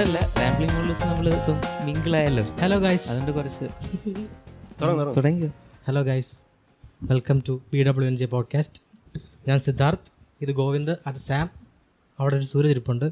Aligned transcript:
അതുകൊണ്ടല്ല 0.00 0.40
റാംബ്ലിംഗ് 0.40 0.74
മോളൂസ് 0.74 1.02
നമ്മൾ 1.06 1.26
ഇപ്പം 1.28 1.56
മിങ്കിളായല്ലോ 1.86 2.44
ഹലോ 2.60 2.78
ഗൈസ് 2.78 3.08
അതുകൊണ്ട് 3.08 3.32
കുറച്ച് 3.32 3.64
തുടങ്ങ് 4.80 4.98
തുടങ്ങ്. 4.98 5.16
തുടങ്ങിയോ 5.16 5.50
hello 5.88 6.02
guys 6.02 6.38
welcome 7.02 7.42
to 7.48 7.60
P 7.72 7.84
W 7.84 8.08
N 8.08 8.16
J 8.16 8.26
podcast 8.26 8.82
ഞാൻ 9.48 9.60
സിദ്ധാർത്ഥ് 9.60 10.10
ഇത് 10.40 10.52
ഗോവിന്ദ് 10.52 10.94
അത് 11.06 11.16
സാം. 11.16 11.50
അവിടെ 12.20 12.36
ഒരു 12.36 12.44
സൂര്യ 12.44 12.68
ഇരിപ്പുണ്ട്. 12.68 13.06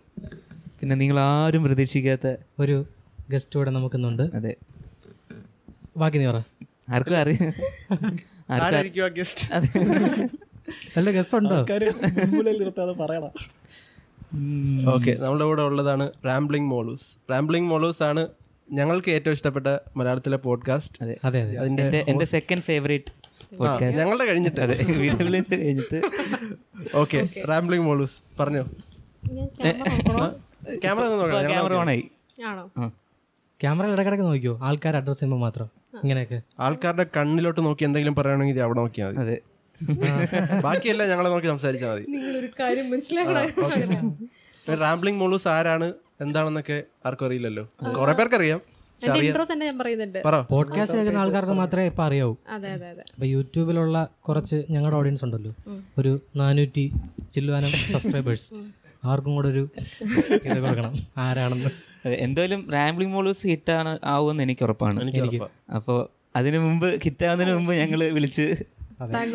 പിന്നെ 0.80 0.96
നിങ്ങൾ 0.96 1.20
ആരും 1.20 1.64
പ്രതീക്ഷിക്കാത്ത 1.64 2.36
ഒരു 2.58 2.86
ഗസ്റ്റ് 3.30 3.56
ഇവിടെ 3.56 3.70
നമുക്കിന്നുണ്ട്. 3.70 4.22
അതെ. 4.22 4.56
ബാക്കി 5.96 6.18
നീ 6.18 6.26
പറ. 6.26 6.40
ആർക്കും 6.88 7.16
അറിയാം. 7.16 7.52
ആർക്കും 8.50 8.78
അതെ. 9.52 9.78
നല്ല 10.96 11.10
ഗസ്റ്റ് 11.10 11.38
ഉണ്ടോ? 11.38 11.60
പറയണം. 13.04 13.30
ഓക്കെ 14.86 15.16
നമ്മുടെ 15.18 15.44
കൂടെ 15.44 15.62
ഉള്ളതാണ് 15.62 16.12
റാംബ്ലിംഗ് 16.26 16.68
മോളൂസ് 16.68 17.30
റാംബ്ലിംഗ് 17.30 17.68
മോളൂസ് 17.68 18.02
ആണ് 18.02 18.28
ഞങ്ങൾക്ക് 18.72 19.10
ഏറ്റവും 19.10 19.32
ഇഷ്ടപ്പെട്ട 19.32 19.66
മലയാളത്തിലെ 19.96 20.36
പോഡ്കാസ്റ്റ് 20.36 21.02
അതെ 21.02 21.16
അതെ 21.24 21.42
അതെ. 21.42 21.56
അതിന്റെ 21.56 22.04
എന്റെ 22.08 22.24
സെക്കൻഡ് 22.24 22.62
ഫേവറേറ്റ് 22.62 23.12
പോഡ്കാസ്റ്റ് 23.56 23.98
ഞങ്ങളുടെ 23.98 24.24
കഴിഞ്ഞിട്ട്. 24.24 24.60
അതെ 24.60 24.76
കഴിഞ്ഞിട്ട്. 25.56 26.00
ഓക്കെ 26.94 27.28
റാംബ്ലിംഗ് 27.48 27.86
മോളൂസ് 27.86 28.40
പറഞ്ഞോ. 28.40 28.62
ക്യാമറ 30.82 31.04
ക്യാമറ 31.48 31.72
ഓണായി. 31.72 32.04
ആണോ? 32.46 32.70
ആ. 32.78 32.90
ക്യാമറയിൽ 33.60 33.92
ഇടക്കിടക്ക് 33.92 34.22
നോക്കിയോ? 34.22 34.58
ആൾക്കാർ 34.62 34.96
അഡ്രസ് 34.96 35.18
ചെയ്യുമ്പോൾ 35.18 35.40
മാത്രം. 35.40 35.66
ഇങ്ങനെയൊക്കെ. 36.02 36.40
ആൾക്കാരുടെ 36.60 37.06
കണ്ണിലോട്ട് 37.16 37.60
നോക്കി 37.60 37.84
എന്തെങ്കിലും 37.84 38.14
പറയുകയാണെങ്കിൽ 38.14 38.54
ഇത് 38.54 38.62
അവിടെ 38.62 38.78
നോക്കിയാൽ 38.78 39.08
മതി. 39.08 39.18
അതെ. 39.18 39.38
ബാക്കിയെല്ലാം 40.66 41.06
ഞങ്ങളെ 41.10 41.28
നോക്കി 41.32 41.48
സംസാരിച്ചാൽ 41.52 41.90
മതി. 41.92 42.04
നിങ്ങളൊരു 42.14 42.48
കാര്യം 42.60 42.86
മനസ്സിലാക്കണം. 42.90 44.08
റാംബ്ലിംഗ് 44.82 45.20
മോളൂസ് 45.20 45.48
ആരാണ്? 45.48 45.88
എന്താണെന്നൊക്കെ 46.20 46.78
ആർക്കും 47.06 47.26
അറിയില്ലല്ലോ. 47.26 47.64
കുറെ 47.98 48.12
പേർക്ക് 48.18 48.36
അറിയാം 48.40 48.60
ഇൻട്രോ 49.02 49.44
തന്നെ 49.50 49.64
ഞാൻ 49.66 49.76
പറയുന്നുണ്ട്. 49.78 50.18
പോഡ്കാസ്റ്റ് 50.52 50.96
കേൾക്കുന്ന 50.98 51.18
ആൾക്കാർക്ക് 51.18 51.52
മാത്രമേ 51.52 51.86
ഇപ്പൊ 51.90 52.02
അറിയാവൂ. 52.04 52.34
അതെ 52.54 52.68
അതെ 52.76 52.86
അതെ. 52.92 53.02
അപ്പോൾ 53.14 53.26
യൂട്യൂബിലുള്ള 53.26 53.98
കുറച്ച് 54.28 54.56
ഞങ്ങളുടെ 54.70 54.96
ഓഡിയൻസ് 54.96 55.24
ഉണ്ടല്ലോ. 55.24 55.52
ഒരു 55.98 56.12
നാനൂറ്റി 56.40 56.84
ചില്ലുവാനം 57.34 57.70
സബ്സ്ക്രൈബേഴ്സ് 57.92 58.48
ആർക്കും 59.10 59.32
കൂടെ 59.34 59.48
ഒരു 59.48 59.62
ഇത് 60.48 60.58
കൊടുക്കണം. 60.64 60.94
ആരാണെന്ന്. 61.26 61.70
എന്തായാലും 62.26 62.60
റാംബ്ലിംഗ് 62.76 63.14
മോളൂസ് 63.14 63.58
ആണ് 63.82 63.92
ആവുമെന്ന് 64.14 64.42
എനിക്ക് 64.42 64.64
ഉറപ്പാണ്. 64.68 64.98
എനിക്ക് 65.20 65.40
അപ്പോൾ 65.78 66.00
അതിനു 66.38 66.58
മുമ്പ് 66.58 66.88
ഹിറ്റാവുന്നതിന് 67.04 67.54
മുമ്പ് 67.56 67.72
ഞങ്ങൾ 67.74 68.00
വിളിച്ച് 68.16 68.46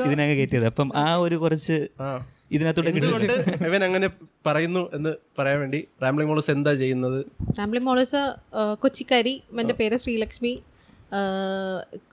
ഇതിനങ്ങ് 0.05 0.35
കയറ്റിയത്. 0.37 0.65
അപ്പം 0.65 0.89
ആ 0.95 1.05
ഒരു 1.15 1.35
കുറച്ച് 1.35 1.77
ഇതിനകത്തോട്ട് 2.51 2.89
ഇവൻ 3.67 3.81
അങ്ങനെ 3.83 4.07
പറയുന്നു 4.45 4.81
എന്ന് 4.93 5.11
പറയാൻ 5.39 5.59
വേണ്ടി 5.59 5.79
റാംബ്ലിംഗ് 6.03 6.31
മോളസ് 6.31 6.51
എന്താ 6.51 6.73
ചെയ്യുന്നത്? 6.73 7.19
റാംബ്ലി 7.59 7.81
മോളസ് 7.87 8.21
കൊച്ചിക്കാരി. 8.81 9.35
എന്റെ 9.59 9.73
പേര് 9.73 9.97
ശ്രീലക്ഷ്മി. 9.97 10.53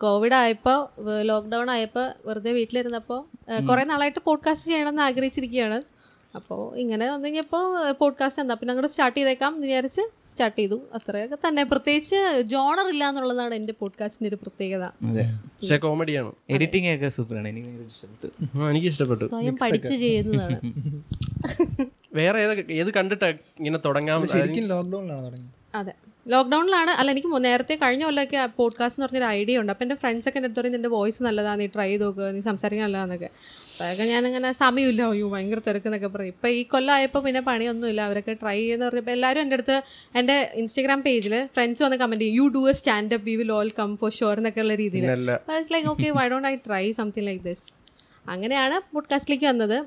കോവിഡ് 0.00 0.36
ആയപ്പോൾ 0.40 0.78
ലോക്ക്ഡൗൺ 1.22 1.68
ആയപ്പോൾ 1.70 2.06
വെറുതെ 2.26 2.52
വീട്ടിലിരുന്നപ്പോൾ 2.52 3.20
കുറേ 3.68 3.84
നാളായിട്ട് 3.84 4.20
പോഡ്കാസ്റ്റ് 4.24 4.68
ചെയ്യണമെന്ന് 4.70 5.02
ആഗ്രഹിച്ചിരിക്കുകയാണ്. 5.02 5.78
അപ്പോൾ 6.34 6.76
ഇങ്ങനെ 6.78 7.10
വന്നു 7.10 7.28
കഴിഞ്ഞപ്പോൾ 7.28 7.92
പോഡ്കാസ്റ്റ് 7.92 8.40
എന്താ? 8.40 8.54
പിന്നെ 8.54 8.72
അങ്ങോട്ട് 8.72 8.90
സ്റ്റാർട്ട് 8.90 9.18
ചെയ്തേക്കാം 9.18 9.54
എന്ന് 9.54 9.66
വിചാരിച്ച് 9.66 10.00
സ്റ്റാർട്ട് 10.28 10.58
ചെയ്തു. 10.58 10.82
അത്രയൊക്കെ 10.94 11.38
തന്നെ. 11.48 11.64
പ്രത്യേകിച്ച് 11.64 12.40
ജോണർ 12.40 12.88
ഇല്ല 12.88 13.08
എന്നുള്ളതാണ് 13.08 13.54
എന്റെ 13.54 13.72
പോഡ്കാസ്റ്റിന്റെ 13.80 14.28
ഒരു 14.28 14.36
പ്രത്യേകത. 14.36 14.82
അതെ. 14.82 15.24
പക്ഷെ 15.44 15.76
കോമഡിയാണ്. 15.76 16.32
എഡിറ്റിംഗ് 16.50 16.94
ഒക്കെ 16.94 17.08
സൂപ്പറാണ്. 17.08 17.48
എനിക്ക് 17.48 17.68
ഇഷ്ടപ്പെട്ടു. 17.68 18.60
എനിക്ക് 18.70 18.88
ഇഷ്ടപ്പെട്ടു. 18.88 19.24
സ്വയം 19.24 19.56
പഠിച്ച് 19.56 19.94
ചെയ്യുന്നതാണ്. 19.94 20.60
വേറെ 22.14 22.40
ഏത് 22.40 22.72
ഏത് 22.72 22.92
കണ്ടിട്ട് 22.94 23.24
ഇങ്ങനെ 23.24 23.78
തുടങ്ങാം 23.84 24.28
ശരിക്കും 24.28 24.64
ലോക്ക്ഡൌണിലാണ് 24.64 25.24
തുടങ്ങിയത്. 25.24 25.54
അതെ. 25.74 25.92
ലോക്ക്ഡൗണിലാണ് 26.28 26.90
അല്ല 26.90 27.10
എനിക്ക് 27.10 27.44
നേരത്തെ 27.44 27.74
കഴിഞ്ഞ 27.74 28.04
കൊല്ലമൊക്കെ 28.04 28.48
പോഡ്കാസ്റ്റ് 28.56 29.00
എന്ന് 29.00 29.06
പറഞ്ഞൊരു 29.06 29.24
ഐഡിയ 29.24 29.58
ഉണ്ട്. 29.58 29.72
അപ്പോൾ 29.72 29.84
എന്റെ 29.84 29.94
ഫ്രണ്ട്സ് 29.94 30.28
ഒക്കെ 30.28 30.38
എന്റെ 30.38 30.46
അടുത്ത് 30.46 30.60
പറയും 30.60 30.72
നിന്റെ 30.72 30.88
വോയിസ് 30.88 31.22
നല്ലതാണ് 31.22 31.60
നീ 31.60 31.66
ട്രൈ 31.66 31.88
ചെയ്ത് 31.88 32.04
നോക്കുക 32.04 32.30
നീ 32.30 32.40
സംസാരിക്കാൻ 32.40 32.86
നല്ലതാന്നൊക്കെ. 32.86 33.30
അതൊക്കെ 33.84 34.04
ഞാനിങ്ങനെ 34.04 34.52
സമയമില്ല. 34.52 35.02
അയ്യോ 35.12 35.26
ഭയങ്കര 35.30 35.60
തിരക്കെന്നൊക്കെ 35.66 36.08
പറയും. 36.14 36.32
ഇപ്പം 36.34 36.48
ഈ 36.58 36.62
കൊല്ലമായപ്പോൾ 36.72 37.20
പിന്നെ 37.26 37.41
പണിയൊന്നുമില്ല. 37.41 38.00
അവരൊക്കെ 38.00 38.32
ട്രൈ 38.42 38.56
ചെയ്യുന്ന 38.58 38.84
പറഞ്ഞപ്പോൾ 38.88 39.10
എല്ലാവരും 39.10 39.41
എന്റെ 39.41 39.54
അടുത്ത് 39.54 39.76
എന്റെ 40.14 40.36
ഇൻസ്റ്റാഗ്രാം 40.54 41.02
പേജിൽ 41.02 41.34
ഫ്രണ്ട്സ് 41.54 41.82
വന്ന് 41.82 41.96
കമന്റ് 41.96 42.24
ചെയ്യും. 42.24 42.36
You 42.40 42.48
do 42.56 42.62
a 42.70 42.72
stand 42.72 43.14
up 43.14 43.26
we 43.26 43.36
will 43.36 43.52
all 43.52 43.70
come 43.78 43.96
for 43.96 44.12
sure 44.12 44.36
എന്നൊക്കെ 44.36 44.60
ഉള്ള 44.60 44.74
രീതിയിൽ 44.74 45.06
like 45.72 45.88
okay 45.88 46.10
why 46.10 46.28
don't 46.28 46.48
I 46.48 46.54
try 46.66 46.84
something 46.92 47.26
like 47.26 47.44
this 47.44 47.64
അങ്ങനെയാണ് 48.28 48.94
പോഡ്കാസ്റ്റിലേക്ക് 48.94 49.46
വന്നത്. 49.46 49.78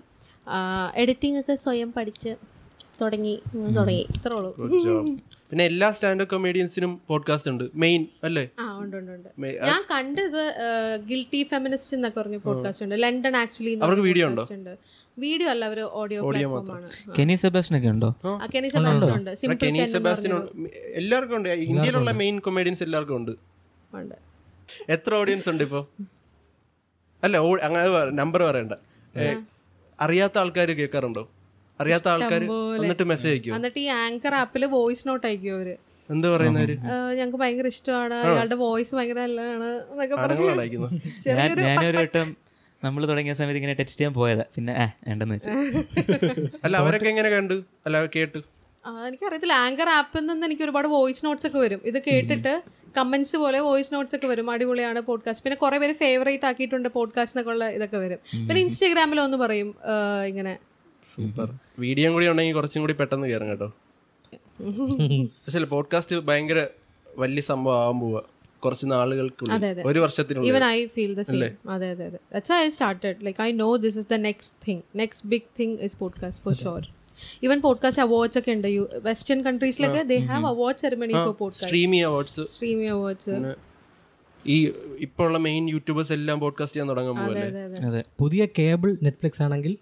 എഡിറ്റിംഗ് 0.96 1.40
ഒക്കെ 1.40 1.56
സ്വയം 1.56 1.94
പഠിച്ച് 1.98 2.32
തുടങ്ങി. 3.02 3.36
തുടങ്ങി. 3.78 4.02
ഇത്രേ 4.18 4.36
ഉള്ളൂ. 4.36 4.52
പിന്നെ 5.54 5.66
എല്ലാ 5.66 5.92
സ്റ്റാൻഡപ്പ് 5.92 6.32
കൊമേഡിയൻസിനും 6.34 7.02
പോഡ്കാസ്റ്റ് 7.08 7.50
ഉണ്ട്. 7.52 7.64
മെയിൻ 7.76 8.06
അല്ലേ? 8.24 8.50
ആ 8.60 8.78
ഉണ്ട് 8.78 8.96
ഉണ്ട് 8.98 9.12
ഉണ്ട്. 9.12 9.30
ഞാൻ 9.66 9.84
കണ്ടത് 9.92 10.56
ഗിൽറ്റി 11.10 11.44
ഫെമിനിസ്റ്റ് 11.44 11.98
എന്നൊക്കെ 11.98 12.22
പറഞ്ഞ 12.22 12.38
പോഡ്കാസ്റ്റ് 12.38 12.84
ഉണ്ട്. 12.84 13.04
ലണ്ടൻ 13.04 13.38
ആക്ച്വലി 13.38 13.74
അവർക്ക് 13.84 14.02
വീഡിയോ 14.02 14.28
ഉണ്ടോ? 14.28 14.48
വീഡിയോ 15.18 15.50
അല്ല 15.50 15.66
അവർ 15.66 15.80
ഓഡിയോ 15.80 16.22
കെനി 17.20 17.36
സെബാസ്റ്റൻ 17.36 17.78
ഒക്കെ 17.78 17.88
ഉണ്ടോ? 17.88 18.10
ആ, 18.26 18.48
കെനി 18.56 18.68
സെബാസ്റ്റ്യൻ 18.68 19.16
ഉണ്ട്? 19.18 19.36
സിമ്പിൾ 19.36 19.66
കെനി 19.66 19.80
കെൻ 19.80 20.68
എല്ലാവർക്കും 20.96 21.36
ഉണ്ട്. 21.36 21.50
ഇന്ത്യയിലുള്ള 21.50 22.12
മെയിൻ 22.12 22.40
കൊമേഡിയൻസ് 22.40 22.84
എല്ലാവർക്കും 22.84 23.16
ഉണ്ട്. 23.16 23.32
ഉണ്ട്. 23.94 24.16
എത്ര 24.90 25.14
ഓഡിയൻസ് 25.16 25.50
ഉണ്ട് 25.50 25.64
ഇപ്പോ? 25.64 25.88
അല്ല 27.24 27.38
അങ്ങനെ 27.38 27.86
നമ്പർ 28.10 28.44
പറയണ്ട. 28.44 28.74
അറിയാത്ത 30.02 30.38
ആൾക്കാർ 30.38 30.72
കേൾക്കാറുണ്ടോ? 30.72 31.32
അറിയാത്ത 31.80 32.08
ആൾക്കാർ 32.14 32.44
എന്നിട്ട് 32.84 33.06
മെസ്സേജ് 33.12 33.32
അയക്കും 33.34 33.56
എന്നിട്ട് 33.58 33.80
ഈ 33.86 33.88
ആങ്കർ 34.04 34.36
ആപ്പിൽ 34.42 34.66
വോയിസ് 34.76 35.06
നോട്ട് 35.10 35.26
അയക്കും 35.30 35.54
അവർ? 35.58 35.70
ഞങ്ങക്ക് 36.10 36.30
പറയുന്നവര് 36.36 36.76
ഞങ്ങൾക്ക് 37.18 37.40
ഭയങ്കര 37.44 37.68
ഇഷ്ടമാണ്. 37.74 38.18
അയാളുടെ 38.30 38.58
വോയിസ് 38.64 38.94
ഭയങ്കര 38.98 39.20
നല്ലതാണ് 39.26 39.70
എന്നൊക്കെ 39.92 40.16
പറഞ്ഞു 40.16 40.90
ഞാൻ 41.28 41.52
ഞാനൊരു 41.68 41.98
വട്ടം 42.02 42.30
നമ്മൾ 42.82 43.02
തുടങ്ങിയ 43.10 43.34
സമയത്ത് 43.40 43.60
ഇങ്ങനെ 43.60 43.76
ടെക്സ്റ്റ് 43.80 44.00
ചെയ്യാൻ 44.00 44.14
പോയതാ. 44.20 44.46
പിന്നെ 44.56 44.74
വേണ്ടെന്ന് 45.08 45.36
വെച്ചു. 45.36 45.52
അല്ല 46.66 46.76
അവരൊക്കെ 46.84 47.10
എങ്ങനെ 47.14 47.30
കണ്ടു? 47.36 47.58
അല്ല 47.86 48.06
കേട്ടു. 48.16 48.40
ആ, 48.86 48.90
എനിക്കറിയത്തില്ല. 49.08 49.56
ആങ്കർ 49.66 49.90
ആപ്പിൽ 49.98 50.24
നിന്ന് 50.30 50.46
എനിക്ക് 50.48 50.64
ഒരുപാട് 50.68 50.88
വോയിസ് 50.96 51.24
നോട്ട്സ് 51.26 51.48
ഒക്കെ 51.50 51.60
വരും. 51.66 51.82
ഇത് 51.90 52.00
കേട്ടിട്ട് 52.08 52.54
കമന്റ്സ് 52.98 53.38
പോലെ 53.44 53.60
വോയിസ് 53.68 53.94
നോട്ട്സ് 53.94 54.16
ഒക്കെ 54.16 54.28
വരും. 54.32 54.48
അടിപൊളിയാണ് 54.52 55.00
പോഡ്കാസ്റ്റ് 55.10 55.44
പിന്നെ 55.46 55.58
കുറെ 55.64 55.78
പേര് 55.84 55.94
ഫേവറേറ്റ് 55.94 56.46
ആക്കിയിട്ടുണ്ട് 56.50 56.90
പോഡ്കാസ്റ്റ് 56.98 57.36
എന്നൊക്കെ 57.36 57.52
ഉള്ള 57.54 57.66
ഇതൊക്കെ 57.78 57.98
വരും. 57.98 58.20
പിന്നെ 58.48 58.62
ഇൻസ്റ്റാഗ്രാമിൽ 58.66 59.22
ഒന്ന് 59.28 59.38
പറയും 59.38 59.70
ഇങ്ങനെ 60.32 60.54
സൂപ്പർ. 61.16 61.50
വീഡിയോ 61.80 62.14
കൂടി 62.14 62.28
ഉണ്ടെങ്കിൽ 62.28 62.54
കുറച്ചും 62.54 62.82
കൂടി 62.82 62.94
പെട്ടെന്ന് 62.94 63.28
കയറും 63.28 63.50
കേട്ടോ. 63.50 63.68
പക്ഷേ 65.46 65.64
പോഡ്കാസ്റ്റ് 65.64 66.16
ഭയങ്കര 66.16 66.68
വലിയ 67.18 67.42
സംഭവം 67.42 67.80
ആവാൻ 67.84 68.00
പോവാ. 68.00 68.22
കുറച്ച് 68.66 68.86
നാളുകൾക്കുള്ളിൽ. 68.92 69.82
ഒരു 69.86 70.00
വർഷത്തിനുള്ളിൽ. 70.00 70.50
Even 70.50 70.64
I 70.64 70.86
feel 70.86 71.14
the 71.16 71.22
same 71.22 71.70
അതെ 71.70 71.90
അതെ 71.90 72.06
അതെ. 72.06 72.20
That's 72.32 72.54
I 72.54 72.70
started 72.70 73.16
like 73.26 73.42
I 73.42 73.52
know 73.52 73.76
this 73.76 73.98
is 73.98 74.08
the 74.12 74.14
next 74.14 74.58
thing 74.68 74.82
next 74.96 75.28
big 75.28 75.48
thing 75.60 75.78
is 75.78 75.98
podcast 75.98 76.44
for 76.44 76.54
sure 76.54 76.94
even 77.44 77.62
podcast 77.62 78.02
awards 78.02 78.38
ഒക്കെ 78.40 78.52
ഉണ്ട്. 78.52 78.68
Western 79.04 79.42
കൺട്രീസിലൊക്കെ 79.42 80.04
they 80.04 80.18
have 80.18 80.46
award 80.46 80.78
ceremony 80.78 81.14
for 81.14 81.34
podcast 81.34 81.68
Streamy 81.68 81.98
awards 81.98 82.42
Streamy 82.42 82.86
awards 82.86 83.56
ഈ 84.48 84.58
ഇപ്പോൾ 85.00 85.28
ഉള്ള 85.28 85.38
main 85.38 85.70
YouTubers 85.70 86.14
എല്ലാം 86.14 86.40
podcast 86.40 86.76
ചെയ്യാൻ 86.76 86.90
തുടങ്ങാൻ 86.90 88.04
പുതിയ 88.20 88.48
cable 88.60 88.98
Netflix 89.04 89.42
ആണെങ്കിൽ 89.42 89.78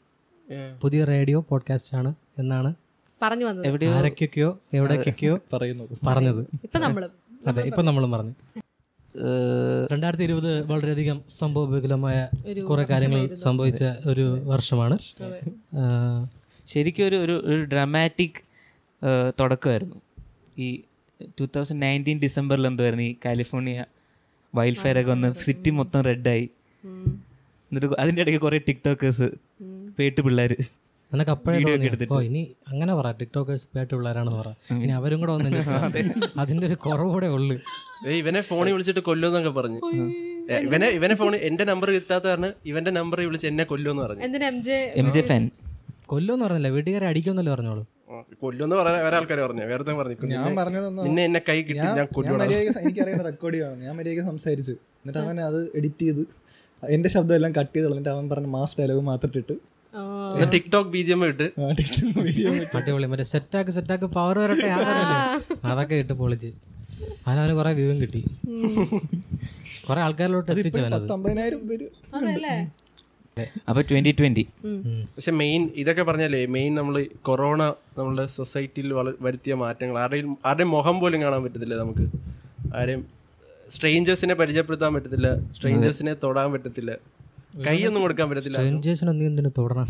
പുതിയ 0.81 1.03
റേഡിയോ 1.03 1.45
പോഡ്കാസ്റ്റ് 1.49 1.95
ആണ് 1.95 2.15
എന്നാണ് 2.39 2.73
പറഞ്ഞു 3.21 3.45
വന്നത്. 3.45 3.85
ആരൊക്കെയൊക്കെയോ 3.85 4.59
എവിടേക്കൊക്കെയോ 4.73 5.39
പറയുന്നത്. 5.53 5.89
പറഞ്ഞത്. 6.07 6.45
അതെ 7.47 7.61
ഇപ്പൊ 7.61 7.81
നമ്മളും 7.81 8.11
പറഞ്ഞു. 8.11 8.33
രണ്ടായിരത്തി 9.91 10.23
ഇരുപത് 10.23 10.67
വളരെയധികം 10.67 11.21
സംഭവബഹുലമായ 11.39 12.29
കുറെ 12.69 12.83
കാര്യങ്ങൾ 12.83 13.33
സംഭവിച്ച 13.33 13.83
ഒരു 13.83 14.39
വർഷമാണ്. 14.43 14.97
ശരിക്കും 16.67 17.07
ഒരു 17.07 17.15
ഒരു 17.15 17.41
ഒരു 17.45 17.63
ഡ്രാമാറ്റിക് 17.63 18.41
തുടക്കമായിരുന്നു. 19.39 19.95
ഈ 20.57 20.81
ടൂ 21.39 21.45
തൗസൻഡ് 21.45 21.81
നയന്റീൻ 21.81 22.19
ഡിസംബറിൽ 22.19 22.67
എന്തായിരുന്നു 22.67 23.03
ഈ 23.03 23.15
കാലിഫോർണിയ 23.25 23.85
വൈൽഡ് 24.55 24.77
ഫയർ 24.77 24.99
ഒക്കെ 24.99 25.11
വന്ന് 25.11 25.33
സിറ്റി 25.33 25.69
മൊത്തം 25.69 26.01
റെഡായി 26.01 26.49
എന്നിട്ട് 27.71 27.87
അതിന്റെ 27.99 28.21
ഇടയ്ക്ക് 28.21 28.41
കുറേ 28.41 28.57
ടിക്ടോക്കേഴ്സ് 28.57 29.29
പേട്ട് 29.97 30.21
പിള്ളേർ 30.25 30.53
നിനക്ക് 31.11 31.31
അപ്പോഴേ 31.33 31.57
ഓ 32.15 32.17
ഇനി 32.27 32.41
അങ്ങനെ 32.71 32.91
പറ. 32.97 33.07
ടിക്ടോക്കേഴ്സ് 33.21 33.65
പേട്ട് 33.75 33.91
പിള്ളേരാണെന്ന് 33.93 34.37
പറ. 34.41 34.49
ഇനി 34.83 34.93
അവരും 34.99 35.19
കൂടെ 35.21 35.31
വന്ന് 35.37 35.61
അതിന്റെ 36.41 36.65
ഒരു 36.69 36.77
കുറവുകൂടെ 36.85 37.27
ഉള്ളു. 37.37 37.55
ഇവനെ 38.19 38.41
ഫോണിൽ 38.49 38.71
വിളിച്ചിട്ട് 38.75 39.03
കൊല്ലുമെന്നൊക്കെ 39.07 39.51
പറഞ്ഞു. 39.57 39.79
ഇവനെ 40.67 40.87
ഇവനെ 40.97 41.15
ഫോണിൽ 41.21 41.41
എന്റെ 41.49 41.63
നമ്പർ 41.71 41.89
കിട്ടാത്ത 41.95 42.25
കാരണം 42.29 42.53
ഇവന്റെ 42.71 42.91
നമ്പർ 42.99 43.19
വിളിച്ച് 43.29 43.47
എന്നെ 43.51 43.65
കൊല്ലുമെന്ന് 43.71 44.03
പറഞ്ഞു. 44.05 44.21
എം 45.01 45.09
ജെ 45.15 45.23
ഫാൻ 45.31 45.43
കൊല്ലുമെന്ന് 46.13 46.45
പറഞ്ഞില്ല? 46.45 46.69
വീട്ടുകാരെ 46.75 47.07
അടിക്കുമെന്നല്ലേ 47.11 47.51
പറഞ്ഞോളൂ. 47.55 47.83
കൊല്ലുമെന്ന് 48.43 48.77
പറയാൻ 48.79 49.01
വേറെ 49.05 49.15
ആൾക്കാർ 49.19 49.39
പറഞ്ഞു. 49.47 49.65
വേറെ 49.71 49.83
പറഞ്ഞു. 49.99 50.29
ഞാൻ 50.35 50.55
പറഞ്ഞതൊന്നും 50.61 51.03
നിന്നെ 51.07 51.21
എന്നെ 51.29 51.41
കൈ 51.49 51.57
കിട്ടി 51.67 51.79
ഞാൻ 51.99 52.07
കൊല്ലുവാണ്. 52.15 52.55
എനിക്കറിയുന്ന 52.83 53.25
റെക്കോർഡ് 53.29 53.55
ചെയ്യണം 53.57 53.81
ഞാൻ 53.85 53.93
മര്യാദയ്ക്ക് 53.99 54.25
സംസാരിച്ചു. 54.31 54.75
എന്നിട്ട് 55.01 55.21
അവൻ 55.25 55.37
അത് 55.49 55.59
എഡിറ്റ് 55.79 56.05
ചെയ്ത് 56.07 56.23
എന്റെ 56.83 57.09
ശബ്ദം 57.15 57.35
എല്ലാം 57.39 57.51
കട്ട് 57.59 57.73
ചെയ്ത് 57.75 57.87
എന്നിട്ട് 57.91 58.11
അവൻ 58.15 58.25
പറഞ്ഞ 58.33 58.49
മാസ് 58.57 58.75
ഡയലോഗ് 58.79 59.03
മാത്രം 59.11 59.29
ഇട്ടിട്ട് 59.31 59.57
ടിക്ടോക്ക് 60.53 60.89
ബി 60.89 61.01
ജി 61.07 61.13
ഇട്ട്. 61.31 61.47
അടിപൊളി. 62.77 63.07
മറ്റേ 63.13 63.25
സെറ്റാക്ക് 63.31 63.71
സെറ്റാക്ക് 63.77 64.07
പവർ 64.17 64.39
വരട്ടെ 64.39 64.67
അതൊക്കെ 65.71 65.95
ഇട്ട് 65.95 66.13
പൊളിച്ച്. 66.21 66.51
അതിനവന് 67.27 67.53
കുറെ 67.59 67.71
വ്യൂവും 67.79 67.97
കിട്ടി. 68.01 68.21
കുറെ 69.87 70.01
ആൾക്കാരിലോട്ട് 70.01 70.51
അതല്ലേ? 72.15 72.53
അപ്പൊ 73.69 73.81
ട്വന്റി 73.81 74.11
ട്വന്റി 74.19 74.43
പക്ഷെ 75.15 75.31
മെയിൻ 75.31 75.61
ഇതൊക്കെ 75.75 76.03
പറഞ്ഞല്ലേ 76.03 76.45
മെയിൻ 76.55 76.71
നമ്മൾ 76.75 76.95
കൊറോണ 77.21 77.61
നമ്മുടെ 77.97 78.25
സൊസൈറ്റിയിൽ 78.37 78.89
വരുത്തിയ 79.21 79.53
മാറ്റങ്ങൾ. 79.53 79.97
ആരുടെയും 79.99 80.37
ആരുടെയും 80.45 80.69
മുഖം 80.69 80.99
പോലും 80.99 81.21
കാണാൻ 81.21 81.43
പറ്റത്തില്ല 81.43 81.75
നമുക്ക്. 81.75 82.05
ആരെയും 82.75 83.07
സ്ട്രേഞ്ചേഴ്സിനെ 83.75 84.33
പരിചയപ്പെടുത്താൻ 84.33 84.93
പറ്റത്തില്ല. 84.93 85.27
സ്ട്രേഞ്ചേഴ്സിനെ 85.57 86.13
തൊടാൻ 86.23 86.51
പറ്റത്തില്ല. 86.51 86.91
കൈയൊന്നും 87.59 88.01
കൊടുക്കാൻ 88.01 88.29
പറ്റത്തില്ല. 88.29 88.57
തുടരണം 89.57 89.87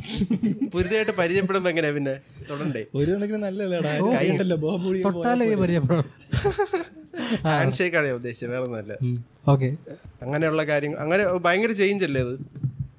പുതിയതായിട്ട് 0.70 1.12
പരിചയപ്പെടുമ്പോ 1.12 1.70
എങ്ങനെയാ 1.70 1.94
പിന്നെ? 1.94 2.14
തുടണ്ടേ? 2.50 2.86
ഒരു 2.96 3.12
കണക്കിന് 3.12 3.38
നല്ലല്ലേടാ 3.38 3.92
പരിചയപ്പെടണം 5.56 6.08
ഹാൻഡ് 7.44 7.74
ഷേക്ക് 7.74 7.98
ആണ് 7.98 8.06
ഞാൻ 8.06 8.16
ഉദ്ദേശിച്ചത് 8.16 8.50
വേറെ 8.52 8.64
ഒന്നല്ല 8.64 8.94
ഓക്കെ. 9.48 9.70
അങ്ങനെയുള്ള 10.22 10.64
കാര്യങ്ങൾ 10.64 11.00
അങ്ങനെ 11.00 11.26
ഭയങ്കര 11.38 11.72
ചേഞ്ച് 11.72 12.06
അല്ലേ 12.06 12.22
അത്. 12.22 12.34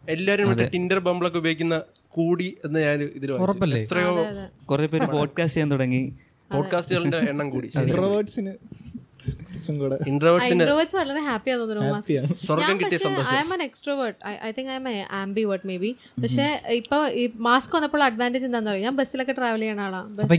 എല്ലാരും 0.08 0.70
ടിൻഡർ 0.72 0.98
ബംബിളൊക്കെ 0.98 1.38
ഉപയോഗിക്കുന്ന 1.38 1.76
കൂടി 2.08 2.56
എന്ന് 2.64 2.80
ഞാൻ 2.80 3.02
ഇതിൽ. 3.14 3.32
ഉറപ്പല്ലേ? 3.32 3.80
എത്രയോ 3.82 4.10
കുറെ 4.66 4.86
പേര് 4.86 5.06
പോഡ്കാസ്റ്റ് 5.16 5.54
ചെയ്യാൻ 5.54 5.72
തുടങ്ങി. 5.72 6.02
പോഡ്കാസ്റ്റുകളുടെ 6.50 7.16
എണ്ണം 7.16 7.50
കൂടി. 7.50 7.68
ഇൻട്രോവേർട്സ് 10.52 10.96
വളരെ 10.96 11.22
ഹാപ്പി 11.22 11.50
ആണെന്ന് 11.50 11.68
തോന്നുന്നു 11.70 11.94
ഹാപ്പിയാണ് 11.96 12.28
സ്വർഗം 12.42 12.78
കിട്ടിയ 12.82 12.98
I'm 13.40 13.52
an 13.54 13.62
extrovert 13.62 14.18
I 14.42 14.52
think 14.52 14.70
I'm 14.76 14.86
ambivert 15.18 15.66
maybe 15.78 15.90
പക്ഷേ 16.22 16.46
ഇപ്പൊ 16.76 16.98
ഈ 17.16 17.26
മാസ്ക് 17.42 17.74
വന്നപ്പോൾ 17.76 18.02
അഡ്വാന്റേജ് 18.04 18.44
എന്താണെന്ന് 18.44 18.72
പറയും 18.72 18.84
ഞാൻ 18.84 18.96
ബസ്സിലൊക്കെ 18.96 19.32
ട്രാവൽ 19.32 19.60
ചെയ്യണ 19.60 19.82
ആളാ. 19.82 20.02
ബസ് 20.16 20.30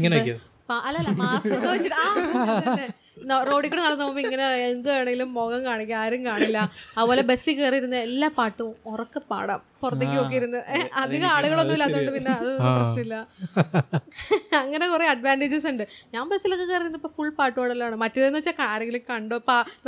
അല്ലല്ല 0.81 1.09
മാസ്ക് 1.17 1.49
ഒക്കെ 1.49 1.69
വെച്ചിട്ട് 1.69 1.97
ആ, 1.97 2.05
അതന്നെ. 2.51 2.85
ന- 3.25 3.41
റോഡിൽ 3.43 3.69
കൂടെ 3.69 3.81
നടന്നു 3.81 4.03
പോകുമ്പോ 4.03 4.21
ഇങ്ങനെ 4.21 4.45
എന്ത് 4.67 4.89
വേണേലും 4.89 5.29
മുഖം 5.33 5.61
കാണിക്കുക 5.65 5.95
ആരും 5.95 6.25
കാണില്ല. 6.25 6.59
അതുപോലെ 6.97 7.21
ബസ്സിൽ 7.23 7.53
കയറി 7.53 7.77
ഇരുന്ന് 7.77 7.99
എല്ലാ 8.07 8.29
പാട്ടും 8.37 8.69
ഉറക്കെ 8.85 9.21
പാടാം. 9.29 9.61
പുറത്തേക്ക് 9.83 10.15
നോക്കിയിരുന്നു. 10.19 10.59
ഇരുന്ന് 10.59 10.59
അധികം 11.03 11.27
ആളുകളൊന്നും 11.35 11.75
ഇല്ലാത്തതുകൊണ്ട് 11.75 12.13
പിന്നെ 12.17 12.31
അത് 12.37 12.49
പ്രശ്നമില്ല. 12.77 13.15
അങ്ങനെ 14.63 14.85
കുറെ 14.93 15.05
അഡ്വാന്റേജസ് 15.13 15.67
ഉണ്ട്. 15.71 15.83
ഞാൻ 16.13 16.23
ബസ്സിലൊക്കെ 16.31 16.65
കയറുന്നത് 16.71 16.97
ഇപ്പൊ 16.99 17.11
ഫുൾ 17.17 17.29
പാട്ട് 17.39 17.57
പാടലാണ് 17.59 17.95
മറ്റേതെന്ന് 18.03 18.39
വെച്ചാൽ 18.41 18.67
ആരെങ്കിലും 18.73 19.03
കണ്ടോ? 19.11 19.37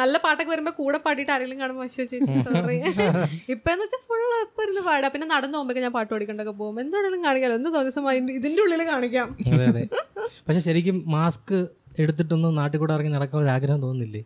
നല്ല 0.02 0.16
പാട്ടൊക്കെ 0.26 0.52
വരുമ്പോ 0.54 0.74
കൂടെ 0.82 1.00
പാടിയിട്ട് 1.06 1.34
ആരെങ്കിലും 1.36 1.60
കാണുമ്പോൾ 1.64 1.86
അശ്വ 1.88 2.06
ചേച്ചി 2.12 2.42
സോറി 2.48 2.78
ഇപ്പൊ 3.56 3.70
എന്ന് 3.74 3.86
വെച്ചാൽ 3.86 4.02
ഫുൾ 4.10 4.24
ഇപ്പൊ 4.48 4.62
ഇരുന്ന് 4.66 4.84
പാടാം 4.90 5.12
പിന്നെ 5.16 5.28
നടന്നു 5.36 5.58
പോകുമ്പോ 5.58 5.82
ഞാൻ 5.88 5.94
പാട്ട് 5.98 6.12
പാടിക്കൊണ്ടൊക്കെ 6.14 6.56
പോകും. 6.62 6.76
എന്താണെങ്കിലും 6.84 7.24
കാണിക്കാലോ 7.28 7.56
എന്ത് 7.60 7.70
ദിവസം 7.78 8.10
ഇതിന്റെ 8.40 8.62
ഉള്ളിൽ 8.66 8.84
കാണിക്കാം. 8.94 9.28
പക്ഷെ 10.48 10.62
ശരിക്കും 10.68 10.98
മാസ്ക് 11.16 11.58
എടുത്തിട്ടൊന്നും 12.04 12.56
നാട്ടിൽ 12.60 12.80
കൂടെ 12.82 12.94
ഇറങ്ങി 12.96 13.12
നടക്കാൻ 13.18 13.38
ഒരു 13.44 13.52
ആഗ്രഹം 13.56 13.80
തോന്നുന്നില്ലേ? 13.84 14.22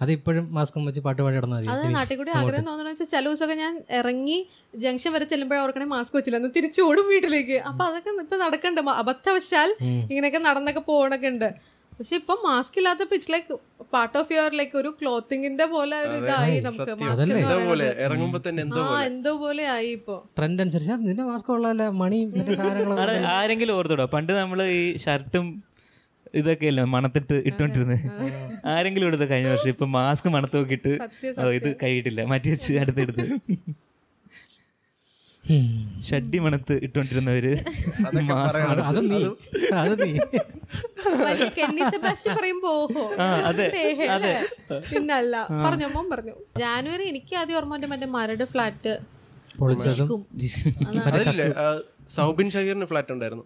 അത് 0.00 0.10
ഇപ്പോഴും 0.14 0.44
മാസ്കും 0.52 0.84
വെച്ച് 0.86 1.00
പാട്ട് 1.00 1.20
പാടി 1.22 1.36
നടന്നാൽ 1.36 1.66
അത് 1.72 1.82
നാട്ടിൽ 1.96 2.16
കൂടി 2.18 2.30
ആഗ്രഹം 2.36 2.64
തോന്നുന്നു 2.68 2.92
വെച്ചാൽ 2.92 3.08
ചില 3.12 3.24
ദിവസമൊക്കെ 3.28 3.56
ഞാൻ 3.56 3.72
ഇറങ്ങി 3.98 4.38
ജംഗ്ഷൻ 4.76 5.12
വരെ 5.14 5.26
ചെല്ലുമ്പോഴേ 5.32 5.60
ഓർക്കണേ 5.64 5.88
മാസ്ക് 5.90 6.14
വെച്ചില്ല. 6.16 6.38
എന്ന് 6.40 6.52
തിരിച്ചു 6.56 6.80
ഓടും 6.82 7.08
വീട്ടിലേക്ക്. 7.10 7.58
അപ്പൊ 7.70 7.84
അതൊക്കെ 7.88 8.12
ഇപ്പൊ 8.20 8.38
നടക്കണ്ട. 8.44 8.78
അബദ്ധവശാൽ 9.02 9.70
ഇങ്ങനെയൊക്കെ 10.06 10.42
നടന്നൊക്കെ 10.46 10.84
പോകണൊക്കെ 10.88 11.30
ഉണ്ട്. 11.34 11.50
പക്ഷെ 11.92 12.14
ഇപ്പൊ 12.16 12.34
മാസ്ക് 12.44 12.76
ഇല്ലാത്ത 12.78 13.04
pitch 13.08 13.30
like 13.32 13.54
part 13.92 14.16
of 14.18 14.32
your 14.32 14.52
like 14.58 14.76
ഒരു 14.78 14.90
ക്ലോത്തിങ്ങിന്റെ 14.98 15.66
പോലെ 15.72 15.96
ഒരു 16.04 16.14
ഇതായി 16.20 16.54
നമുക്ക് 16.66 16.92
മാസ്ക് 17.00 17.22
എന്തോ 17.24 17.56
പോലെ 17.62 17.88
പറയുന്നത്. 18.02 18.38
തന്നെ 18.46 18.62
എന്തോ 18.62 18.82
ആ 18.86 19.00
എന്തോ 19.10 19.32
പോലെ 19.36 19.64
ആയി 19.68 19.90
ഇപ്പൊ. 19.98 20.16
ട്രെൻഡ് 20.38 20.62
അനുസരിച്ച്. 20.64 20.92
"ആ, 20.92 21.00
നിന്റെ 21.02 21.24
മാസ്ക് 21.24 21.50
ഉള്ളതല്ല 21.50 21.86
മണി 22.00 22.20
ആരെങ്കിലും 23.34 23.74
ഓർത്തോടോ. 23.74 24.06
പണ്ട് 24.14 24.32
നമ്മൾ 24.34 24.60
ഈ 24.74 24.82
ഷർട്ടും 24.98 25.46
ഇതൊക്കെ 26.34 26.66
അല്ലേ 26.70 26.84
മണത്തിട്ട് 26.92 27.36
ഇട്ടോണ്ടിരുന്നത് 27.48 28.04
ആരെങ്കിലും 28.72 29.06
എടുത്ത 29.08 29.24
കഴിഞ്ഞ 29.30 29.48
വർഷം? 29.52 29.70
ഇപ്പൊ 29.74 29.86
മാസ്ക് 29.96 30.28
മണത്ത് 30.34 30.56
നോക്കിയിട്ട് 30.58 30.92
ഇത് 31.58 31.68
കഴിയിട്ടില്ല. 31.82 32.20
മാറ്റി 32.32 32.50
വെച്ച് 32.54 32.72
അടുത്തെടുത്ത് 32.82 33.26
ഷഡി 35.44 35.56
ഷഡ്ഡി 36.08 36.38
മണത്ത് 36.44 36.74
ഇട്ടോണ്ടിരുന്നവര് 36.86 37.52
മാസ്ക് 38.28 38.58
അത് 38.64 38.80
അത് 38.90 38.98
നീ. 39.10 39.20
അത് 39.80 39.94
നീ. 40.02 40.10
വലിയ 41.22 41.48
കെന്നി 41.56 41.82
സെബാസ്റ്റ്യൻ 41.94 42.34
പറയുമ്പോ 42.38 42.70
ഓഹോ 42.82 43.04
അതെ, 43.48 43.66
പേഹേ 43.76 44.34
പിന്നല്ല 44.90 45.34
പറഞ്ഞു 45.64 45.88
മോൻ 45.96 46.06
പറഞ്ഞു 46.12 46.34
ജാനുവരി 46.62 47.06
എനിക്ക് 47.12 47.34
ആദ്യം 47.40 47.58
ഓർമ്മ 47.60 47.78
മറ്റേ 47.92 48.08
മരട് 48.16 48.44
ഫ്ലാറ്റ് 48.52 48.92
സൗബിൻ 52.14 52.46
ഷഹീറിന് 52.52 52.86
ഫ്ലാറ്റ് 52.90 53.12
ഉണ്ടായിരുന്നു. 53.14 53.44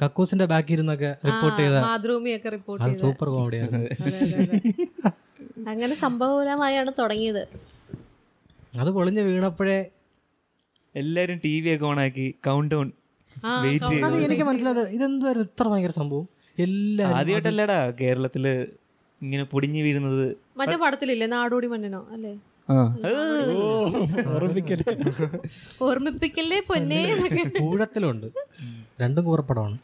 കക്കൂസിന്റെ 0.00 0.46
ബാക്കി 0.52 0.72
ഇരുന്നൊക്കെ 0.76 1.10
റിപ്പോർട്ട് 1.28 1.58
ചെയ്ത 1.62 1.76
മാതൃഭൂമിയൊക്കെ 1.86 2.50
റിപ്പോർട്ട് 2.56 2.82
ചെയ്ത 2.86 3.00
സൂപ്പർ 3.04 3.28
കോമഡിയാണ്. 3.34 3.80
അങ്ങനെ 5.72 5.94
സംഭവമൂലമായാണ് 6.04 6.90
തുടങ്ങിയത്. 7.00 7.42
അത് 8.80 8.90
പൊളിഞ്ഞു 8.96 9.22
വീണപ്പോഴേ 9.28 9.78
എല്ലാരും 10.94 11.38
ടി 11.44 11.54
വി 11.64 11.70
ഒക്കെ 11.74 11.86
ഓണാക്കി 11.90 12.26
കൗണ്ട് 12.46 12.72
ഡൗൺ 12.74 12.88
വെയിറ്റ് 13.64 13.90
ചെയ്ത്. 13.92 14.16
എനിക്ക് 14.26 14.44
മനസ്സിലായത് 14.50 14.84
ഇതെന്തായിരുന്നു 14.96 15.46
ഇത്ര 15.50 15.66
ഭയങ്കര 15.72 15.94
സംഭവം. 16.00 16.26
എല്ലാ 16.58 17.04
ആദ്യമായിട്ടല്ലടാ 17.18 17.78
കേരളത്തിൽ 18.00 18.44
ഇങ്ങനെ 19.20 19.44
പൊടിഞ്ഞു 19.52 19.80
വീഴുന്നത്? 19.86 20.26
മറ്റേ 20.60 20.76
പടത്തിലില്ലേ? 20.84 21.26
നാടോടി 21.36 21.68
മണ്ണിനോ 21.74 22.00
അല്ലേ? 22.14 22.32
ഓർമ്മിപ്പിക്കല്ലേ 25.88 26.58
പൊന്നേ. 26.70 27.00
ഊഴത്തിലുണ്ട് 27.68 28.28
രണ്ടും 29.00 29.24
കൂറപ്പടമാണ്. 29.24 29.78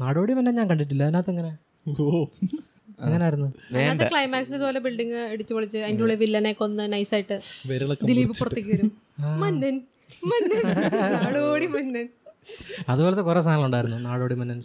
നാടോടി 0.00 0.32
പിന്നെ 0.34 0.52
ഞാൻ 0.52 0.66
കണ്ടിട്ടില്ല. 0.70 1.02
അതിനകത്ത് 1.04 1.30
എങ്ങനെ? 1.30 1.52
അതിനകത്ത് 3.02 4.10
ക്ലൈമാക്സിൽ 4.10 4.54
ഇതുപോലെ 4.54 4.80
ബിൽഡിംഗ് 4.80 5.14
ഇടിച്ചു 5.32 5.54
പൊളിച്ച് 5.54 5.78
അതിന്റെ 5.78 6.02
ഉള്ളിൽ 6.02 6.18
വില്ലനെ 6.18 6.52
കൊന്ന് 6.52 6.92
നൈസായിട്ട് 6.92 7.36
ദിലീപ് 8.04 8.36
പുറത്തേക്ക് 8.38 8.70
വരും. 8.70 8.90
മന്നൻ 9.40 9.76
മന്നൻ. 10.32 10.64
നാടോടി 11.12 11.66
മന്നൻ. 11.66 12.08
അതുപോലത്തെ 12.88 13.22
കുറെ 13.22 13.40
സാധനം 13.40 13.64
ഉണ്ടായിരുന്നു. 13.64 13.96
നാടോടി 14.08 14.34
മന്നൻ 14.34 14.60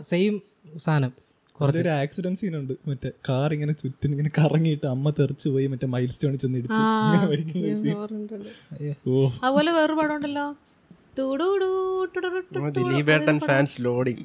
സെയിം 0.00 0.34
സാധനം. 0.76 1.12
കുറച്ച് 1.60 1.80
ഒരു 1.80 1.88
ആക്സിഡന്റ് 1.88 2.38
സീൻ 2.38 2.54
ഉണ്ട്. 2.56 2.74
മറ്റേ 2.88 3.10
കാർ 3.28 3.48
ഇങ്ങനെ 3.54 3.72
ചുറ്റും 3.72 4.10
ഇങ്ങനെ 4.10 4.30
കറങ്ങിയിട്ട് 4.38 4.86
അമ്മ 4.86 5.10
തെറിച്ചു 5.10 5.48
പോയി 5.48 5.66
മറ്റേ 5.66 5.86
മൈൽ 5.86 6.10
സ്റ്റോണിൽ 6.10 6.38
ചെന്ന് 6.38 6.58
ഇടിച്ചു. 6.58 6.80
അതുപോലെ 9.44 9.72
വേറൊരു 9.72 9.96
പടം 10.00 10.16
ഉണ്ടല്ലോ. 10.16 10.46
ദിലീപേട്ടൻ 12.76 13.36
ഫാൻസ് 13.42 13.74
ലോഡിങ് 13.84 14.22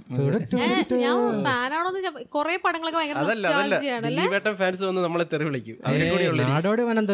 ഞാൻ 1.02 1.16
ഫാനാണോന്ന് 1.46 2.00
കൊറേ 2.30 2.54
പടങ്ങളൊക്കെ 2.64 3.00
ഭയങ്കര 3.00 3.18
അതല്ല 3.22 3.48
അതല്ല 3.50 3.68
nostalgia 3.70 3.92
ആണ് 3.92 4.06
അല്ലേ 4.06 4.18
ദിലീപേട്ടൻ 4.18 4.54
ഫാൻസ് 4.62 4.84
വന്ന് 4.88 5.02
നമ്മളെ 5.06 5.26
തെറി 5.32 5.46
വിളിക്കും 5.48 5.78
അതിനെ 5.86 6.06
കൂടി 6.12 6.26
ഉള്ള 6.32 6.44
നാടോടി 6.50 6.84
മനം 6.90 7.06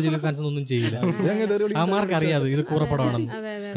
ദിലീപ് 0.00 0.22
ഫാൻസ് 0.24 0.42
ഒന്നും 0.50 0.64
ചെയ്യില്ല 0.66 0.96
അമാർക്ക് 1.82 2.16
അറിയാതെ 2.18 2.48
ഇത്. 2.50 2.62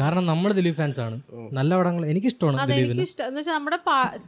കാരണം 0.00 0.24
നമ്മൾ 0.30 0.52
ദിലീപ് 0.58 0.78
ഫാൻസ് 0.80 1.00
ആണ് 1.00 1.18
നല്ല 1.52 1.72
പടങ്ങൾ 1.80 2.02
ദിലീപിന് 2.04 2.94
എനിക്ക് 2.94 3.06
ഇഷ്ടം 3.06 3.50
നമ്മുടെ 3.50 3.78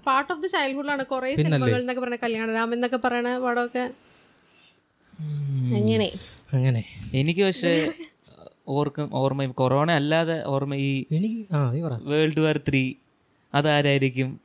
പാർട്ട് 0.07 0.31
ഓഫ് 0.33 0.41
ദി 0.43 0.51
ചൈൽഡ്ഹുഡിലാണ് 0.55 1.07
കുറെ 1.13 1.31
സിനിമകൾ 1.41 1.79
എന്നൊക്കെ 1.81 2.19
കല്യാണരാമൻ 2.25 2.77
എന്നൊക്കെ 2.79 3.01
പറയണ 3.07 3.31
പടമൊക്കെ 3.47 3.87
അങ്ങനെ 6.53 6.83
എനിക്ക് 7.15 7.43
പക്ഷേ 7.47 7.73
ഓർക്കും 8.69 9.15
ഓർമ്മ 9.15 9.45
കൊറോണ 9.45 9.91
അല്ലാതെ 9.91 10.45
ഓർമ്മ 10.45 10.75
ഈ 10.75 11.05
വേൾഡ് 12.03 12.41
വാർ 12.41 12.61
ത്രീ 12.69 12.93
അതാരായിരിക്കും. 13.55 14.41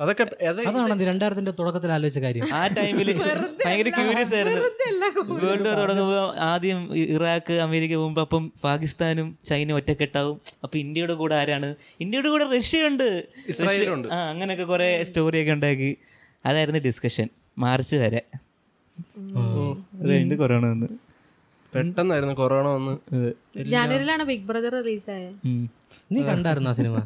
അതൊക്കെ 0.00 0.44
അത് 0.46 0.60
അതാണ് 0.60 1.02
രണ്ടായിരത്തിന്റെ 1.02 1.50
തുടക്കത്തിൽ 1.50 1.90
ആലോചിച്ച 1.92 2.18
കാര്യം. 2.18 2.54
ആ 2.54 2.66
ടൈമിൽ 2.66 3.18
ഭയങ്കര 3.66 3.88
ക്യൂരിയസ് 3.88 4.34
ആയിരുന്നു. 4.34 4.60
വേൾഡ് 5.32 5.68
വാർ 5.68 5.78
തുടങ്ങുമ്പോൾ 5.78 6.36
ആദ്യം 6.36 6.96
ഇറാഖ് 6.96 7.52
അമേരിക്ക 7.52 7.94
പോകുമ്പോ 7.94 8.22
അപ്പം 8.22 8.52
പാകിസ്ഥാനും 8.64 9.38
ചൈന 9.46 9.72
ഒറ്റക്കെട്ടാവും. 9.72 10.40
അപ്പൊ 10.62 10.78
ഇന്ത്യയുടെ 10.78 11.14
കൂടെ 11.14 11.34
ആരാണ്? 11.34 11.74
ഇന്ത്യയുടെ 12.00 12.28
കൂടെ 12.28 12.56
റഷ്യയുണ്ട്. 12.56 13.26
ഉണ്ട് 13.92 14.08
ആ 14.08 14.30
അങ്ങനെയൊക്കെ 14.30 14.64
കുറെ 14.64 15.04
സ്റ്റോറിയൊക്കെ 15.04 15.52
ഉണ്ടാക്കി. 15.52 15.96
അതായിരുന്നു 16.46 16.80
ഡിസ്കഷൻ 16.80 17.28
മാർച്ച് 17.58 17.96
വരെ. 17.96 18.22
അത് 20.00 20.08
കഴിഞ്ഞിട്ട് 20.08 20.34
കൊറോണ 20.34 20.66
വന്ന്. 20.66 20.86
പെട്ടെന്നായിരുന്നു 21.74 22.34
കൊറോണ 22.34 22.66
വന്ന്. 22.76 22.94
ജാനുവരിയിലാണ് 23.74 24.24
ബിഗ് 24.30 24.46
ബ്രദർ 24.48 24.74
റിലീസായത് 24.78 25.34
നീ 26.12 26.20
കണ്ടായിരുന്നു 26.30 26.70
ആ 26.70 26.76
സിനിമ? 26.80 26.96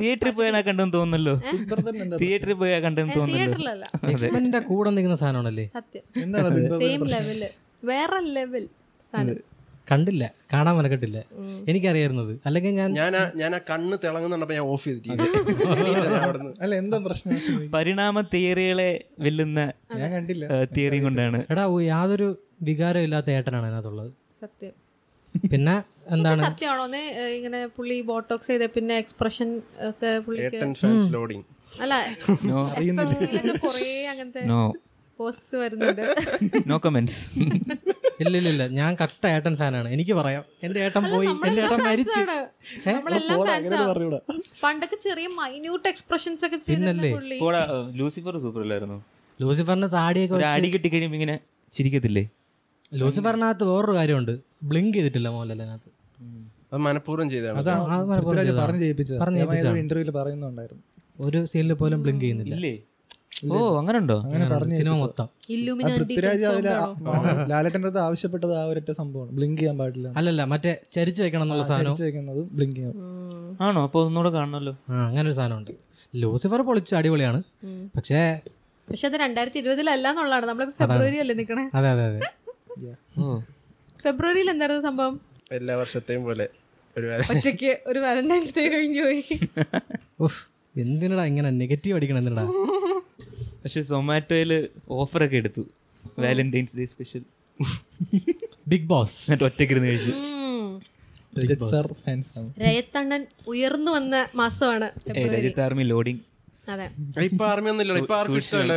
തിയേറ്ററിൽ 0.00 0.34
പോയാൽ 0.38 0.56
കണ്ടെന്ന് 0.68 0.92
തോന്നുന്നല്ലോ. 0.92 1.34
തിയേറ്ററിൽ 2.22 2.56
പോയാൽ 2.62 2.80
കണ്ടെന്ന് 2.86 3.14
തോന്നുന്നല്ലോ. 3.16 3.88
എക്സ്മെന്റിന്റെ 4.12 4.60
കൂടെ 4.70 4.90
നിൽക്കുന്ന 4.90 5.16
സാധനമാണല്ലേ? 5.22 5.66
സത്യം. 5.74 6.04
വേറെ 7.90 8.20
ലെവൽ 8.36 8.64
സാധനം. 9.10 9.42
കണ്ടില്ല 9.86 10.24
കാണാൻ 10.52 10.76
മെനക്കെട്ടില്ല. 10.76 11.18
എനിക്കറിയായിരുന്നത്. 11.68 12.40
അല്ലെങ്കിൽ 12.46 12.70
ഞാൻ 12.70 12.88
ഞാൻ 12.92 13.16
ആ- 13.16 13.30
ഞാൻ 13.34 13.54
ആ 13.54 13.60
കണ്ണ് 13.70 13.96
തിളങ്ങുന്നുണ്ടപ്പോ 14.04 14.54
ഞാൻ 14.54 14.62
ഓഫ് 14.66 14.84
ചെയ്തിട്ട് 14.84 15.26
അല്ല 16.60 16.74
എന്താ 16.74 16.98
പ്രശ്നം? 16.98 17.36
പരിണാമ 17.70 18.20
തിയറികളെ 18.34 18.90
വെല്ലുന്ന 19.18 19.60
ഞാൻ 19.96 20.10
കണ്ടില്ല. 20.12 20.44
തിയറി 20.76 20.98
കൊണ്ടാണ്. 20.98 21.40
എടാ 21.50 21.64
യാതൊരു 21.84 22.28
വികാരം 22.62 23.00
ഇല്ലാത്ത 23.00 23.30
ഏട്ടനാണ് 23.30 23.66
അതിനകത്തുള്ളത്. 23.66 24.10
സത്യം. 24.42 24.74
പിന്നെ 25.50 25.76
എന്താണ്? 26.10 26.42
സത്യമാണോ? 26.42 26.84
ഇങ്ങനെ 27.36 27.66
പുള്ളി 27.76 28.00
ബോട്ടോക്സ് 28.02 28.48
ചെയ്ത 28.48 28.66
പിന്നെ 28.66 28.96
എക്സ്പ്രഷൻ 28.96 29.48
ഒക്കെ 29.88 30.18
പുള്ളിക്ക് 30.18 30.60
അല്ല 31.82 31.94
അങ്ങനത്തെ 34.10 34.42
നോ 34.44 34.60
പോസ്റ്റ് 35.18 35.56
വരുന്നുണ്ട്. 35.56 36.04
നോ 36.66 36.78
കമന്റ്സ് 36.78 37.20
ഇല്ല 38.22 38.34
ഇല്ല 38.40 38.48
ഇല്ല 38.54 38.64
ഞാൻ 38.78 38.90
കട്ട 39.00 39.22
ഏട്ടൻ 39.36 39.54
ഫാനാണ്. 39.60 39.88
എനിക്ക് 39.94 40.14
പറയാം. 40.18 40.44
എന്റെ 40.66 40.78
ഏട്ടൻ 40.86 41.04
പോയി 41.12 41.28
എന്റെ 41.48 41.62
ഏട്ടൻ 41.64 41.80
മരിച്ചു. 41.88 42.20
പണ്ടൊക്കെ 44.64 44.96
ചെറിയ 45.06 45.26
മൈന്യൂട്ട് 45.40 45.86
എക്സ്പ്രഷൻസ് 45.92 46.44
ഒക്കെ 46.46 46.58
പുള്ളി. 47.16 47.38
ലൂസിഫർ 48.00 48.36
സൂപ്പർ 48.44 48.62
അല്ലായിരുന്നു? 48.66 48.98
ലൂസിഫറിന് 49.40 49.88
താടിയൊക്കെ 49.98 50.46
അടി 50.54 50.68
കിട്ടി 50.74 50.88
കഴിയുമ്പോ 50.94 51.16
ഇങ്ങനെ 51.20 51.36
ചിരിക്കത്തില്ലേ? 51.76 52.24
ലൂസിഫറിനകത്ത് 53.02 53.64
വേറൊരു 53.70 53.94
കാര്യമുണ്ട്. 54.00 54.34
ബ്ലിങ്ക് 54.70 54.94
ചെയ്തിട്ടില്ല 54.98 55.28
മോലല്ലതിനകത്ത് 55.36 55.90
അത് 56.72 56.80
മനഃപൂർവം 56.88 57.28
ചെയ്താണ് 57.32 57.58
അത് 57.60 57.70
മനഃപൂർവം 58.10 58.78
ചെയ്യിപ്പിച്ചതാണ്. 58.82 59.78
ഇന്റർവ്യൂൽ 59.84 60.10
പറയുന്നുണ്ടായിരുന്നു. 60.18 60.82
ഒരു 61.26 61.38
സീനിൽ 61.50 61.74
പോലും 61.82 61.98
ബ്ലിങ്ക് 62.04 62.22
ചെയ്യുന്നില്ല. 62.24 62.54
ഇല്ലേ? 62.58 62.74
ഓ 63.54 63.56
അങ്ങനെ 63.78 63.98
ഉണ്ടോ 63.98 64.16
അങ്ങനെ 64.26 64.44
സിനിമ 64.76 64.94
മൊത്തം. 65.02 65.26
പൃഥ്വിരാജ് 65.98 66.44
അതിൽ 66.50 66.66
confirmed 66.68 67.48
ലാലേട്ടന്റെ 67.52 67.86
അടുത്ത് 67.86 68.00
ആവശ്യപ്പെട്ടത് 68.04 68.54
ആ 68.60 68.64
ഒരൊറ്റ 68.70 68.90
സംഭവമാണ്. 69.00 69.32
ബ്ലിങ്ക് 69.38 69.58
ചെയ്യാൻ 69.60 69.76
പാടില്ല. 69.78 70.08
അല്ലല്ല 70.18 70.42
മറ്റേ 70.52 70.72
ചരിച്ചു 70.96 71.20
വെക്കണം 71.22 71.44
എന്നുള്ള 71.46 71.64
സാധനം 71.70 71.96
വെക്കുന്നത് 72.06 72.40
ബ്ലിങ്ക് 72.56 72.76
ചെയ്യാൻ. 72.76 72.94
ആണോ? 73.66 73.82
അപ്പൊ 73.82 74.00
ഒന്നുകൂടെ 74.06 74.30
കാണണല്ലോ. 74.38 74.74
അങ്ങനെ 75.08 75.26
ഒരു 75.28 75.36
സാധനമുണ്ട്. 75.40 75.72
ലൂസിഫർ 76.14 76.60
പൊളിച്ച് 76.60 76.94
അടിപൊളിയാണ്. 76.94 77.40
പക്ഷേ 77.96 78.20
പക്ഷെ 78.88 79.06
അത് 79.08 79.16
രണ്ടായിരത്തി 79.16 79.58
ഇരുപതിലല്ല 79.58 80.06
എന്നുള്ളതാണ് 80.10 80.46
നമ്മൾ 80.46 80.66
ഫെബ്രുവരി 80.80 81.16
അല്ലേ 81.22 81.34
നിക്കണേ. 81.34 81.64
അതെ 81.74 81.88
അതെ 81.90 82.04
അതെ. 82.10 82.20
ഫെബ്രുവരിയിൽ 84.04 84.48
എന്തായിരുന്നു 84.50 84.82
സംഭവം? 84.82 85.14
എല്ലാ 85.52 85.76
വർഷത്തെയും 85.76 86.22
പോലെ 86.24 86.46
ഒരു 86.96 87.06
ഒറ്റയ്ക്ക് 87.32 87.72
ഒരു 87.86 87.98
വാലന്റൈൻസ് 87.98 88.54
ഡേ 88.58 88.64
കഴിഞ്ഞു 88.68 89.02
പോയി. 89.02 89.22
എന്തിനടാ 90.82 91.24
ഇങ്ങനെ 91.30 91.50
നെഗറ്റീവ് 91.62 91.94
അടിക്കണം 91.98 92.20
എന്തിനടാ? 92.22 92.44
പക്ഷെ 93.62 93.80
സൊമാറ്റോയിൽ 93.90 94.52
ഓഫറൊക്കെ 94.98 95.36
എടുത്തു. 95.42 95.62
Valentine's 96.24 96.74
day 96.78 96.84
special 96.94 97.22
Bigg 98.72 98.86
Boss 98.92 99.18
എന്നിട്ട് 99.26 99.46
ഒറ്റക്കിരുന്ന് 99.48 99.88
കഴിച്ചു. 99.90 100.12
രയത്തണ്ണൻ 102.64 103.22
ഉയർന്നു 103.52 103.90
വന്ന 103.96 104.14
മാസമാണ് 104.40 104.86
രജിത് 105.34 105.60
ആർമി 105.66 105.84
ലോഡിങ് 105.92 106.22
അതെ. 106.74 106.86
ഇപ്പൊ 107.28 107.44
ആർമി 107.50 107.68
ഒന്നുമില്ല 107.72 107.98
ഇപ്പൊ 108.04 108.14
ആർക്കും 108.18 108.38
ഇഷ്ടമല്ല 108.42 108.72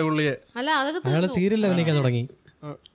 അല്ല 0.59 0.69
അതൊക്കെ 0.81 1.07
അയാൾ 1.11 1.25
സീരിയൽ 1.37 1.61
അഭിനയിക്കാൻ 1.69 1.95
തുടങ്ങി. 1.99 2.23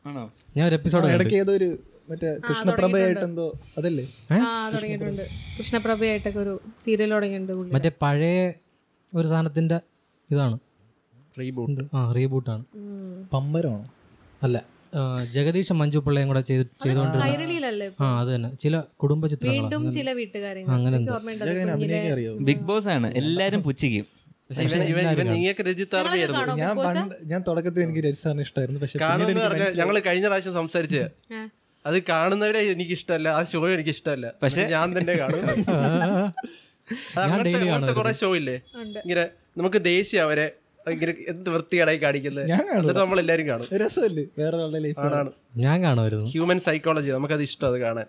ആണോ? 0.08 0.24
ഞാൻ 0.56 0.64
ഒരു 0.70 0.76
എപ്പിസോഡ് 0.78 1.12
ഇടയ്ക്ക് 1.16 1.36
ഏതോ 1.44 1.52
ഒരു 1.60 1.68
മറ്റേ 2.10 2.30
കൃഷ്ണപ്രഭയായിട്ടെന്തോ 2.48 3.46
അതല്ലേ? 3.78 4.04
ആ 4.34 4.36
തുടങ്ങിയിട്ടുണ്ട്. 4.74 5.24
കൃഷ്ണപ്രഭയായിട്ടൊക്കെ 5.58 6.40
ഒരു 6.44 6.54
സീരിയൽ 6.84 7.10
തുടങ്ങിയിട്ടുണ്ട് 7.16 7.72
മറ്റേ 7.76 7.92
പഴയ 8.04 8.38
ഒരു 9.14 9.26
സാധനത്തിന്റെ 9.26 9.78
ഇതാണ്. 10.30 10.56
റീബൂട്ട്? 11.36 11.82
ആ 11.94 12.00
റീബൂട്ടാണ് 12.16 12.64
പമ്പരമാണോ? 13.32 13.84
അല്ല 14.42 14.56
ജഗദീഷും 15.34 15.76
മഞ്ജു 15.78 15.98
പിള്ളയും 15.98 16.28
കൂടെ 16.28 16.40
ചെയ്ത് 16.48 16.62
ആ 18.00 18.08
അത് 18.20 18.28
തന്നെ. 18.34 18.50
ചില 18.54 18.74
കുടുംബ 19.02 19.22
ചിത്രങ്ങൾ 19.26 19.54
വീണ്ടും 19.54 19.84
ചില 19.90 20.08
അങ്ങനെ 20.74 20.98
ബിഗ് 22.48 22.64
ബോസ് 22.68 22.88
ആണ്. 22.88 23.08
എല്ലാരും 23.22 23.62
പുച്ഛിക്കും. 23.62 24.06
ഞാൻ 26.60 26.72
പണ്ട് 26.78 27.14
ഞാൻ 27.24 27.40
തുടക്കത്തിൽ 27.46 27.80
എനിക്ക് 27.82 28.02
രജി 28.06 28.18
സാറിന് 28.22 28.42
ഇഷ്ടമായിരുന്നു 28.46 28.80
പക്ഷെ 28.80 28.98
ഞങ്ങൾ 29.80 29.96
കഴിഞ്ഞ 30.08 30.26
പ്രാവശ്യം 30.26 30.54
സംസാരിച്ച്. 30.60 31.02
അത് 31.84 31.96
കാണുന്നവരെ 32.10 32.60
എനിക്ക് 32.74 32.94
ഇഷ്ടമല്ല 32.98 33.28
ആ 33.38 33.40
ഷോ 33.44 33.60
എനിക്ക് 33.76 33.92
ഇഷ്ടമല്ല 33.96 34.26
പക്ഷെ 34.42 34.62
ഞാൻ 34.74 34.88
തന്നെ 34.98 35.14
കാണും. 35.14 35.42
അങ്ങനത്തെ 37.20 37.94
കുറെ 38.00 38.12
ഷോ 38.20 38.28
ഇല്ലേ? 38.40 38.56
ഉണ്ട്. 38.82 38.98
ഇങ്ങനെ 38.98 39.24
നമുക്ക് 39.58 39.80
ദേശീയ 39.92 40.20
അവരെ 40.26 40.46
ഇങ്ങനെ 40.92 41.12
എന്ത് 41.32 41.48
വൃത്തികേടായി 41.54 41.98
കാണിക്കുന്നത്. 42.04 42.44
എന്നിട്ട് 42.78 43.00
നമ്മൾ 43.00 43.18
എല്ലാരും 43.22 43.46
കാണും. 43.48 43.68
രസമല്ലേ? 43.82 44.24
വേറെ 44.38 44.56
ഞാൻ 45.64 45.76
കാണുമായിരുന്നു. 45.86 46.26
ഹ്യൂമൻ 46.34 46.58
സൈക്കോളജി 46.66 47.10
നമുക്കത് 47.16 47.44
ഇഷ്ടം 47.48 47.68
അത് 47.70 47.78
കാണാൻ. 47.84 48.08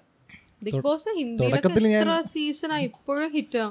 ബിഗ് 0.66 0.82
ബോസ് 0.86 1.10
ഹിന്ദിയിലൊക്കെ 1.18 1.70
എത്ര 2.00 2.14
സീസണാ 2.34 2.78
ഇപ്പോഴും 2.90 3.30
ഹിറ്റ് 3.36 3.64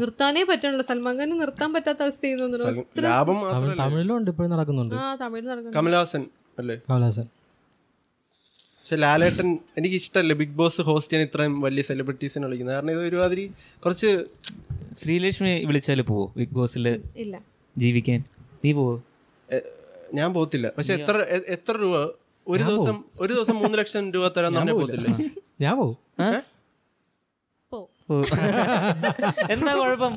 നിർത്താനേ 0.00 0.42
പറ്റണല്ലോ. 0.50 0.84
സൽമാൻ 0.90 1.14
ഖാൻ 1.20 1.30
നിർത്താൻ 1.42 1.70
പറ്റാത്ത 1.74 2.02
അവസ്ഥ 2.06 2.22
തമിഴിലും 3.82 4.14
ഉണ്ട് 4.18 4.30
ഇപ്പോഴും 4.32 4.50
നടക്കുന്നുണ്ട്. 4.54 4.94
ആ 4.94 5.14
തമിഴ് 5.22 5.46
നടക്കുന്നു 5.50 5.76
കമലഹാസൻ 5.78 6.24
അല്ലേ? 6.62 6.76
കമലഹാസൻ 6.90 7.26
പക്ഷെ 8.88 9.00
ലാലേട്ടൻ 9.00 9.48
എനിക്ക് 9.78 9.96
ഇഷ്ടമല്ല 9.96 10.34
ബിഗ് 10.40 10.54
ബോസ് 10.58 10.80
ഹോസ്റ്റ് 10.80 11.12
ചെയ്യാൻ 11.12 11.28
ഇത്രയും 11.28 11.54
വലിയ 11.64 11.82
സെലിബ്രിറ്റീസിനെ 11.88 12.44
വിളിക്കുന്നത്. 12.46 12.74
കാരണം 12.74 12.90
ഇത് 12.90 13.00
ഒരുമാതിരി 13.08 13.44
കുറച്ച് 13.84 14.10
ശ്രീലക്ഷ്മി 15.00 15.50
വിളിച്ചാൽ 15.64 16.00
പോവോ? 16.02 16.24
ബിഗ് 16.36 16.54
ബോസിൽ 16.58 16.88
ഇല്ല. 17.16 17.34
ജീവിക്കാൻ? 17.78 18.20
നീ 18.64 18.72
പോവോ? 18.78 18.94
ഞാൻ 20.14 20.28
പോകത്തില്ല. 20.34 20.68
പക്ഷെ 20.78 20.94
എത്ര 20.94 21.16
എത്ര 21.56 21.74
രൂപ? 21.82 21.96
ഒരു 22.46 22.62
ദിവസം 22.62 23.04
ഒരു 23.20 23.32
ദിവസം 23.32 23.56
മൂന്ന് 23.56 23.78
ലക്ഷം 23.78 24.12
രൂപ 24.12 24.30
തരാൻ 24.38 24.56
പോകത്തില്ല? 24.72 25.08
ഞാൻ 25.60 25.76
പോവും. 25.76 25.96
എന്താ 29.54 29.72
കുഴപ്പം? 29.78 30.12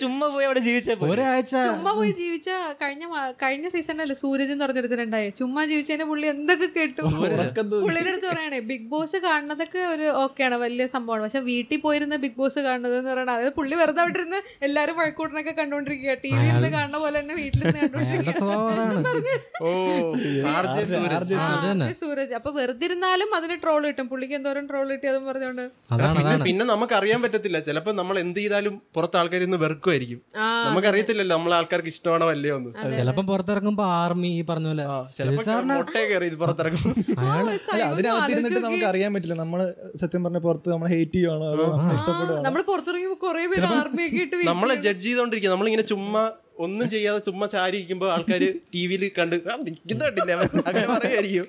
ചുമ്മാ 0.00 0.26
പോയി 0.32 0.44
അവിടെ 0.46 0.60
ജീവിച്ചാ. 0.66 0.94
ഒരാഴ്ച 1.08 1.52
ചുമ്മാ 1.66 1.90
പോയി 1.98 2.12
ജീവിച്ച 2.20 2.48
കഴിഞ്ഞ 2.80 3.04
കഴിഞ്ഞ 3.42 3.66
സീസണിലല്ലേ 3.74 4.16
സൂരജ് 4.22 4.52
എന്ന് 4.54 4.64
പറഞ്ഞെടുത്തിട്ടുണ്ടായി 4.64 5.28
ചുമ്മാ 5.40 5.62
ജീവിച്ചതിന്റെ 5.70 6.06
പുള്ളി 6.10 6.26
എന്തൊക്കെ 6.32 6.68
കേട്ടു? 6.76 7.02
പുള്ളിയുടെ 7.84 8.10
അടുത്ത് 8.12 8.26
പറയണേ 8.30 8.58
ബിഗ് 8.70 8.88
ബോസ് 8.92 9.18
കാണുന്നതൊക്കെ 9.26 9.80
ഒരു 9.92 10.06
ഓക്കെയാണ് 10.22 10.56
വലിയ 10.64 10.86
സംഭവമാണ്. 10.94 11.22
പക്ഷെ 11.26 11.42
വീട്ടിൽ 11.50 11.80
പോയിരുന്ന 11.84 12.16
ബിഗ് 12.24 12.38
ബോസ് 12.40 12.60
കാണുന്നത് 12.66 12.96
എന്ന് 12.98 13.10
പറയുന്നത് 13.12 13.36
അതായത് 13.36 13.54
പുള്ളി 13.58 13.76
വെറുതെ 13.82 14.02
അവിടെ 14.04 14.18
ഇരുന്ന് 14.18 14.38
എല്ലാരും 14.68 14.96
വഴക്കൂട്ടനൊക്കെ 15.00 15.54
കണ്ടോണ്ടിരിക്കുക 15.60 16.16
ടി 16.24 16.32
വി 16.38 16.44
ഇരുന്ന് 16.50 16.70
കാണുന്ന 16.76 16.98
പോലെ 17.04 17.16
തന്നെ 17.20 17.36
വീട്ടിൽ 17.40 17.62
അയാളുടെ 17.68 18.04
കണ്ടോണ്ടിരിക്കുക 18.08 18.50
ഓ 19.62 19.70
ആർ 20.54 20.66
ജെ 20.74 20.82
സൂരജ്. 22.02 22.34
അപ്പൊ 22.40 22.50
വെറുതെ 22.58 22.84
ഇരുന്നാലും 22.88 23.30
അതിന് 23.38 23.56
ട്രോൾ 23.62 23.82
കിട്ടും. 23.88 24.06
പുള്ളിക്ക് 24.12 24.36
എന്തോരം 24.40 24.66
ട്രോൾ 24.70 24.86
കിട്ടി 24.92 25.06
അതും 25.12 25.24
പറഞ്ഞോണ്ട്. 25.30 25.64
അതാണ് 25.94 26.14
പിന്നെ 26.16 26.28
അതാണ്. 26.28 26.44
പിന്നെ 26.48 26.64
നമുക്ക് 26.72 26.94
അറിയാൻ 27.00 27.18
പറ്റത്തില്ല. 27.36 27.58
ചിലപ്പോ 27.66 27.90
നമ്മൾ 27.98 28.16
എന്ത് 28.22 28.38
ചെയ്താലും 28.38 28.74
പുറത്ത് 28.96 29.16
ആൾക്കാർ 29.20 29.42
ഇന്ന് 29.46 29.58
വെറുക്കുമായിരിക്കും 29.62 30.20
നമുക്കറിയത്തില്ലല്ലോ 30.66 31.34
നമ്മളെ 31.36 31.54
ആൾക്കാർക്ക് 31.58 31.90
ഇഷ്ടമാണോ 31.94 32.26
അല്ലയോ 32.34 32.54
എന്ന്. 32.60 32.70
ചിലപ്പോ 32.96 33.22
പുറത്തിറങ്ങുമ്പോ 33.30 33.84
ആർമി 33.98 34.30
ഈ 34.38 34.42
പറഞ്ഞ 34.50 34.68
പോലെ 34.72 34.84
ചിലപ്പോ 35.18 35.42
മുട്ടയെ 35.72 36.06
കയറി 36.10 36.28
ഇത് 36.30 36.38
പുറത്തിറക്കും 36.42 36.82
അല്ല 37.72 37.82
അതിനകത്ത് 37.88 38.32
ഇരുന്നിട്ട് 38.34 38.62
നമുക്ക് 38.66 38.86
അറിയാൻ 38.90 39.10
പറ്റില്ല. 39.14 39.36
നമ്മൾ 39.42 39.60
സത്യം 40.02 40.22
പറഞ്ഞ 40.26 40.40
പുറത്ത് 40.46 40.68
നമ്മൾ 40.74 40.88
ഹേറ്റ് 40.94 41.16
ചെയ്യുവാണോ 41.16 41.46
അതോ 41.52 41.66
നമ്മൾ 41.74 41.94
ഇഷ്ടപ്പെടുവാണോ? 41.98 42.42
നമ്മൾ 42.46 42.62
നമ്മളെ 44.50 44.76
ജഡ്ജ് 44.86 45.06
ചെയ്തോണ്ടിരിക്കും. 45.06 45.52
നമ്മളിങ്ങനെ 45.54 45.86
ചുമ്മാ 45.92 46.24
ഒന്നും 46.64 46.86
ചെയ്യാതെ 46.92 47.20
ചുമ്മാ 47.26 47.46
ചാരി 47.54 47.76
ഇരിക്കുമ്പോ 47.78 48.06
ആൾക്കാര് 48.12 48.46
ടി 48.74 48.82
വിയിൽ 48.90 49.02
കണ്ട് 49.18 49.34
നിൽക്കുന്നുണ്ടല്ലേ 49.66 50.34
നിൽക്കുന്ന 50.36 50.62
അങ്ങനെ 50.70 50.86
പറയുമായിരിക്കും 50.92 51.46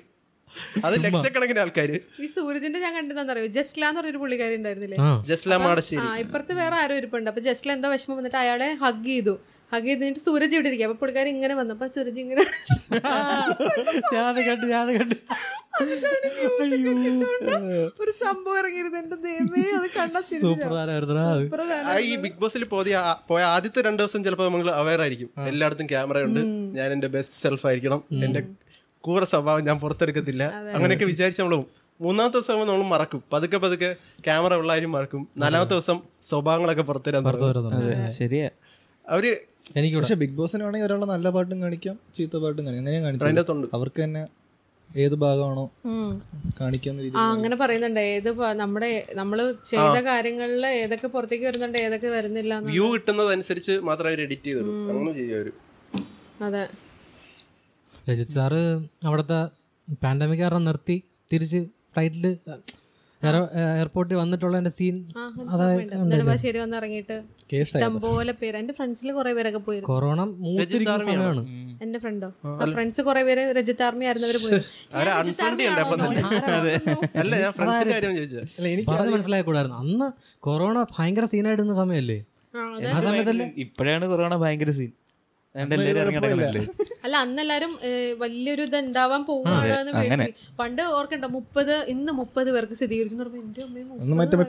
അത് 0.86 0.94
ലക്ഷക്കണക്കിന് 1.04 1.60
ആൾക്കാര്. 1.64 1.96
ഈ 2.24 2.26
സൂരജിന്റെ 2.36 2.80
ഞാൻ 2.86 2.92
കണ്ടെന്നറിയോ 2.98 3.50
ജസ്ല 3.58 3.82
എന്ന് 3.90 4.00
പറഞ്ഞൊരു 4.00 4.22
പുള്ളിക്കാരി 4.24 4.56
ഉണ്ടായിരുന്നില്ലേ? 4.60 4.98
ജസ്ല 5.30 5.56
മാടശ്ശേരി. 5.66 6.06
ആ 6.06 6.16
ഇപ്പുറത്ത് 6.24 6.54
വേറെ 6.62 6.76
ആരും 6.82 6.98
ഇരിപ്പുണ്ട്. 7.02 7.30
അപ്പൊ 7.32 7.44
ജസ്ല 7.50 7.72
എന്താ 7.78 7.90
വിഷമം 7.94 8.18
വന്നിട്ട് 8.20 8.40
അയാളെ 8.44 8.70
ഹഗ് 8.84 9.06
ചെയ്തു. 9.12 9.36
ഹഗ് 9.72 9.88
ചെയ്തിട്ട് 9.88 10.20
സൂരജ് 10.26 10.54
ഇവിടെ 10.56 10.68
ഇരിക്കുക. 10.70 10.86
അപ്പൊ 10.88 10.98
പുള്ളിക്കാരി 11.00 11.30
ഇങ്ങനെ 11.36 11.54
വന്നപ്പോ 11.58 11.86
സൂരജ് 11.94 12.20
ഇങ്ങനെ 12.24 12.42
ഞാൻ 14.14 14.34
കണ്ടു 14.46 14.66
ഞാൻ 14.74 14.86
കണ്ടു. 14.98 15.16
ഒരു 18.02 18.12
സംഭവം 18.22 18.56
ഇറങ്ങിയിരുന്നു. 18.60 18.98
എന്റെ 19.02 19.16
ദൈവമേ 19.26 19.64
അത് 19.78 19.86
കണ്ടാ 19.98 20.20
ഈ 22.08 22.16
ബിഗ് 22.24 22.38
ബോസിൽ 22.42 22.64
പോയ 22.72 23.02
പോയ 23.30 23.42
ആദ്യത്തെ 23.54 23.80
രണ്ടു 23.88 24.00
ദിവസം 24.02 24.24
ചിലപ്പോൾ 24.26 24.46
നമ്മൾ 24.48 24.70
അവയർ 24.80 25.02
ആയിരിക്കും. 25.04 25.30
എല്ലായിടത്തും 25.50 25.88
ക്യാമറ 25.92 26.22
ഉണ്ട്. 26.28 26.40
ഞാൻ 26.78 26.88
എന്റെ 26.96 27.10
ബെസ്റ്റ് 27.16 27.38
സെൽഫ് 27.44 27.66
ആയിരിക്കണം. 27.70 28.02
എന്റെ 28.26 28.42
കൂറ 29.08 29.24
സ്വഭാവം 29.32 29.62
ഞാൻ 29.68 29.76
പുറത്തെടുക്കത്തില്ല. 29.82 30.42
അങ്ങനെയൊക്കെ 30.76 31.06
വിചാരിച്ച് 31.12 31.40
നമ്മൾ 31.42 31.56
മൂന്നാമത്തെ 32.00 32.36
ദിവസം 32.38 32.66
നമ്മൾ 32.70 32.86
മറക്കും. 32.94 33.20
പതുക്കെ 33.32 33.58
പതുക്കെ 33.64 33.90
ക്യാമറ 34.26 34.54
ഉള്ളാരും 34.62 34.92
മറക്കും. 34.96 35.22
നാലാമത്തെ 35.42 35.74
ദിവസം 35.76 35.98
സ്വഭാവങ്ങളൊക്കെ 36.30 36.84
പുറത്തുവരാൻ 36.90 38.12
ശരിയാ. 38.20 38.48
അവർ 39.06 39.24
എനിക്ക് 39.78 39.96
പക്ഷെ 39.96 40.16
ബിഗ് 40.20 40.36
ബോസിന് 40.36 40.62
വേണമെങ്കിൽ 40.64 40.86
ഒരാളെ 40.88 41.06
നല്ല 41.12 41.28
പാട്ടും 41.36 41.58
കാണിക്കാം 41.62 41.96
ചീത്ത 42.16 42.36
പാട്ടും 42.42 42.62
കാണിക്കാം. 42.66 42.82
അങ്ങനെ 42.84 43.00
കാണിക്കാം 43.06 43.36
കാണിച്ചു 43.38 43.76
അവർക്ക് 43.78 44.00
തന്നെ 44.04 44.22
ഏത് 44.90 45.14
ഭാഗമാണോ 45.22 45.64
കാണിക്കാന്ന് 46.60 47.10
ആ 47.22 47.24
അങ്ങനെ 47.34 47.56
പറയുന്നുണ്ട്. 47.62 48.00
ഏത് 48.14 48.30
നമ്മുടെ 48.60 48.90
നമ്മൾ 49.20 49.38
ചെയ്ത 49.70 49.96
കാര്യങ്ങളിൽ 50.08 50.64
ഏതൊക്കെ 50.82 51.08
പുറത്തേക്ക് 51.14 51.46
വരുന്നുണ്ട് 51.48 51.78
ഏതൊക്കെ 51.86 52.10
വരുന്നില്ല. 52.16 52.60
വ്യൂ 52.70 52.86
കിട്ടുന്നതനുസരിച്ച് 52.94 53.74
മാത്രം 53.88 54.08
അവർ 54.10 54.20
എഡിറ്റ് 54.26 54.48
ചെയ്തു 54.48 54.62
അങ്ങനെ 54.90 55.12
ചെയ്യും 55.18 55.56
അതെ. 56.48 56.62
രജിത് 58.08 58.34
സാറ് 58.36 58.60
അവിടുത്തെ 59.06 59.38
പാൻഡമിക് 60.04 60.40
കാരണം 60.40 60.64
നിർത്തി 60.64 60.96
തിരിച്ച് 61.32 61.60
ഫ്ലൈറ്റിൽ 61.92 62.26
എയർപോർട്ടിൽ 63.76 64.16
വന്നിട്ടുള്ള 64.16 64.56
എന്റെ 64.60 64.70
സീൻ. 64.70 64.96
നെടുമ്പാശ്ശേരി 66.10 66.58
വന്ന് 66.58 66.76
ഇറങ്ങിയിട്ട് 66.76 67.16
കേസായി 67.52 67.82
ഇഷ്ടംപോലെ 67.82 68.32
പേര്. 68.40 68.56
എന്റെ 68.56 68.74
ഫ്രണ്ട്സിൽ 68.78 69.08
കുറെ 69.12 69.30
പേരൊക്കെ 69.38 69.60
പോയിരുന്നു 69.66 69.90
കൊറോണ 69.92 70.20
സമയമാണ്. 71.04 71.42
എന്റെ 71.82 71.98
ഫ്രണ്ടോ 71.98 72.28
ഫ്രണ്ട്സ് 72.74 73.02
കുറെ 73.08 73.22
പേര് 73.22 73.44
രജിത് 73.58 73.82
ആർമി 73.88 74.04
ആയിരുന്നവര് 74.04 74.38
പോയി. 74.44 74.60
പറഞ്ഞ് 78.88 79.12
മനസ്സിലായിക്കൂടായിരുന്നു. 79.16 79.78
അന്ന് 79.84 80.08
കൊറോണ 80.48 80.86
ഭയങ്കര 80.98 81.26
സീനായിടുന്ന 81.34 81.74
സമയല്ലേ? 81.74 82.18
ആ 82.94 83.00
സമയത്തല്ലേ? 83.08 83.48
ഇപ്പോഴാണ് 83.64 84.04
കൊറോണ 84.06 84.36
ഭയങ്കര 84.44 84.70
സീൻ 84.78 84.92
അല്ല 87.04 87.14
അന്നെല്ലാരും 87.18 87.72
വലിയൊരു 88.18 88.62
ഇത് 88.62 88.76
ഉണ്ടാവാൻ 88.78 89.22
പോവാണ് 89.24 89.54
എന്ന് 89.74 89.92
പേടിച്ച്. 90.18 90.48
പണ്ട് 90.58 90.82
ഓർക്കണ്ട 90.92 91.26
മുപ്പത് 91.34 91.74
ഇന്ന് 91.88 92.12
മുപ്പത് 92.18 92.50
പേർക്ക് 92.50 92.74
സ്ഥിരീകരിച്ചു 92.74 93.16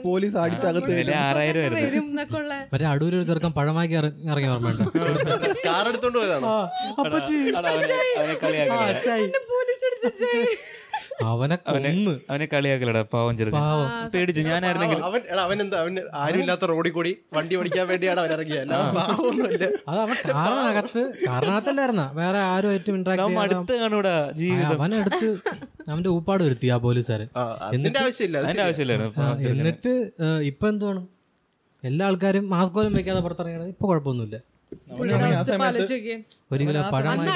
പോലീസ് 0.04 0.36
അടിച്ചകത്ത് 0.36 0.90
വില 0.92 1.12
ആറായിരം 1.22 1.60
ആയിരുന്നു. 1.62 1.86
വരും 1.86 2.06
എന്നൊക്കെ 2.10 2.36
ഉള്ള 2.36 2.52
മറ്റേ 2.72 2.86
അടൂര് 2.86 3.16
ഒരു 3.16 3.24
ചെറുക്കൻ 3.24 3.52
പഴമാക്കി 3.52 3.94
ഇറ- 3.94 4.14
ഇറങ്ങി 4.28 4.50
ഓർമ്മയുണ്ട്. 4.50 4.84
കാർ 5.66 5.84
എടുത്തോണ്ട് 5.88 6.18
പോയതാണോ? 6.18 6.54
എടാ, 7.00 7.20
അവനെ 11.26 11.56
കൊന്ന്. 11.62 12.12
അവനെ 12.30 12.46
കളിയാക്കലടാ 12.46 13.02
പാവം 13.12 13.34
ചെറുക്കൻ. 13.38 13.64
പേടിച്ചു 14.12 14.42
ഞാനായിരുന്നെങ്കിൽ 14.46 15.00
അവൻ 15.08 15.20
എടാ 15.30 15.42
അവൻ 15.42 15.58
എന്താ 15.64 15.78
അവൻ 15.82 15.94
ആരും 16.20 16.40
ഇല്ലാത്ത 16.42 16.64
റോഡിൽ 16.70 16.92
കൂടി 16.92 17.12
വണ്ടി 17.36 17.54
ഓടിക്കാൻ 17.56 17.86
വേണ്ടിയാണ് 17.90 18.20
അവൻ 18.22 18.32
ഇറങ്ങിയത് 18.36 18.62
അല്ലാതെ 18.64 18.90
പാവമൊന്നുമില്ല. 18.98 19.64
അത് 19.88 19.98
അവൻ 20.00 20.16
കാറിനകത്ത് 20.30 21.02
കാറിനകത്തല്ലായിരുന്ന? 21.24 22.04
വേറെ 22.20 22.40
ആരും 22.48 22.72
ഏറ്റവും 22.72 22.96
ഇന്ററാക്ട് 22.98 23.22
നമ്മ 23.24 23.40
അടുത്ത് 23.44 23.76
കാണൂടാ 23.82 24.14
ജീവിതം. 24.40 24.76
അവനെ 24.78 24.98
എടുത്ത് 25.02 25.30
അവന്റെ 25.88 26.10
ഊപ്പാട് 26.16 26.42
വരുത്തി 26.46 26.66
ആ 26.70 26.78
പോലീസുകാരൻ 26.84 27.28
ആ, 27.34 27.44
അതിന്റെ 27.68 27.98
ആവശ്യമില്ല 28.02 28.36
അത് 28.38 28.46
അതിന്റെ 28.46 28.64
ആവശ്യമില്ലായിരുന്നു. 28.66 29.12
ആ, 29.12 29.18
പാവം 29.20 29.38
ചെറുക്കന്. 29.38 29.60
എന്നിട്ട് 29.60 29.92
ഏഹ്, 30.26 30.40
ഇപ്പൊ 30.50 30.66
എന്തുവാണ് 30.68 31.02
എല്ലാ 31.82 32.06
ആൾക്കാരും 32.06 32.46
മാസ്ക് 32.50 32.74
പോലും 32.74 32.94
വെക്കാതെ 32.96 33.20
പുറത്തിറങ്ങണത് 33.20 33.70
ഇപ്പൊ 33.70 33.84
കുഴപ്പമൊന്നുമില്ല. 33.90 34.38
ഒരു 36.52 36.62
കിലോ 36.62 36.80
പഴം 36.92 37.08
അന്ന് 37.10 37.30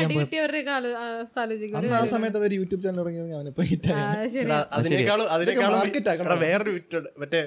ആ. 1.97 2.01
സമയത്ത് 2.11 2.39
അവർ 2.41 2.53
യൂട്യൂബ് 2.55 2.83
ചാനൽ 2.85 2.99
തുടങ്ങി 2.99 3.35
അവനിപ്പോ 3.35 3.63
ഹിറ്റ് 3.65 3.91
ആ, 3.95 4.01
ശരി. 4.27 4.45
എടാ, 4.45 4.59
അതിനേക്കാളും 4.79 5.27
അതിനേക്കാളും 5.33 5.77
market 5.81 6.09
ആക്കണം. 6.11 6.29
എടാ, 6.29 6.39
വേറൊരു 6.45 6.73
മറ്റേ 7.19 7.43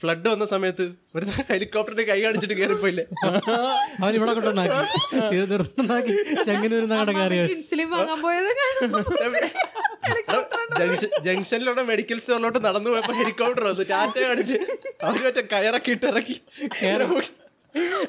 ഫ്ലഡ് 0.00 0.28
വന്ന 0.28 0.44
സമയത്ത് 0.46 0.84
ഒരു 1.14 1.24
ഹെലികോപ്റ്ററിന്റെ 1.48 2.04
കൈ 2.04 2.16
കാണിച്ചിട്ട് 2.20 2.54
കയറിപ്പോയില്ലേ 2.54 3.04
അവൻ 3.98 4.14
ഇവിടെ 4.14 4.32
കൊണ്ടുണ്ടാക്കി 4.36 4.78
ജംഗ്ഷനിലൂടെ 11.26 11.82
മെഡിക്കൽ 11.82 12.18
സ്റ്റോറിലോട്ട് 12.18 12.60
നടന്നു 12.64 12.90
പോയപ്പോ 12.90 13.14
ഹെലികോപ്റ്റർ 13.14 13.64
വന്നു. 13.64 13.84
ടാറ്റ 13.84 14.16
കാണിച്ച് 14.22 14.58
അവർ 15.04 15.18
മറ്റേ 15.26 15.42
കയറൊക്കെ 15.52 15.90
ഇട്ട് 15.90 16.06
ഇറക്കി. 16.06 16.36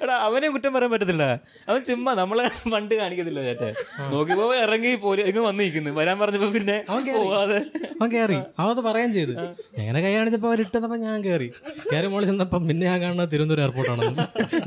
എടാ 0.03 0.15
അവനെ 0.27 0.47
കുറ്റം 0.53 0.71
പറയാൻ 0.75 0.91
പറ്റത്തില്ല. 0.93 1.25
അവൻ 1.69 1.79
ചുമ്മാ 1.89 2.11
നമ്മളെ 2.19 2.43
പണ്ട് 2.73 2.93
കാണിക്കത്തില്ല 3.01 3.41
നോക്കി 3.47 3.69
നോക്കിപ്പോ 4.13 4.45
ഇറങ്ങി 4.65 4.91
പോലും 5.03 5.25
ഇങ്ങ് 5.31 5.43
വന്നിരിക്കുന്നു. 5.49 5.91
വരാൻ 5.99 6.15
പറഞ്ഞപ്പോ 6.21 6.49
പിന്നെ 6.57 6.77
പോവാതെ. 7.17 7.59
അവൻ 7.99 8.09
കയറി 8.15 8.39
അവത് 8.61 8.73
അത് 8.75 8.81
പറയാൻ 8.89 9.09
ചെയ്തു. 9.17 9.33
എങ്ങനെ 9.81 9.99
കൈ 10.05 10.13
കാണിച്ചപ്പോ 10.17 10.49
അവരിട്ടപ്പോ 10.51 10.97
ഞാൻ 11.07 11.17
കയറി 11.27 11.49
കയറി 11.91 12.07
മോളിൽ 12.13 12.27
ചെന്നപ്പം 12.31 12.61
പിന്നെ 12.69 12.85
ഞാൻ 12.91 12.99
കാണുന്ന 13.03 13.25
തിരുവനന്തപുരം 13.33 13.63
എയർപോർട്ടാണ്. 13.65 14.07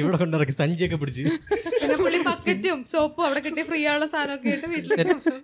ഇവിടെ 0.02 0.16
കൊണ്ടിറക്കി 0.22 0.56
സഞ്ചിയൊക്കെ 0.62 0.98
പിടിച്ച്. 1.02 1.24
പിന്നെ 1.80 1.96
പുള്ളി 2.04 2.20
ബക്കറ്റും 2.30 2.78
സോപ്പും 2.92 3.24
അവിടെ 3.28 3.42
കിട്ടിയ 3.46 3.64
ഫ്രീ 3.70 3.80
ആയുള്ള 3.90 4.06
സാധനമൊക്കെ 4.14 4.48
ആയിട്ട് 4.52 4.70
വീട്ടിൽ 4.74 4.92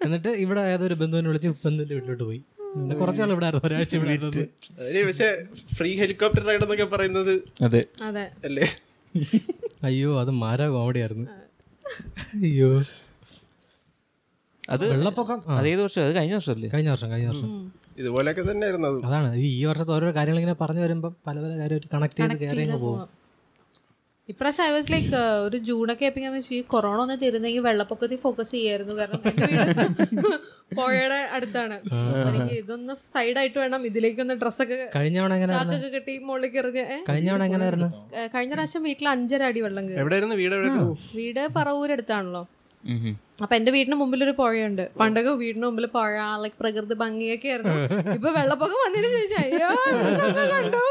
എന്നിട്ട് 0.07 0.33
ഇവിടെ 0.45 0.63
ഏതൊരു 0.75 0.97
ബന്ധുവിനെ 1.03 1.29
വിളിച്ച് 1.33 1.49
ബന്ധുവിന്റെ 1.67 1.95
വീട്ടിലോട്ട് 1.99 2.25
പോയി. 2.31 2.41
പിന്നെ 2.75 2.95
കുറച്ചാൾ 2.99 3.31
ഇവിടെ 3.35 3.47
ഒരാഴ്ച 3.67 3.95
ഇവിടെ 3.99 4.11
ആയിരുന്നു. 4.13 4.45
ഫ്രീ 5.79 5.91
ഹെലികോപ്റ്റർ 6.03 6.45
റൈഡ് 6.49 6.65
എന്നൊക്കെ 6.67 6.87
പറയുന്നത് 6.95 7.35
അതെ. 7.67 7.81
അതെ. 8.09 8.25
അല്ലേ? 8.49 8.67
അയ്യോ 9.85 10.21
അത് 10.21 10.31
മാര 10.41 10.69
കോമഡി 10.69 10.99
ആയിരുന്നു 10.99 11.27
അയ്യോ. 12.43 12.71
അത് 14.69 14.85
വെള്ളപ്പൊക്കം? 14.91 15.39
അത് 15.47 15.59
അതേത് 15.59 15.83
വർഷം? 15.83 16.05
അത് 16.05 16.17
കഴിഞ്ഞ 16.17 16.35
വർഷമല്ലേ? 16.35 16.69
കഴിഞ്ഞ 16.75 16.91
വർഷം 16.91 17.11
കഴിഞ്ഞ 17.11 17.29
വർഷം. 17.29 17.49
ഇതുപോലെയൊക്കെ 17.99 18.51
തന്നെ 18.51 18.67
ആയിരുന്നു 18.67 18.89
അത്. 18.89 18.99
അതാണ്. 19.07 19.35
ഈ 19.37 19.61
ഈ 19.61 19.65
വർഷത്തെ 19.65 19.93
ഓരോ 19.93 20.15
കാര്യങ്ങൾ 20.15 20.39
ഇങ്ങനെ 20.39 20.57
പറഞ്ഞു 20.61 20.81
വരുമ്പോൾ 20.81 21.13
പല 21.27 21.37
പല 21.41 21.53
കാര്യമായിട്ട് 21.59 21.89
കണക്ട് 21.95 22.17
ചെയ്ത് 22.17 22.37
കയറി 22.37 22.67
പോകും. 22.79 23.01
ഇപ്രാവശ്യം 24.31 24.65
ഐ 24.67 24.71
വാസ് 24.75 24.91
ലൈക്ക് 24.93 25.11
ഒരു 25.47 25.57
ജൂണൊക്കെ 25.69 26.05
ആയപ്പോൾ 26.07 26.23
ഞാൻ 26.25 26.35
ഈ 26.57 26.61
കൊറോണ 26.73 26.99
ഒന്ന് 27.05 27.17
തീരുന്നെങ്കിൽ 27.23 27.63
വെള്ളപ്പൊക്കത്തിൽ 27.69 28.19
ഫോക്കസ് 28.25 28.53
ചെയ്യായിരുന്നു. 28.57 28.95
കാരണം 29.01 29.23
എന്റെ 29.31 29.47
വീട് 29.53 29.81
പുഴയുടെ 30.79 31.19
അടുത്താണ്. 31.37 31.77
എനിക്ക് 32.29 32.57
ഇതൊന്ന് 32.63 32.93
സൈഡായിട്ട് 33.15 33.59
വേണം. 33.59 33.81
ഇതിലേക്കൊന്ന് 33.89 34.35
ഡ്രസ്സൊക്കെ 34.43 34.77
കിട്ടി 34.77 35.91
കെട്ടി 35.97 36.13
മുകളിലേക്ക് 36.29 36.59
എറിഞ്ഞ്? 36.61 36.85
കഴിഞ്ഞ 38.35 38.53
പ്രാവശ്യം 38.55 38.85
വീട്ടിൽ 38.89 39.09
അഞ്ചര 39.15 39.43
അടി 39.51 39.63
വെള്ളം 39.67 39.85
കയറി 39.89 39.99
വീട് 41.17 41.43
പറവൂരടുത്താണല്ലോ. 41.59 42.43
അപ്പൊ 43.45 43.55
എന്റെ 43.59 43.71
വീടിന് 43.75 43.97
മുമ്പിൽ 44.01 44.21
ഒരു 44.27 44.35
പുഴയുണ്ട്. 44.41 44.85
പണ്ടൊക്കെ 45.01 45.33
വീടിന് 45.43 45.65
മുമ്പിൽ 45.69 45.87
പുഴ 45.97 46.17
ലൈക് 46.43 46.59
പ്രകൃതി 46.63 46.97
ഭംഗിയൊക്കെ 47.05 47.49
ആയിരുന്നു. 47.53 47.77
ഇപ്പൊ 48.17 48.31
വെള്ളപ്പൊക്കം 48.39 48.81
വന്നതിന് 48.85 49.11
ശേഷം 49.19 49.39
അയ്യോ 49.45 49.71
കണ്ടോ 50.55 50.85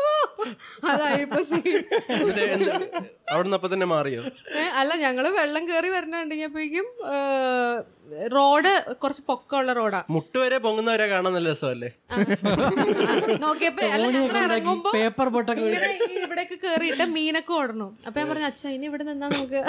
അതായി 0.89 1.21
ഇപ്പൊ 1.25 1.39
scene. 1.47 1.85
അവിടുന്ന് 3.33 3.57
അപ്പൊ 3.57 3.69
തന്നെ 3.71 3.87
മാറിയോ? 3.93 4.21
അല്ല 4.79 4.91
ഞങ്ങൾ 5.05 5.25
വെള്ളം 5.39 5.63
കേറി 5.71 5.89
വരണുണ്ടെങ്കിയപ്പോഴേക്കും 5.95 6.85
റോഡ് 8.35 8.71
കുറച്ച് 9.01 9.23
പൊക്കമുള്ള 9.29 9.71
റോഡാ. 9.79 9.99
മുട്ട് 10.15 10.37
വരെ 10.43 10.57
പൊങ്ങുന്നവരെ 10.63 11.05
കാണാൻ 11.11 11.33
നല്ല 11.35 11.49
രസമല്ലേ 11.53 11.89
നോക്കിയപ്പോ 13.43 13.83
ഇറങ്ങുമ്പോ 14.45 14.91
പേപ്പർ 14.97 15.29
ഇവിടേക്ക് 16.23 16.57
കേറിയിട്ട് 16.63 17.05
മീനൊക്കെ 17.17 17.53
ഓടണം. 17.59 17.91
അപ്പൊ 18.07 18.17
ഞാൻ 18.21 18.27
പറഞ്ഞു 18.31 18.47
അച്ഛാ 18.51 18.69
ഇനി 18.77 18.87
ഇവിടെ 18.91 19.05
നിന്നാ 19.09 19.29
നമുക്ക്? 19.35 19.61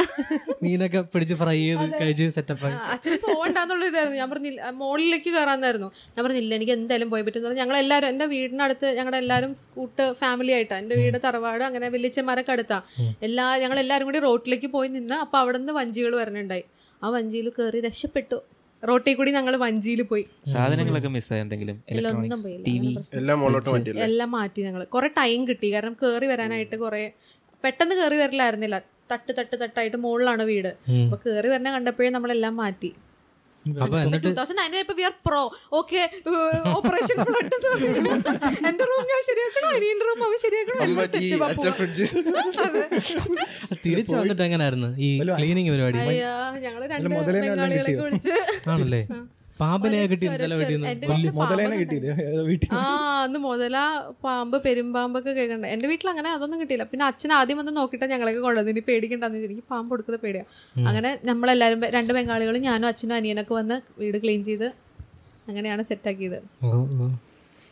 മീനൊക്കെ 0.64 1.02
പിടിച്ച് 1.14 1.36
ഫ്രൈ 1.42 1.58
ചെയ്ത് 1.66 1.84
കഴിച്ച് 2.00 2.28
സെറ്റപ്പ് 2.38 2.69
അച്ഛൻ 2.92 3.16
പോകണ്ടെന്നുള്ള 3.24 3.85
ഇതായിരുന്നു. 3.90 4.18
ഞാൻ 4.22 4.28
പറഞ്ഞില്ല 4.33 4.70
മോളിലേക്ക് 4.83 5.30
കയറാന്നായിരുന്നു 5.37 5.88
ഞാൻ 6.14 6.22
പറഞ്ഞില്ല 6.26 6.54
എനിക്ക് 6.59 6.74
എന്തായാലും 6.78 7.11
പോയി 7.14 7.24
പറ്റും 7.26 7.59
ഞങ്ങൾ 7.61 7.76
എല്ലാവരും 7.83 8.09
എന്റെ 8.12 8.26
വീടിനടുത്ത് 8.35 8.88
ഞങ്ങളുടെ 8.98 9.20
എല്ലാവരും 9.24 9.52
കൂട്ട് 9.76 10.06
ഫാമിലി 10.22 10.52
ആയിട്ടാണ് 10.59 10.83
എന്റെ 10.85 10.98
വീട് 11.02 11.18
തറവാട് 11.26 11.64
അങ്ങനെ 11.70 11.88
വലിയച്ഛന്മാരൊക്കെ 11.96 12.52
അടുത്താ. 12.56 12.78
എല്ലാ 13.28 13.46
ഞങ്ങൾ 13.64 13.80
എല്ലാവരും 13.85 14.06
കൂടി 14.11 14.22
റോട്ടിലേക്ക് 14.28 14.70
പോയി 14.76 14.90
നിന്ന് 14.98 15.18
അപ്പൊ 15.24 15.38
അവിടെ 15.42 15.59
നിന്ന് 15.62 15.74
വഞ്ചികൾ 15.80 16.14
വരണുണ്ടായി. 16.22 16.64
ആ 17.02 17.09
വഞ്ചിയിൽ 17.16 17.48
കയറി 17.59 17.80
രക്ഷപ്പെട്ടു. 17.88 18.38
റോട്ടിൽ 18.83 19.14
കൂടി 19.16 19.30
ഞങ്ങൾ 19.37 19.54
വഞ്ചിയിൽ 19.64 20.00
പോയി. 20.11 20.22
സാധനങ്ങളൊക്കെ 20.52 21.11
മിസ്സായി 21.16 21.40
എന്തെങ്കിലും. 21.44 21.76
എല്ലാം 21.92 23.38
മുകളിലോട്ട് 23.40 23.68
മാറ്റിയല്ലേ 23.72 24.04
എല്ലാം 24.09 24.30
മാറ്റി 24.37 24.61
ഞങ്ങൾ 24.68 24.83
കുറെ 24.94 25.09
ടൈം 25.20 25.40
കിട്ടി. 25.48 25.68
കാരണം 25.74 25.96
കയറി 26.02 26.26
വരാനായിട്ട് 26.33 26.76
കുറെ 26.85 27.02
പെട്ടെന്ന് 27.64 27.94
കയറി 28.00 28.16
വരലായിരുന്നില്ല. 28.22 28.76
തട്ട് 29.12 29.32
തട്ട് 29.38 29.56
തട്ടായിട്ട് 29.62 29.98
മുകളിലാണ് 30.06 30.44
വീട്. 30.52 30.72
അപ്പൊ 31.04 31.18
കേറി 31.26 31.48
വരണ 31.54 31.68
കണ്ടപ്പോഴേ 31.76 32.10
നമ്മളെല്ലാം 32.16 32.56
മാറ്റി. 32.64 32.92
എന്റെ 38.68 38.84
റൂം 38.90 39.02
ഞാൻ 39.10 39.20
ശരിയാക്കണോ? 39.28 39.68
അനിയന്റെ 39.76 40.04
റൂം 40.08 40.20
അവൻ 40.26 40.38
ശരിയാക്കണോ? 40.44 40.78
തിരിച്ചു 43.84 44.14
വന്നിട്ട് 44.20 44.42
എങ്ങനായിരുന്നു 44.46 44.90
ഈ 45.06 45.10
ക്ലീനിങ് 45.40 45.72
പരിപാടി? 45.74 45.98
ഞങ്ങൾ 46.66 46.80
രണ്ട് 46.94 47.08
വിളിച്ച് 48.06 48.38
ആണല്ലേ? 48.74 49.02
പാമ്പിനെ 49.62 49.98
കിട്ടി 50.12 50.26
വീട്ടിൽ 50.32 50.52
മുതലേനെ 51.38 51.76
വീട്ടിൽ. 52.50 52.68
ആ 52.80 52.82
അന്ന് 53.24 53.38
മുതല 53.46 53.76
പാമ്പ് 54.24 54.56
പെരുമ്പാമ്പൊക്കെ 54.66 55.32
കേൾക്കണ്ട 55.38 55.70
എന്റെ 55.74 55.88
വീട്ടിൽ 55.92 56.08
അങ്ങനെ 56.12 56.30
അതൊന്നും 56.36 56.60
കിട്ടിയില്ല. 56.62 56.86
പിന്നെ 56.92 57.04
അച്ഛൻ 57.10 57.32
ആദ്യം 57.38 57.58
വന്ന് 57.60 57.72
നോക്കിയിട്ട് 57.78 58.06
ഞങ്ങളൊക്കെ 58.12 58.42
കൊണ്ടുവന്നു 58.46 58.72
ഇനി 58.74 58.82
പേടിക്കണ്ടെന്ന് 58.90 59.44
എനിക്ക് 59.48 59.64
പാമ്പ് 59.72 59.90
കൊടുക്കുന്നത് 59.92 60.22
പേടിയാ. 60.26 60.44
അങ്ങനെ 60.90 61.12
നമ്മളെല്ലാരും 61.30 61.82
രണ്ട് 61.96 62.12
ബംഗാളികളും 62.18 62.62
ഞാനും 62.68 62.88
അച്ഛനും 62.92 63.16
അനിയനൊക്കെ 63.20 63.54
വന്ന് 63.60 63.78
വീട് 64.02 64.18
ക്ലീൻ 64.24 64.42
ചെയ്ത് 64.50 64.68
അങ്ങനെയാണ് 65.48 65.82
സെറ്റാക്കിയത്. 65.90 66.38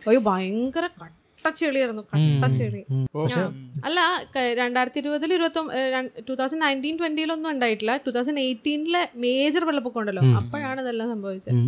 അയ്യോ 0.03 0.21
ഭയങ്കര 0.31 0.85
കട്ടച്ചെളിയായിരുന്നു 1.49 2.03
കട്ടച്ചെളി. 2.11 2.81
ചെളി 3.29 3.43
അല്ല 3.87 3.99
രണ്ടായിരത്തി 4.61 4.99
ഇരുപതിൽ 5.03 5.31
ഇരുപത്തി 5.37 5.61
ടൂ 6.29 6.35
തൗസൻഡ് 6.41 6.63
നയന്റീൻ 6.65 6.97
ട്വന്റിയിലൊന്നും 7.01 7.51
ഉണ്ടായിട്ടില്ല. 7.55 7.95
ടൂ 8.07 8.13
തൗസൻഡ് 8.17 8.43
എയ്റ്റീനിലെ 8.47 9.03
മേജർ 9.25 9.65
വെള്ളപ്പൊക്കം 9.69 10.01
ഉണ്ടല്ലോ 10.03 10.23
അപ്പോഴാണ് 10.41 10.81
ഇതെല്ലാം 10.85 11.09
സംഭവിച്ചത്. 11.15 11.61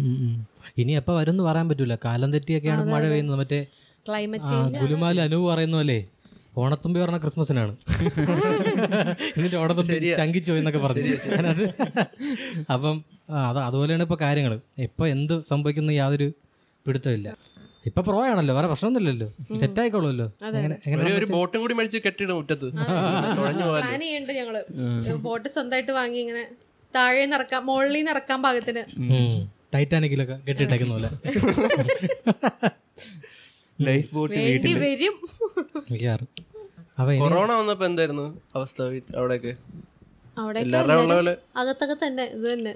ഇനി 0.82 0.92
എപ്പോ 1.00 1.12
വരും 1.18 1.32
എന്ന് 1.34 1.44
പറയാൻ 1.48 1.68
പറ്റൂല. 1.70 1.94
കാലം 2.06 2.30
തെറ്റിയൊക്കെയാണ് 2.34 2.84
മഴ 2.94 3.02
പെയ്യുന്നത്. 3.12 3.38
മറ്റേ 3.42 3.60
ക്ലൈമറ്റ് 4.06 4.52
ആ, 4.54 4.60
ഗുലുമാൽ 4.82 5.16
അനുവ് 5.26 5.44
പറയുന്ന 5.50 5.76
പോലെ 5.80 5.98
ഓണത്തുമ്പി 6.60 6.98
പറഞ്ഞ 7.02 7.18
ക്രിസ്മസിനാണ്. 7.24 7.72
എന്നിട്ട് 9.36 9.56
ഓണത്തുമ്പി 9.62 9.96
ചങ്കിച്ചു 10.20 10.52
എന്നൊക്കെ 10.60 10.80
പറഞ്ഞു. 10.84 11.02
ഞാനത് 11.34 11.64
അപ്പം 12.74 12.96
അത് 13.42 13.58
അതുപോലെയാണ് 13.66 14.04
ഇപ്പൊ 14.06 14.18
കാര്യങ്ങൾ 14.24 14.54
ഇപ്പൊ 14.86 15.04
എന്ത് 15.14 15.34
സംഭവിക്കുന്ന 15.50 15.90
യാതൊരു 16.00 16.28
പിടുത്തമില്ല. 16.86 17.28
ഇപ്പൊ 17.86 18.02
പ്രോ 18.02 18.24
ആണല്ലോ 18.24 18.54
വേറെ 18.54 18.66
പ്രശ്നമൊന്നുമില്ലല്ലോ. 18.66 19.26
സെറ്റ് 19.58 19.80
എങ്ങനെ 20.86 21.10
ഒരു- 21.14 21.28
ബോട്ടും 21.30 21.60
കൂടി 21.60 21.74
മേടിച്ച് 21.74 21.98
കെട്ടിയിടും 22.06 22.36
മുറ്റത്ത്. 22.36 22.68
പ്ലാൻ 23.76 24.00
ചെയ്യുന്നുണ്ട് 24.00 24.32
ഞങ്ങൾ. 24.32 24.56
ബോട്ട് 25.18 25.48
സ്വന്തമായിട്ട് 25.48 25.92
വാങ്ങി 25.92 26.18
ഇങ്ങനെ 26.18 26.42
താഴെ 26.94 27.24
നിറക്കാൻ 27.24 27.34
ഇറക്കാം 27.34 27.62
മുകളിൽ 27.66 28.04
നിറക്കാൻ 28.04 28.38
പാകത്തിന് 28.42 28.82
ടൈറ്റാനിക്കിലൊക്കെ 29.74 30.36
കെട്ടിട്ടേക്കുന്ന 30.48 30.94
പോലെ. 30.94 31.10
ലൈഫ് 33.78 34.08
ബോട്ട് 34.14 34.34
വേണ്ടി 34.36 34.70
വീട്ടിൽ 34.70 34.78
വരും. 34.84 35.14
കൊറോണ 37.20 37.52
വന്നപ്പോ 37.52 37.86
എന്തായിരുന്നു 37.86 38.26
അവസ്ഥ 38.54 38.78
അവിടെയൊക്കെ 39.16 39.52
അകത്തൊക്കെ 41.56 41.96
തന്നെ 42.04 42.24
ഇത് 42.36 42.46
തന്നെ. 42.52 42.72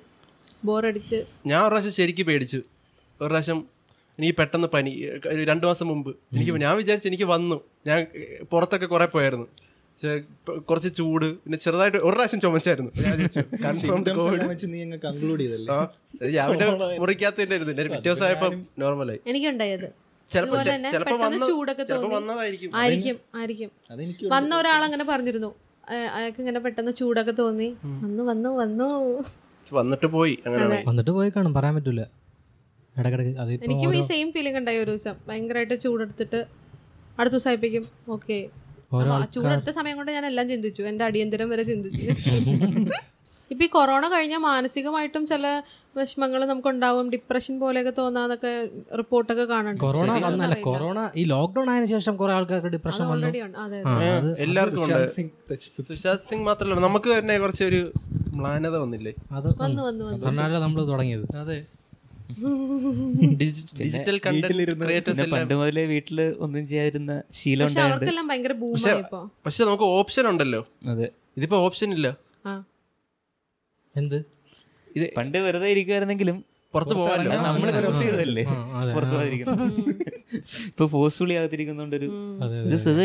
ബോറടിച്ച് 0.65 1.19
ഞാൻ 1.47 1.61
ഒരു 1.61 1.69
പ്രാവശ്യം 1.69 1.93
ശരിക്കും 1.93 2.27
പേടിച്ചു. 2.27 2.61
ഒരു 3.21 3.29
പ്രാവശ്യം 3.29 3.59
എനിക്ക് 4.19 4.37
പെട്ടെന്ന് 4.37 4.69
പനി 4.69 5.09
രണ്ടു 5.45 5.67
മാസം 5.67 5.89
മുമ്പ്. 5.89 6.17
എനിക്ക് 6.33 6.53
ഞാൻ 6.61 6.77
വിചാരിച്ചു 6.77 7.09
എനിക്ക് 7.09 7.25
വന്നു. 7.25 7.61
ഞാൻ 7.87 8.07
പുറത്തൊക്കെ 8.51 8.87
കുറെ 8.87 9.07
പോയായിരുന്നു. 9.07 9.47
പക്ഷേ 9.65 10.19
കുറച്ച് 10.59 10.95
ചൂട് 10.95 11.39
പിന്നെ 11.39 11.59
ചെറുതായിട്ട് 11.59 11.99
ഒരു 11.99 12.15
പ്രാവശ്യം 12.15 12.41
ചുമച്ചായിരുന്നു. 12.41 12.91
ഞാൻ 13.01 13.29
കൺഫേം 13.65 14.17
കോവിഡ് 14.17 14.43
വെച്ച് 14.43 14.67
നീ 14.67 14.83
അങ്ങ് 14.83 14.99
കൺക്ലൂഡ് 15.05 15.41
ചെയ്തല്ലേ? 15.41 15.75
ആ 15.75 15.89
ഞാൻ 16.23 16.51
പിന്നെ 16.51 16.99
മുറിക്കാത്തതിന്റെ 16.99 17.59
പിറ്റേ 17.59 18.01
ദിവസമായപ്പോ 18.01 18.49
നോർമലായി 18.79 19.21
എനിക്കുണ്ടായത്. 19.27 20.05
വന്ന 24.33 24.59
ഒരാളങ്ങനെ 24.59 25.05
പറഞ്ഞിരുന്നു. 25.09 25.55
അയ- 25.89 26.09
അയാൾക്ക് 26.09 26.41
ഇങ്ങനെ 26.41 26.61
പെട്ടെന്ന് 26.61 26.93
ചൂടൊക്കെ 26.93 27.33
തോന്നി. 27.33 27.77
വന്നു 27.85 28.23
വന്നു 28.23 28.49
വന്നു. 28.49 29.23
വന്നിട്ട് 29.73 30.07
പോയി 30.07 30.39
അങ്ങനെ 30.47 30.85
വന്നിട്ട് 30.87 31.11
പോയി 31.11 31.31
കാണും 31.31 31.55
പറയാൻ 31.55 31.75
പറ്റൂല. 31.75 32.03
എനിക്കും 33.67 33.95
ഈ 33.97 34.03
സെയിം 34.11 34.29
ഫീലിംഗ് 34.33 34.59
ഉണ്ടായി 34.59 34.79
ഒരു 34.79 34.91
ദിവസം. 34.91 35.15
ഭയങ്കരമായിട്ട് 35.29 35.81
ചൂടെടുത്തിട്ട് 35.85 36.41
അടുത്ത 37.19 37.33
ദിവസം 37.35 37.51
ആയിപ്പിക്കും 37.51 37.87
ഓക്കെ 38.09 38.39
ചൂടെടുത്ത 39.35 39.71
സമയം 39.71 39.97
കൊണ്ട് 39.97 40.13
ഞാൻ 40.13 40.27
എല്ലാം 40.27 40.47
ചിന്തിച്ചു. 40.49 40.83
എന്റെ 40.83 41.05
അടിയന്തരം 41.05 41.49
വരെ 41.51 41.63
ചിന്തിച്ചു. 41.63 42.05
ഇപ്പൊ 43.51 43.65
ഈ 43.65 43.69
കൊറോണ 43.69 44.05
കഴിഞ്ഞാൽ 44.09 44.39
മാനസികമായിട്ടും 44.39 45.27
ചില 45.27 45.47
വിഷമങ്ങൾ 45.97 46.41
നമുക്ക് 46.45 46.69
ഉണ്ടാവും 46.69 47.11
ഡിപ്രഷൻ 47.11 47.55
പോലെയൊക്കെ 47.61 47.93
തോന്നാന്നൊക്കെ 47.99 48.53
റിപ്പോർട്ടൊക്കെ 49.01 49.45
കാണുന്നുണ്ട്. 49.45 49.81
കൊറോണ 49.81 50.13
വന്നല്ല. 50.27 50.57
കൊറോണ 50.69 51.11
ഈ 51.17 51.25
ലോക്ക്ഡൌൺ 51.25 51.71
ആയതിനു 51.71 51.91
ശേഷം 51.95 52.17
കുറെ 52.17 52.33
ആൾക്കാർക്ക് 52.33 52.67
ഡിപ്രഷൻ 52.67 53.05
എല്ലാവർക്കും 54.47 54.83
ഉണ്ട്. 54.85 55.21
സുശാന്ത് 55.89 56.25
സിംഗ് 56.31 56.45
മാത്രമല്ല 56.45 56.47
മാത്രല്ല 56.49 56.81
നമുക്ക് 56.89 57.11
തന്നെ 57.19 57.37
കുറച്ചൊരു 57.39 57.81
മ്ലാനത 58.39 58.77
വന്നില്ലേ? 58.77 59.15
അത് 59.33 59.49
വന്നു 59.63 59.83
വന്നു 59.89 60.05
വന്നു. 60.05 60.61
നമ്മൾ 60.67 60.83
തുടങ്ങിയത്. 60.93 61.27
അതെ. 61.37 61.59
ഡിജിറ്റൽ 63.83 64.19
പണ്ട് 65.31 65.55
മുതലേ 65.55 65.85
വീട്ടിൽ 65.87 66.35
ഒന്നും 66.39 66.67
ചെയ്യാതിരുന്ന 66.67 67.23
ശീലം 67.33 67.67
പക്ഷെ 69.47 69.65
നമുക്ക് 69.65 69.85
ഓപ്ഷൻ 69.85 70.29
ഉണ്ടല്ലോ. 70.29 70.67
അതെ. 70.87 71.09
ഇതിപ്പോ 71.37 71.57
ഓപ്ഷൻ 71.57 71.93
ഇല്ല. 71.93 72.17
ആ. 72.47 72.65
എന്ത്? 73.97 74.25
ഇത് 74.97 75.15
പണ്ട് 75.17 75.39
വെറുതെ 75.39 75.69
ഇരിക്കുവായിരുന്നെങ്കിലും 75.69 76.45
പുറത്ത് 76.75 76.95
പോകാനല്ലോ 76.99 77.37
നമ്മൾ 77.43 77.69
ക്രോസ് 77.77 78.03
ചെയ്തല്ലേ 78.03 78.45
പുറത്ത് 78.45 78.77
അതെ, 78.79 78.93
പുറത്തു 78.95 79.11
ആ. 79.11 79.15
പോകാതിരിക്കുന്നു 79.15 79.67
ഇപ്പൊ 80.69 80.85
ഫോഴ്സ്ഫുള്ളി 80.87 81.35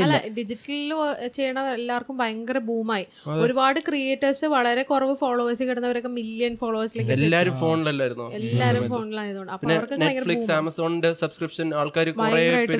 അല്ല 0.04 0.16
ഡിജിറ്റലിൽ 0.38 0.92
ചെയ്യണ 1.34 1.60
എല്ലാവർക്കും 1.76 2.16
ഭയങ്കര 2.18 2.58
ബൂമായി. 2.70 3.06
ഒരുപാട് 3.40 3.80
ക്രിയേറ്റേഴ്സ് 3.88 4.46
വളരെ 4.56 4.84
കുറവ് 4.84 5.14
ഫോളോവേഴ്സ് 5.16 5.64
കിടന്നവരൊക്കെ 5.64 6.12
മില്യൺ 6.18 6.56
ഫോളോവേഴ്സിലേക്ക് 6.58 7.14
എല്ലാരും 7.20 7.56
ഫോണിലല്ലായിരുന്നു? 7.60 8.28
എല്ലാരും 8.40 8.86
ഫോണിലായതുകൊണ്ട്. 8.90 9.54
അപ്പൊ 9.54 9.72
അവർക്ക് 9.74 10.00
നെറ്റ്ഫ്ലിക്സ് 10.02 10.52
ആമസോണിന്റെ 10.52 11.12
സബ്സ്ക്രിപ്ഷൻ 11.22 11.68
ആൾക്കാർ 11.76 12.10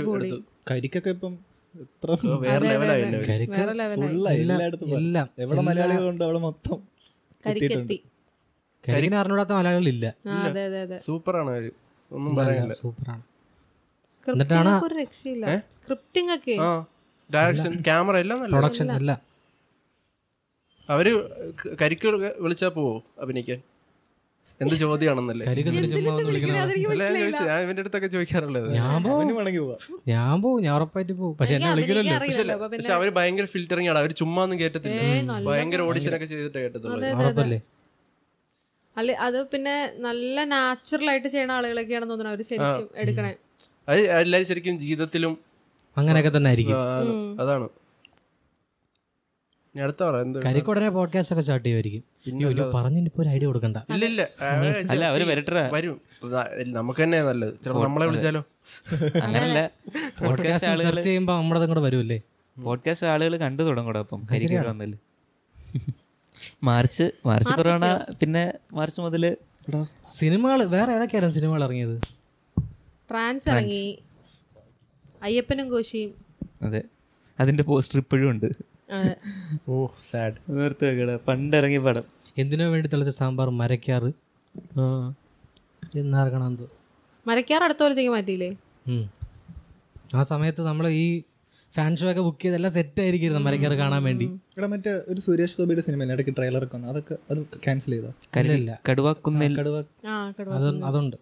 കൂടി. 0.08 0.32
കരിക്കൊക്കെ 0.72 1.10
ഇപ്പം 1.10 1.36
എത്ര 1.76 2.12
വേറെ 2.44 2.64
ലെവലായി 2.68 3.04
എവിടെ 5.40 5.62
മലയാളികളുണ്ട് 5.62 6.24
അവിടെ 6.24 6.40
മൊത്തം 6.40 6.80
കരിക്കെത്തി. 7.44 7.98
കരിക്കിനെ 8.84 9.18
അറിഞ്ഞൂടാത്ത 9.22 9.54
മലയാളികളില്ല. 9.60 10.06
സൂപ്പറാണ് 11.08 11.54
ഒന്നും 12.12 12.32
പറയാനില്ല. 12.40 12.76
സൂപ്പറാണ്. 12.84 13.24
എന്നിട്ടാണ് 14.28 14.72
സ്ക്രിപ്റ്റിംഗ് 15.78 16.32
ഒക്കെ. 16.38 16.56
ആ 16.66 16.68
ഡയറക്ഷൻ 17.30 17.74
ക്യാമറ 17.88 18.16
എല്ലാം 18.24 18.38
നല്ല 18.44 18.54
പ്രൊഡക്ഷൻ 18.56 18.88
അല്ല. 19.00 19.12
അവർ 20.90 21.08
കരിക്ക് 21.82 22.08
വിളിച്ചാ 22.44 22.70
പോവോ 22.78 22.96
അഭിനയിക്കാൻ? 23.24 23.60
എന്ത് 24.62 24.76
ചോദ്യമാണെന്നല്ലേ? 24.76 25.44
ഞാൻ 25.46 25.58
ഇവന്റെ 27.64 27.82
അടുത്തൊക്കെ 27.84 28.08
ചോദിക്കാറുള്ളത്. 28.14 28.68
ഞാൻ 28.78 28.96
പോവും. 29.04 29.28
ഞാൻ 30.64 30.72
ഉറപ്പായിട്ട് 30.78 31.14
പോവും. 31.20 31.36
പക്ഷെ 31.40 31.54
എന്നെ 31.58 31.70
വിളിക്കണല്ലോ 31.74 32.56
പക്ഷെ 32.76 32.94
അവർ 33.00 33.10
ഭയങ്കര 33.20 33.46
ഫിൽറ്ററിംഗ് 33.56 33.90
ആണ്. 33.92 34.00
അവർ 34.04 34.12
ചുമ്മാ 34.22 34.42
ഒന്നും 34.44 34.58
കേട്ടത്തില്ല 34.64 35.02
ഭയങ്കര 35.50 35.82
ഓഡിഷൻ 35.90 36.12
ഒക്കെ 36.18 36.28
ചെയ്തിട്ട് 36.32 36.58
അതെ. 36.96 37.12
ഉറപ്പല്ലേ? 37.22 37.60
അല്ല 39.00 39.12
അത് 39.12 39.48
പിന്നെ 39.48 39.74
നല്ല 39.98 40.44
നാച്ചുറൽ 40.44 41.10
ആയിട്ട് 41.10 41.28
ചെയ്യണ 41.28 41.52
ആളുകളൊക്കെയാണെന്ന് 41.52 42.12
തോന്നുന്നു 42.12 42.34
അവർ 42.34 42.42
ശരിക്കും 42.44 42.90
എടുക്കണേ. 42.96 43.36
അത് 43.90 44.00
എല്ലാരും 44.22 44.48
ശരിക്കും 44.48 44.80
ജീവിതത്തിലും 44.80 45.34
അങ്ങനെയൊക്കെ 45.98 46.38
തന്നെ 46.38 46.50
ആയിരിക്കും. 46.50 46.80
അതാണ്. 47.42 47.68
കരിക്കുടനെ 50.46 50.90
പോഡ്കാസ്റ്റ് 50.90 51.34
ഒക്കെ 51.34 51.42
സ്റ്റാർട്ട് 51.42 51.66
ചെയ്യുമായിരിക്കും. 51.66 52.72
പറഞ്ഞിപ്പോ 52.74 53.22
ഒരു 53.24 53.30
ഐഡിയ 53.30 53.46
കൊടുക്കണ്ട. 53.46 53.78
ഇല്ല 53.90 54.06
ഇല്ല. 54.06 54.22
അല്ല 54.90 55.06
അവർ 55.06 55.28
വരട്ടെ 55.28 55.70
വരും. 55.74 56.02
നമുക്ക് 56.78 57.04
തന്നെ 57.04 57.24
നല്ലത്. 57.24 57.54
ചിലപ്പോ 57.64 57.84
നമ്മളെ 57.84 58.06
വിളിച്ചാലോ? 58.06 58.42
അങ്ങനല്ല. 59.24 59.60
പോഡ്കാസ്റ്റ് 60.20 60.70
ആളുകൾ 60.70 60.84
സെർച്ച് 60.84 61.04
ചെയ്യുമ്പോ 61.04 61.34
നമ്മുടെ 61.38 61.66
കൂടെ 61.66 61.80
വരുമല്ലേ 61.80 62.22
പോഡ്കാസ്റ്റ് 62.58 63.08
ആളുകൾ 63.08 63.38
കണ്ടു 63.38 63.64
തുടങ്ങൂടെ 63.64 64.00
അപ്പം. 64.00 64.28
കരിക്കൊക്കെ 64.32 64.70
വന്നല്ലേ? 64.70 65.00
മാർച്ച് 66.62 67.12
മാർച്ച് 67.26 67.54
കൊറോണ 67.54 67.86
പിന്നെ 68.22 68.54
മാർച്ച് 68.74 69.02
മുതൽ 69.02 69.38
സിനിമകൾ 70.14 70.64
വേറെ 70.64 70.92
ഏതൊക്കെയായിരുന്നു 70.92 71.36
സിനിമകൾ 71.36 71.64
ഇറങ്ങിയത്? 71.64 71.98
ട്രാൻസ് 73.10 73.50
ഇറങ്ങി. 73.50 74.00
അയ്യപ്പനും 75.24 75.70
കോശിയും. 75.70 76.12
അതെ. 76.62 76.82
അതിന്റെ 77.40 77.64
പോസ്റ്റർ 77.64 78.00
ഇപ്പോഴും 78.00 78.30
ഉണ്ട്. 78.30 78.46
Oh 79.70 79.88
sad. 80.12 80.34
നേരത്തെ 80.50 80.86
വെക്കടാ. 80.90 81.16
പണ്ട് 81.28 81.58
ഇറങ്ങിയ 81.58 81.80
പടം. 81.80 82.04
എന്തിനോ 82.38 82.70
വേണ്ടി 82.70 82.90
തിളച്ച 82.90 83.10
സാമ്പാർ 83.10 83.50
മരക്കാറ് 83.50 84.10
എന്നാർക്കണം 85.98 86.54
മരക്കാർ 87.28 87.64
അടുത്ത 87.64 87.80
പോലത്തേക്ക് 87.82 88.12
മാറ്റിയില്ലേ? 88.12 88.50
ആ 90.16 90.22
സമയത്ത് 90.24 90.62
നമ്മൾ 90.62 90.88
ഈ 90.88 91.06
ഫാൻ 91.76 91.96
ഷോ 91.96 92.12
ഒക്കെ 92.12 92.22
ബുക്ക് 92.22 92.42
ചെയ്തെല്ലാം 92.42 92.74
സെറ്റ് 92.74 93.02
ആയിരിക്കും 93.02 93.44
മരക്കാർ 93.44 93.74
കാണാൻ 93.74 94.04
വേണ്ടി. 94.04 94.26
ഇവിടെ 94.26 94.68
മറ്റേ 94.68 94.92
ഒരു 95.08 95.22
സുരേഷ് 95.22 95.56
ഗോപിയുടെ 95.60 95.82
സിനിമ 95.82 96.12
ഇടയ്ക്ക് 96.12 96.36
ട്രെയിലർ 96.38 96.64
ഒക്കെ 96.64 96.76
വന്നു. 96.76 96.88
അതൊക്കെ 96.88 97.16
അത് 97.32 97.38
ക്യാൻസൽ 97.64 97.92
ചെയ്തോ? 97.92 98.14
ഇല്ല. 98.54 98.82
കടുവാക്കുന്നിൽ. 98.90 99.60
കടുവ 99.60 99.84
ആ 100.08 100.34
കടുവ 100.40 100.54
അത് 100.54 100.84
അതുണ്ട്. 100.84 101.18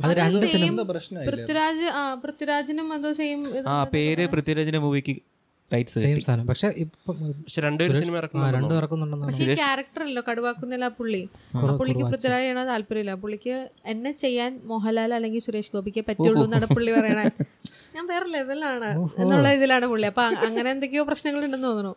അത് 0.00 0.16
രണ്ട് 0.16 0.46
സിനിമ 0.46 0.82
പൃഥ്വിരാജ് 1.26 1.88
പൃഥ്വിരാജിനും 2.24 2.92
അതോ 2.92 3.12
സെയിം 3.12 3.68
ആ 3.68 3.84
പേര് 3.84 4.26
പൃഥ്വിരാജിന്റെ 4.26 4.78
മൂവിക്ക് 4.78 5.14
റൈറ്റ്സ് 5.72 5.98
സെയിം 6.04 6.18
സാധനം. 6.26 6.46
പക്ഷെ 6.46 7.60
രണ്ടും 7.66 7.84
കടുവാക്കുന്നില്ല 10.28 10.86
പുള്ളി. 10.98 11.22
ആ 11.54 11.76
പുള്ളിക്ക് 11.80 12.04
പൃഥ്വിരാജ് 12.12 12.42
ചെയ്യണ 12.42 12.60
താല്പര്യമില്ല. 12.72 13.14
പുള്ളിക്ക് 13.22 13.54
എന്നെ 13.92 14.12
ചെയ്യാൻ 14.24 14.52
മോഹൻലാൽ 14.72 15.14
അല്ലെങ്കിൽ 15.18 15.42
സുരേഷ് 15.46 15.72
ഗോപിക്ക് 15.74 16.04
പറ്റുള്ളൂ 16.10 16.44
എന്നാണ് 16.48 16.68
പുള്ളി 16.76 16.92
പറയണേ. 16.98 17.24
ഞാൻ 17.96 18.04
വേറെ 18.12 18.28
ലെവലാണ് 18.36 18.90
എന്നുള്ള 19.22 19.48
ഇതിലാണ് 19.58 19.88
പുള്ളി. 19.94 20.06
അപ്പൊ 20.12 20.24
അങ്ങനെ 20.48 20.68
എന്തൊക്കെയോ 20.76 21.04
പ്രശ്നങ്ങൾ 21.10 21.42
ഉണ്ടെന്ന് 21.48 21.68
തോന്നുന്നു. 21.70 21.94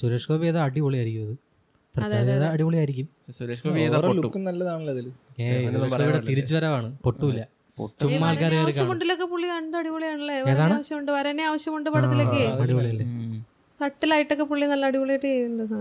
സുരേഷ് 0.00 0.28
ഗോപി 0.32 0.46
അടിപൊളിയായിരിക്കും 0.66 1.24
അത്? 1.30 1.34
അടിപൊളിയായിരിക്കും. 2.54 3.08
സുരേഷ് 3.38 3.62
ഗോപി 3.66 3.80
തിരിച്ചുവരവാണ്. 6.30 6.88
പൊട്ടൂല. 7.04 7.40
ആവശ്യമുണ്ടിലൊക്കെ 7.78 9.26
പുള്ളി 9.30 9.46
കണ്ട് 9.52 9.76
അടിപൊളിയാണല്ലേ? 9.78 10.36
വരനെ 10.48 10.74
ആവശ്യമുണ്ട് 10.76 11.10
വരനെ 11.16 11.44
ആവശ്യമുണ്ട് 11.50 11.88
പടത്തിലൊക്കെ. 11.94 12.44
സട്ടിലായിട്ടൊക്കെ 13.80 14.44
പുള്ളി 14.50 14.66
നല്ല 14.72 14.84
അടിപൊളിയായിട്ട് 14.90 15.28
ചെയ്യുന്നുണ്ട് 15.30 15.78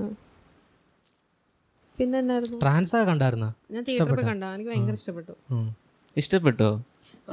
പിന്നെ 1.98 2.20
ട്രാൻസ് 2.64 3.02
കണ്ടായിരുന്ന? 3.10 3.48
ഞാൻ 3.74 3.82
തിയേറ്ററിൽ 3.90 4.16
പോയി 4.20 4.28
കണ്ട 4.32 4.44
എനിക്ക് 4.56 4.72
ഭയങ്കര 4.72 4.96
ഇഷ്ടപ്പെട്ടു. 5.02 5.34
ഇഷ്ടപ്പെട്ടോ? 6.22 6.70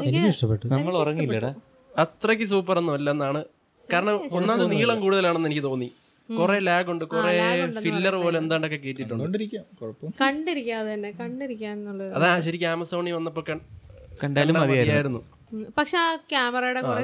എനിക്ക് 0.09 0.29
ഇഷ്ടപ്പെട്ടു. 0.35 0.65
നമ്മൾ 0.75 0.95
ഉറങ്ങിയില്ലടാ? 1.03 1.53
അത്രയ്ക്ക് 2.03 2.47
സൂപ്പർ 2.53 2.77
ഒന്നും 2.81 2.95
അല്ലെന്നാണ്. 2.99 3.41
കാരണം 3.93 4.17
ഒന്നാമത് 4.39 4.69
നീളം 4.75 4.99
കൂടുതലാണെന്ന് 5.05 5.49
എനിക്ക് 5.51 5.65
തോന്നി. 5.69 5.89
കുറെ 6.29 6.57
ലാഗ് 6.67 6.91
ഉണ്ട് 6.93 7.05
കുറെ 7.13 7.31
ഫില്ലർ 7.87 8.15
പോലെ 8.25 8.37
എന്താണ്ടൊക്കെ 8.43 8.79
കേട്ടിട്ടുണ്ട്. 8.85 9.39
കണ്ടിരിക്കാന്നുള്ളത് 10.23 12.07
അതാ 12.19 12.31
ശരിക്കും 12.47 12.69
ആമസോണിൽ 12.75 13.15
വന്നപ്പോ 13.19 13.43
കണ്ടാലും 14.23 14.55
കണ്ടാ 14.55 14.69
മതിയായിരുന്നു. 14.71 15.19
പക്ഷെ 15.79 15.99
ആ 15.99 16.17
ക്യാമറയുടെ 16.17 16.81
കുറെ 16.81 17.03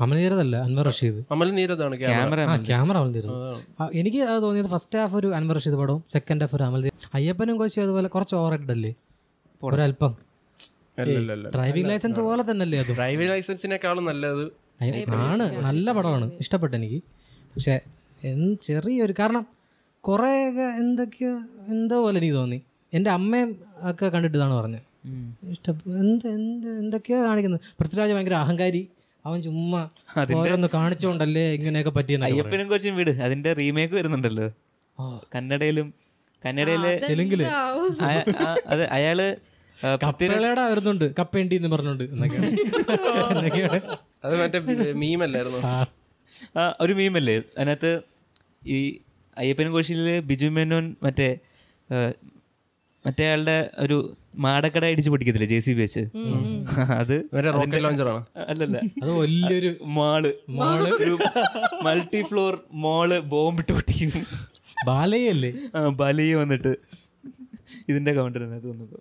അമൽ 0.00 0.56
അൻവർ 0.56 0.86
റഷീദ്. 0.86 1.24
അമൽ 1.30 1.54
നീരതാണ് 1.54 1.98
ക്യാമറ. 1.98 2.40
എനിക്ക് 3.94 4.18
അത് 4.18 4.42
തോന്നിയത് 4.42 4.66
ഫസ്റ്റ് 4.66 4.98
ഹാഫ് 4.98 5.16
ഒരു 5.16 5.34
അൻവർ 5.34 5.56
റഷീദ് 5.56 5.76
പടവും 5.76 6.04
സെക്കൻഡ് 6.12 6.40
ഹാഫ് 6.40 6.56
ഒരു 6.56 6.62
അമൽ 6.62 6.90
അയ്യപ്പനും 7.14 7.56
കോശി 7.56 7.80
അതുപോലെ 7.80 8.08
കുറച്ച് 8.08 8.34
ഓവർ 8.34 8.70
അല്ലേ? 8.70 8.94
ഒരല്പം 9.62 10.16
ഡ്രൈവിംഗ് 11.54 11.88
ലൈസൻസ് 11.88 12.20
പോലെ 12.20 12.50
തന്നെയല്ലേ 12.50 12.78
അത്? 12.78 12.94
ഡ്രൈവിംഗ് 12.94 13.32
ലൈസൻസിനേക്കാളും 13.32 14.04
നല്ലത്. 14.04 14.42
അയ്യ- 14.80 15.10
ആണ് 15.10 15.64
നല്ല 15.64 15.92
പടമാണ്. 15.92 16.30
ഇഷ്ടപ്പെട്ടു 16.40 16.76
എനിക്ക്. 16.76 17.02
പക്ഷെ 17.54 17.80
എന്ത് 18.24 18.58
ചെറിയൊരു 18.62 19.14
കാരണം 19.18 19.46
കുറേയൊക്കെ 20.00 20.62
എന്തൊക്കെയോ 20.62 21.38
എന്തോ 21.68 22.02
പോലെ 22.02 22.18
എനിക്ക് 22.18 22.34
തോന്നി. 22.34 22.62
എന്റെ 22.92 23.10
അമ്മയും 23.16 23.50
ഒക്കെ 23.90 24.06
കണ്ടിട്ട് 24.14 24.36
ഇതാണ് 24.38 24.54
പറഞ്ഞത് 24.60 24.82
ഇഷ്ടം 25.52 25.76
എന്ത് 26.02 26.26
എന്ത് 26.36 26.68
എന്തൊക്കെയാ 26.80 27.20
കാണിക്കുന്നത് 27.28 27.62
പൃഥ്വിരാജ് 27.80 28.12
ഭയങ്കര 28.16 28.36
അഹങ്കാരി. 28.44 28.82
അവൻ 29.24 29.38
ചുമ്മാ 29.46 29.80
ഓരോന്ന് 30.40 30.68
കാണിച്ചോണ്ടല്ലേ 30.74 31.44
ഇങ്ങനെയൊക്കെ 31.56 31.92
പറ്റിയെന്ന്. 31.98 32.26
അയ്യപ്പനും 32.26 32.68
കൊച്ചും 32.72 32.96
വീട്. 32.98 33.10
അതിന്റെ 33.26 33.50
റീമേക്ക് 33.60 33.94
വരുന്നുണ്ടല്ലോ. 33.94 34.46
കന്നഡയിലും 35.34 35.88
കന്നഡയിലെ 36.44 36.92
തെലുങ്കിൽ 37.08 37.42
അതെ 38.72 38.86
അയാൾ 38.96 39.18
കപ്പേളയുടെ 40.02 40.64
വരുന്നുണ്ട്. 40.72 41.06
കപ്പേണ്ടി 41.18 41.54
എന്ന് 41.60 41.70
പറഞ്ഞുണ്ട് 41.74 42.04
അത് 44.24 44.34
മറ്റേ 44.42 44.58
മീമല്ലായിരുന്നു 45.02 45.60
ഒരു 46.84 46.92
മീമല്ലേ 46.98 47.36
അതിനകത്ത് 47.58 47.92
ഈ 48.76 48.78
അയ്യപ്പനും 49.36 49.72
കോശിയിൽ 49.76 50.06
ബിജു 50.30 50.48
മേനോൻ 50.56 50.86
മറ്റേ 51.06 51.28
മറ്റേ 53.04 53.24
ആളുടെ 53.32 53.56
ഒരു 53.84 53.96
മാടക്കട 54.44 54.84
ഇടിച്ച് 54.92 55.10
പൊട്ടിക്കത്തില്ലേ 55.12 55.48
ജെ 55.52 55.58
സി 55.64 55.72
ബി 55.76 55.80
വെച്ച് 55.84 56.02
അത് 57.00 57.14
മറ്റേ 57.34 57.50
റോക്കറ്റ് 57.56 57.82
ലോഞ്ചറാണ് 57.86 58.22
അല്ലല്ല. 58.50 58.76
അത് 59.02 59.10
വലിയൊരു 59.20 59.70
മാൾ. 59.96 60.22
മാൾ. 60.60 60.82
ഒരു 60.98 61.14
മൾട്ടി 61.86 62.22
ഫ്ലോർ 62.22 62.54
മോൾ 62.84 63.10
ബോംബിട്ട് 63.32 63.72
പൊട്ടിക്കും. 63.72 64.24
ബാലയല്ലേ? 64.86 65.52
ആ 65.74 65.82
ബാലയെ 66.02 66.36
വന്നിട്ട് 66.42 66.72
ഇതിന്റെ 67.88 68.12
കൗണ്ടർ 68.20 68.42
അത് 68.58 68.66
വന്നപ്പോ. 68.72 69.00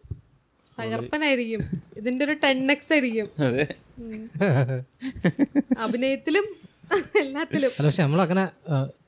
തകർപ്പനായിരിക്കും 0.77 1.61
ഇതിന്റെ 1.97 2.23
ഒരു 2.25 2.35
ടെൻ 2.43 2.59
എക്സ് 2.71 2.91
ആയിരിക്കും. 2.93 3.27
അതെ. 3.47 3.65
അഭിനയത്തിലും 5.85 6.45
എല്ലാത്തിലും. 7.21 7.71
അല്ല 7.77 7.85
പക്ഷെ 7.87 8.01
നമ്മളങ്ങനെ 8.03 8.43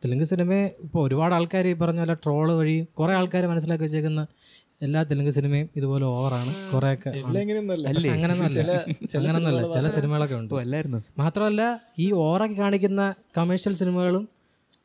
തെലുങ്ക് 0.04 0.24
സിനിമയെ 0.24 0.66
ഇപ്പോൾ 0.86 1.02
ഒരുപാട് 1.08 1.34
ആൾക്കാർ 1.38 1.68
ഈ 1.68 1.74
പറഞ്ഞ 1.74 2.00
പോലെ 2.04 2.16
ട്രോൾ 2.24 2.48
വഴി 2.60 2.76
കുറേ 3.00 3.14
ആൾക്കാർ 3.14 3.46
മനസ്സിലാക്കി 3.46 3.84
വെച്ചേക്കുന്ന 3.84 4.22
എല്ലാ 4.86 5.02
തെലുങ്ക് 5.10 5.32
സിനിമയും 5.38 5.68
ഇതുപോലെ 5.80 6.06
ഓവറാണ്. 6.14 6.52
കുറേയൊക്കെ 6.74 7.10
അങ്ങനെയൊന്നുമല്ല. 7.42 7.86
ചില 9.76 9.88
സിനിമകളൊക്കെ 9.98 10.36
ഉണ്ട്. 10.42 10.54
മാത്രമല്ല 11.22 11.62
ഈ 12.06 12.08
ഓറൊക്കെ 12.26 12.58
കാണിക്കുന്ന 12.64 13.02
കമേഴ്ഷ്യൽ 13.38 13.76
സിനിമകളും 13.82 14.26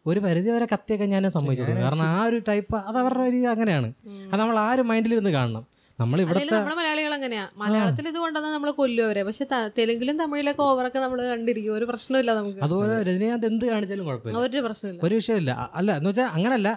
ഒരു 0.06 0.20
പരിധി 0.26 0.50
വരെ 0.54 0.66
കത്തിയൊക്കെ 0.72 1.06
ഞാൻ 1.14 1.24
സംഭവിച്ചിട്ടുണ്ട് 1.36 1.80
കാരണം 1.86 2.06
ആ 2.12 2.20
ഒരു 2.28 2.38
ടൈപ്പ് 2.48 2.76
അത് 2.88 2.98
അവരുടെ 3.02 3.24
ഒരു 3.30 3.40
അങ്ങനെയാണ്. 3.54 3.88
അത് 4.32 4.38
നമ്മൾ 4.42 4.58
ആ 4.66 4.68
ഒരു 4.76 4.84
മൈൻഡിലിരുന്ന് 4.90 5.32
കാണണം. 5.38 5.64
നമ്മൾ 5.98 6.18
ഇവിടുത്തെ 6.22 6.54
നമ്മളെ 6.56 6.74
മലയാളികൾ 6.80 7.12
അങ്ങനെയാ. 7.16 7.44
മലയാളത്തിൽ 7.60 8.04
ഇത് 8.10 8.18
കൊണ്ടുവന്നാൽ 8.24 8.52
നമ്മൾ 8.56 8.70
കൊല്ലും 8.80 9.04
അവരെ. 9.06 9.22
പക്ഷെ 9.28 9.44
തെലുങ്കിലും 9.78 10.16
തമിഴിലൊക്കെ 10.20 10.62
ഓവറൊക്കെ 10.66 11.00
നമ്മൾ 11.04 11.18
കണ്ടിരിക്കും. 11.30 11.72
ഒരു 11.78 11.86
പ്രശ്നമില്ല 11.90 12.30
നമുക്ക്. 12.38 12.60
അതുപോലെ 12.66 12.94
രജനീകാന്ത് 13.08 13.46
എന്ത് 13.50 13.64
കാണിച്ചാലും 13.72 14.04
കുഴപ്പമില്ല. 14.08 14.42
ഒരു 14.44 14.62
പ്രശ്നമില്ല 14.66 15.00
ഒരു 15.08 15.14
വിഷയമില്ല 15.20 15.50
അല്ല 15.80 15.90
എന്ന് 16.00 16.10
വെച്ചാൽ 16.10 16.28
അങ്ങനല്ല. 16.36 16.68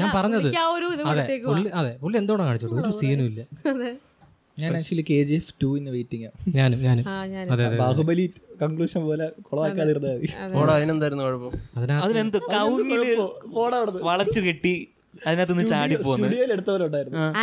ഞാൻ 0.00 0.08
പറഞ്ഞത് 0.18 0.48
അതെ. 1.12 1.24
പുള്ളി 1.48 1.70
അതെ 1.80 1.92
പുള്ളി 2.04 2.18
എന്തോടെ 2.22 2.44
കാണിച്ചോളൂ 2.50 2.76
ഒരു 2.84 2.92
സീനും 3.00 3.26
ഇല്ല. 3.32 3.40
ഞാൻ 4.58 4.70
ആക്ച്വലി 4.78 5.04
കെ 5.10 5.18
ജി 5.28 5.34
എഫ് 5.40 5.52
ടുവിന് 5.62 5.90
വെയിറ്റിംഗ് 5.96 6.30
ഞാനും 6.58 6.78
ഞാനും. 6.86 7.04
ബാഹുബലി 7.82 8.24
കൺക്ലൂഷൻ 8.62 9.02
പോലെ 9.08 9.26
കൗങ്ങിൽ 9.50 9.82
വളച്ചു 14.10 14.40
കെട്ടി 14.48 14.74
അതിനകത്ത് 15.26 15.52
നിന്ന് 15.54 15.68
ചാടി 15.72 15.94
പോകുന്നു 16.06 16.28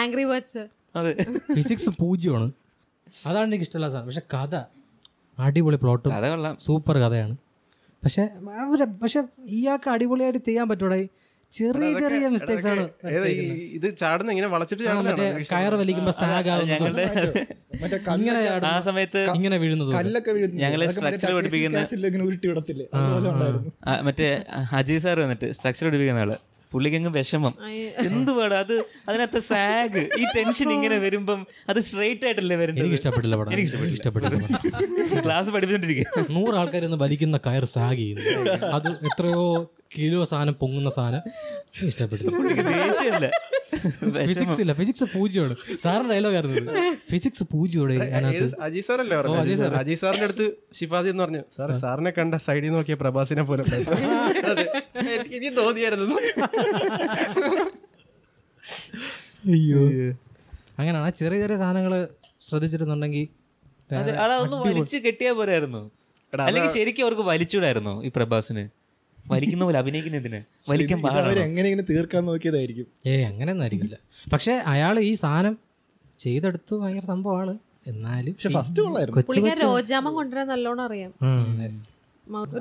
ആംഗ്രി 0.01 0.25
ബേർഡ്സ് 0.31 0.63
അതെ. 0.99 1.23
ഫിസിക്സ് 1.55 1.89
പൂജ്യമാണ്. 1.89 2.51
അതാണ് 3.25 3.47
എനിക്ക് 3.47 3.63
ഇഷ്ടമുള്ള 3.63 3.89
സാധനം 3.89 4.05
പക്ഷെ 4.05 4.21
കഥ 4.33 4.61
അടിപൊളി 5.39 5.75
പ്ലോട്ട് 5.75 6.09
കഥ 6.09 6.27
കൊള്ളാം. 6.29 6.57
സൂപ്പർ 6.59 6.97
കഥയാണ്. 6.97 7.35
പക്ഷെ 8.03 8.29
പക്ഷെ 8.85 9.23
ഇയാൾക്ക് 9.47 9.89
അടിപൊളിയായിട്ട് 9.89 10.39
ചെയ്യാൻ 10.39 10.69
പറ്റൂടെ. 10.69 11.07
ചെറിയ 11.53 11.99
ചെറിയ 11.99 12.27
മിസ്റ്റേക്സ് 12.27 12.67
ആണ് 12.67 12.89
ഇത് 13.73 13.97
ചാടുന്ന 13.97 14.31
ഇങ്ങനെ 14.31 14.47
വളച്ചിട്ട് 14.47 14.83
കയർ 15.51 15.73
വലിക്കുമ്പോ 15.75 16.11
ഞങ്ങളുടെ 16.67 17.03
ഇങ്ങനെ 18.19 18.39
ആ 18.67 18.79
സമയത്ത് 18.79 19.25
ഇങ്ങനെ 19.35 19.57
വീഴുന്നത് 19.57 19.93
ഞങ്ങളെ 20.55 20.85
അതൊക്കെ 20.85 21.33
പഠിപ്പിക്കുന്ന- 21.35 22.05
ഇങ്ങനെ 22.07 22.23
ഉരുട്ടി 22.23 22.47
വിടത്തില്ലേ? 22.47 22.85
അതുപോലെ 22.93 23.29
ഉണ്ടായിരുന്നു. 23.33 23.71
ആ, 23.85 24.01
മറ്റേ 24.01 24.45
അജയ് 24.71 24.97
സാർ 24.97 25.19
വന്നിട്ട് 25.19 25.51
സ്ട്രക്ചർ 25.51 25.87
പഠിപ്പിക്കുന്ന 25.87 26.19
ആൾ. 26.19 26.37
പുള്ളിക്കങ്ങ് 26.77 27.13
വിഷമം. 27.19 27.53
എന്ത് 28.09 28.31
വേണം 28.39 28.57
അത് 28.63 28.75
അതിനകത്ത് 29.09 29.41
സാഗ് 29.51 30.03
ഈ 30.21 30.25
ടെൻഷൻ 30.37 30.69
ഇങ്ങനെ 30.77 30.97
വരുമ്പം 31.05 31.39
അത് 31.71 31.79
സ്ട്രെയിറ്റ് 31.89 32.25
ആയിട്ടല്ലേ 32.27 32.55
എനിക്ക് 32.55 32.63
വരുന്നത് 32.63 32.97
ഇഷ്ടപ്പെട്ടില്ല 32.99 33.35
പടം. 33.39 33.51
എനിക്ക് 33.55 33.77
എനിക്ക് 33.83 33.97
ഇഷ്ടപ്പെട്ടില്ല. 33.99 35.21
ക്ലാസ് 35.25 35.49
പഠിപ്പിച്ചോണ്ടിരിക്കുക 35.55 36.25
നൂറ് 36.37 36.55
ആൾക്കാർ 36.61 36.83
ഇന്ന് 36.89 36.99
വലിക്കുന്ന 37.05 37.39
കയർ 37.47 37.65
സാഗ് 37.75 37.99
ചെയ്യുന്നു. 38.01 38.23
അത് 38.77 38.89
എത്രയോ 39.09 39.43
കിലോ 39.95 40.21
സാധനം 40.31 40.55
പൊങ്ങുന്ന 40.61 40.89
സാധനം. 40.95 41.21
ഇഷ്ടപ്പെട്ടില്ല. 41.89 42.31
ദേഷ്യമല്ല. 42.69 43.27
ഫിസിക്സ് 44.27 44.61
ഇല്ല 44.61 44.73
ഫിസിക്സ് 44.73 45.03
പൂജ്യമാണ്. 45.13 45.55
സാറിന്റെ 45.79 46.13
ഡയലോഗ് 46.13 46.35
ആയിരുന്നു 46.35 46.73
ഫിസിക്സ് 47.11 47.43
പൂജ്യമാണ് 47.43 47.95
അജി 48.67 48.81
സാറല്ലേ 48.81 49.15
അജി 49.75 49.95
സാറിന്റെ 49.95 50.23
അടുത്ത് 50.23 50.45
ഷിഫാദി 50.79 51.09
എന്ന് 51.09 51.23
പറഞ്ഞു 51.23 51.41
സാർ 51.57 51.71
സാറിനെ 51.79 52.11
കണ്ട 52.11 52.35
സൈഡിൽ 52.47 52.69
നോക്കിയ 52.69 52.95
പ്രഭാസിനെ 52.95 53.43
പോലെ 53.43 53.63
ഉണ്ടായിരുന്നു." 53.63 54.09
അതെ. 54.51 54.65
എനിക്ക് 55.35 55.57
തോന്നിയായിരുന്നു. 55.57 56.17
അയ്യോ. 59.47 59.81
അങ്ങനെയാണ്. 60.79 60.97
ആ 60.97 61.09
ചെറിയ 61.19 61.37
ചെറിയ 61.41 61.57
സാധനങ്ങൾ 61.57 61.93
ശ്രദ്ധിച്ചിരുന്നുണ്ടെങ്കിൽ 62.47 63.27
അതെ 63.97 64.11
അതൊന്ന് 64.23 64.57
വലിച്ചു 64.67 64.97
കെട്ടിയാ 64.97 65.31
പോരായിരുന്നു. 65.31 65.81
അല്ലെങ്കിൽ 66.33 66.71
ശരിക്കും 66.71 67.03
അവർക്ക് 67.05 67.21
വലിച്ചൂടായിരുന്നു 67.21 68.03
ഈ 68.03 68.11
പ്രഭാസിന്. 68.15 68.63
വലിക്കുന്ന 69.31 69.63
പോലെ 69.65 69.79
അഭിനയിക്കുന്നതിന് 69.79 70.39
വലിക്കാൻ 70.69 70.99
അവർ 70.99 71.13
പാടാണ്? 71.13 71.39
എങ്ങനെ 71.39 71.69
ഇങ്ങനെ 71.69 71.93
തീർക്കാൻ 71.93 72.25
നോക്കിയതായിരിക്കും. 72.25 72.87
ഏ 73.05 73.23
അങ്ങനെ 73.23 73.51
ഒന്നായിരിക്കില്ല 73.51 73.97
പക്ഷെ 74.33 74.53
അയാൾ 74.73 74.99
ഈ 74.99 75.13
സാധനം 75.13 75.55
ചെയ്തെടുത്തു 76.19 76.75
ഭയങ്കര 76.75 77.05
സംഭവമാണ്. 77.05 77.57
എന്നാലും 77.87 78.35
രോജാമം 79.61 80.13
കൊണ്ടുവരാൻ 80.13 80.47
നല്ലോണം 80.47 80.83
അറിയാം. 80.83 81.11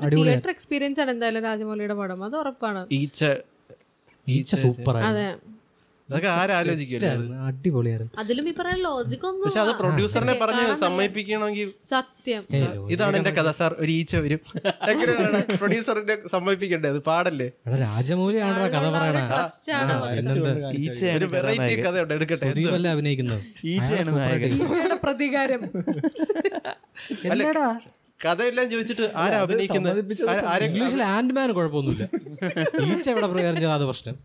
ഒരു 0.05 0.15
തിയേറ്റർ 0.15 0.49
എക്സ്പീരിയൻസ് 0.49 0.99
ആണ് 0.99 1.11
എന്തായാലും 1.11 1.43
രാജമൗലിയുടെ 1.43 1.93
പടം. 1.93 2.23
അത് 2.23 2.35
ഉറപ്പാണ്. 2.35 2.87
ഈച്ച. 2.91 3.25
ഈച്ച 4.27 4.55
സൂപ്പർ 4.55 4.97
അതെ. 4.97 5.27
അതൊക്കെ 6.09 6.27
ആരാലോചിക്കില്ല 6.33 7.07
അടിപൊളിയായിരുന്നു 7.47 8.11
അതിലും 8.19 8.45
ഈ 8.49 8.53
പറയുന്ന 8.59 8.83
ലോജിക് 8.83 9.25
ഒന്നും 9.29 9.43
പക്ഷെ 9.45 9.59
അത് 9.59 9.71
പ്രൊഡ്യൂസറിനെ 9.79 10.35
പറഞ്ഞ് 10.41 10.65
സമ്മതിപ്പിക്കണമെങ്കിൽ 10.83 11.69
സത്യം. 11.89 12.43
ഇതാണ് 12.91 13.17
എന്റെ 13.17 13.31
കഥ 13.31 13.51
സാർ. 13.51 13.71
ഒരു 13.79 13.91
ഈച്ച 13.91 14.15
വരും. 14.25 14.41
എങ്ങനെയാണ് 14.91 15.39
പ്രൊഡ്യൂസറിനെ 15.53 16.15
സമ്മതിപ്പിക്കണ്ടേ 16.33 16.89
അത് 16.89 16.99
പാടല്ലേ? 17.09 17.47
എടാ 17.65 17.77
രാജമൗലിയാണോ 17.83 18.63
കഥ 18.75 18.85
പറയണത് 18.95 19.35
വെറൈറ്റി 21.35 21.73
എടുക്കട്ടെ. 22.15 22.49
അഭിനയിക്കുന്നത്? 22.93 23.41
ഈച്ചയാണ് 23.65 24.11
നായകൻ. 24.17 24.53
ഈച്ചയുടെ 24.53 24.97
പ്രതികാരം. 25.03 25.61
കഥയെല്ലാം 28.19 28.67
ചോദിച്ചിട്ട് 28.71 29.05
ആരാ 29.15 29.37
അഭിനയിക്കുന്നത്? 29.45 29.99
ഇംഗ്ലീഷിൽ 30.67 31.03
ആൻഡ്മാൻ 31.11 31.51
കുഴപ്പമൊന്നുമില്ല. 31.51 32.03
ഈച്ച 32.91 33.07
എവിടെ 33.09 33.27
പ്രകാരം 33.27 33.59
ചെയ്താൽ 33.61 33.75
അത് 33.75 33.85
പ്രശ്നം. 33.85 34.15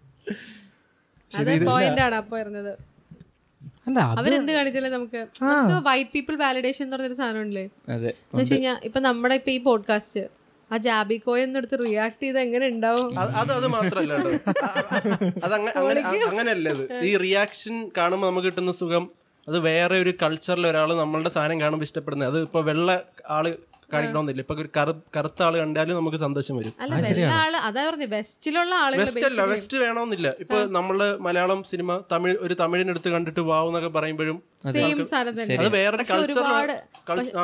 അല്ല 3.86 3.98
അവരെന്ത് 4.18 4.50
കാണിച്ചാലേ 4.56 4.90
നമുക്ക് 4.90 5.20
വൈറ്റ് 5.86 6.10
പീപ്പിൾ 6.14 6.34
വാലിഡേഷൻ 6.40 6.82
എന്ന് 6.84 6.96
പറഞ്ഞൊരു 6.96 7.16
സാധനം 7.18 7.40
ഉണ്ടല്ലേ? 7.40 7.64
അതെ. 7.88 8.10
എന്ന് 8.24 8.40
വെച്ച് 8.40 8.54
കഴിഞ്ഞാൽ 8.54 8.76
ഇപ്പൊ 8.84 9.00
നമ്മുടെ 9.06 9.36
ഇപ്പൊ 9.40 9.50
ഈ 9.50 9.60
പോഡ്കാസ്റ്റ് 9.64 10.22
ആ 10.70 10.76
ജാബിക്കോ 10.84 11.32
എന്നെടുത്ത് 11.38 11.76
റിയാക്ട് 11.82 12.22
ചെയ്ത് 12.22 12.38
എങ്ങനെ 12.40 12.66
ഉണ്ടാവും? 12.68 13.08
അത് 13.40 13.50
അത് 13.54 13.66
മാത്രല്ല 13.74 14.12
അത് 15.40 15.54
അങ്ങനെയല്ല 16.28 16.68
ഇത് 16.76 17.04
ഈ 17.04 17.14
റിയാക്ഷൻ 17.24 17.74
കാണുമ്പോൾ 17.98 18.26
നമുക്ക് 18.26 18.48
കിട്ടുന്ന 18.48 18.74
സുഖം 18.80 19.04
അത് 19.46 19.58
വേറെ 19.66 19.96
ഒരു 19.98 20.12
കൾച്ചറിൽ 20.22 20.66
ഒരാൾ 20.66 20.90
നമ്മളുടെ 20.96 21.30
സാധനം 21.30 21.58
കാണുമ്പോൾ 21.60 21.86
ഇഷ്ടപ്പെടുന്നത്. 21.88 22.28
അത് 22.32 22.38
ഇപ്പൊ 22.46 22.60
വെള്ള 22.62 22.88
ആൾ 23.30 23.44
കാണിക്കണമെന്നില്ല 23.94 24.42
ഇപ്പൊ 24.44 24.56
കറുത്ത 25.18 25.40
ആൾ 25.46 25.54
കണ്ടാലും 25.62 25.96
നമുക്ക് 26.00 26.18
സന്തോഷം 26.26 26.54
വരും. 26.60 26.74
വെസ്റ്റിലുള്ള 28.14 28.74
വെസ്റ്റ് 29.02 29.26
അല്ല 29.30 29.42
വെസ്റ്റ് 29.54 29.76
വേണമെന്നില്ല. 29.84 30.28
ഇപ്പൊ 30.44 30.58
നമ്മൾ 30.78 30.98
മലയാളം 31.26 31.60
സിനിമ 31.72 32.00
തമിഴ് 32.14 32.36
ഒരു 32.46 32.56
തമിഴിനെടുത്ത് 32.62 33.10
കണ്ടിട്ട് 33.16 33.44
വാവ് 33.50 33.68
എന്നൊക്കെ 33.70 33.92
പറയുമ്പോഴും 33.98 34.38
അത്. 34.68 34.76
വേറൊരു 35.76 36.04
ഒരുപാട് 36.24 36.72
കൾച്ചർ 37.08 37.38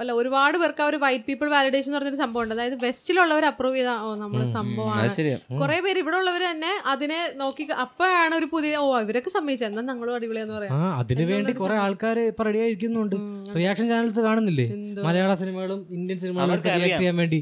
അല്ല 0.00 0.10
ഒരുപാട് 0.20 0.56
പേർക്ക് 0.62 0.82
ആ 0.84 0.88
ഒരു 0.90 0.98
വൈറ്റ് 1.04 1.24
പീപ്പിൾ 1.28 1.48
വാലിഡേഷൻ 1.54 1.88
എന്ന് 1.88 1.98
പറഞ്ഞൊരു 1.98 2.20
സംഭവം 2.22 2.42
ഉണ്ട് 2.44 2.54
അതായത് 2.56 2.76
വെസ്റ്റിലുള്ളവർ 2.84 3.44
അപ്രൂവ് 3.50 3.76
ചെയ്ത 3.78 3.92
ഓ 4.06 4.08
നമ്മൾ 4.22 4.40
സംഭവമാണ്. 4.56 5.06
കുറെ 5.60 5.78
പേര് 5.86 5.98
ഇവിടെ 6.02 6.16
ഉള്ളവർ 6.20 6.42
തന്നെ 6.50 6.72
അതിനെ 6.92 7.20
നോക്കി 7.42 7.64
അപ്പോഴാണ് 7.84 8.34
ഒരു 8.40 8.48
പുതിയ 8.54 8.72
ഓ 8.84 8.88
ഇവരൊക്കെ 9.04 9.30
സമ്മതിച്ചത് 9.36 9.68
എന്നാ 9.70 9.84
ഞങ്ങളും 9.92 10.14
അടിപൊളിയെന്ന് 10.18 10.56
പറയാം. 10.58 10.74
ആ 10.78 10.90
അതിനു 11.00 11.26
വേണ്ടി 11.32 11.54
കുറെ 11.62 11.76
ആൾക്കാർ 11.84 12.18
ഇപ്പൊ 12.32 12.44
റെഡി 12.48 12.60
ആയിരിക്കുന്നുണ്ട്. 12.64 13.16
റിയാക്ഷൻ 13.58 13.88
ചാനൽസ് 13.92 14.24
കാണുന്നില്ലേ? 14.28 14.66
മലയാള 15.08 15.32
സിനിമകളും 15.42 15.80
ഇന്ത്യൻ 15.96 16.18
സിനിമ 16.18 16.42
വേണ്ടി. 17.20 17.40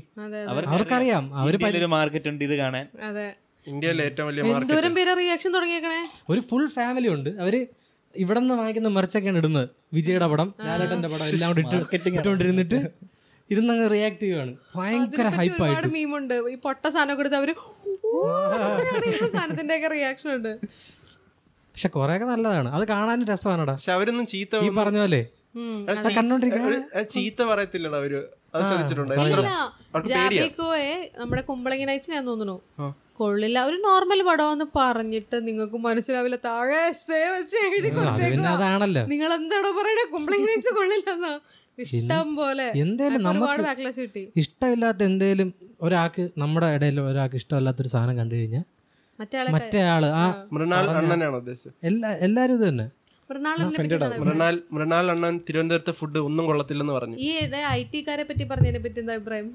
അവർക്കറിയാം 0.73 1.25
അവർ 1.41 1.87
മാർക്കറ്റ് 1.97 2.29
ഉണ്ട് 2.33 2.45
ഇത് 2.45 2.55
കാണാൻ. 2.63 2.87
അതെ. 3.09 3.27
ഇന്ത്യയിലെ 3.67 4.05
ഏറ്റവും 4.05 4.27
വലിയ 4.29 4.43
മാർക്കറ്റ് 4.43 4.73
എന്തോരം 4.73 4.95
പേര് 4.95 5.13
റിയാക്ഷൻ 5.19 5.51
തുടങ്ങിയേക്കണേ? 5.55 6.01
ഒരു 6.31 6.41
ഫുൾ 6.51 6.67
ഫാമിലി 6.77 7.09
ഉണ്ട്. 7.09 7.31
അവർ 7.45 7.55
ഇവിടെ 8.17 8.41
നിന്ന് 8.41 8.55
വാങ്ങിക്കുന്ന 8.55 8.89
മറിച്ചൊക്കെയാണ് 8.89 9.39
ഇടുന്നത്. 9.39 9.69
വിജയുടെ 9.93 10.27
പടം 10.33 10.49
ലാലേട്ടന്റെ 10.67 11.09
പടം 11.09 11.25
എല്ലാം 11.25 11.51
കൂടി 11.51 11.63
ഇട്ട് 11.97 12.09
ഇട്ടുകൊണ്ടിരുന്നിട്ട് 12.09 12.79
ഇരുന്നങ്ങ് 13.51 13.87
റിയാക്ട് 13.93 14.21
ചെയ്യുവാണ്. 14.21 14.53
ഭയങ്കര 14.77 15.27
ഹൈപ്പ് 15.39 15.63
ഹൈപ്പായിട്ട് 15.63 15.89
മീമുണ്ട് 15.95 16.35
ഈ 16.53 16.55
പൊട്ട 16.67 16.85
സാധനം 16.89 17.17
കൊടുത്ത് 17.17 17.37
അവർ 17.37 17.51
സാധനത്തിന്റെ 19.37 19.77
ഒക്കെ 19.77 19.89
റിയാക്ഷൻ 19.89 20.31
ഉണ്ട്. 20.37 20.53
പക്ഷെ 21.75 21.89
കുറെയൊക്കെ 21.89 22.27
നല്ലതാണ്. 22.27 22.69
അത് 22.77 22.85
കാണാനും 22.89 23.27
രസമാണടാ. 23.27 23.73
പക്ഷെ 23.73 23.93
അവരൊന്നും 23.93 24.27
ചീത്ത 24.27 24.63
ഈ 24.67 24.69
പറഞ്ഞ 24.69 24.99
പോലെ 24.99 25.21
ചീത്ത- 27.03 27.47
പറയത്തില്ലടാ 27.47 27.97
അവർ. 27.97 28.23
അത് 28.55 28.65
ശ്രദ്ധിച്ചിട്ടുണ്ടോ? 28.65 29.15
നമ്മുടെ 31.19 31.43
കുമ്പളങ്ങി 31.43 31.85
നൈറ്റ്സ് 31.85 32.11
ഞാൻ 32.11 32.27
തോന്നുന്നു. 32.27 32.61
കൊള്ളില്ല. 33.17 33.65
ഒരു 33.65 33.77
നോർമൽ 33.77 34.23
പടമെന്ന് 34.23 34.65
പറഞ്ഞിട്ട് 34.77 35.49
നിങ്ങൾക്ക് 35.49 35.77
മനസ്സിലാവില്ല. 35.77 36.37
താഴെ 36.37 36.77
വെച്ച് 36.77 37.57
എഴുതി. 37.57 37.89
അതാണല്ലോ. 38.47 39.07
നിങ്ങൾ 39.07 39.35
എന്താണോ 39.35 39.71
പറയണേ? 39.71 40.13
കുമ്പളങ്ങി 40.13 40.47
നൈറ്റ്സ് 40.47 40.75
കൊള്ളില്ലെന്നോ? 40.75 41.41
ഇഷ്ടം 41.79 42.37
പോലെ. 42.37 42.73
എന്തേലും 42.77 43.23
ഇഷ്ടമില്ലാത്ത 44.37 45.03
എന്തേലും 45.03 45.55
ഒരാൾക്ക് 45.83 46.29
നമ്മുടെ 46.39 46.67
ഇടയിൽ 46.67 47.01
ഒരാൾക്ക് 47.01 47.37
ഇഷ്ടമില്ലാത്തൊരു 47.37 47.89
സാധനം 47.89 48.19
കണ്ടു 48.19 48.35
കഴിഞ്ഞാൽ 48.35 48.63
മറ്റേ 49.53 49.81
ആളെ 49.81 50.09
ആ 50.09 50.45
മൃണാൽ 50.53 50.91
അണ്ണനാണ് 50.91 51.37
ഉദ്ദേശിച്ചത്? 51.37 51.73
എല്ലാ 51.85 52.13
എല്ലാരും 52.13 52.55
ഇത് 52.55 52.69
തന്നെ. 52.69 52.91
മൃണാൽ 53.31 54.57
മൃണാൽ 54.75 55.07
അണ്ണൻ 55.13 55.37
തിരുവനന്തപുരത്തെ 55.47 55.93
ഫുഡ് 56.01 56.19
ഒന്നും 56.27 56.45
കൊള്ളത്തില്ലെന്ന് 56.49 56.95
പറഞ്ഞു. 56.97 57.17
ഈ 57.27 57.31
ഐ 57.77 57.81
ടിക്കാരെ 57.93 58.25
പറ്റി 58.29 58.45
പറഞ്ഞതിനെ 58.51 58.81
പറ്റി 58.85 59.01
എന്താ 59.03 59.15
അഭിപ്രായം? 59.19 59.49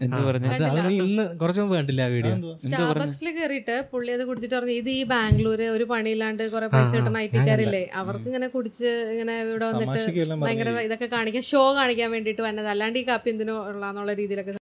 ഇന്ന് 0.00 1.24
കുറച്ച് 1.40 1.60
മുമ്പ് 1.62 1.74
കണ്ടില്ല 1.76 2.02
ആ 2.06 2.10
വീഡിയോ. 2.14 2.34
സ്റ്റാർബക്സിൽ 2.62 3.26
കയറിയിട്ട് 3.38 3.74
പുള്ളി 3.90 4.10
അത് 4.16 4.22
കുടിച്ചിട്ട് 4.28 4.54
പറഞ്ഞു 4.56 4.76
ഇത് 4.82 4.88
ഈ 4.98 5.02
ബാംഗ്ലൂര് 5.10 5.66
ഒരു 5.74 5.84
പണിയില്ലാണ്ട് 5.90 6.42
കുറെ 6.54 6.68
പൈസ 6.74 6.90
കിട്ടുന്ന 6.94 7.18
ഐ 7.24 7.26
ടിക്കാരില്ലേ 7.34 7.82
അവർക്ക് 8.02 8.26
ഇങ്ങനെ 8.30 8.48
കുടിച്ച് 8.54 8.90
ഇങ്ങനെ 9.14 9.34
ഇവിടെ 9.48 9.66
വന്നിട്ട് 9.70 10.00
ഭയങ്കര 10.44 10.72
ഇതൊക്കെ 10.88 11.08
കാണിക്കാൻ 11.16 11.44
ഷോ 11.50 11.62
കാണിക്കാൻ 11.80 12.10
വേണ്ടിട്ട് 12.16 12.42
വന്നത്. 12.48 12.70
അല്ലാണ്ട് 12.74 12.98
ഈ 13.02 13.04
കാപ്പി 13.10 13.30
എന്തിനോ 13.34 13.56
ഉള്ളാന്നുള്ള 13.72 14.14
രീതിയിലൊക്കെ 14.22 14.54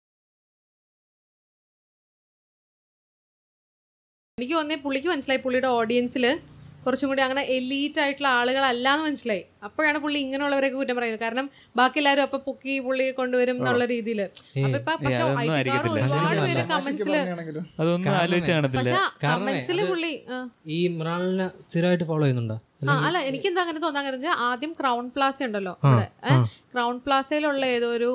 എനിക്ക് 4.37 4.55
തോന്നിയ 4.59 4.79
പുള്ളിക്ക് 4.85 5.09
മനസ്സിലായി. 5.13 5.41
പുള്ളിയുടെ 5.45 5.69
ഓഡിയൻസിൽ 5.79 6.25
കുറച്ചും 6.87 7.07
കൂടി 7.11 7.21
അങ്ങനെ 7.27 7.43
എലീറ്റ് 7.57 7.99
ആയിട്ടുള്ള 8.05 8.29
ആളുകളല്ല 8.39 8.87
എന്ന് 8.95 9.05
മനസ്സിലായി. 9.07 9.43
അപ്പോഴാണ് 9.67 9.97
പുള്ളി 10.03 10.19
ഇങ്ങനെയുള്ളവരൊക്കെ 10.25 10.77
കുറ്റം 10.81 10.95
പറയുന്നത്. 10.99 11.23
കാരണം 11.25 11.47
ബാക്കി 11.79 11.99
എല്ലാവരും 12.01 12.23
അപ്പൊ 12.27 12.37
പൊക്കി 12.47 12.73
പുള്ളിയെ 12.85 13.13
കൊണ്ടുവരും 13.21 13.57
എന്നുള്ള 13.61 13.85
രീതിയിൽ 13.93 14.21
അപ്പൊ 14.65 14.77
ഇപ്പൊ 14.81 14.93
പക്ഷെ. 15.03 15.23
ഒരുപാട് 15.95 16.41
പേര് 16.47 16.63
കമന്റ്സിൽ 19.23 19.81
പുള്ളി. 19.91 20.13
ഈ 20.77 20.79
മൃണാളിനെ 20.99 21.49
സ്ഥിരമായിട്ട് 21.71 22.07
ഫോളോ 22.11 22.23
ചെയ്യുന്നുണ്ടോ? 22.23 22.57
അല്ല 23.07 23.17
എനിക്ക് 23.27 23.47
എന്താ 23.49 23.61
അങ്ങനെ 23.65 23.79
തോന്നാൻ 23.83 24.03
കാരണം 24.05 24.41
ആദ്യം 24.47 24.71
ക്രൗൺ 24.79 25.05
പ്ലാസ 25.13 25.37
ഉണ്ടല്ലോ. 25.47 25.73
ക്രൗൺ 26.77 26.95
പ്ലാസയിലുള്ള 27.07 27.65
ഏതോ 27.75 27.89
ഒരു 27.97 28.11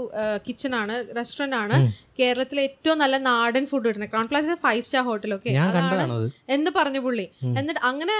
കിച്ചൺ 0.47 0.75
ആണ് 0.83 0.97
റെസ്റ്റോറന്റ് 1.19 1.59
ആണ് 1.65 1.77
കേരളത്തിലെ 2.19 2.63
ഏറ്റവും 2.69 2.97
നല്ല 3.03 3.17
നാടൻ 3.27 3.65
ഫുഡ് 3.71 3.85
കിട്ടുന്നത്. 3.87 4.11
Crowne 4.13 4.27
Plaza 4.31 4.55
five 4.65 4.83
star 4.87 5.03
hotel 5.07 5.31
okay 5.37 5.51
അതാണ് 5.67 6.17
എന്ന് 6.57 6.71
പറഞ്ഞു 6.79 7.01
പുള്ളി. 7.05 7.25
എന്നിട്ട് 7.59 7.81
അങ്ങനെ 7.91 8.15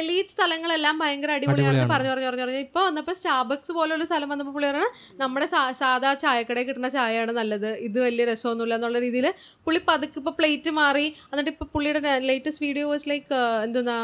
എലീറ്റ് 0.00 0.32
സ്ഥലങ്ങളെല്ലാം 0.34 0.94
ഭയങ്കര 1.02 1.30
അടിപൊളിയാണെന്ന് 1.38 1.88
പറഞ്ഞു 1.92 2.10
പറഞ്ഞു 2.12 2.28
പറഞ്ഞു 2.28 2.44
പറഞ്ഞു. 2.44 2.62
ഇപ്പൊ 2.66 2.80
വന്നപ്പോ 2.86 3.12
സ്റ്റാബക്സ് 3.20 3.72
പോലുള്ള 3.78 4.06
സ്ഥലം 4.10 4.28
വന്നപ്പോൾ 4.32 4.54
പുള്ളി 4.56 4.68
പറഞ്ഞു 4.70 4.88
നമ്മുടെ 5.22 5.46
സാധാ 5.82 6.10
ചായക്കടയിൽ 6.24 6.66
കിട്ടുന്ന 6.70 6.90
ചായയാണ് 6.96 7.34
നല്ലത്. 7.40 7.70
ഇത് 7.88 7.98
വലിയ 8.06 8.26
രസമൊന്നുമില്ല 8.30 8.76
എന്നുള്ള 8.78 9.00
രീതിയിൽ 9.06 9.28
പുള്ളി 9.66 9.82
പതുക്കെ 9.90 10.18
ഇപ്പൊ 10.22 10.34
പ്ലേറ്റ് 10.40 10.72
മാറി. 10.80 11.06
എന്നിട്ട് 11.30 11.52
ഇപ്പൊ 11.54 11.66
പുള്ളിയുടെ 11.76 12.00
ലേറ്റസ്റ്റ് 12.30 12.64
വീഡിയോ 12.66 12.88
വാസ് 12.92 13.08
ലൈക്ക് 13.12 13.40
എന്താ 13.66 13.96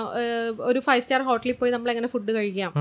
ഒരു 0.70 0.82
ഫൈവ് 0.88 1.04
സ്റ്റാർ 1.06 1.24
ഹോട്ടലിൽ 1.30 1.58
പോയി 1.62 1.72
നമ്മൾ 1.76 1.90
എങ്ങനെ 1.94 2.10
ഫുഡ് 2.14 2.32
കഴിക്കാം 2.38 2.72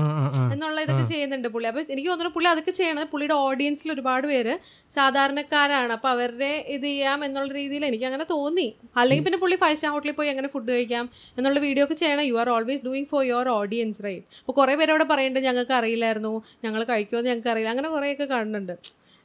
എന്നുള്ള 0.54 0.80
ഇതൊക്കെ 0.86 1.06
ചെയ്യുന്നുണ്ട് 1.12 1.50
പുള്ളി. 1.56 1.68
അപ്പൊ 1.72 1.82
എനിക്ക് 1.92 2.08
തോന്നുന്നു 2.12 2.34
പുള്ളി 2.38 2.50
അതൊക്കെ 2.54 2.74
ചെയ്യണത് 3.02 3.12
പുള്ളിയുടെ 3.12 3.36
ഓഡിയൻസിൽ 3.46 3.92
ഒരുപാട് 3.92 4.26
പേര് 4.32 4.54
സാധാരണക്കാരാണ്. 4.96 5.92
അപ്പൊ 5.98 6.08
അവരുടെ 6.14 6.52
ഇത് 6.74 6.86
ചെയ്യാം 6.90 7.24
എന്നുള്ള 7.26 7.50
രീതിയിൽ 7.60 7.84
എനിക്ക് 7.90 8.06
അങ്ങനെ 8.10 8.26
തോന്നി. 8.34 8.68
അല്ലെങ്കിൽ 9.00 9.24
പിന്നെ 9.26 9.38
പുള്ളി 9.42 9.56
ഫൈവ് 9.62 9.76
സ്റ്റാർ 9.76 9.92
ഹോട്ടലിൽ 9.92 10.14
പോയി 10.20 10.28
എങ്ങനെ 10.32 10.48
ഫുഡ് 10.54 10.70
കഴിക്കാം 10.74 11.04
എന്നുള്ള 11.38 11.60
വീഡിയോ 11.66 11.84
ഒക്കെ 11.86 11.94
ചെയ്യണം. 11.94 12.24
You 12.30 12.36
are 12.42 12.48
always 12.56 12.82
doing 12.88 13.08
for 13.12 13.22
your 13.30 13.48
audience 13.48 14.02
right 14.06 14.26
അപ്പോൾ 14.40 14.52
കുറേ 14.52 14.74
പേരോട് 14.80 15.04
പറയുന്നുണ്ട് 15.12 15.48
ഞങ്ങൾക്ക് 15.48 15.74
അറിയില്ലായിരുന്നു. 15.80 16.34
ഞങ്ങൾ 16.64 16.84
കഴിക്കുമെന്ന് 16.84 17.30
ഞങ്ങൾക്ക് 17.30 17.50
അറിയില്ല. 17.54 17.70
അങ്ങനെ 17.74 17.88
കുറേയൊക്കെ 17.96 18.24
കാണുന്നുണ്ട്. 18.34 18.74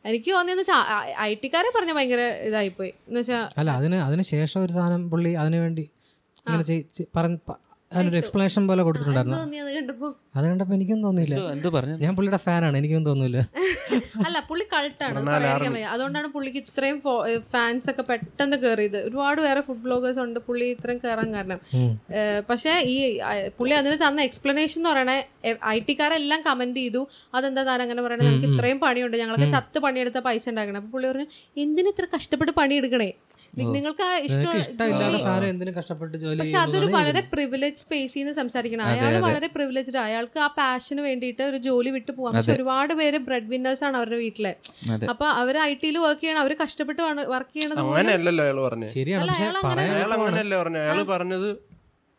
എനിക്ക് 0.06 0.30
തോന്നിയെന്ന് 0.36 0.64
വെച്ചാൽ 0.64 0.84
ഐ 1.28 1.32
ടിക്കാരെ 1.44 1.70
പറഞ്ഞ 1.78 1.92
ഭയങ്കര 1.98 2.22
ഇതായിപ്പോയി. 2.50 2.92
എന്ന് 3.08 3.20
വെച്ചാൽ 3.20 3.46
അല്ല 3.62 3.72
അതിന് 3.80 3.98
അതിന് 4.08 4.24
ശേഷം 4.34 4.60
ഒരു 4.66 4.74
സാധനം 4.80 5.04
പുള്ളി 5.14 5.34
അതിനു 5.44 5.58
വേണ്ടി 5.66 5.86
ഇങ്ങനെ 6.46 6.66
അതിനൊരു 7.94 8.18
എക്സ്പ്ലനേഷൻ 8.18 8.68
പോലെ 8.68 8.84
കൊടുത്തിട്ടുണ്ടായിരുന്നു. 8.84 9.38
അത് 10.36 10.46
കണ്ടപ്പോ 10.46 10.76
എനിക്കും 10.76 11.04
തോന്നിയില്ല. 11.04 11.36
എന്തോ- 11.36 11.52
എന്തോ 11.52 11.70
പറഞ്ഞു? 11.70 11.98
ഞാൻ 11.98 12.16
പുള്ളിയുടെ 12.16 12.38
ഫാനാണ് 12.38 12.78
എനിക്കൊന്നും 12.78 13.10
തോന്നില്ല 13.10 13.38
അല്ല 14.26 14.44
പുള്ളി 14.48 14.66
കൾട്ടാണ് 14.74 15.20
അതുകൊണ്ടാണ് 15.86 16.28
പുള്ളിക്ക് 16.28 16.58
ഇത്രയും 16.58 17.02
ഫാൻസ് 17.54 17.90
ഒക്കെ 17.90 18.02
പെട്ടെന്ന് 18.02 18.58
കയറിയത് 18.58 18.98
ഒരുപാട് 18.98 19.42
വേറെ 19.42 19.62
ഫുഡ് 19.62 19.78
ബ്ലോഗേഴ്സ് 19.78 20.20
ഉണ്ട് 20.20 20.40
പുള്ളി 20.40 20.66
ഇത്രയും 20.66 20.98
കയറാൻ 20.98 21.34
കാരണം. 21.34 21.60
പക്ഷെ 22.50 22.84
ഈ 22.86 23.20
പുള്ളി 23.60 23.74
അതിന് 23.74 23.98
തന്ന 24.08 24.22
എക്സ്പ്ലനേഷൻ 24.22 24.80
എന്ന് 24.80 24.90
പറയണേ 24.90 25.28
ഐ 25.66 25.80
ടിക്കാരെല്ലാം 25.80 26.42
കമന്റ് 26.42 26.80
ചെയ്തു. 26.80 27.08
അതെന്താ 27.34 27.64
താൻ 27.64 27.82
അങ്ങനെ 27.82 28.02
പറയണേ? 28.02 28.26
നമുക്ക് 28.26 28.46
ഇത്രയും 28.56 28.80
പണിയുണ്ട്. 28.80 29.18
ഞങ്ങൾക്ക് 29.18 29.44
ചത്ത് 29.52 29.80
പണിയെടുത്ത 29.80 30.20
പൈസ 30.20 30.50
ഉണ്ടാക്കണം. 30.50 30.78
അപ്പൊ 30.78 30.92
പുള്ളി 30.92 31.08
പറഞ്ഞു 31.08 31.26
എന്തിനു 31.58 31.90
ഇത്ര 31.90 32.08
കഷ്ടപ്പെട്ട് 32.16 32.52
പണിയെടുക്കണേ? 32.52 33.14
നിങ്ങൾക്ക് 33.76 34.08
ഇഷ്ടം 34.28 34.52
ഇഷ്ടമില്ലാത്ത 34.62 35.18
സാധനം 35.24 35.48
എന്തിനും 35.54 35.74
കഷ്ടപ്പെട്ട് 35.78 36.16
ജോലി 36.24 36.40
പക്ഷെ 36.42 36.58
അതൊരു 36.64 36.88
വളരെ 36.96 37.22
പ്രിവിലേജ് 37.34 37.80
സ്പേസിൽ 37.84 38.20
നിന്ന് 38.22 38.34
സംസാരിക്കണം. 38.40 38.86
അയാൾ 38.92 39.14
വളരെ 39.26 39.48
പ്രിവിലേജ്ഡ് 39.56 40.00
അയാൾക്ക് 40.06 40.40
ആ 40.46 40.48
പാഷന് 40.60 41.02
വേണ്ടിയിട്ട് 41.08 41.44
ഒരു 41.52 41.60
ജോലി 41.68 41.92
വിട്ടു 41.98 42.12
പോകാം 42.18 42.34
പക്ഷെ 42.38 42.54
ഒരുപാട് 42.58 42.94
പേര് 43.02 43.20
ബ്രെഡ് 43.28 43.50
വിന്നേഴ്സ് 43.54 43.84
ആണ് 43.90 43.98
അവരുടെ 44.02 44.20
വീട്ടിലെ. 44.24 44.54
അപ്പൊ 45.14 45.28
അവർ 45.42 45.58
ഐ 45.70 45.72
ടിയിൽ 45.84 45.98
വർക്ക് 46.08 46.22
ചെയ്യണം. 46.24 46.42
അവർ 46.46 46.56
കഷ്ടപ്പെട്ട് 46.64 47.02
വർക്ക് 47.36 47.54
ചെയ്യണത് 47.56 47.82
അങ്ങനെയല്ലല്ലോ 47.86 48.44
അയാൾ 48.48 48.60
പറഞ്ഞത്. 48.68 48.94
ശരിയാണ്. 49.00 49.32
അയാൾ 49.40 49.56
പറഞ്ഞു 49.68 50.80
അയാൾ 50.84 51.02
പറഞ്ഞത് 51.14 51.50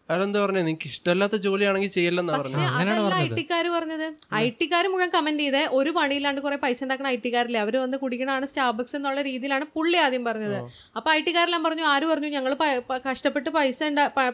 അയാൾ 0.08 0.20
എന്താ 0.26 0.38
പറഞ്ഞത് 0.42 0.66
നിനക്ക് 0.68 0.88
ഇഷ്ടമല്ലാത്ത 0.90 1.36
ജോലിയാണെങ്കിൽ 1.46 1.90
ചെയ്യല്ലെന്നാ 1.96 2.34
പക്ഷെ 2.38 2.52
പറഞ്ഞത്. 2.54 2.74
അതല്ല 2.76 2.92
ഐ 2.92 3.08
പറഞ്ഞത്. 3.08 3.34
ടിക്കാര് 3.38 3.70
പറഞ്ഞത്. 3.74 4.06
ഐ 4.42 4.44
ടിക്കാര് 4.60 4.88
മുഴുവൻ 4.92 5.10
കമന്റ് 5.16 5.42
ചെയ്തേ 5.44 5.62
ഒരു 5.78 5.90
പണിയില്ലാണ്ട് 5.98 6.40
കുറെ 6.46 6.56
പൈസ 6.64 6.78
ഉണ്ടാക്കുന്ന 6.86 7.10
ഐ 7.14 7.18
ടിക്കാരില്ലേ 7.24 7.60
അവർ 7.64 7.76
വന്ന് 7.82 7.98
കുടിക്കണാണ് 8.04 8.46
സ്റ്റാബക്സ് 8.52 8.96
എന്നുള്ള 8.98 9.22
രീതിയിലാണ് 9.28 9.66
പുള്ളി 9.76 9.98
ആദ്യം 10.04 10.24
പറഞ്ഞത്. 10.28 10.56
അപ്പൊ 10.98 11.08
ഐ 11.16 11.18
ടിക്കാരെല്ലാം 11.28 11.62
പറഞ്ഞു 11.66 11.86
ആര് 11.92 12.06
പറഞ്ഞു? 12.12 12.30
ഞങ്ങൾ 12.36 12.54
കഷ്ടപ്പെട്ട് 13.08 13.50
പൈസ 13.58 13.80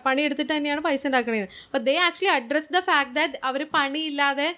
പണിയെടുത്തിട്ട് 0.07 0.53
തന്നെയാണ് 0.57 0.85
പൈസ 0.89 1.03
ഉണ്ടാക്കണത് 1.11 1.49
അപ്പൊ 1.67 1.81
they 1.89 1.97
actually 2.07 2.33
address 2.39 2.73
the 2.77 2.83
fact 2.91 3.15
that 3.19 3.39
അവർ 3.51 3.63
പണിയില്ലാതെ 3.77 4.49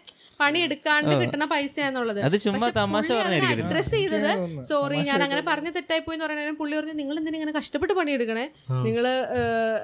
പണി 0.41 0.59
എടുക്കാണ്ട് 0.67 1.13
കിട്ടുന്ന 1.23 1.49
പൈസ 1.53 1.77
എന്നുള്ളത് 1.89 2.21
അത് 2.29 2.37
ചുമ്മാ 2.47 2.71
തമാശ 2.79 3.09
പറഞ്ഞായിരിക്കും 3.21 3.69
അഡ്രസ് 3.71 3.93
ചെയ്തത്. 3.97 4.31
സോറി 4.71 4.99
ഞാൻ 5.11 5.21
അങ്ങനെ 5.27 5.43
പറഞ്ഞ 5.51 5.69
തെറ്റായി 5.77 6.05
പോയി 6.07 6.17
എന്ന് 6.17 6.27
പറയുന്നത് 6.27 6.59
പുള്ളി 6.63 6.75
പറഞ്ഞു 6.79 6.97
നിങ്ങൾ 7.03 7.17
എന്തിനാ 7.21 7.39
ഇങ്ങനെ 7.41 7.55
കഷ്ടപ്പെട്ട് 7.61 7.95
പണിയെടുക്കണേ? 8.01 8.47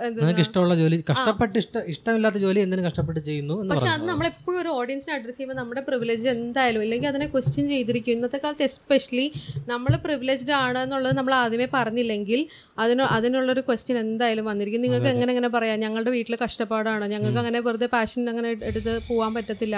എന്താ 0.07 0.21
നിനക്ക് 0.25 0.45
ഇഷ്ടമുള്ള 0.47 0.75
ജോലി 0.83 0.99
കഷ്ടപ്പെട്ട് 1.13 1.57
ഇഷ്ട 1.65 1.85
ഇഷ്ടമില്ലാത്ത 1.95 2.41
ജോലി 2.47 2.61
എന്തിനും 2.67 2.87
കഷ്ടപ്പെട്ട് 2.89 3.21
ചെയ്യുന്നു 3.31 3.57
എന്ന് 3.63 3.73
പക്ഷെ 3.75 3.91
അത് 3.95 4.05
നമ്മൾ 4.11 4.21
നമ്മളെപ്പോഴും 4.23 4.59
ഒരു 4.63 4.71
ഓഡിയൻസിനെ 4.79 5.13
അഡ്രസ് 5.15 5.35
ചെയ്യുമ്പോൾ 5.37 5.57
നമ്മുടെ 5.61 5.81
പ്രിവിലേജ് 5.87 6.27
എന്തായാലും 6.33 6.83
ഇല്ലെങ്കിൽ 6.85 7.09
അതിനെ 7.11 7.27
ക്വസ്റ്റ്യൻ 7.33 7.65
ചെയ്തിരിക്കും. 7.73 8.13
ഇന്നത്തെ 8.17 8.39
കാലത്ത് 8.43 8.65
എസ്പെഷ്യലി 8.69 9.25
നമ്മൾ 9.71 9.93
പ്രിവിലേജ്ഡ് 10.05 10.55
ആണ് 10.65 10.79
എന്നുള്ളത് 10.85 11.15
നമ്മൾ 11.19 11.35
ആദ്യമേ 11.41 11.67
പറഞ്ഞില്ലെങ്കിൽ 11.77 12.41
അതിന് 12.83 13.05
അതിനുള്ളൊരു 13.17 13.63
ക്വസ്റ്റ്യൻ 13.69 13.97
എന്തായാലും 14.05 14.45
വന്നിരിക്കും. 14.51 14.83
നിങ്ങൾക്ക് 14.87 15.11
എങ്ങനെ 15.15 15.31
എങ്ങനെ 15.35 15.51
പറയാം? 15.57 15.79
ഞങ്ങളുടെ 15.85 16.13
വീട്ടിലെ 16.17 16.39
കഷ്ടപ്പാടാണ്. 16.45 17.05
ഞങ്ങൾക്ക് 17.15 17.41
അങ്ങനെ 17.43 17.61
വെറുതെ 17.69 17.89
പാഷൻ 17.97 18.31
അങ്ങനെ 18.35 18.51
എടുത്ത് 18.71 18.95
പോകാൻ 19.09 19.33
പറ്റത്തില്ല. 19.39 19.77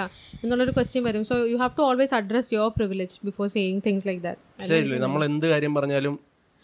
എന്നുള്ളൊരു 0.65 0.77
ക്വസ്റ്റ്യൻ 0.77 1.03
വരും. 1.07 1.23
So 1.29 1.35
you 1.51 1.57
have 1.63 1.73
to 1.79 1.83
always 1.89 2.13
address 2.19 2.49
your 2.55 2.69
privilege 2.77 3.15
before 3.27 3.45
saying 3.55 3.81
things 3.87 4.05
like 4.09 4.23
that 4.27 5.01
നമ്മൾ 5.05 5.21
എന്ത് 5.31 5.45
കാര്യം 5.53 5.73
പറഞ്ഞാലും 5.77 6.15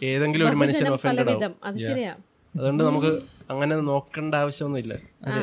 ഏതെങ്കിലും 0.01 0.45
ഒരു 0.49 0.57
മനുഷ്യൻ 0.61 0.87
ഒഫൻഡഡ് 0.97 1.31
ആവും. 1.33 1.55
അത് 1.63 1.77
ശരിയാ. 1.89 2.13
അതുകൊണ്ട് 2.53 2.83
നമുക്ക് 2.83 3.11
അങ്ങനെ 3.51 3.75
നോക്കേണ്ട 3.91 4.33
ആവശ്യമൊന്നുമില്ല. 4.43 4.93
അതെ 5.27 5.41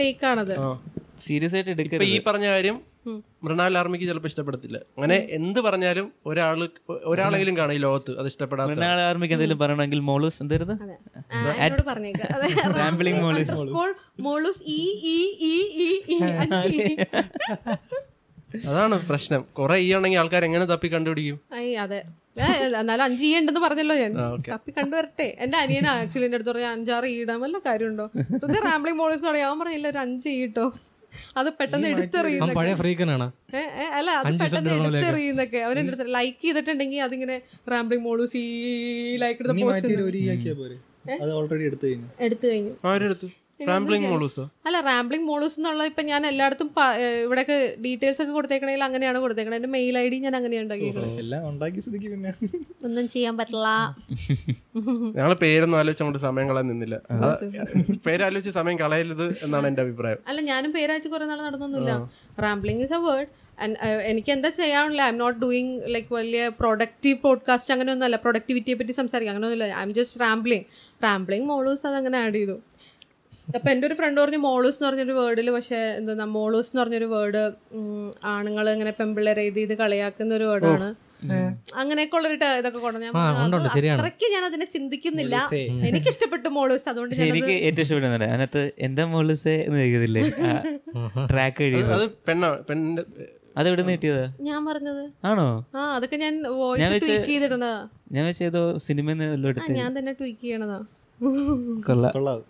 ടേക്ക് 0.00 0.26
അത് 0.44 0.54
സീരിയസ് 1.26 1.54
ആയിട്ട് 1.56 1.72
എടുക്കുക 1.74 1.96
ഇപ്പോ 1.96 2.08
ഈ 2.14 2.20
പറഞ്ഞ 2.28 2.46
കാര്യം 2.54 2.76
മൃണാൽ 3.44 3.74
ആർമിക്ക് 3.80 4.06
ചിലപ്പോൾ 4.10 4.30
ഇഷ്ടപ്പെടത്തില്ല. 4.30 4.76
അങ്ങനെ 4.96 5.16
എന്ത് 5.36 5.60
പറഞ്ഞാലും 5.66 6.06
ഒരാൾ 6.30 6.58
ഒരാളെങ്കിലും 7.12 7.54
കാണും 7.60 7.74
ഈ 7.78 7.80
ലോകത്ത് 7.86 8.12
അത് 8.20 8.26
ഇഷ്ടപ്പെടാത്ത. 8.32 8.70
മൃണാൾ 8.72 9.00
ആർമിക്ക് 9.08 9.34
എന്തെങ്കിലും 9.36 9.60
പറയണമെങ്കിൽ 9.62 10.00
മോളൂസ് 10.10 10.40
എന്തായിരുന്നു 10.44 10.76
E 14.76 14.82
E 15.14 15.18
E 15.52 15.56
E 15.82 15.90
E 16.16 16.20
E. 16.68 16.88
അതാണ് 18.68 18.94
പ്രശ്നം. 19.08 19.42
കുറെ 19.58 19.76
ഈ 19.86 19.88
ആണെങ്കിൽ 19.96 20.20
ആൾക്കാർ 20.20 20.42
എങ്ങനെ 20.46 20.64
തപ്പി 20.70 20.88
കണ്ടുപിടിക്കും? 20.94 21.36
അതെ. 21.84 22.00
എന്നാലും 22.80 23.04
അഞ്ച് 23.06 23.22
ഈ 23.28 23.30
ഉണ്ടെന്ന് 23.38 23.62
പറഞ്ഞല്ലോ 23.66 23.96
ഞാൻ. 24.02 24.12
തപ്പി 24.54 24.70
കണ്ടുവരട്ടെ. 24.78 25.28
എന്റെ 25.44 25.58
അനിയനാ 25.64 25.92
ആക്ച്വലി 26.02 26.26
എന്റെ 26.28 26.38
അടുത്ത് 26.38 26.52
പറഞ്ഞ 26.52 26.68
അഞ്ചാറ് 26.76 27.06
ഈ 27.14 27.16
ഇടാൻ 27.24 27.38
വല്ല 27.44 27.56
കാര്യമുണ്ടോ? 27.68 28.06
റാംബ്ലിംഗ് 28.68 28.98
മോളേഴ്സ് 29.00 29.24
തുടങ്ങി 29.26 29.46
അവൻ 29.48 29.58
പറഞ്ഞില്ല 29.62 29.88
ഒരു 29.94 30.00
അഞ്ച് 30.04 30.28
ഈ 30.36 30.40
ഇട്ടോ. 30.48 30.66
അത് 31.40 31.48
പെട്ടെന്ന് 31.60 31.88
എടുത്തെറിയുന്ന 31.94 32.52
പഴയ 32.58 32.74
ഫ്രീക്കനാണ്. 32.80 33.26
അല്ല 33.98 34.10
അത് 34.20 34.32
പെട്ടെന്ന് 34.42 34.72
എടുത്തെറിയുന്നൊക്കെ. 34.78 35.60
അവൻ 35.68 35.78
എന്റെ 35.82 35.94
അടുത്ത് 35.94 36.14
ലൈക്ക് 36.18 36.40
ചെയ്തിട്ടുണ്ടെങ്കിൽ 36.46 37.02
അതിങ്ങനെ 37.08 37.36
റാംബ്ലിംഗ് 37.74 38.04
മോളു 38.08 38.26
സീ 38.34 38.42
ലൈക്ക് 39.24 39.38
എടുത്ത 39.42 39.56
പോസ്റ്റ് 39.66 39.94
ഒരു 40.08 40.18
ഈ 40.22 40.26
ആക്കിയാ 40.34 40.54
അത് 41.22 41.30
ഓൾറെഡി 41.38 41.64
എടുത്തു 41.70 41.86
കഴിഞ്ഞു. 41.90 42.08
അല്ല 44.66 44.76
റാംബ്ലിംഗ് 44.80 45.26
മോളൂസ് 45.30 45.56
എന്നുള്ള 45.60 45.84
ഇപ്പൊ 45.84 46.02
ഞാൻ 46.02 46.22
എല്ലായിടത്തും 46.26 46.68
ഇവിടെയൊക്കെ 47.24 47.56
ഡീറ്റെയിൽസ് 47.84 48.20
ഒക്കെ 48.22 48.32
കൊടുത്തേക്കണെങ്കിൽ 48.32 48.84
അങ്ങനെയാണ് 48.84 49.18
കൊടുത്തേക്കണത് 49.18 49.58
എന്റെ 49.58 49.68
മെയിൽ 49.68 49.98
ഐ 49.98 50.08
ഡി 50.08 50.18
ഞാൻ 50.18 50.36
അങ്ങനെയാണ് 50.36 50.64
ഉണ്ടാക്കിയേക്കുന്നത് 50.64 51.10
ഒന്നും 52.84 53.08
ചെയ്യാൻ 53.08 53.34
പറ്റില്ല. 53.38 53.68
ഞങ്ങൾ 55.16 55.32
പേരൊന്നും 55.42 55.78
ആലോചിച്ച് 55.78 56.02
അങ്ങോട്ട് 56.04 56.22
സമയം 56.26 56.46
കളയാൻ 56.50 56.66
നിന്നില്ല. 56.68 56.96
പേരാലോചിച്ച് 58.06 58.52
സമയം 58.58 58.78
കളയരുത് 58.78 59.26
എന്നാണ് 59.44 59.66
എന്റെ 59.66 59.82
അഭിപ്രായം. 59.82 60.20
അല്ല 60.28 60.40
ഞാനും 60.40 60.72
പേരാഴ്ച 60.72 61.08
കുറെ 61.08 61.24
നാൾ 61.24 61.40
നടന്നൊന്നുമില്ല. 61.48 61.94
റാംബ്ലിംഗ് 62.46 62.84
ഇസ് 62.86 62.96
എ 62.98 63.02
വേർഡ് 63.06 63.28
എനിക്ക് 64.10 64.30
എന്താ 64.32 64.48
ചെയ്യാനുള്ള? 64.48 65.00
I 65.02 65.08
M 65.08 65.18
not 65.18 65.38
doing 65.40 65.74
like 65.94 66.10
വലിയ 66.14 66.42
പ്രൊഡക്റ്റീവ് 66.60 67.18
പോഡ്കാസ്റ്റ് 67.24 67.72
അങ്ങനെയൊന്നുമല്ല. 67.74 68.16
പ്രൊഡക്ടിവിറ്റിയെ 68.16 68.76
പറ്റി 68.80 68.94
സംസാരിക്കുക 69.00 69.32
അങ്ങനെയൊന്നുമില്ല. 69.34 69.76
I 69.80 69.82
M 69.88 69.94
just 69.94 70.20
rambling 70.20 70.66
rambling 71.04 71.46
മോളൂസ് 71.52 71.84
അത് 71.86 71.96
അങ്ങനെ 71.96 72.18
ആഡ് 72.24 72.34
ചെയ്തു. 72.34 72.56
അപ്പൊ 73.48 73.68
എന്റെ 73.72 73.84
ഒരു 73.88 73.94
ഫ്രണ്ട് 73.98 74.18
പറഞ്ഞു 74.20 74.40
മോളൂസ് 74.46 74.76
എന്ന് 74.78 74.88
പറഞ്ഞൊരു 74.88 75.14
വേർഡിൽ 75.20 75.48
പക്ഷേ 75.56 75.78
എന്താ 76.00 76.26
മോളൂസ് 76.38 76.70
എന്ന് 76.72 76.82
പറഞ്ഞൊരു 76.82 77.08
വേർഡ് 77.14 77.42
ആണുങ്ങൾ 78.34 78.66
ഇങ്ങനെ 78.74 78.92
പെമ്പിള്ളേരെ 78.98 79.44
ഇത് 79.50 79.60
ഇത് 79.66 79.74
കളിയാക്കുന്ന 79.82 80.34
ഒരു 80.40 80.46
വേർഡാണ് 80.50 80.88
അങ്ങനെയൊക്കെ 81.80 82.16
ഉള്ളൊരു 82.18 82.36
ഇതൊക്കെ. 82.60 82.78
അത്രയ്ക്ക് 83.94 84.26
ഞാൻ 84.34 84.42
അതിനെ 84.48 84.66
ചിന്തിക്കുന്നില്ല. 84.74 85.36
എനിക്ക് 85.88 86.08
ഇഷ്ടപ്പെട്ടു 86.12 86.48
മോളൂസ് 86.58 86.86
അതുകൊണ്ട് 86.92 87.16
എനിക്ക് 87.32 87.56
ഏറ്റവും 87.66 87.82
ഇഷ്ടപ്പെടുന്നത് 87.84 88.24
അതിനകത്ത് 88.28 88.62
എന്താ 88.86 89.04
മോളൂസ് 89.14 89.54
എന്ന് 89.66 90.22
ട്രാക്ക് 91.32 91.68
അത് 91.96 92.06
പെണ്ണ 92.28 92.52
പെണ്ണിന്റെ 92.70 93.04
അത് 93.58 93.66
എവിടെ 93.68 93.82
നിന്ന് 93.82 93.94
കിട്ടിയതാ? 93.96 94.24
ഞാൻ 94.48 94.60
പറഞ്ഞത്. 94.68 95.02
ആണോ? 95.28 95.46
ആ 95.76 95.80
അതൊക്കെ 95.96 96.16
ഞാൻ 96.24 96.34
വോയിസ് 96.60 97.00
ട്വീക്ക് 97.04 97.28
ചെയ്തിടുന്നതാ. 97.30 97.74
ഞാൻ 98.16 98.26
സിനിമ 98.88 99.12
ഞാൻ 99.80 99.90
തന്നെ 99.98 100.12
ട്വീക്ക് 100.20 100.42
ചെയ്യണതാ. 100.46 100.78
കൊള്ളാം. 101.86 102.12
കൊള്ളാം. 102.16 102.40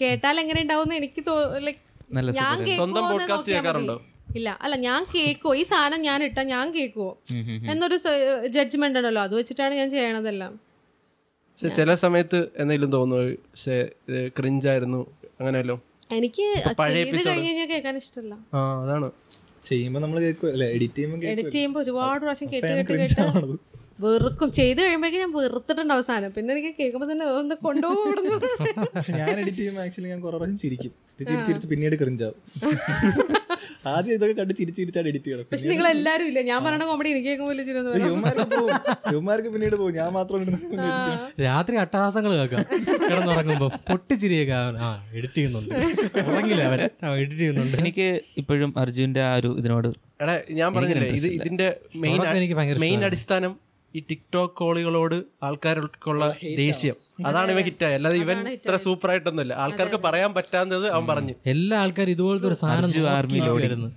കേട്ടാൽ 0.00 0.36
എങ്ങനെ 0.42 0.60
ഉണ്ടാവും 0.64 0.90
എനിക്ക് 0.98 1.20
ലൈക്ക് 1.66 1.82
നല്ല 2.16 2.30
ഞാൻ 2.40 2.54
സ്വന്തം 2.80 3.02
കേൾക്കുമോ 3.48 3.96
ഇല്ല 4.38 4.50
അല്ല 4.64 4.76
ഞാൻ 4.86 5.00
കേൾക്കുമോ 5.14 5.52
ഈ 5.54 5.62
സാധനം 5.62 6.00
ഞാൻ 6.08 6.20
ഇട്ട 6.24 6.40
ഞാൻ 6.52 6.66
കേൾക്കുമോ 6.76 7.10
എന്നൊരു 7.72 7.96
ജഡ്ജ്മെന്റ് 8.56 8.98
ഉണ്ടല്ലോ. 9.00 9.22
അത് 9.26 9.34
വെച്ചിട്ടാണ് 9.38 9.74
ഞാൻ 9.80 9.88
ചെയ്യണതെല്ലാം. 9.90 10.52
പക്ഷെ 11.52 11.68
ചില 11.78 11.94
സമയത്ത് 12.04 12.38
എന്തെങ്കിലും 12.62 12.90
തോന്നുന്നു 12.92 13.34
പക്ഷേ 13.50 13.76
ക്രിഞ്ചായിരുന്നു 14.38 15.00
അങ്ങനെയല്ലോ. 15.40 15.76
എനിക്ക് 16.10 16.46
ചെയ്ത്. 16.94 17.20
കഴിഞ്ഞ് 17.28 17.48
കഴിഞ്ഞാൽ 17.48 17.68
കേൾക്കാൻ 17.72 17.96
ഇഷ്ടമല്ല. 18.02 18.34
ആ 18.54 18.60
അതാണ്. 18.82 19.08
ചെയ്യുമ്പോ 19.68 20.00
നമ്മൾ 20.00 20.18
കേൾക്കും 20.24 20.48
എഡിറ്റ് 20.72 20.96
ചെയ്യുമ്പോൾ 20.96 21.28
എഡിറ്റ് 21.34 21.54
ചെയ്യുമ്പോൾ 21.56 21.80
ഒരുപാട് 21.84 22.20
പ്രാവശ്യം 22.24 22.50
കേട്ട് 22.52 22.72
കേട്ട് 22.72 22.92
കേട്ട്. 23.02 23.56
വെറുക്കും. 24.02 24.48
ചെയ്ത് 24.58 24.80
കഴിയുമ്പോഴേക്കും 24.82 25.20
ഞാൻ 25.24 25.32
വെറുത്തിട്ടുണ്ട് 25.38 25.92
അവസാനം. 25.96 26.30
പിന്നെ 26.36 26.50
എനിക്ക് 26.54 26.70
കേൾക്കുമ്പോൾ 26.80 27.08
തന്നെ 27.12 27.26
ഒന്ന് 27.38 27.54
കൊണ്ടുപോകുന്നു 27.66 28.36
ഞാൻ 29.20 29.34
എഡിറ്റ് 29.40 29.58
ചെയ്യുമ്പോൾ 29.58 29.82
ആക്ച്വലി 29.86 30.08
ഞാൻ 30.12 30.20
കുറേ 30.24 30.36
പ്രാവശ്യം 30.36 30.58
ചിരിക്കും. 30.64 30.92
ചിരിച്ചിരിച്ച് 31.18 31.30
ചിരിച്ച് 31.30 31.50
ചിരിച്ച് 31.50 31.68
പിന്നീട് 31.72 31.96
ക്രിഞ്ചാവും 32.00 32.38
ആദ്യം 33.90 34.14
ഇതൊക്കെ 34.16 34.34
കണ്ട് 34.38 34.52
ചിരിച്ചിരിച്ചാണ് 34.60 35.08
എഡിറ്റ് 35.10 35.26
ചെയ്യണം. 35.26 35.46
പക്ഷെ 35.50 35.68
നിങ്ങൾ 35.72 35.86
എല്ലാരും 35.94 36.26
ഇല്ല? 36.30 36.40
ഞാൻ 36.50 36.58
പറയണ 36.64 36.84
കോമഡി 36.90 37.10
എനിക്ക്. 37.14 37.30
യുവമാർക്ക് 39.14 39.50
പിന്നീട് 39.54 39.76
പോകും. 39.80 39.94
ഞാൻ 40.00 40.08
മാത്രം 40.18 40.42
ഇരുന്ന് 40.42 40.88
രാത്രി 41.46 41.76
അട്ടഹാസങ്ങൾ 41.84 42.32
കേൾക്കാം. 42.38 42.64
കിടന്നുറങ്ങുമ്പോ 43.08 43.68
പൊട്ടിച്ചിരിയൊക്കെ 43.90 44.54
അവൻ 44.62 44.76
ആ 44.86 44.90
എഡിറ്റ് 45.18 45.36
ചെയ്യുന്നുണ്ട്. 45.38 45.74
ഉറങ്ങില്ല 46.30 46.62
അവൻ. 46.70 46.80
എഡിറ്റ് 47.20 47.38
ചെയ്യുന്നുണ്ട്. 47.42 47.76
എനിക്ക് 47.82 48.08
ഇപ്പോഴും 48.42 48.72
അർജുന്റെ 48.84 49.22
ആ 49.28 49.34
ഒരു 49.42 49.52
ഇതിനോട് 49.62 49.88
എടാ 50.24 50.34
ഞാൻ 50.58 50.68
പറഞ്ഞില്ലേ 50.74 51.06
ഇത് 51.20 51.28
ഇതിന്റെ 51.38 51.68
മെയിൻ 52.02 52.20
മെയിൻ 52.84 53.00
അടിസ്ഥാനം 53.08 53.52
ഈ 53.96 54.00
ടിക്ടോക്ക് 54.10 54.54
കോളികളോട് 54.60 55.16
ആൾക്കാർക്കുള്ള 55.46 56.24
ദേഷ്യം. 56.60 56.96
അതാണ് 57.28 57.50
ഇവ 57.54 57.60
ഹിറ്റായി 57.68 57.94
അല്ലാതെ 57.98 58.18
ഇവൻ 58.24 58.38
ഇത്ര 58.54 58.76
സൂപ്പർ 58.86 59.08
ആയിട്ടൊന്നുമില്ല 59.12 59.52
ആൾക്കാർക്ക് 59.64 60.00
പറയാൻ 60.06 60.30
പറ്റാത്തത് 60.38 60.86
അവൻ 60.94 61.04
പറഞ്ഞു. 61.12 61.34
എല്ലാ 61.52 61.76
ആൾക്കാരും 61.82 62.12
ഇതുപോലത്തെ 62.16 62.48
ഒരു 62.50 62.58
സാധനം 62.62 63.92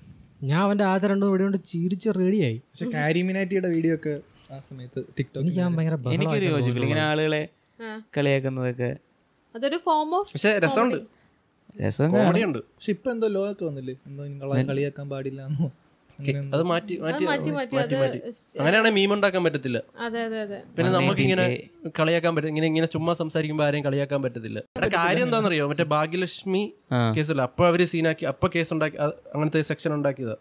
ഞാൻ 0.50 0.60
അവന്റെ 0.66 0.86
ആദ്യ 0.92 1.08
രണ്ടു 1.12 1.26
വീഡിയോ 1.32 1.46
കൊണ്ട് 1.48 1.62
ചിരിച്ച് 1.72 2.10
റെഡിയായി. 2.20 2.58
പക്ഷെ 2.72 2.88
കാരിമിനാറ്റിയുടെ 2.98 3.70
വീഡിയോ 3.76 3.94
ഒക്കെ 4.00 4.14
ആ 4.56 4.58
സമയത്ത് 4.70 5.00
ടിക്ടോക്ക് 5.18 5.54
ഞാൻ 5.60 5.72
ഭയങ്കര 5.78 5.96
എനിക്കൊരു 6.16 6.46
യോജിപ്പില്ല. 6.54 6.86
ഇങ്ങനെ 6.88 7.04
ആളുകളെ 7.10 7.42
കളിയാക്കുന്നതൊക്കെ. 8.18 8.92
അതൊരു 9.56 9.78
ഫോം 9.88 10.10
ഓഫ് 10.20 10.30
പക്ഷെ 10.34 10.52
രസമുണ്ട്. 10.66 11.00
രസം 11.82 12.12
കോമഡിയുണ്ട് 12.14 12.60
പക്ഷെ 12.60 12.92
ഇപ്പൊ 12.96 13.10
എന്തോ 13.16 13.28
ലോ 13.36 13.44
ഒക്കെ 13.52 13.66
വന്നില്ലേ? 13.70 13.96
എന്തോ 14.08 14.24
കളിയാക്കാൻ 14.72 15.08
പാടില്ല 15.14 15.42
എന്നോ 15.50 15.68
അത് 16.56 16.64
മാറ്റി 16.72 16.94
മാറ്റി 17.04 17.26
മാറ്റി 17.30 17.52
മാറ്റി. 17.58 18.20
അങ്ങനെയാണെങ്കിൽ 18.60 18.96
മീം 18.98 19.12
ഉണ്ടാക്കാൻ 19.16 19.42
പറ്റത്തില്ല. 19.48 19.80
അതെ 20.06 20.22
അതെ 20.28 20.40
അതെ. 20.46 20.60
പിന്നെ 20.78 20.90
നമുക്ക് 20.98 21.24
ഇങ്ങനെ 21.28 21.46
കളിയാക്കാൻ 22.00 22.32
പറ്റും 22.36 22.52
ഇങ്ങനെ 22.54 22.68
ഇങ്ങനെ 22.72 22.90
ചുമ്മാ 22.96 23.16
സംസാരിക്കുമ്പോൾ 23.22 23.68
ആരെയും 23.68 23.86
കളിയാക്കാൻ 23.88 24.22
പറ്റത്തില്ല. 24.26 24.60
കാര്യം 24.98 25.26
എന്താണെന്നറിയോ? 25.28 25.68
മറ്റേ 25.72 25.88
ഭാഗ്യലക്ഷ്മി. 25.96 26.64
കേസല്ല? 27.18 27.42
അപ്പൊ 27.52 27.66
അവർ 27.72 27.84
സീനാക്കി 27.94 28.28
അപ്പൊ 28.34 28.50
കേസ് 28.58 28.74
ഉണ്ടാക്കി 28.78 29.00
അങ്ങനത്തെ 29.34 29.62
സെക്ഷൻ 29.72 29.94
ഉണ്ടാക്കിയതാ. 30.00 30.38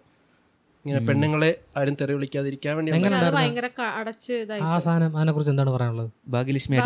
ഇങ്ങനെ 0.85 1.01
പെണ്ണുങ്ങളെ 1.07 1.49
ആരും 1.79 1.95
തെറി 2.01 2.12
വിളിക്കാതിരിക്കാൻ 2.16 2.72
വേണ്ടി 2.77 2.91
ആ 4.66 4.74
സാധനം 4.85 5.16
അതിനെ 5.18 5.33
കുറിച്ച് 5.37 5.53
എന്താണ് 5.53 5.70
പറയാനുള്ളത്? 5.77 6.11
ഭാഗ്യലക്ഷ്മി 6.35 6.77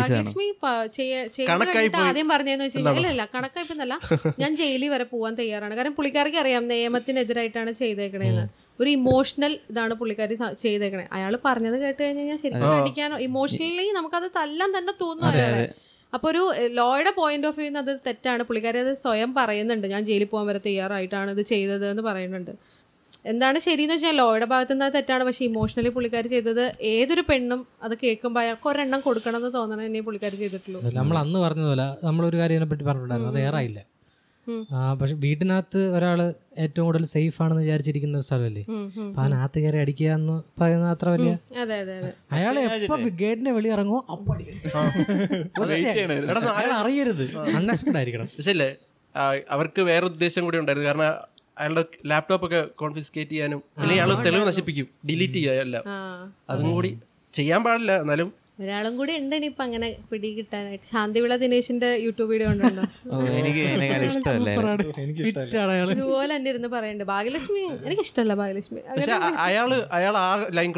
ആദ്യം 2.05 2.29
പറഞ്ഞതെന്ന് 2.33 2.65
വെച്ച് 2.67 2.79
കഴിഞ്ഞാൽ 2.79 3.27
കണക്കായിപ്പോന്നല്ല 3.35 3.95
ഞാൻ 4.41 4.51
ജയിലിൽ 4.61 4.89
വരെ 4.95 5.05
പോവാൻ 5.13 5.35
തയ്യാറാണ്. 5.41 5.73
കാരണം 5.79 5.95
പുള്ളിക്കാർക്ക് 5.99 6.39
അറിയാം 6.43 6.65
നിയമത്തിനെതിരായിട്ടാണ് 6.73 7.73
ചെയ്തേക്കണേന്ന്. 7.81 8.45
ഒരു 8.81 8.89
ഇമോഷണൽ 8.97 9.53
ഇതാണ് 9.71 9.93
പുള്ളിക്കാരി 10.01 10.35
ചെയ്തേക്കണേ. 10.63 11.05
അയാൾ 11.17 11.33
പറഞ്ഞത് 11.45 11.77
കേട്ട് 11.83 12.01
കഴിഞ്ഞാൽ 12.03 12.39
ശരിക്കും 12.43 12.73
അടിക്കാനോ 12.79 13.17
ഇമോഷണലി 13.27 13.87
നമുക്കത് 13.99 14.27
തല്ലാൻ 14.39 14.71
തന്നെ 14.77 14.93
തോന്നും 15.03 15.27
അയാളെ. 15.31 15.61
അപ്പൊ 16.15 16.27
ഒരു 16.31 16.41
ലോയുടെ 16.79 17.11
പോയിന്റ് 17.17 17.47
ഓഫ് 17.49 17.57
വ്യൂന്ന് 17.59 17.79
അത് 17.83 17.91
തെറ്റാണ്. 18.07 18.43
പുള്ളിക്കാരി 18.47 18.79
അത് 18.85 18.93
സ്വയം 19.03 19.31
പറയുന്നുണ്ട്. 19.37 19.87
ഞാൻ 19.93 20.01
ജയിലിൽ 20.09 20.29
പോകാൻ 20.31 20.47
വരെ 20.51 20.61
തയ്യാറായിട്ടാണ് 20.65 21.31
ഇത് 21.35 21.43
ചെയ്തത് 21.53 21.85
എന്ന് 21.91 22.03
പറയുന്നുണ്ട്. 22.09 22.53
എന്താണ് 23.31 23.57
ശരിയെന്ന് 23.65 23.95
വെച്ചാൽ 23.95 24.15
ലോയുടെ 24.21 24.45
ഭാഗത്ത് 24.51 24.73
നിന്ന് 24.73 24.87
തെറ്റാണ്. 24.95 25.23
പക്ഷേ 25.27 25.43
ഇമോഷണലി 25.49 25.89
പുള്ളിക്കാരി 25.95 26.29
ചെയ്തത് 26.35 26.63
ഏതൊരു 26.93 27.23
പെണ്ണും 27.29 27.59
അത് 27.85 27.93
കേൾക്കുമ്പോൾ 28.03 28.41
അയാൾക്ക് 28.43 28.67
ഒരെണ്ണം 28.71 28.99
കൊടുക്കണം 29.07 29.39
എന്ന് 29.41 29.51
തോന്നണേ 29.57 29.85
തന്നെ 29.87 30.01
പുള്ളിക്കാരി 30.07 30.37
ചെയ്തിട്ടുള്ളൂ. 30.43 30.81
നമ്മൾ 30.99 31.17
അന്ന് 31.23 31.39
പറഞ്ഞതുപോലെ 31.45 31.87
നമ്മളൊരു 32.07 32.39
കാര്യം 32.41 32.57
ഇതിനെ 32.57 32.69
പറ്റി 32.71 32.85
പറഞ്ഞിട്ടുണ്ടായിരുന്നു. 32.89 33.33
അത് 33.33 33.41
ഏറായില്ല. 33.47 33.79
പക്ഷെ 35.01 35.15
വീട്ടിനകത്ത് 35.15 35.95
ഒരാൾ 35.97 36.33
ഏറ്റവും 36.57 36.85
കൂടുതൽ 36.85 37.05
സേഫ് 37.05 37.41
ആണെന്ന് 37.41 37.61
വിചാരിച്ചിരിക്കുന്ന 37.61 38.17
ഒരു 38.17 38.25
സ്ഥലമല്ലേ. 38.25 38.63
അപ്പൊ 39.07 39.21
അതിനകത്ത് 39.21 39.59
കയറി 39.59 39.77
അടിക്കുക 39.77 40.09
എന്ന് 40.09 40.61
പറയുന്ന 40.61 40.87
അത്ര 40.89 41.09
വലിയ 41.09 41.31
അതെ 41.61 41.75
അതെ 41.75 41.97
അതെ. 41.97 42.11
അയാൾ 42.31 42.59
എപ്പോ 42.59 42.95
ഗേറ്റിന്റെ 42.95 43.51
വെളി 43.51 43.69
ഇറങ്ങുമോ 43.69 44.05
അപ്പൊ. 44.11 44.35
അയാൾ 46.55 46.73
അറിയരുത്. 46.73 47.25
ആയിരിക്കണം 47.97 48.29
പക്ഷേ 48.37 48.75
അവർക്ക് 49.49 49.81
വേറെ 49.81 50.05
ഉദ്ദേശം 50.05 50.43
കൂടി 50.43 50.57
ഉണ്ടായിരുന്നു. 50.57 50.87
കാരണം 50.89 51.05
അയാളുടെ 51.57 51.85
ലാപ്ടോപ്പ് 52.05 52.45
ഒക്കെ 52.45 52.61
കോൺഫിസ്കേറ്റ് 52.75 53.31
ചെയ്യാനും 53.31 53.63
അല്ലെങ്കിൽ 53.77 54.03
അയാൾ 54.03 54.23
തെളിവ് 54.23 54.47
നശിപ്പിക്കും 54.47 54.87
ഡിലീറ്റ് 55.09 55.33
ചെയ്യാം 55.33 55.55
എല്ലാം. 55.55 55.83
അതും 56.49 56.71
കൂടി 56.71 56.97
ചെയ്യാൻ 57.33 57.63
പാടില്ല. 57.63 58.01
എന്നാലും 58.01 58.40
ഒരാളും 58.61 58.93
കൂടി 58.99 59.13
ഉണ്ട് 59.19 59.33
ഇനിയിപ്പോ 59.37 59.63
അങ്ങനെ 59.67 59.87
പിടി 60.09 60.29
കിട്ടാനായിട്ട് 60.37 60.85
ശാന്തിവിള 60.91 61.35
ദിനേശിന്റെ 61.43 61.89
യൂട്യൂബ് 62.05 62.29
വീഡിയോ 62.33 62.49
ഉണ്ടല്ലോ 62.53 62.83
എനിക്ക് 63.39 63.61
അതിനേക്കാൾ 63.67 64.03
ഇഷ്ടമല്ലേ. 64.09 64.53
എനിക്ക് 65.03 65.21
ഫിറ്റാണ് 65.27 65.71
അയാൾ 65.75 65.89
ഇതുപോലെ 65.95 66.31
തന്നെ 66.35 66.49
ഇരുന്ന് 66.53 66.69
പറയണ്ട്. 66.75 67.03
ഭാഗ്യലക്ഷ്മി 67.13 67.61
എനിക്ക് 67.87 68.03
ഇഷ്ടമല്ല 68.07 68.35
ഭാഗ്യലക്ഷ്മി 68.41 68.81
അയാൾ 69.47 69.69
അയാൾ 69.99 70.15
ആ 70.25 70.27
ലൈൻ 70.59 70.71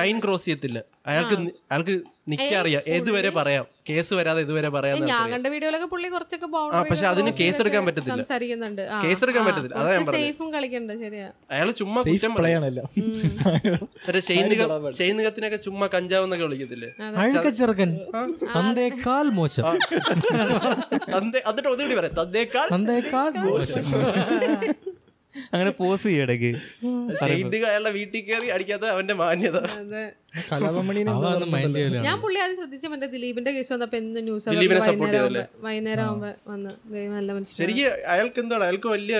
ലൈൻ 0.00 0.18
ക്രോസ് 0.24 0.44
ചെയ്യത്തില്ല. 0.48 0.80
അയാൾക്ക് 1.06 1.36
അയാൾക്ക് 1.70 1.94
നിക്കറിയാം 2.30 2.82
ഏതുവരെ 2.94 3.30
പറയാം? 3.36 3.64
കേസ് 3.88 4.12
വരാതെ 4.18 4.40
ഇതുവരെ 4.44 4.68
പറയാം 4.74 4.96
ഞാൻ 5.10 5.30
കണ്ട 5.34 5.46
വീഡിയോയിലൊക്കെ 5.54 5.88
പുള്ളി 5.92 6.08
കുറച്ചൊക്കെ 6.14 6.48
പക്ഷെ 6.90 7.06
അതിന് 7.12 7.30
കേസ് 7.40 7.60
എടുക്കാൻ 7.62 7.82
പറ്റത്തില്ല. 7.86 8.16
സംസാരിക്കുന്നുണ്ട്. 8.22 8.82
കേസ് 9.04 9.22
എടുക്കാൻ 9.26 9.44
പറ്റത്തില്ല. 9.48 9.76
അതാ 9.80 9.88
ഞാൻ 9.96 10.04
സേഫും 10.16 10.48
കളിക്കണ്ട 10.54 10.96
ശരിയാ. 11.04 11.28
അയാൾ 11.54 11.70
ചുമ്മാ 11.80 12.02
കുറ്റം 12.08 12.34
പ്ലേ 12.38 12.50
പറയും. 12.50 12.58
ആണല്ലോ 12.60 12.84
മറ്റേ 14.06 14.22
ഷെയ്നിക 14.28 14.62
ഷെയ്നികത്തിനൊക്കെ 15.00 15.58
ചുമ്മാ 15.66 15.88
കഞ്ചാവെന്നൊക്കെ 15.96 16.46
വിളിക്കത്തില്ലേ? 16.48 16.90
ചെറുക്കൻ. 17.60 17.90
തന്തേക്കാൾ 18.56 19.26
മോശം. 19.40 19.64
തന്തേ 21.16 21.40
എന്നിട്ട് 21.50 21.68
ഒന്നുകൂടി 21.74 21.96
പറയാം 22.00 22.16
തന്തേക്കാൾ 22.22 22.68
തന്തേക്കാൾ 22.76 23.30
മോശം. 23.48 23.84
അങ്ങനെ 25.52 25.70
പോസ് 25.80 26.04
ചെയ്യടക്ക് 26.08 26.50
അയാളുടെ 27.22 27.92
വീട്ടിൽ 27.98 28.22
കയറി 28.28 28.48
അടിക്കാത്ത 28.54 28.84
അവന്റെ 28.94 29.14
മാന്യത. 29.20 29.58
അതെ. 29.80 30.02
കലാപമണിനെ 30.50 31.10
അവ 31.16 31.44
മൈൻഡ് 31.54 31.76
ചെയ്യില്ല 31.78 32.02
ഞാൻ 32.08 32.16
പുള്ളി 32.24 32.38
ആദ്യം 32.44 32.56
ശ്രദ്ധിച്ച 32.60 32.86
മറ്റേ 32.92 33.08
ദിലീപിന്റെ 33.14 33.52
കേസ് 33.56 33.72
വന്നപ്പോ 33.74 33.98
ന്യൂസ് 34.28 34.48
വൈകുന്നേരം? 35.68 36.04
ആവുമ്പോ 36.06 36.30
വന്ന് 36.52 36.72
നല്ല 37.16 37.30
മനുഷ്യൻ 37.36 37.56
ശരിക്കും 37.60 37.86
അയാൾക്ക് 38.14 38.40
എന്താണ്? 38.44 38.62
അയാൾക്ക് 38.68 38.90
വലിയ 38.96 39.16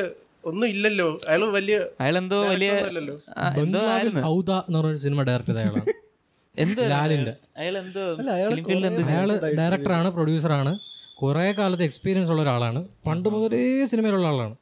ഒന്നും 0.51 0.67
ഇല്ലല്ലോ. 0.75 1.09
അയാൾ 1.29 1.43
വലിയ 1.59 1.77
അയാൾ 2.03 2.17
എന്തോ 2.23 2.37
വലിയ 2.53 2.71
എന്തോ 3.65 3.81
ആയിരുന്നു. 3.95 4.21
ഔദ 4.35 4.51
എന്ന് 4.69 4.97
സിനിമ 5.07 5.23
ഡയറക്ട് 5.31 5.51
ചെയ്ത 5.51 5.61
അയാളാണ്. 5.65 5.95
എന്തോ? 6.55 6.85
ലാലിന്റെ. 6.95 7.35
അയാൾ 7.61 7.75
എന്തോ 7.85 8.05
അയാൾ 9.11 9.31
ഡയറക്ടറാണ് 9.61 10.09
പ്രൊഡ്യൂസറാണ് 10.17 10.73
കുറേ 11.23 11.47
കാലത്തെ 11.59 11.85
എക്സ്പീരിയൻസ് 11.89 12.31
ഉള്ള 12.33 12.43
ഒരാളാണ്. 12.47 12.81
പണ്ട് 13.07 13.29
മുതലേ 13.35 13.63
സിനിമയിലുള്ള 13.93 14.27
ആളാണ്. 14.33 14.55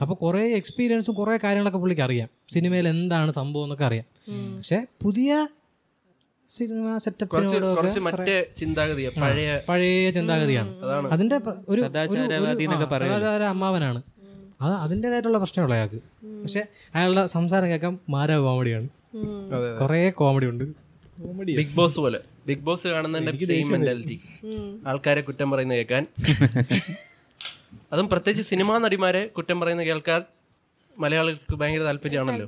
അപ്പോൾ 0.00 0.14
കുറേ 0.14 0.42
എക്സ്പീരിയൻസും 0.54 1.14
കുറേ 1.14 1.38
കാര്യങ്ങളൊക്കെ 1.44 1.78
പുള്ളിക്ക് 1.78 2.02
അറിയാം. 2.02 2.28
സിനിമയിൽ 2.52 2.88
എന്താണ് 2.88 3.32
സംഭവം 3.32 3.64
എന്നൊക്കെ 3.64 3.84
അറിയാം. 3.84 4.06
പക്ഷെ 4.56 4.86
പുതിയ 5.02 5.48
സിനിമ 6.50 6.98
സെറ്റപ്പ് 6.98 7.36
മറ്റേ 7.98 8.44
പഴയ 9.20 9.60
പഴയ 9.68 10.10
ചിന്താഗതിയാണ്. 10.10 10.70
അതിന്റെ 11.10 11.40
ഒരു 11.68 11.80
സദാചാര 11.80 13.42
അമ്മാവനാണ്. 13.42 14.02
അത് 14.60 14.72
അതിന്റെതായിട്ടുള്ള 14.72 15.38
പ്രശ്നമുള്ള 15.38 15.74
അയാൾക്ക് 15.74 15.96
പക്ഷെ 16.42 16.66
അയാളുടെ 16.94 17.26
സംസാരം 17.26 17.68
കേൾക്കാൻ 17.70 17.98
മാര 18.08 18.36
കോമഡിയാണ്. 18.36 18.88
കുറേ 19.80 20.10
കോമഡി 20.10 20.46
ഉണ്ട് 20.46 20.64
ബിഗ് 21.42 21.74
ബോസ് 21.74 21.96
പോലെ. 21.96 22.20
ബിഗ് 22.46 22.60
ബോസ് 22.60 22.88
കാണുന്നതിന്റെ 22.88 23.46
സെയിം 23.46 23.68
മെന്റാലിറ്റി 23.68 24.20
ആൾക്കാരെ 24.86 25.20
കുറ്റം 25.20 25.50
പറയുന്നത് 25.50 25.78
കേൾക്കാൻ. 25.78 26.06
അതും 27.92 28.08
പ്രത്യേകിച്ച് 28.08 28.50
സിനിമാ 28.50 28.78
നടിമാരെ 28.78 29.26
കുറ്റം 29.26 29.60
പറയുന്ന 29.60 29.82
കേൾക്കാൻ 29.82 30.20
മലയാളികൾക്ക് 30.98 31.56
ഭയങ്കര 31.56 31.82
താല്പര്യമാണല്ലോ. 31.82 32.46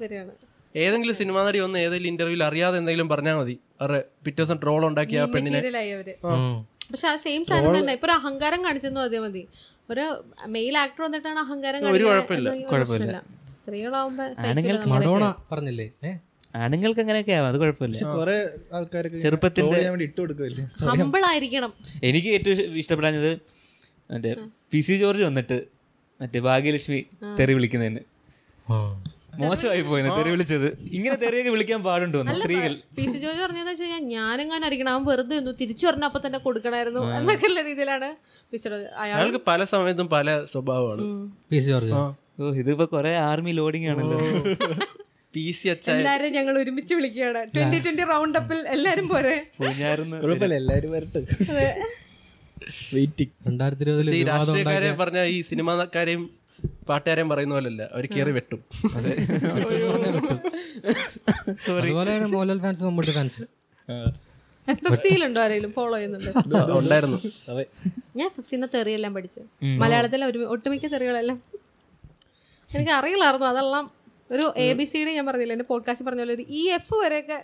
ഏതെങ്കിലും 0.77 1.17
സിനിമാ 1.17 1.47
നടി 1.47 1.59
വന്ന് 1.59 1.79
ഏതെങ്കിലും 1.79 2.09
ഇന്റർവ്യൂവിൽ 2.09 2.45
അറിയാതെ 2.45 2.79
എന്തെങ്കിലും 2.79 3.09
പറഞ്ഞാൽ 3.09 3.35
മതി. 3.37 3.59
അവരുടെ 3.81 4.05
പിറ്റേ 4.25 4.43
ദിവസം 4.43 4.59
ട്രോൾ 4.63 4.87
ഉണ്ടാക്കിയ 4.87 5.21
ആ 5.21 5.25
പെണ്ണിനെ. 5.25 5.61
പക്ഷെ 6.93 7.09
ആ 7.09 7.17
സെയിം 7.17 7.45
സാധനം 7.45 7.79
തന്നെ 7.79 7.93
ഇപ്പൊ 7.93 8.09
അഹങ്കാരം 8.09 8.65
കാണിച്ചെന്ന് 8.65 9.01
മതി 9.01 9.19
മതി. 9.19 9.43
ഒരു 9.91 10.05
മെയിൽ 10.47 10.79
ആക്ടർ 10.79 11.03
വന്നിട്ടാണ് 11.05 11.39
അഹങ്കാരം 11.39 11.81
കുഴപ്പമില്ല. 11.85 12.51
കുഴപ്പമില്ല. 12.73 13.17
സ്ത്രീകളാവുമ്പോ 13.63 14.25
മഡോണ 14.87 15.35
പറഞ്ഞില്ലേ? 15.53 15.87
ആണുങ്ങൾക്ക് 16.55 17.01
അങ്ങനെയൊക്കെ 17.01 17.33
ആവാം 17.33 17.49
അത് 17.49 17.59
കുഴപ്പമില്ല. 17.59 17.99
കുറെ 18.15 18.51
ആൾക്കാർക്ക് 18.73 19.17
ചെറുപ്പത്തിന്റെ- 19.17 19.75
troll 19.75 19.89
വേണ്ടി 19.89 20.05
ഇട്ട് 20.05 20.21
കൊടുക്കുമല്ലേ 20.21 20.65
ഹമ്പിൾ 20.87 21.25
ആയിരിക്കണം. 21.25 21.73
എനിക്ക് 22.03 22.29
ഏറ്റവും 22.29 22.53
ഇഷ്ട- 22.53 22.77
ഇഷ്ടപ്പെടാഞ്ഞത് 22.77 23.31
മറ്റേ 24.13 24.33
പി 24.73 24.81
സി 24.87 24.95
ജോർജ് 25.03 25.25
വന്നിട്ട് 25.29 25.59
മറ്റേ 26.21 26.41
ഭാഗ്യലക്ഷ്മി 26.49 27.01
തെറി 27.39 27.53
വിളിക്കുന്നതിന്. 27.59 28.03
മോശമായി 29.43 29.83
പോയി 29.91 30.03
തെറി 30.17 30.31
വിളിച്ചത്. 30.33 30.67
ഇങ്ങനെ 30.97 31.15
തെറിയൊക്കെ 31.23 31.51
വിളിക്കാൻ 31.55 31.81
പാടുണ്ടോ 31.87 32.19
സ്ത്രീകൾ? 32.41 32.73
പി 32.97 33.05
സി 33.13 33.19
ജോർജ് 33.23 33.41
പറഞ്ഞതെന്ന് 33.45 33.73
വെച്ച് 33.73 33.85
കഴിഞ്ഞാൽ 33.85 34.03
ഞാനെങ്ങാനും 34.17 34.67
അറിയണം 34.69 34.91
അവൻ 34.95 35.05
വെറുതെ 35.11 35.37
ഒന്നു 35.41 35.53
തിരിച്ചു 35.61 35.85
പറഞ്ഞ 35.89 36.05
അപ്പൊ 36.11 36.21
തന്നെ 36.25 36.41
കൊടുക്കണായിരുന്നു 36.47 37.03
എന്നൊക്കെയുള്ള 37.19 37.63
രീതിയിലാണ് 37.69 38.11
പി 38.51 38.57
സി 38.63 38.67
ജോർജ് 38.73 38.89
അയാൾക്ക് 39.05 39.41
പല 39.51 39.65
സമയത്തും 39.73 40.09
പല 40.17 40.37
സ്വഭാവമാണ്. 40.53 41.07
P 41.53 41.61
C 41.65 41.71
George. 41.73 41.95
ഓ 42.41 42.53
ഇതിപ്പോ 42.63 42.87
കൊറേ 42.97 43.15
ആർമി 43.31 43.55
ലോഡിംഗ് 43.61 43.89
ആണല്ലോ. 43.95 44.19
പി 45.35 45.45
സി 45.59 45.67
എല്ലാരും 45.97 46.31
ഞങ്ങൾ 46.39 46.55
ഒരുമിച്ച് 46.63 46.93
വിളിക്കുകയാണ്. 46.99 47.43
ട്വന്റി 47.57 47.79
ട്വന്റി 47.85 48.05
റൗണ്ട് 48.13 48.39
അപ്പിൽ 48.41 48.61
എല്ലാരും 48.77 49.07
പോരെ? 49.15 49.37
എല്ലാരും 50.61 50.91
വരട്ടെ. 50.97 51.23
വെയിറ്റിംഗ്. 52.95 53.33
രണ്ടായിരത്തി 53.49 53.85
ഇരുപതിൽ 53.87 54.15
ഈ 54.19 54.23
രാഷ്ട്രീയക്കാരെ 54.31 54.91
പറഞ്ഞ 55.03 55.21
ഈ 55.37 55.39
സിനിമാക്കാരെയും 55.51 56.25
പാട്ടുകാരെയും 56.89 57.29
പറയുന്ന 57.33 57.55
പോലല്ല 57.55 57.83
അവർ 57.93 58.05
കയറി 58.15 58.33
വെട്ടും. 58.39 58.61
അതുപോലെയാണ് 61.79 62.27
മോഹൻലാൽ 62.35 62.61
ഫാൻസ് 62.67 62.85
മമ്മൂട്ടി 62.89 63.13
ഫാൻസ്. 63.19 63.43
ആരെങ്കിലും 65.45 65.73
ഫോളോ 65.79 65.95
ചെയ്യുന്നുണ്ട്? 65.97 66.31
ഉണ്ടായിരുന്നു. 66.81 67.19
ഞാൻ 68.19 68.27
എഫ് 68.27 68.39
എഫ് 68.41 68.49
സിന്ന് 68.51 68.69
തെറിയെല്ലാം 68.75 69.13
പഠിച്ചു. 69.15 69.41
മലയാളത്തിലെ 69.83 70.27
ഒരു 70.27 70.41
ഒട്ടുമിക്ക 70.55 70.87
തെറികളെല്ലാം 70.95 71.39
എനിക്ക് 72.71 72.93
അറിയില്ലായിരുന്നു 72.99 73.47
അതെല്ലാം 73.53 73.85
ഒരു 74.31 74.45
എ 74.57 74.67
ബി 74.79 74.85
സി 74.91 74.99
ഡി 75.07 75.11
ഞാൻ 75.17 75.25
പറഞ്ഞില്ല? 75.29 75.53
എന്റെ 75.57 75.67
പോഡ്കാസ്റ്റ് 75.71 76.05
പറഞ്ഞ 76.07 76.21
പോലെ 76.25 76.35
ഒരു 76.37 76.45
ഇ 76.59 76.63
എഫ് 76.77 76.97
വരെയൊക്കെ 77.01 77.39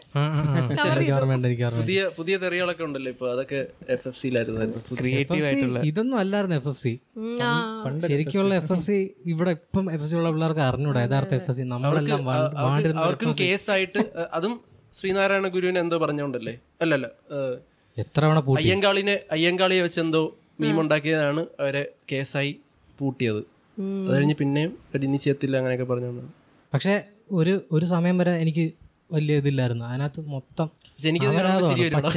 പുതിയ 1.73 1.99
പുതിയ 2.19 2.35
തെറികളൊക്കെ 2.45 2.85
ഉണ്ടല്ലോ 2.87 3.11
ഇപ്പൊ. 3.15 3.27
അതൊക്കെ 3.33 3.59
എഫ് 3.95 4.07
എഫ് 4.11 4.19
സിയിലായിരുന്നു 4.21 5.83
ഇതൊന്നും 5.91 6.17
അല്ലായിരുന്നു 6.23 6.57
എഫ് 6.61 6.71
എഫ് 6.73 6.83
സി. 6.85 6.93
ശരിക്കുള്ള 8.11 8.55
എഫ് 8.61 8.73
എഫ് 8.77 8.87
സി 8.89 8.99
ഇവിടെ 9.33 9.53
ഇപ്പം 9.59 9.85
എഫ് 9.95 10.03
എഫ് 10.03 10.11
സി 10.13 10.17
ഉള്ള 10.21 10.31
പിള്ളേർക്ക് 10.31 10.65
അറിഞ്ഞൂടാ 10.69 11.03
യഥാർത്ഥ 11.07 11.35
എഫ് 11.41 11.51
എഫ് 11.51 11.59
സി 11.59 11.67
നമ്മളെല്ലാം 11.75 12.25
വാണ്ടിരുന്ന 12.65 13.05
അവർക്കും 13.07 13.35
കേസായിട്ട് 13.43 14.03
അതും 14.39 14.55
ശ്രീനാരായണ 14.99 15.49
ഗുരുവിനെ 15.57 15.81
എന്തോ 15.81 15.97
പറഞ്ഞോണ്ടല്ലേ? 16.05 16.55
അല്ലല്ല 16.83 17.07
എത്ര 17.97 18.21
തവണ 18.25 18.39
പൂട്ടി? 18.47 18.59
അയ്യങ്കാളിനെ 18.63 19.17
അയ്യങ്കാളിയെ 19.35 19.83
വെച്ച് 19.87 20.01
എന്തോ 20.07 20.23
മീമുണ്ടാക്കിയതാണ് 20.63 21.43
അവരെ 21.61 21.83
കേസായി 22.13 22.53
പൂട്ടിയത്. 22.99 23.41
അത് 24.07 24.13
കഴിഞ്ഞ് 24.15 24.37
പിന്നെയും 24.41 24.71
ഒരു 24.95 25.03
ഇനിഷ്യത്തിൽ 25.09 25.51
അങ്ങനെയൊക്കെ 25.59 25.87
പറഞ്ഞോണ്ടാണ് 25.93 26.31
പക്ഷെ 26.73 26.95
ഒരു 27.33 27.55
ഒരു 27.73 27.87
സമയം 27.95 28.19
വരെ 28.19 28.33
എനിക്ക് 28.45 28.65
വലിയ 29.13 29.35
ഇതില്ലായിരുന്നു. 29.41 29.85
അതിനകത്ത് 29.85 30.21
മൊത്തം 30.35 30.67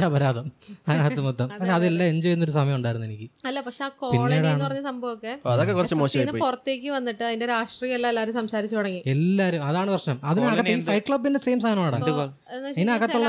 അപരാധം. 0.08 0.46
അതിനകത്ത് 0.88 1.20
പക്ഷെ 1.52 1.72
അതെല്ലാം 1.76 2.06
എൻജോയ് 2.12 2.22
ചെയ്യുന്നൊരു 2.22 2.54
സമയം 2.56 2.76
ഉണ്ടായിരുന്നു 2.78 3.06
എനിക്ക്. 3.06 3.26
അല്ല 3.48 3.58
പക്ഷെ 3.66 3.82
ആ 3.84 3.90
കോളനി 4.00 4.34
എന്ന് 4.34 4.64
പറഞ്ഞ 4.64 4.82
സംഭവമൊക്കെ 4.88 6.38
പുറത്തേക്ക് 6.44 6.88
വന്നിട്ട് 6.96 7.22
അതിന്റെ 7.24 7.46
രാഷ്ട്രീയം 7.46 7.94
എല്ലാം 7.94 8.10
എല്ലാവരും 8.12 8.34
സംസാരിച്ചു 8.40 8.76
തുടങ്ങി. 8.76 9.02
എല്ലാരും 9.14 9.64
അതാണ് 9.64 9.90
പ്രശ്നം. 9.90 10.18
അതിനകത്ത് 10.24 10.74
ഈ 10.74 10.80
ഫൈറ്റ് 10.90 11.06
ക്ലബിന്റെ 11.08 11.40
സെയിം 11.46 11.60
സാധനമാണ് 11.60 11.96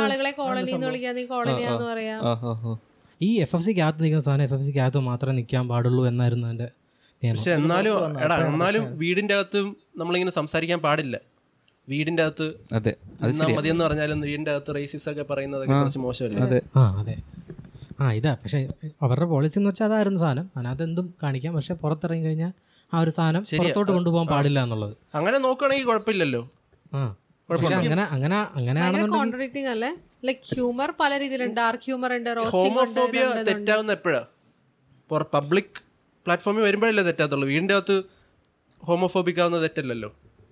ആളുകളെ 0.04 0.32
കോളനി 0.42 0.72
എന്ന് 0.72 0.88
വിളിക്കാൻ 0.88 1.26
കോളനിയാന്ന് 1.34 1.88
പറയാം. 1.94 2.22
ഈ 3.22 3.32
എഫ് 3.44 3.56
എഫ് 3.56 3.66
സിക്ക് 3.66 3.82
അകത്ത് 3.82 4.04
നിൽക്കുന്ന 4.04 4.24
സാധനം 4.24 4.44
എഫ് 4.44 4.54
എഫ് 4.54 4.66
സിക്ക് 4.68 4.80
അകത്ത് 4.86 5.02
മാത്രമേ 5.12 5.36
നിൽക്കാൻ 5.36 5.68
പാടുള്ളൂ 5.68 6.04
എന്നായിരുന്നു 6.08 6.48
നിയമം 6.48 6.83
പക്ഷെ 7.24 7.52
എന്നാലും 7.52 7.94
എടാ 8.24 8.36
എന്നാലും 8.48 8.84
വീടിന്റെ 8.98 9.34
അകത്തും 9.34 9.68
നമ്മളിങ്ങനെ 9.98 10.32
സംസാരിക്കാൻ 10.32 10.80
പാടില്ല. 10.80 11.16
വീടിന്റെ 11.88 12.24
അകത്ത് 12.24 12.46
അതെ 12.74 12.92
മതി 13.22 13.30
എന്ന് 13.30 13.54
മതിയെന്ന് 13.58 13.84
പറഞ്ഞാലും 13.86 14.20
വീടിന്റെ 14.22 14.52
അകത്ത് 14.52 14.76
റേസിസ് 14.76 15.08
ഒക്കെ 15.10 15.24
പറയുന്നത് 15.24 15.64
കുറച്ച് 15.72 16.00
മോശമല്ലേ? 16.00 16.42
അതെ. 16.48 16.60
ആ 16.76 16.84
അതെ. 17.02 17.16
ആ 18.00 18.12
ഇതാ 18.12 18.34
പക്ഷെ 18.44 18.60
അവരുടെ 19.02 19.26
പോളിസി 19.26 19.58
എന്ന് 19.60 19.70
വെച്ചാൽ 19.70 19.86
അതായിരുന്നു 19.86 20.20
സാധനം. 20.20 20.46
അതിനകത്ത് 20.56 20.84
എന്തും 20.84 21.14
കാണിക്കാം 21.24 21.54
പക്ഷെ 21.56 21.74
പുറത്തിറങ്ങി 21.74 22.26
കഴിഞ്ഞാൽ 22.26 22.52
ആ 22.94 23.00
ഒരു 23.00 23.10
സാധനം 23.10 23.44
പുറത്തോട്ട് 23.60 23.92
കൊണ്ടുപോകാൻ 23.92 24.28
പാടില്ല 24.28 24.60
എന്നുള്ളത്. 24.64 24.94
അങ്ങനെ 25.16 25.38
നോക്കുകയാണെങ്കിൽ 25.38 25.88
കുഴപ്പമില്ലല്ലോ. 25.88 26.42
ആ. 26.94 27.04
അങ്ങനെ 27.80 28.04
അങ്ങനെ 28.14 28.38
കോൺട്രഡിക്റ്റിംഗ് 29.16 29.68
അല്ലേ? 29.68 29.90
ലൈക് 30.26 30.46
ഹ്യൂമർ 30.52 30.90
പല 31.00 31.12
രീതിയിലുണ്ട് 31.20 31.58
ഡാർക്ക് 31.62 31.84
ഹ്യൂമർ 31.84 32.12
ഉണ്ട് 32.18 32.30
റോസ്റ്റിംഗ് 32.38 33.46
തെറ്റാവുന്ന 33.50 33.92
എപ്പോഴാ? 33.92 34.22
പബ്ലിക് 35.34 35.80
പ്ലാറ്റ്ഫോമിൽ 36.26 36.62
വരുമ്പോഴല്ലേ 36.62 37.04
തെറ്റാത്തുള്ളൂ. 37.04 37.48
വീടിന്റെ 37.48 37.74
അകത്ത് 37.74 38.04
ഹോമോഫോബിക് 38.84 39.42
ആവുന്ന 39.42 39.62
തെറ്റല്ലല്ലോ. 39.64 40.10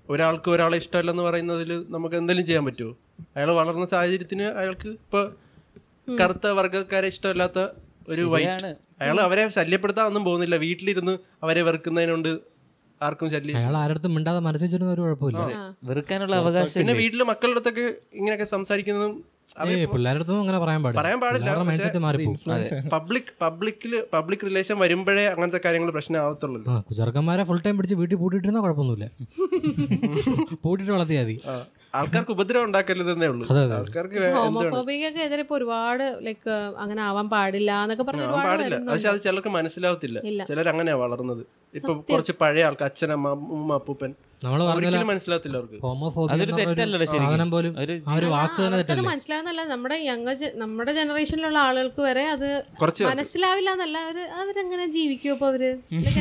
ഒരാൾക്ക് 0.10 0.50
ഒരാളെ 0.52 0.78
ഇഷ്ടമല്ലെന്ന് 0.78 1.24
പറയുന്നതിൽ 1.24 1.86
നമുക്ക് 1.90 2.16
എന്തെങ്കിലും 2.16 2.46
ചെയ്യാൻ 2.46 2.66
പറ്റുമോ? 2.66 2.98
അയാൾ 3.36 3.52
വളർന്ന 3.52 3.86
സാഹചര്യത്തിന് 3.86 4.46
അയാൾക്ക് 4.62 4.90
ഇപ്പൊ 4.90 5.22
കറുത്ത 6.20 6.48
വർഗക്കാരെ 6.48 7.08
ഇഷ്ടമല്ലാത്ത 7.08 7.60
ഒരു 8.10 8.22
വൈറ്റ്. 8.22 8.76
അയാൾ 9.02 9.20
അവരെ 9.22 9.50
ശല്യപ്പെടുത്താൻ 9.50 10.06
ഒന്നും 10.06 10.24
പോകുന്നില്ല. 10.26 10.56
വീട്ടിലിരുന്ന് 10.56 11.14
അവരെ 11.44 11.62
വെറുക്കുന്നതിനുണ്ട് 11.62 12.32
ആർക്കും 13.02 13.30
ശല്യം. 13.30 13.58
അയാൾ 13.58 13.78
ആരടുത്തും 13.78 14.16
മിണ്ടാതെ 14.16 14.40
മനസ്സിച്ചിരുന്ന 14.40 14.92
ഒരു 14.94 15.02
കുഴപ്പമില്ല. 15.02 15.44
വെറുക്കാനുള്ള 15.84 16.36
അവകാശം 16.36 16.80
പിന്നെ 16.80 16.94
വീട്ടിൽ 16.94 17.24
മക്കളുടെ 17.24 17.60
അടുത്തൊക്കെ 17.60 17.86
ഇങ്ങനെയൊക്കെ 18.14 18.46
സംസാരിക്കുന്നതും 18.46 19.14
അങ്ങനെ 19.56 20.60
പറയാൻ 20.64 20.82
പാടില്ല. 20.84 21.00
പറയാൻ 21.02 21.20
പാടില്ല 21.24 21.50
പബ്ലിക് 22.96 23.32
പബ്ലിക്കിൽ 23.42 23.94
പബ്ലിക് 24.14 24.46
റിലേഷൻ 24.50 24.76
വരുമ്പോഴേ 24.84 25.26
അങ്ങനത്തെ 25.34 25.62
കാര്യങ്ങൾ 25.66 25.92
പ്രശ്നമാവത്തുള്ളൂ 25.98 26.60
കുചർക്കന്മാരെ 26.90 27.44
ഫുൾ 27.50 27.60
ടൈം 27.66 27.78
പിടിച്ച് 27.80 27.98
വീട്ടിൽ 28.02 28.18
പൂട്ടിട്ടിരുന്ന 28.22 28.62
കുഴപ്പമൊന്നുമില്ല. 28.66 29.08
പൂട്ടിട്ട് 30.66 30.92
വളർത്തിയാൽ 30.96 31.26
മതി. 31.26 31.36
ആൾക്കാർക്ക് 31.94 32.32
ഉപദ്രവം 32.36 32.66
ഉണ്ടാക്കരുതെന്നേ 32.68 33.28
ഉള്ളൂ. 33.32 33.46
ആൾക്കാർക്ക് 33.78 34.20
ഹോമോഫോബിക്കൊക്കെ 34.36 35.22
എതിരെ 35.28 35.42
ഇപ്പൊ 35.46 35.56
ഒരുപാട് 35.58 36.06
ലൈക്ക് 36.28 36.54
അങ്ങനെ 36.84 37.02
ആവാൻ 37.08 37.28
പാടില്ല 37.34 37.72
എന്നൊക്കെ 37.86 38.06
പറഞ്ഞു 38.10 38.28
പാടില്ല. 38.38 38.78
പക്ഷെ 38.92 39.10
അത് 39.14 39.20
ചിലർക്ക് 39.26 39.52
മനസ്സിലാവത്തില്ല. 39.58 40.18
ചിലർ 40.50 40.68
അങ്ങനെയാ 40.74 40.98
വളർന്നത്. 41.04 41.44
ഇപ്പൊ 41.74 41.94
കുറച്ച് 42.12 42.36
പഴയ 42.42 42.68
ആൾക്കാർ 42.70 42.88
അച്ഛനമ്മ 42.92 43.34
അമ്മൂമ്മ 43.38 43.74
അപ്പൂപ്പൻ. 43.82 44.14
നമ്മൾ 44.44 44.60
പറഞ്ഞ 44.68 44.88
ഒരിക്കലും 44.90 45.10
മനസ്സിലാവത്തില്ല 45.12 45.58
അവർക്ക്. 45.60 45.78
ഹോമോഫോബിയ 45.84 46.34
അതൊരു 46.36 46.54
തെറ്റല്ലല്ലോ 46.60 47.08
ശരിക്കും. 47.12 47.28
സാധനം 47.32 47.50
പോലും 47.54 47.74
ആ 47.80 48.16
ഒരു 48.20 48.28
വാക്ക് 48.34 48.58
തന്നെ 48.64 48.78
തെറ്റല്ലേ. 48.80 49.04
മനസ്സിലാവുന്നല്ല 49.10 49.64
നമ്മുടെ 49.72 49.98
യങ് 50.08 50.36
നമ്മുടെ 50.62 50.92
ജനറേഷനിലുള്ള 51.00 51.60
ആളുകൾക്ക് 51.68 52.02
വരെ 52.08 52.24
അത് 52.36 52.48
മനസ്സിലാവില്ല 53.12 53.70
എന്നല്ല. 53.76 53.98
അവർ 54.10 54.20
അവരെങ്ങനെ 54.42 54.86
ജീവിക്കും 54.98 55.34
അപ്പൊ 55.36 55.48
അവർ? 55.52 55.64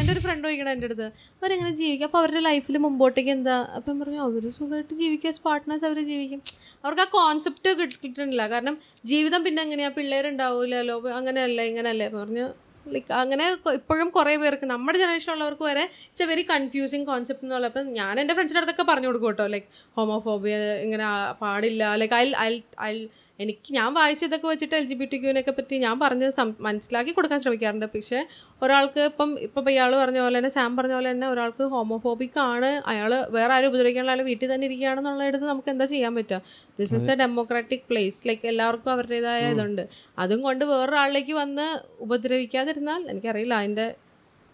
എന്റെ 0.01 0.13
ഒരു 0.15 0.23
ഫ്രണ്ട് 0.27 0.45
ചോദിക്കണം 0.49 0.73
എന്റെ 0.77 0.89
അടുത്ത്. 0.91 1.09
അവരെങ്ങനെ 1.41 1.73
ജീവിക്കും? 1.83 2.07
അപ്പൊ 2.11 2.21
അവരുടെ 2.23 2.43
ലൈഫിൽ 2.49 2.79
മുമ്പോട്ടേക്ക് 2.87 3.33
എന്താ? 3.39 3.57
അപ്പം 3.79 3.97
പറഞ്ഞു 4.03 4.21
അവർ 4.29 4.43
സുഖമായിട്ട് 4.59 4.95
ജീവിക്കുക. 5.03 5.35
പാർട്ട്നേഴ്സ് 5.49 5.87
അവർ 5.91 6.01
ജീവിക്കും. 6.13 6.43
അവർക്ക് 6.85 7.05
ആ 7.07 7.11
കോൺസെപ്റ്റ് 7.19 7.71
കിട്ടിയിട്ടില്ല. 7.83 8.43
കാരണം 8.55 8.77
ജീവിതം 9.13 9.41
പിന്നെ 9.49 9.63
എങ്ങനെയാ? 9.67 9.93
പിള്ളേരുണ്ടാവൂലല്ലോ. 9.99 10.99
അങ്ങനെയല്ലേ 11.21 11.67
ഇങ്ങനെയല്ലേ. 11.73 12.09
പറഞ്ഞു 12.19 12.49
ലൈക്ക് 12.97 13.13
അങ്ങനെ 13.13 13.47
ഇപ്പോഴും 13.79 14.11
കുറേ 14.11 14.35
പേർക്ക് 14.37 14.67
നമ്മുടെ 14.67 14.99
ജനറേഷൻ 14.99 15.33
ഉള്ളവർക്ക് 15.33 15.65
വരെ 15.71 15.85
it's 16.07 16.23
a 16.23 16.27
very 16.27 16.45
confusing 16.51 17.07
concept 17.07 17.47
എന്നുള്ള 17.47 17.67
അപ്പം 17.73 17.93
ഞാൻ 17.99 18.21
എന്റെ 18.21 18.35
ഫ്രണ്ട്സിന്റെ 18.35 18.63
അടുത്തൊക്കെ 18.63 18.87
പറഞ്ഞു 18.93 19.09
കൊടുക്കും 19.11 19.29
കേട്ടോ. 19.29 19.47
ലൈക്ക് 19.47 19.67
ഹോമോഫോബിയ 19.97 20.57
ഇങ്ങനെ 20.87 21.07
പാടില്ല. 21.43 21.83
ലൈക്ക് 22.03 22.15
ഐ 22.15 22.27
ഐ 22.49 22.53
ഐ 22.91 22.95
എനിക്ക് 23.43 23.71
ഞാൻ 23.77 23.89
വായിച്ചതൊക്കെ 23.99 24.47
വെച്ചിട്ട് 24.51 24.75
എൽ 24.79 24.85
ജി 24.91 24.97
ബി 25.01 25.07
ടി 25.13 25.19
ക്യൂവിനൊക്കെ 25.21 25.53
പറ്റി 25.59 25.75
ഞാൻ 25.85 25.95
പറഞ്ഞ് 26.03 26.27
മനസ്സിലാക്കി 26.67 27.13
കൊടുക്കാൻ 27.19 27.39
ശ്രമിക്കാറുണ്ട്. 27.45 27.87
പക്ഷേ 27.95 28.21
ഒരാൾക്ക് 28.65 29.03
ഇപ്പം 29.11 29.31
ഇപ്പം 29.47 29.71
ഇയാൾ 29.75 29.93
പറഞ്ഞ 30.03 30.19
പോലെ 30.25 30.37
തന്നെ 30.39 30.51
സാം 30.57 30.71
പറഞ്ഞ 30.79 30.95
പോലെ 30.99 31.09
തന്നെ 31.13 31.29
ഒരാൾക്ക് 31.35 31.67
ഹോമോഫോബിക് 31.75 32.39
ആണ്. 32.47 32.71
അയാൾ 32.93 33.13
വേറെ 33.37 33.53
ആരും 33.57 33.69
ഉപദ്രവിക്കാനുള്ള 33.71 34.13
അയാൾ 34.15 34.23
വീട്ടിൽ 34.31 34.49
തന്നെ 34.55 34.67
ഇരിക്കുകയാണെന്നുള്ളടുത്ത് 34.71 35.47
നമുക്ക് 35.53 35.71
എന്താ 35.75 35.87
ചെയ്യാൻ 35.95 36.15
പറ്റുക? 36.19 36.41
This 36.81 36.95
is 36.99 37.11
a 37.15 37.17
democratic 37.23 37.87
place 37.93 38.21
like 38.31 38.49
എല്ലാവർക്കും 38.53 38.93
അവരുടേതായ 38.97 39.53
ഇതുണ്ട്. 39.55 39.85
അതും 40.25 40.43
കൊണ്ട് 40.49 40.65
വേറൊരാളിലേക്ക് 40.73 41.37
വന്ന് 41.43 41.69
ഉപദ്രവിക്കാതിരുന്നാൽ 42.07 43.03
എനിക്കറിയില്ല 43.15 43.55
അതിന്റെ 43.63 43.89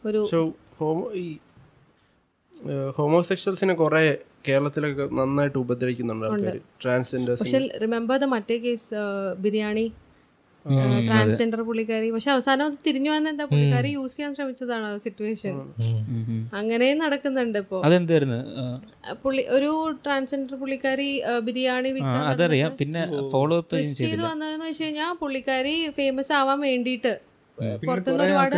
ഒരു 0.02 0.22
ഹോമോസെക്ഷൽസിനെ 2.96 3.74
കുറെ 3.80 4.04
കേരളത്തിലൊക്കെ 4.48 5.04
നന്നായിട്ട് 5.18 5.58
ഉപദ്രവിക്കുന്നുണ്ട് 5.64 6.26
ആൾക്കാർ 6.30 6.56
ട്രാൻസ്ജെൻഡേഴ്സ് 6.82 7.40
പക്ഷെ 7.42 7.60
റിമെമ്പർ 7.84 8.18
ദ 8.24 8.28
മറ്റേ 8.34 8.58
കേസ് 8.66 8.88
ബിരിയാണി? 9.46 9.86
ട്രാൻസ്ജെൻഡർ 11.08 11.60
പുള്ളിക്കാരി. 11.66 12.06
പക്ഷെ 12.14 12.30
അവസാനം 12.34 12.62
അത് 12.68 12.76
തിരിഞ്ഞു 12.86 13.10
വന്ന 13.14 13.32
എന്താ 13.32 13.44
പുള്ളിക്കാരി 13.50 13.90
യൂസ് 13.96 14.14
ചെയ്യാൻ 14.16 14.32
ശ്രമിച്ചതാണ് 14.38 14.88
സിറ്റുവേഷൻ 15.04 15.54
അങ്ങനെയും 16.60 16.98
നടക്കുന്നുണ്ട് 17.04 17.58
ഇപ്പോ. 17.62 17.78
അതെന്തായിരുന്നു? 17.88 18.38
പുള്ളി 19.24 19.42
ഒരു 19.56 19.70
ട്രാൻസ്ജെൻഡർ 20.04 20.56
പുള്ളിക്കാരി 20.62 21.08
ബിരിയാണി 21.48 21.92
വിൽക്കാൻ 21.96 22.24
അതറിയാം. 22.32 22.72
പിന്നെ 22.80 23.04
ഫോളോ 23.34 23.58
അപ്പ് 23.62 23.82
ചെയ്ത് 24.02 24.24
വന്നതെന്ന് 24.30 24.66
വെച്ച് 24.70 24.84
കഴിഞ്ഞാൽ 24.84 25.12
പുള്ളിക്കാരി 25.22 25.76
ഫേമസ് 26.00 26.34
ആവാൻ 26.40 26.60
വേണ്ടിയിട്ട് 26.68 27.14
പുറത്തുനിന്ന് 27.82 28.24
ഒരുപാട്. 28.24 28.56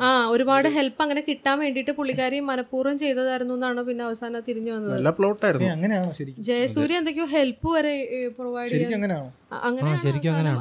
ആ 0.00 0.08
ഒരുപാട് 0.30 0.68
ഹെൽപ്പ് 0.76 1.00
അങ്ങനെ 1.04 1.22
കിട്ടാൻ 1.26 1.56
വേണ്ടിട്ട് 1.60 1.92
പുള്ളിക്കാരി 1.98 2.38
മനഃപൂർവം 2.48 2.96
ചെയ്തതായിരുന്നു 3.02 3.54
എന്നാണ് 3.54 3.82
പിന്നെ 3.88 4.02
അവസാനം 4.06 4.42
തിരിഞ്ഞു 4.48 4.72
വന്നത്. 4.74 4.94
നല്ല 4.94 5.10
പ്ലോട്ടായിരുന്നു 5.18 5.68
ഏ, 5.68 5.74
അങ്ങനെയാണോ 5.74 6.10
ശരിക്കും? 6.18 6.42
ജയസൂര്യ 6.48 6.98
എന്തൊക്കെയോ 7.00 7.26
ഹെൽപ്പ് 7.34 7.68
വരെ 7.76 7.94
പ്രൊവൈഡ് 8.38 8.70
ചെയ്യാൻ 8.72 9.06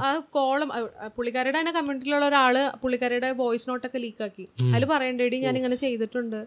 ആ 0.03 0.11
കോളം 0.35 0.69
പുള്ളിക്കാരിയുടെ 1.17 1.59
തന്നെ 1.59 1.73
കമ്മ്യൂണിറ്റിയിലുള്ള 1.73 2.27
ഒരാൾ 2.27 2.55
പുള്ളിക്കാരിയുടെ 2.83 3.31
വോയിസ് 3.39 3.69
നോട്ടൊക്കെ 3.69 3.99
ലീക്കാക്കി 3.99 4.45
അതിൽ 4.69 4.85
പറയണ്ടേടി 4.93 5.39
ഞാൻ 5.39 5.55
ഇങ്ങനെ 5.59 5.77
ചെയ്തിട്ടുണ്ട്. 5.83 6.39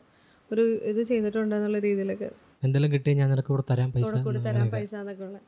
ഒരു 0.50 0.62
ഇത് 0.88 1.02
ചെയ്തിട്ടുണ്ട് 1.08 1.54
എന്നുള്ള 1.56 1.78
രീതിയിലൊക്കെ. 1.84 2.30
എന്തെല്ലാം 2.62 2.90
കിട്ടിയാൽ 2.92 3.16
ഞാൻ 3.20 3.28
നിനക്ക് 3.30 3.50
കൂടെ 3.50 3.64
തരാം 3.70 3.88
പൈസ 3.92 4.10
കൂടെ 4.20 4.40
തരാം 4.40 4.44
തരാൻ 4.48 4.68
പൈസ 4.74 4.92
എന്നൊക്കെ 5.00 5.24
ഉള്ള 5.26 5.38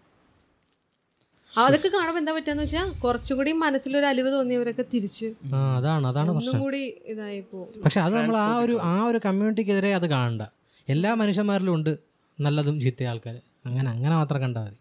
അതൊക്കെ 1.54 1.88
കാണുമ്പോൾ 1.88 2.20
എന്താ 2.20 2.32
പറ്റാന്ന് 2.36 2.62
വെച്ചാൽ 2.64 2.86
കുറച്ചുകൂടി 3.02 3.50
മനസ്സിലൊരു 3.62 4.06
അലിവ് 4.10 4.30
തോന്നിയവരൊക്കെ 4.34 4.84
തിരിച്ച് 4.94 5.26
ആ 5.54 5.60
അതാണ് 5.76 6.04
അതാണ് 6.10 6.30
ഒന്നും 6.34 6.56
കൂടി 6.64 6.80
ഇതായി 7.12 7.40
പോകും 7.50 7.82
പക്ഷെ 7.84 8.00
അത് 8.04 8.14
നമ്മൾ 8.18 8.36
ആ 8.44 8.52
ഒരു 8.64 8.74
ആ 8.90 8.94
ഒരു 9.08 9.18
കമ്മ്യൂണിറ്റിക്കെതിരെ 9.26 9.90
അത് 9.98 10.06
കാണണ്ട. 10.14 10.42
എല്ലാ 10.88 11.10
മനുഷ്യന്മാരിലും 11.20 11.72
ഉണ്ട് 11.76 11.92
നല്ലതും 12.38 12.76
ചീത്ത 12.80 13.04
ആൾക്കാർ 13.12 13.36
അങ്ങനെ 13.68 13.88
അങ്ങനെ 13.90 14.14
മാത്രം 14.20 14.40
കണ്ടാൽ 14.44 14.64
മതി. 14.64 14.78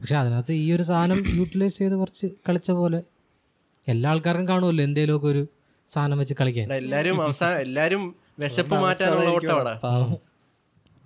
പക്ഷെ 0.00 0.16
അതിനകത്ത് 0.20 0.52
ഈ 0.62 0.66
ഒരു 0.76 0.84
സാധനം 0.90 1.18
യൂട്ടിലൈസ് 1.38 1.78
ചെയ്ത് 1.80 1.96
കുറച്ച് 2.02 2.26
കളിച്ച 2.48 2.70
പോലെ 2.78 3.00
എല്ലാ 3.86 4.08
ആൾക്കാർക്കും 4.12 4.48
കാണുമല്ലോ 4.50 4.82
എന്തേലുമൊക്കെ 4.88 5.28
ഒരു 5.34 5.42
സാധനം 5.90 6.18
വെച്ച് 6.22 6.34
കളിക്കാൻ. 6.40 6.66
എല്ലാരും 6.82 7.16
അവസാനം 7.26 7.60
എല്ലാരും 7.66 8.02
വിശപ്പ് 8.38 8.76
മാറ്റാനുള്ള 8.84 9.30
ഓട്ടമാണ് 9.36 9.74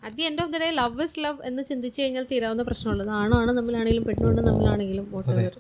at 0.05 0.17
the 0.19 0.25
end 0.29 0.43
of 0.43 0.51
the 0.53 0.59
day 0.63 0.69
love 0.79 1.03
is 1.05 1.19
love 1.25 1.39
എന്ന് 1.49 1.63
ചിന്തിച്ചു 1.69 1.99
കഴിഞ്ഞാൽ 2.03 2.27
തീരാവുന്ന 2.31 2.65
പ്രശ്നമുള്ളത് 2.69 3.13
ആണാണ് 3.21 3.53
തമ്മിലാണെങ്കിലും 3.59 4.05
പെണ്ണുകൊണ്ട് 4.09 4.43
തമ്മിലാണെങ്കിലും 4.49 5.07
whatever. 5.15 5.53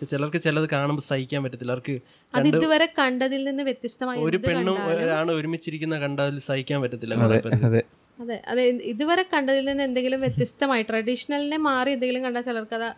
ചിലർക്ക് 0.00 0.38
ചിലത് 0.44 0.66
കാണുമ്പോൾ 0.72 1.04
സഹിക്കാൻ 1.08 1.40
പറ്റത്തില്ല. 1.44 1.72
അവർക്ക് 1.74 1.94
അത് 2.34 2.46
ഇതുവരെ 2.50 2.86
കണ്ടതിൽ 2.98 3.42
നിന്ന് 3.48 3.62
വ്യത്യസ്തമായി 3.68 4.24
ഒരു 4.26 4.38
പെണ്ണും 4.46 4.78
ഒരാണ് 4.94 5.30
ഒരുമിച്ചിരിക്കുന്ന 5.38 5.96
കണ്ടതിൽ 6.02 6.36
സഹിക്കാൻ 6.48 6.80
പറ്റത്തില്ല 6.82 7.14
അതെ. 7.26 7.38
അതെ. 7.68 7.82
അതെ 8.18 8.36
അതെ. 8.52 8.62
ഇതുവരെ 8.92 9.24
കണ്ടതിൽ 9.32 9.64
നിന്ന് 9.70 9.84
എന്തെങ്കിലും 9.88 10.20
വ്യത്യസ്തമായി 10.24 10.84
ട്രഡീഷണലിനെ 10.90 11.58
മാറി 11.68 11.90
എന്തെങ്കിലും 11.96 12.24
കണ്ടാൽ 12.26 12.44
ചിലർക്ക് 12.48 12.76
അത് 12.78 12.88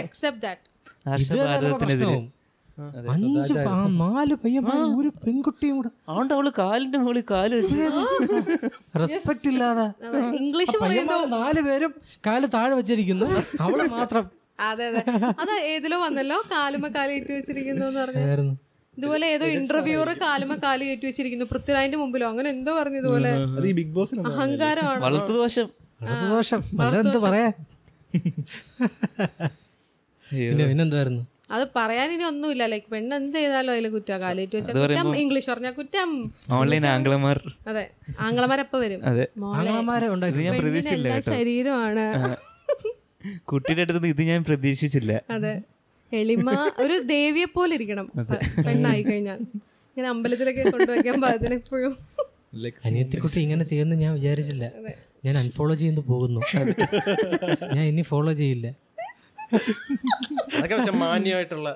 അക്സെപ്റ്റ് 0.00 0.42
ദാറ്റ് 0.46 0.66
അഞ്ച് 3.12 3.54
ആ 3.72 3.76
നാല് 4.02 4.34
പയ്യന്മാർ 4.34 4.78
ഒരു 5.00 5.10
പെൺകുട്ടിയും 5.24 5.74
കൂടെ. 5.76 5.90
അതുകൊണ്ട് 6.08 6.32
അവൾ 6.34 6.46
കാലിന്റെ 6.58 6.98
മുകളിൽ 6.98 7.24
കാൽ 7.30 7.50
റെസ്പെക്ട് 9.02 9.48
ഇല്ലാതെ. 9.52 9.86
ഇംഗ്ലീഷ് 10.40 10.76
നാല് 11.36 11.60
പേരും 11.68 11.92
കാൽ 12.26 12.44
താഴെ 12.56 12.74
വെച്ചിരിക്കുന്നു. 12.80 13.26
അവൾ 13.64 13.80
മാത്രം. 13.96 14.24
അതെ 14.68 14.84
അതെ. 14.90 15.02
അത് 15.42 15.52
ഏതിലോ 15.72 15.98
വന്നല്ലോ? 16.06 16.38
കാലുമ 16.54 16.88
കാലേറ്റ് 16.96 17.32
വെച്ചിരിക്കുന്നു 17.38 17.84
എന്ന് 17.90 18.00
പറഞ്ഞു. 18.00 18.54
ഇതുപോലെ 18.98 19.26
ഏതോ 19.34 19.46
ഇന്റർവ്യൂർ 19.58 20.08
കാലുമ 20.24 20.54
കാൽ 20.64 20.80
കയറ്റി 20.86 21.06
വെച്ചിരിക്കുന്നു. 21.10 21.46
പൃഥ്വിരാജിന്റെ 21.52 21.98
മുമ്പിലോ? 22.02 22.26
അങ്ങനെ 22.32 22.48
എന്തോ 22.50 22.72
പറഞ്ഞു 22.80 22.98
ഇതുപോലെ. 23.02 23.30
അത് 23.58 23.68
ബിഗ് 23.78 23.94
ബോസിന് 23.96 24.26
അഹങ്കാരമാണ്? 24.32 25.00
വളർത്തു 25.06 25.34
ദോഷം 25.40 25.68
അത് 26.12 26.24
ദോഷം 26.32 26.60
അതെന്ത് 26.86 27.18
പറയാ? 27.26 27.48
പിന്നെ 30.26 30.64
പിന്നെന്തായിരുന്നു? 30.70 31.22
അത് 31.50 31.64
പറയാൻ 31.76 32.08
ഇനി 32.12 32.24
ഒന്നുമില്ല. 32.30 32.62
ലൈക്ക് 32.72 32.88
പെണ്ണ് 32.92 33.14
എന്ത് 33.20 33.36
ചെയ്താലും 33.38 33.72
അതിൽ 33.72 33.86
കുറ്റം. 33.94 34.18
കാലേറ്റ് 34.22 34.54
വെച്ചാൽ 34.58 34.74
കുറ്റം 34.80 35.08
ഇംഗ്ലീഷ് 35.22 35.48
പറഞ്ഞാൽ 35.50 35.72
കുറ്റം. 35.80 36.10
ഓൺലൈൻ 36.58 36.86
ആംഗ്ലമാർ. 36.94 37.38
അതെ 37.70 37.84
ആംഗ്ലമാരപ്പ 38.26 38.76
വരും? 38.84 39.00
അതെ. 39.10 39.26
മോളെ. 39.42 39.56
ആങ്ങളമാരെ 39.58 40.08
ഞാൻ 40.46 40.54
പ്രതീക്ഷിച്ചില്ല 40.62 41.08
കേട്ടോ. 41.14 41.30
ശരീരമാണ്. 41.36 42.06
കുട്ടിയുടെ 43.50 43.82
അടുത്ത് 43.84 44.08
ഇത് 44.14 44.22
ഞാൻ 44.30 44.40
പ്രതീക്ഷിച്ചില്ല. 44.48 45.12
അതെ. 45.36 45.54
എളിമ 46.12 46.50
ഒരു 46.84 46.96
ദേവിയെ 47.14 47.48
പോലെ 47.56 47.72
ഇരിക്കണം. 47.78 48.06
പെണ്ണായി 48.66 49.02
കഴിഞ്ഞാൽ. 49.02 49.40
ഇങ്ങനെ 49.90 50.08
അമ്പലത്തിലൊക്കെ 50.14 50.64
കൊണ്ടുവയ്ക്കാൻ 50.74 51.16
പാകത്തിന് 51.24 51.54
എപ്പോഴും. 51.60 51.94
അനിയത്തിക്കുട്ടി 52.86 53.38
ഇങ്ങനെ 53.44 53.64
ചെയ്യുന്ന 53.70 53.94
ഞാൻ 54.02 54.12
വിചാരിച്ചില്ല. 54.18 54.64
ഞാൻ 55.26 55.34
അൺഫോളോ 55.42 55.74
ചെയ്യുന്നു 55.80 56.02
പോകുന്നു. 56.10 56.40
ഞാൻ 57.76 57.84
ഇനി 57.92 58.02
ഫോളോ 58.12 58.32
ചെയ്യില്ല. 58.40 58.66
അതൊക്കെ 59.52 60.74
പക്ഷെ 60.76 60.92
മാന്യമായിട്ടുള്ള 60.92 61.68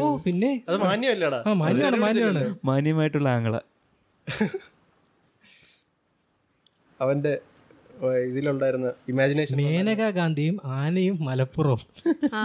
ഓ 0.00 0.16
പിന്നെ? 0.16 0.62
അത് 0.68 0.76
മാന്യമല്ലേടാ. 0.76 1.40
ആ 1.46 1.52
മാന്യമാണ് 1.52 1.96
മാന്യമാണ്. 1.96 2.42
മാന്യമായിട്ടുള്ള 2.64 3.28
ആംഗള 3.28 3.56
അവന്റെ 7.00 7.32
ഇതിലുണ്ടായിരുന്ന 8.28 8.92
ഇമാജിനേഷൻ 9.08 9.56
മേനക 9.56 10.10
ഗാന്ധിയും 10.10 10.60
ആനയും 10.64 11.24
മലപ്പുറവും. 11.24 11.80
ആ. 12.34 12.42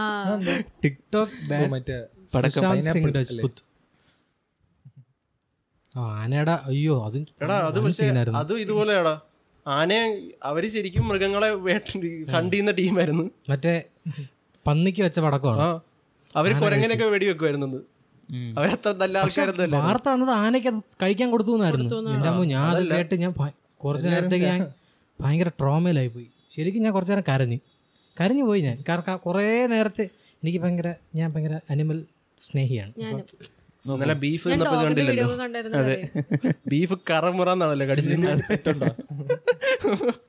ടിക്ടോക്ക് 0.84 1.68
മറ്റേ 1.70 1.98
ആനയുടെ 5.96 6.52
അയ്യോ 6.70 7.06
അതും 7.06 7.24
എടാ 7.42 7.56
അത് 8.40 8.54
ഇതുപോലെയാടാ. 8.60 9.14
ആനയെ 9.66 10.04
അവർ 10.44 10.72
ശരിക്കും 10.72 11.08
മൃഗങ്ങളെ 11.08 11.50
വേട്ട 11.50 11.88
കണ്ടിയുന്ന 12.34 12.72
ടീമായിരുന്നു. 12.72 13.26
മറ്റേ 13.50 13.74
പന്നിക്ക് 14.68 15.02
വെച്ച 15.02 15.20
പടക്കമാണ്. 15.26 15.62
അവർ 16.36 16.50
അവർ 16.52 16.62
കുരങ്ങനൊക്കെ 16.64 17.06
വെടിവെക്കുമായിരുന്നു 17.14 17.68
അവരത്ര 18.60 18.90
നല്ല 19.02 19.16
ആൾക്കാരൊന്നുമല്ല. 19.18 19.76
വാർത്ത 19.84 20.08
വന്നത് 20.10 20.32
ആനയ്ക്ക് 20.44 20.70
അത് 20.72 20.80
കഴിക്കാൻ 21.04 21.28
കൊടുത്തു 21.32 21.52
എന്നായിരുന്നു 21.58 21.86
എന്റെ 22.16 22.30
അമ്മ 22.32 22.44
ഞാൻ 22.54 22.66
അത് 22.72 22.84
കേട്ട് 22.92 23.16
ഞാൻ 23.24 23.32
കുറച്ച് 23.82 24.08
നേരത്തേക്ക് 24.08 24.48
ഞാൻ 24.52 24.62
ഭയങ്കര 25.20 25.50
ട്രോമയിലായി 25.60 26.10
പോയി. 26.16 26.28
ശരിക്കും 26.56 26.84
ഞാൻ 26.84 26.94
കുറച്ച് 26.94 27.14
നേരം 27.14 27.26
കരഞ്ഞു. 27.30 27.60
കരഞ്ഞു 28.18 28.44
പോയി 28.44 28.62
ഞാൻ. 28.62 28.78
കാരണം 28.90 29.18
കുറേ 29.26 29.44
നേരത്തെ 29.68 30.06
എനിക്ക് 30.44 30.60
ഭയങ്കര 30.64 30.90
ഞാൻ 31.16 31.28
ഭയങ്കര 31.34 31.56
അനിമൽ 31.70 32.00
സ്നേഹിയാണ്. 32.42 32.94
നല്ല 33.86 34.14
ബീഫ് 34.24 34.48
കണ്ടില്ലല്ലോ. 34.50 35.28
ബീഫ് 36.72 36.96
കറമുറന്നാണല്ലോ 37.10 37.86
കടിച്ചിരുന്നത്. 37.92 38.42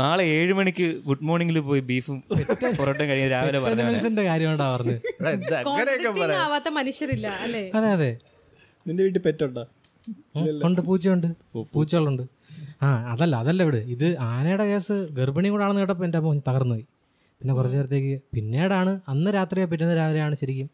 നാളെ 0.00 0.24
ഏഴ് 0.36 0.52
മണിക്ക് 0.58 0.86
ഗുഡ് 1.08 1.24
മോർണിംഗിൽ 1.28 1.58
പോയി 1.68 1.82
ബീഫും 1.90 2.18
പൊറോട്ടയും 2.78 3.08
കഴിഞ്ഞ് 3.10 3.28
രാവിലെ 3.34 3.58
കാര്യമാണ്ടാ 4.30 4.66
പറഞ്ഞത്? 4.74 5.00
മനുഷ്യരില്ല 6.78 7.26
അല്ലേ? 7.44 7.64
അതെ 7.78 7.88
അതെ. 7.96 8.10
നിന്റെ 8.86 9.02
വീട്ടിൽ 9.06 9.22
പെറ്റുണ്ടോ? 9.26 9.64
ഉണ്ട് 10.68 10.80
പൂച്ചയുണ്ട്. 10.88 11.28
പൂച്ചകളുണ്ട്. 11.74 12.24
ആ 12.84 12.88
അതല്ല 13.12 13.34
അതല്ല 13.42 13.60
ഇവിടെ. 13.66 13.80
ഇത് 13.94 14.06
ആനയുടെ 14.30 14.64
കേസ് 14.70 14.94
ഗർഭിണിയും 15.18 15.54
കൂടെ 15.54 15.64
ആണെന്ന് 15.66 15.82
കേട്ടപ്പോൾ 15.82 16.06
എന്റെ 16.08 16.18
അമ്മ 16.20 16.32
തകർന്നു 16.48 16.74
പോയി 16.76 16.84
പിന്നെ 17.40 17.54
കുറച്ച് 17.58 17.76
നേരത്തേക്ക് 17.76 18.14
പിന്നീടാണ് 18.34 18.92
അന്ന് 19.12 19.30
രാത്രിയോ 19.36 19.66
പിറ്റേന്ന് 19.70 19.96
രാവിലെയാണ് 20.00 20.34
ശരിക്കും? 20.42 20.68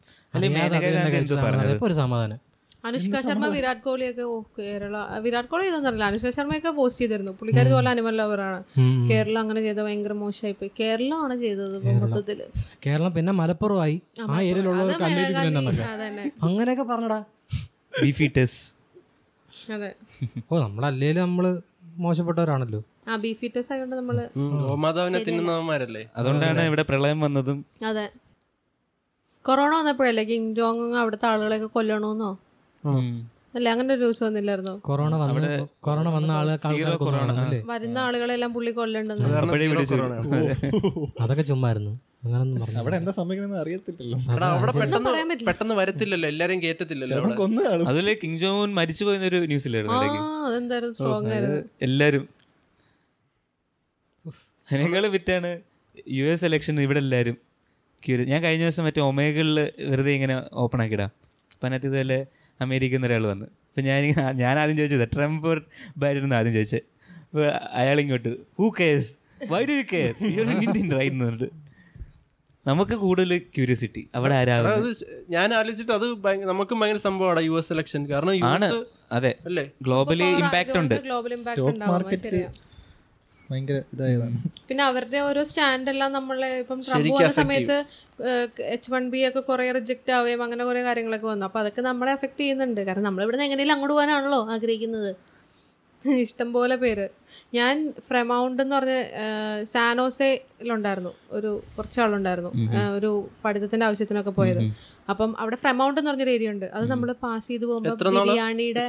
അതിപ്പോ 1.64 1.86
ഒരു 1.90 1.96
സമാധാനം. 2.02 2.38
അനുഷ്ക 2.84 3.20
ശർമ്മ 3.26 3.46
വിരാട് 3.54 3.82
കോഹ്ലിയൊക്കെ 3.82 4.22
ഓ 4.22 4.42
കേരള 4.58 4.96
വിരാട് 5.18 5.46
കോഹ്ലി 5.46 5.68
ഇതൊന്നറിയില്ല 5.68 6.04
അനുഷ്ക 6.04 6.30
ശർമ്മയൊക്കെ 6.30 6.70
പോസ്റ്റ് 6.70 7.02
ചെയ്തിരുന്നു. 7.02 7.32
പുള്ളിക്കാരി 7.32 7.68
പോലെ 7.72 7.90
അനിമൽ 7.90 8.16
ലവറാണ്. 8.16 8.58
കേരളം 9.10 9.40
അങ്ങനെ 9.40 9.60
ചെയ്ത 9.60 9.78
ഭയങ്കര 9.78 10.12
മോശമായി 10.12 10.52
പോയി. 10.52 10.70
കേരളമാണ് 10.80 11.38
ചെയ്തത് 11.38 11.76
മൊത്തത്തിൽ. 12.02 12.40
കേരളം 12.86 13.14
പിന്നെ 13.14 13.32
മലപ്പുറമായി. 13.32 14.02
ആ 14.20 14.26
അങ്ങനെയൊക്കെ 16.42 16.82
പറഞ്ഞടാ. 16.82 17.20
അതെ. 19.70 19.90
ഓ 20.52 20.58
നമ്മളല്ലേലും 20.58 21.22
നമ്മൾ 21.22 21.46
മോശപ്പെട്ടവരാണല്ലോ. 21.98 22.80
അതുകൊണ്ടാണ് 26.16 26.62
ഇവിടെ 26.62 26.82
പ്രളയം 26.82 27.20
വന്നതും. 27.20 27.64
അതെ. 27.84 28.06
കൊറോണ 29.44 29.76
വന്നപ്പോഴല്ലേ 29.76 30.24
കിങ് 30.24 30.54
ജോങ് 30.54 30.94
അവിടുത്തെ 30.94 31.26
ആളുകളെയൊക്കെ 31.26 31.66
കൊല്ലണമെന്നോ. 31.66 32.30
അല്ലേ 33.56 33.68
അങ്ങനെ 33.72 33.90
ഒരു 33.94 34.00
ന്യൂസ് 34.02 34.22
വന്നില്ലായിരുന്നോ? 34.24 34.72
കൊറോണ 34.88 35.14
വന്ന് 35.20 35.48
കൊറോണ 35.80 36.08
വന്ന 36.08 36.30
ആളുകളെ 36.32 37.60
വരുന്ന 37.70 37.98
ആളുകളെല്ലാം 37.98 38.50
പുള്ളി 38.54 38.72
കൊല്ലണ്ടെന്ന്. 38.72 39.28
അതൊക്കെ 41.22 41.44
ചുമ്മായിരുന്നു. 41.50 41.92
പറഞ്ഞു 42.24 42.78
അവിടെ 42.80 42.96
എന്താ 42.96 43.12
സംഭവിക്കണമെന്ന് 43.18 43.60
അറിയത്തില്ലല്ലോ. 43.62 44.18
അവിടെ 44.46 44.72
പെട്ടെന്ന് 44.78 45.10
പെട്ടെന്ന് 45.48 45.74
വരത്തില്ലല്ലോ. 45.74 46.28
എല്ലാരും 46.28 46.58
കേറ്റത്തില്ലല്ലോ 46.62 47.18
അതിലെ 47.90 48.14
കിങ് 48.22 48.38
ജോൺ 48.38 48.70
മരിച്ചു 48.74 49.04
പോയെന്നൊരു 49.04 49.38
ഒരു 49.38 49.46
ആ 49.46 49.58
ഇല്ലായിരുന്നു 50.56 50.94
സ്ട്രോങ് 50.94 51.30
ആയിരുന്നു? 51.34 51.60
എല്ലാരും. 51.82 52.24
അതിനേക്കാൾ 54.68 55.06
വിറ്റാണ് 55.08 55.50
യു 56.12 56.24
എസ് 56.32 56.44
ഇലക്ഷൻ 56.44 56.74
ഇവിടെ 56.86 57.00
എല്ലാരും. 57.06 57.36
ഞാൻ 58.32 58.40
കഴിഞ്ഞ 58.42 58.64
ദിവസം 58.64 58.84
മറ്റേ 58.84 59.02
ഒമേഗളിൽ 59.10 59.58
വെറുതെ 59.90 60.10
ഇങ്ങനെ 60.10 60.34
ഓപ്പൺ 60.64 60.80
ആക്കിടാ 60.84 61.06
അപ്പം 61.54 61.66
അതിനകത്ത് 61.66 61.88
ഇതുപോലെ 61.88 62.18
അമേരിക്കയിൽ 62.60 62.98
നിന്ന് 62.98 63.08
ഒരാൾ 63.08 63.26
വന്ന്. 63.26 63.44
അപ്പം 63.44 63.84
ഞാൻ 63.84 64.02
ഞാൻ 64.36 64.58
ആദ്യം 64.58 64.76
ചോദിച്ചത് 64.76 65.08
ട്രംപ് 65.16 65.62
ബൈഡൻ 65.96 66.34
ആദ്യം 66.34 66.54
ചോദിച്ചത്. 66.54 66.82
അപ്പോൾ 67.22 67.46
അയാളിങ്ങോട്ട് 67.72 68.36
who 68.58 68.68
cares 68.80 69.10
why 69.48 69.64
do 69.64 69.72
you 69.72 69.82
care 69.92 70.14
you 70.22 70.42
Indian 70.42 70.98
right 70.98 71.48
നമുക്ക് 72.66 72.92
കൂടുതൽ 72.92 73.38
ക്യൂരിയോസിറ്റി 73.38 74.10
അവിടെ 74.14 74.34
ആരാ 74.34 74.54
ഞാൻ 75.30 75.54
ആലോചിച്ചിട്ട് 75.54 75.92
അത് 75.92 76.06
നമുക്ക് 76.44 76.74
ഭയങ്കര 76.74 77.00
സംഭവമാണ് 77.04 77.40
യു 77.40 77.58
എസ് 77.58 77.72
ഇലക്ഷൻ 77.72 78.08
കാരണം 78.08 78.46
ആണ്. 78.46 78.84
അതെ. 79.12 79.34
അല്ലേ? 79.46 79.70
ഗ്ലോബലി 79.82 80.22
ഇമ്പാക്ട് 80.22 80.78
ഉണ്ട്. 80.78 80.94
സ്റ്റോക്ക് 81.40 81.80
മാർക്കറ്റ് 81.80 82.40
ഭയങ്കര 83.50 83.78
ഇതായതാണ് 83.94 84.38
പിന്നെ 84.68 84.84
അവരുടെ 84.84 85.18
ഓരോ 85.18 85.42
സ്റ്റാൻഡ് 85.44 85.90
എല്ലാം 85.90 86.12
നമ്മളെ 86.12 86.48
ഇപ്പം 86.58 86.80
ട്രംപ് 86.80 87.12
വന്ന 87.14 87.32
സമയത്ത് 87.32 87.76
എച്ച് 88.66 88.92
വൺ 88.92 89.10
ബി 89.10 89.28
ഒക്കെ 89.28 89.40
കുറെ 89.40 89.72
റിജക്റ്റ് 89.72 90.12
ആവുകയും 90.12 90.42
അങ്ങനെ 90.42 90.64
കുറെ 90.64 90.82
കാര്യങ്ങളൊക്കെ 90.82 91.26
വന്നു. 91.26 91.46
അപ്പൊ 91.46 91.60
അതൊക്കെ 91.60 91.82
നമ്മളെ 91.82 92.12
എഫക്ട് 92.12 92.40
ചെയ്യുന്നുണ്ട്. 92.40 92.80
കാരണം 92.80 93.02
നമ്മൾ 93.02 93.22
ഇവിടുന്ന് 93.22 93.44
എങ്ങനെയും 93.44 93.72
അങ്ങോട്ട് 93.72 93.94
പോകാനാണല്ലോ 93.94 94.40
ആഗ്രഹിക്കുന്നത്. 94.56 95.10
ഇഷ്ടം 96.24 96.52
പോലെ 96.52 96.76
പേര്. 96.76 97.06
ഞാൻ 97.54 97.74
ഫ്രെമൗണ്ട് 98.08 98.62
എന്ന് 98.62 98.76
പറഞ്ഞ 98.76 98.96
സാനോസയിലുണ്ടായിരുന്നു 99.72 101.12
ഒരു 101.30 101.50
കുറച്ചാളുണ്ടായിരുന്നു. 101.76 102.50
ഒരു 102.96 103.10
പഠിത്തത്തിന്റെ 103.44 103.86
ആവശ്യത്തിനൊക്കെ 103.86 104.30
പോയത്. 104.30 104.60
അപ്പം 105.12 105.30
അവിടെ 105.42 105.56
ഫ്രമൗണ്ട് 105.62 105.98
എന്ന് 106.00 106.10
പറഞ്ഞൊരു 106.10 106.32
ഏരിയ 106.34 106.48
ഉണ്ട്. 106.54 106.66
അത് 106.76 106.84
നമ്മൾ 106.92 107.08
പാസ് 107.24 107.46
ചെയ്ത് 107.50 107.64
പോകുമ്പോൾ? 107.68 107.94
ബിരിയാണിയുടെ? 108.16 108.82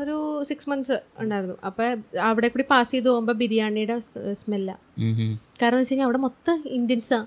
ഒരു 0.00 0.16
സിക്സ് 0.48 0.68
മന്ത്സ് 0.70 0.96
ഉണ്ടായിരുന്നു. 1.22 1.56
അപ്പൊ 1.68 1.84
അവിടെ 2.28 2.48
കൂടി 2.54 2.66
പാസ് 2.72 2.90
ചെയ്ത് 2.94 3.08
പോകുമ്പോ 3.10 3.34
ബിരിയാണിയുടെ 3.42 3.96
സ്മെല്ല. 4.40 4.70
കാരണം 5.60 5.78
വെച്ച് 5.80 5.92
കഴിഞ്ഞാൽ 5.92 6.08
അവിടെ 6.08 6.20
മൊത്തം 6.26 6.56
ഇന്ത്യൻസാ 6.78 7.18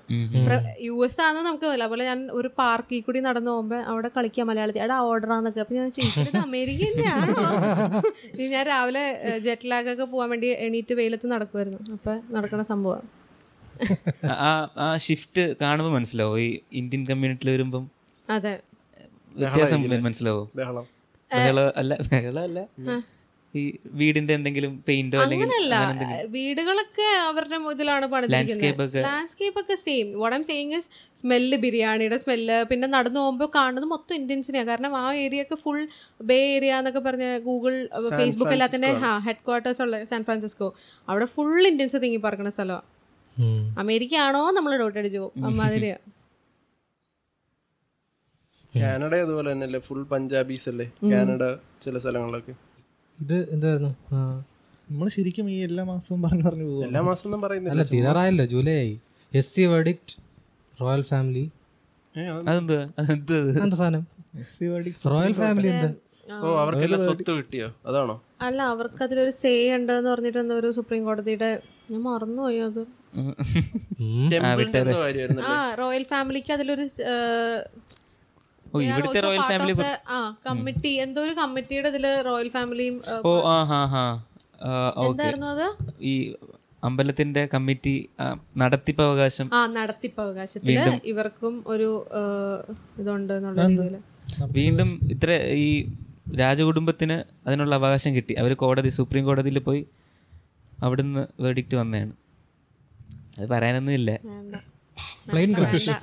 യു 0.86 0.94
എസ് 1.06 1.20
ആണെന്ന് 1.26 1.46
നമുക്ക് 1.48 1.66
വല്ല 1.72 1.84
അതുപോലെ 1.86 2.04
ഞാൻ 2.10 2.20
ഒരു 2.38 2.48
പാർക്കിൽ 2.60 3.02
കൂടി 3.08 3.20
നടന്നു 3.28 3.50
പോകുമ്പോ 3.54 3.78
അവിടെ 3.92 4.10
കളിക്കാം 4.16 4.48
മലയാളത്തിൽ 4.50 4.82
അവിടെ 4.84 4.98
ഓർഡർ 5.08 5.32
ആന്നൊക്കെ. 5.36 5.60
അപ്പൊ 5.64 5.74
ഞാൻ 5.78 5.88
ചോദിച്ചു 5.98 6.28
ഇത് 6.30 6.38
അമേരിക്ക 6.46 6.84
തന്നെയാണോ 6.90 7.34
ഞാൻ 8.54 8.64
രാവിലെ 8.72 9.04
ജെറ്റ് 9.46 9.68
ലാഗ് 9.72 9.90
ഒക്കെ 9.94 10.06
പോകാൻ 10.14 10.30
വേണ്ടി 10.34 10.48
എണീറ്റ് 10.66 10.94
വെയിലത്ത് 11.00 11.28
നടക്കുമായിരുന്നു 11.34 11.80
അപ്പൊ 11.98 12.14
നടക്കണ 12.36 12.62
സംഭവമാണ് 12.72 13.10
ആ 14.44 14.50
ആ 14.84 14.88
ഷിഫ്റ്റ് 15.04 15.44
കാണുമ്പോൾ 15.62 15.92
മനസ്സിലാവും. 15.96 16.36
ഈ 16.40 16.48
ഇന്ത്യൻ 16.80 17.02
കമ്മ്യൂണിറ്റിയിൽ 17.08 17.50
വരുമ്പം 17.54 17.84
വ്യത്യാസം 19.42 19.80
മനസ്സിലാവും? 20.08 20.46
അല്ല 21.82 21.92
ബഹളം 22.12 22.42
അല്ല 22.48 22.60
ഈ 23.54 23.62
വീടിന്റെ 23.98 24.32
എന്തെങ്കിലും 24.36 24.72
പെയിന്റോ 24.86 25.18
അല്ലെങ്കിൽ 25.24 25.44
അങ്ങനെ 25.48 25.90
എന്തെങ്കിലും? 25.90 26.30
വീടുകളൊക്കെ 26.36 27.08
അവരുടെ 27.26 27.56
ഇതിലാണ് 27.74 28.06
Landscape 28.34 28.80
ഒക്കെ. 28.84 29.00
ലാൻഡ്സ്കേപ്പ് 29.06 29.60
ഒക്കെ 29.62 29.76
സെയിം 29.84 30.06
വടം 30.22 30.42
സെയിങ് 30.48 30.78
സ്മെല്ല് 31.20 31.56
ബിരിയാണിയുടെ 31.64 32.18
സ്മെല്ല് 32.22 32.56
പിന്നെ 32.70 32.86
നടന്നു 32.94 33.20
പോകുമ്പോൾ 33.20 33.50
കാണുന്നത് 33.58 33.86
മൊത്തം 33.92 34.14
ഇന്ത്യൻസിനെയാണ് 34.20 34.68
കാരണം 34.70 34.94
ആ 35.02 35.04
ഏരിയ 35.24 35.44
ഒക്കെ 35.46 35.58
ഫുൾ 35.64 35.78
ബേ 36.30 36.38
ഏരിയ 36.56 36.72
എന്നൊക്കെ 36.80 37.02
പറഞ്ഞ 37.06 37.28
ഗൂഗിൾ 37.48 37.76
ഫേസ്ബുക്ക് 38.18 38.54
എല്ലാത്തിന്റെ 38.56 38.90
ഹെഡ് 39.28 39.44
ക്വാർട്ടേഴ്സ് 39.48 39.82
ഉള്ള 39.86 40.02
സാൻ 40.12 40.24
ഫ്രാൻസിസ്കോ 40.28 40.68
അവിടെ 41.08 41.28
ഫുൾ 41.36 41.54
ഇന്ത്യൻസ് 41.72 42.02
തിങ്ങി 42.04 42.20
പറക്കണ 42.26 42.50
സ്ഥലമാണ്. 42.56 42.84
അമേരിക്ക 43.84 44.14
ആണോ 44.26 44.42
നമ്മൾ 44.58 44.74
ഡോട്ട് 44.82 44.98
അടിച്ചു 45.02 45.20
പോകും. 45.24 45.46
അമ്മാതിരിയാ 45.50 45.96
കാനഡ 48.74 49.12
അതുപോലെ 49.24 49.48
തന്നെയല്ലേ? 49.52 49.80
ഫുൾ 49.86 50.00
പഞ്ചാബീസ് 50.12 50.68
അല്ലേ? 50.70 50.86
കാനഡ 51.12 51.42
ചില 51.84 51.98
സ്ഥലങ്ങളിലൊക്കെ. 51.98 52.54
ഇത് 53.18 53.36
എന്തായിരുന്നു? 53.54 53.90
നമ്മൾ 54.88 55.08
ശരിക്കും 55.16 55.46
ഈ 55.50 55.58
എല്ലാ 55.66 55.82
മാസവും 55.90 56.20
പറഞ്ഞു 56.22 56.44
പറഞ്ഞു 56.46 56.64
പോകും 56.68 56.84
എല്ലാ 56.86 57.00
മാസം 57.08 57.24
ഒന്നും 57.28 57.42
പറയുന്നില്ല. 57.44 57.74
അല്ല 57.74 57.84
തീരാറായല്ലോ 57.92 58.46
ജൂലൈ 58.52 58.74
ആയി. 58.80 58.94
S 59.32 59.52
C 59.54 59.64
verdict 59.74 60.14
royal 60.78 61.02
family 61.10 61.44
royal 65.06 65.34
family 65.34 65.68
എന്താ 65.74 65.90
ഓ 66.42 66.50
സ്വത്ത് 67.04 67.32
കിട്ടിയോ? 67.38 67.68
അതാണോ? 67.86 68.14
അല്ല 68.40 68.60
അവർക്ക് 68.72 69.00
അതിലൊരു 69.06 69.32
സേ 69.40 69.52
ഉണ്ടെന്ന് 69.74 70.10
പറഞ്ഞിട്ട് 70.10 70.38
എന്തോ 70.38 70.54
ഒരു 70.60 70.68
സുപ്രീം 70.78 71.02
കോടതിയുടെ 71.08 71.50
ഞാൻ 71.90 72.00
മറന്നുപോയി 72.02 72.60
അത്. 72.68 72.82
റോയൽ 75.80 76.04
ഫാമിലിക്ക് 76.12 76.52
അതിലൊരു 76.56 76.84
ഏഹ്, 77.12 77.58
ഓ 77.58 77.72
they 77.72 78.58
are 78.58 78.63
ഇവിടുത്തെ 78.86 79.20
റോയൽ 79.20 79.42
ഫാമിലി 79.50 79.74
ആ 80.10 80.18
കമ്മിറ്റി 80.46 80.90
എന്തോ 81.04 81.20
ഒരു 81.20 81.34
കമ്മിറ്റിയുടെ 81.40 81.88
ഇതിൽ 81.92 82.06
റോയൽ 82.26 82.48
ഫാമിലിയും 82.48 82.96
ഓ 83.24 83.32
ആ 83.48 83.58
ഹാ 83.64 83.80
ഹാ. 83.92 84.04
എന്തായിരുന്നു 85.06 85.48
അത്? 85.48 85.66
ഈ 86.04 86.14
അമ്പലത്തിന്റെ 86.82 87.42
കമ്മിറ്റി 87.52 87.92
നടത്തിപ്പവകാശം. 88.56 88.58
നടത്തിപ്പ് 88.62 89.02
അവകാശം 89.04 89.46
ആ 89.54 89.60
നടത്തിപ്പ് 89.76 90.20
അവകാശത്തിൽ 90.22 90.78
ഇവർക്കും 91.04 91.54
ഒരു 91.66 91.88
ഇതുണ്ട് 92.98 93.32
എന്നുള്ള 93.32 93.66
രീതിയിൽ 93.68 93.96
വീണ്ടും 94.54 94.90
ഇത്ര 95.10 95.30
ഈ 95.62 95.68
രാജകുടുംബത്തിന് 96.36 97.16
അതിനുള്ള 97.46 97.74
അവകാശം 97.80 98.12
കിട്ടി. 98.16 98.34
അവർ 98.34 98.52
കോടതി 98.62 98.90
സുപ്രീം 98.90 99.24
കോടതിയിൽ 99.26 99.58
പോയി 99.60 99.82
അവിടുന്ന് 100.78 101.22
വേർഡിക്റ്റ് 101.40 101.76
വന്നതാണ്. 101.76 102.14
അത് 103.38 103.46
പറയാനൊന്നും 103.50 103.94
ഇല്ല. 103.94 104.10
Plane 105.30 105.52
crash 105.58 105.94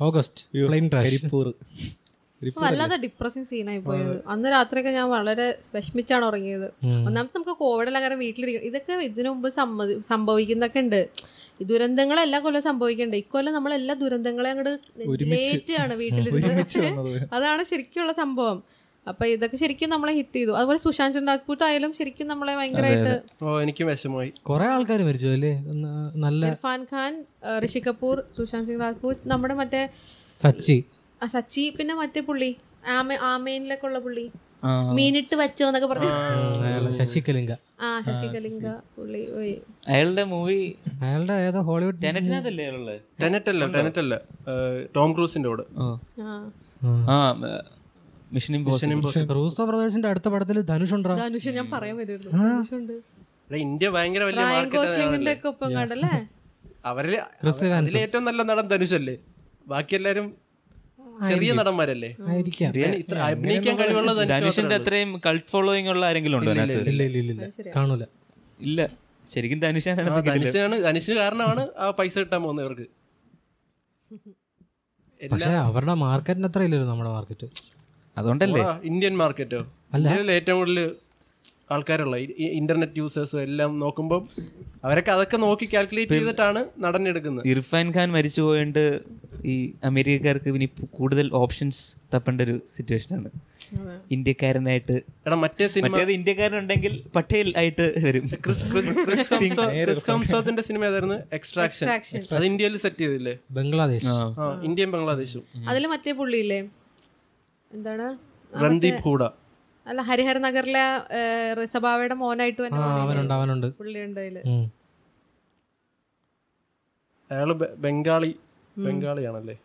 August 0.00 0.42
plane 0.66 0.86
crash 0.88 1.16
വല്ലാതെ 2.62 2.96
ഡിപ്രസിങ് 3.04 3.48
സീനായി 3.50 3.80
പോയത്. 3.86 4.14
അന്ന് 4.32 4.48
രാത്രിയൊക്കെ 4.54 4.92
ഞാൻ 4.98 5.06
വളരെ 5.16 5.46
വിഷമിച്ചാണ് 5.74 6.24
ഉറങ്ങിയത്. 6.30 6.66
ഒന്നാമത്തെ 7.08 7.36
നമുക്ക് 7.38 7.54
കോവിഡെല്ലാം 7.62 8.02
കാരണം 8.04 8.20
വീട്ടിലിരിക്കും 8.26 8.66
ഇതൊക്കെ 8.68 8.94
ഇതിനു 9.10 9.28
മുമ്പ് 9.34 9.48
സമ്മതി 9.58 9.94
സംഭവിക്കുന്നൊക്കെ 10.10 10.80
ഉണ്ട്. 10.84 11.00
ഈ 11.60 11.64
ദുരന്തങ്ങൾ 11.70 12.18
എല്ലാ 12.26 12.38
കൊല്ലം 12.44 12.62
സംഭവിക്കണ്ടേ. 12.68 13.18
ഇക്കൊല്ലം 13.24 13.54
നമ്മൾ 13.56 13.72
എല്ലാ 13.78 13.94
ദുരന്തങ്ങളെ 14.02 14.50
അങ്ങോട്ട് 14.52 14.74
ലേറ്റാണ് 15.32 15.94
വീട്ടിലിരുന്ന് 16.02 17.28
അതാണ് 17.38 17.64
ശരിക്കുള്ള 17.72 18.12
സംഭവം. 18.22 18.60
അപ്പൊ 19.10 19.24
ഇതൊക്കെ 19.34 19.56
ശരിക്കും 19.60 19.88
നമ്മളെ 19.92 20.12
ഹിറ്റ് 20.18 20.38
ചെയ്തു. 20.38 20.52
അതുപോലെ 20.58 20.80
സുശാന്ത് 20.84 21.16
സിംഗ് 21.16 21.28
രാജ്പൂട്ട് 21.30 21.62
ആയാലും 21.68 21.92
ശരിക്കും 21.98 22.26
നമ്മളെ 22.32 22.54
ഭയങ്കരമായിട്ട് 22.60 23.12
എനിക്ക് 23.12 23.62
എനിക്കും 23.64 23.86
വിഷമമായി. 23.90 24.30
കുറെ 24.48 24.66
ആൾക്കാർ 24.74 25.02
മരിച്ചു 25.08 25.28
അല്ലേ? 25.36 25.52
നല്ല 26.24 26.42
ഇർഫാൻ 26.52 26.82
ഖാൻ 26.92 27.12
ഋഷി 27.64 27.82
കപൂർ 27.86 28.16
സുശാന്ത് 28.38 28.68
സിംഗ് 28.70 28.82
രാജ്പൂട്ട് 28.86 29.20
നമ്മുടെ 29.32 29.54
മറ്റേ 29.60 29.82
സച്ചി. 30.44 30.76
ആ, 31.20 31.26
സച്ചി 31.28 31.64
പിന്നെ 31.76 31.94
മറ്റേ 31.96 32.20
പുള്ളി 32.26 32.50
ആമ 32.92 33.16
ആമേനിലൊക്കെ 33.28 33.86
ഉള്ള 33.88 33.98
പുള്ളി. 34.04 34.24
മീനിട്ട് 34.96 35.34
വച്ചോ 35.40 35.64
എന്നൊക്കെ 35.68 35.88
പറഞ്ഞു. 35.90 36.08
ശശികലിംഗ. 36.98 37.52
ആ 37.80 37.88
ശശികലിംഗ 38.06 38.64
പുള്ളി 38.96 39.20
ഓയ് 39.36 39.52
അയാളുടെ 39.88 40.24
മൂവി 40.32 40.58
അയാളുടെ 41.00 41.34
ഏതോ 41.44 41.60
ഹോളിവുഡ് 41.68 41.98
ടെനറ്റിനകത്തല്ലേ 42.02 42.64
അയാളുള്ളത് 42.66 42.98
ടെനറ്റ് 43.22 43.50
അല്ല 43.52 43.68
ടെനറ്റ് 43.76 44.00
അല്ല 44.04 44.16
ടോം 44.96 45.12
ക്രൂസിന്റെ 45.16 45.48
കൂടെ. 45.48 45.64
ആ. 45.78 45.86
ആ. 47.10 47.20
മിഷൻ 48.34 48.54
ഇമ്പോസിബിൾ 48.56 49.34
റൂസോ 49.36 49.62
ബ്രദേഴ്സിന്റെ 49.68 50.08
അടുത്ത 50.10 50.28
പടത്തിൽ 50.34 50.58
ധനുഷ് 50.68 50.94
ഉണ്ടോ? 50.96 51.14
ധനുഷ് 51.20 51.50
ഞാൻ 51.56 51.66
പറയാൻ 51.72 51.96
വരുമായിരുന്നു 51.98 52.98
ഇന്ത്യ 53.60 53.88
ഭയങ്കര 53.94 54.22
വലിയ 54.24 54.42
റയൻ 54.42 54.52
മാർക്കറ്റ് 54.52 54.76
ഗോസ്ലിംഗിന്റെ 54.76 55.32
ഒക്കെ 55.36 55.48
ഒപ്പം 55.50 55.70
കണ്ടല്ലേ? 55.76 56.12
അവരിൽ 56.84 57.14
അതിൽ 57.78 57.96
ഏറ്റവും 58.02 58.24
നല്ല 58.28 58.42
നടൻ 58.50 58.66
ധനുഷ് 58.70 58.96
അല്ലേ 58.98 59.16
ബാക്കി 59.66 59.94
എല്ലാരും 59.98 60.28
ചെറിയ 61.28 61.50
നടന്മാരല്ലേ? 61.58 62.10
ഇത്ര 63.00 63.16
അഭിനയിക്കാൻ 63.28 63.74
കഴിവുള്ള 63.80 64.10
ധനുഷ് 64.14 64.30
ധനുഷിന്റെ 64.32 64.76
അത്രയും 64.80 65.10
കൾട്ട് 65.26 65.48
ഫോളോയിങ് 65.52 65.90
ഉള്ള 65.94 66.04
ആരെങ്കിലും 66.10 66.36
ഉണ്ടോ 66.38 66.50
അതിനകത്ത്? 66.54 66.90
ഇല്ല. 66.92 67.02
ഇല്ല 67.08 67.18
ഇല്ല 67.22 67.32
ഇല്ല 67.48 67.70
കാണൂല. 67.76 68.04
ഇല്ല. 68.60 68.80
ശരിക്കും 69.26 69.58
ധനുഷാണ് 69.64 70.02
ധനുഷാണ് 70.30 70.76
ധനുഷിന് 70.86 71.16
കാരണമാണ് 71.22 71.62
ആ 71.78 71.88
പൈസ 71.98 72.14
കിട്ടാൻ 72.22 72.40
പോകുന്നത് 72.44 72.64
ഇവർക്ക്. 72.66 72.86
പക്ഷെ 75.20 75.52
അവരുടെ 75.68 75.94
മാർക്കറ്റിന് 76.04 76.48
അത്ര 76.50 76.62
ഇല്ലല്ലോ 76.68 76.88
നമ്മുടെ 76.90 77.10
മാർക്കറ്റ് 77.16 77.46
അതുകൊണ്ടല്ലേ? 78.16 78.62
ഇന്ത്യൻ 78.90 79.14
മാർക്കറ്റോ 79.22 79.60
ഇന്ത്യയിൽ 79.98 80.30
ഏറ്റവും 80.38 80.58
കൂടുതൽ 80.60 80.78
ആൾക്കാരുള്ള 81.70 82.16
ഇന്റർനെറ്റ് 82.52 82.98
യൂസേഴ്സ് 82.98 83.36
എല്ലാം 83.36 83.80
നോക്കുമ്പോൾ 83.80 84.28
അവരൊക്കെ 84.84 85.10
അതൊക്കെ 85.10 85.36
നോക്കി 85.36 85.68
കാൽക്കുലേറ്റ് 85.74 86.12
ചെയ്തിട്ടാണ് 86.12 86.64
നടനെടുക്കുന്നത് 86.78 87.48
ഇർഫാൻ 87.48 87.92
ഖാൻ 87.96 88.12
മരിച്ചു 88.12 88.42
പോയിട്ട് 88.42 89.00
ഈ 89.44 89.72
അമേരിക്കക്കാർക്ക് 89.84 90.48
ഇനി 90.48 90.68
കൂടുതൽ 90.90 91.30
ഓപ്ഷൻസ് 91.32 91.96
തപ്പേണ്ട 92.14 92.40
ഒരു 92.40 92.60
സിറ്റുവേഷൻ 92.76 93.16
ആണ് 93.16 93.30
ഇന്ത്യക്കാരനായിട്ട് 94.10 95.02
എടാ 95.26 95.36
മറ്റേ 95.36 95.68
സിനിമ 95.68 96.10
ഇന്ത്യക്കാരനുണ്ടെങ്കിൽ 96.10 97.02
പട്ടേൽ 97.16 97.54
ആയിട്ട് 97.56 97.94
വരും. 98.04 98.26
സിനിമ 100.62 100.84
ഏതായിരുന്നു? 100.84 101.14
എക്സ്ട്രാക്ഷൻ 101.32 101.88
അത് 102.36 102.44
ഇന്ത്യയിൽ 102.44 102.76
സെറ്റ് 102.76 102.98
ചെയ്തില്ലേ? 102.98 103.38
ബംഗ്ലാദേശ്. 103.50 104.06
ഇന്ത്യയും 104.64 104.92
ബംഗ്ലാദേശും. 104.92 105.68
അതിൽ 105.68 105.86
മറ്റേ 105.86 106.12
പുള്ളിയില്ലേ? 106.12 106.68
എന്താണ്? 107.72 108.18
രൺദീപ് 108.52 109.02
ഹൂഡ. 109.02 109.22
അല്ല 109.86 110.00
ഹരിഹർ 110.08 110.36
നഗറിലെ 110.46 110.82
ഏഹ്, 111.18 111.50
റിസബാവയുടെ 111.60 112.16
മോനായിട്ട്? 112.22 112.60
അവനുണ്ട് 113.04 113.34
അവനുണ്ട്. 113.38 113.66
പുള്ളിയുണ്ട് 113.80 114.20
അതിൽ. 114.24 114.36
അയാൾ 117.30 117.50
ബംഗാളി 117.84 118.30
ബംഗാളിയാണല്ലേ? 118.76 119.56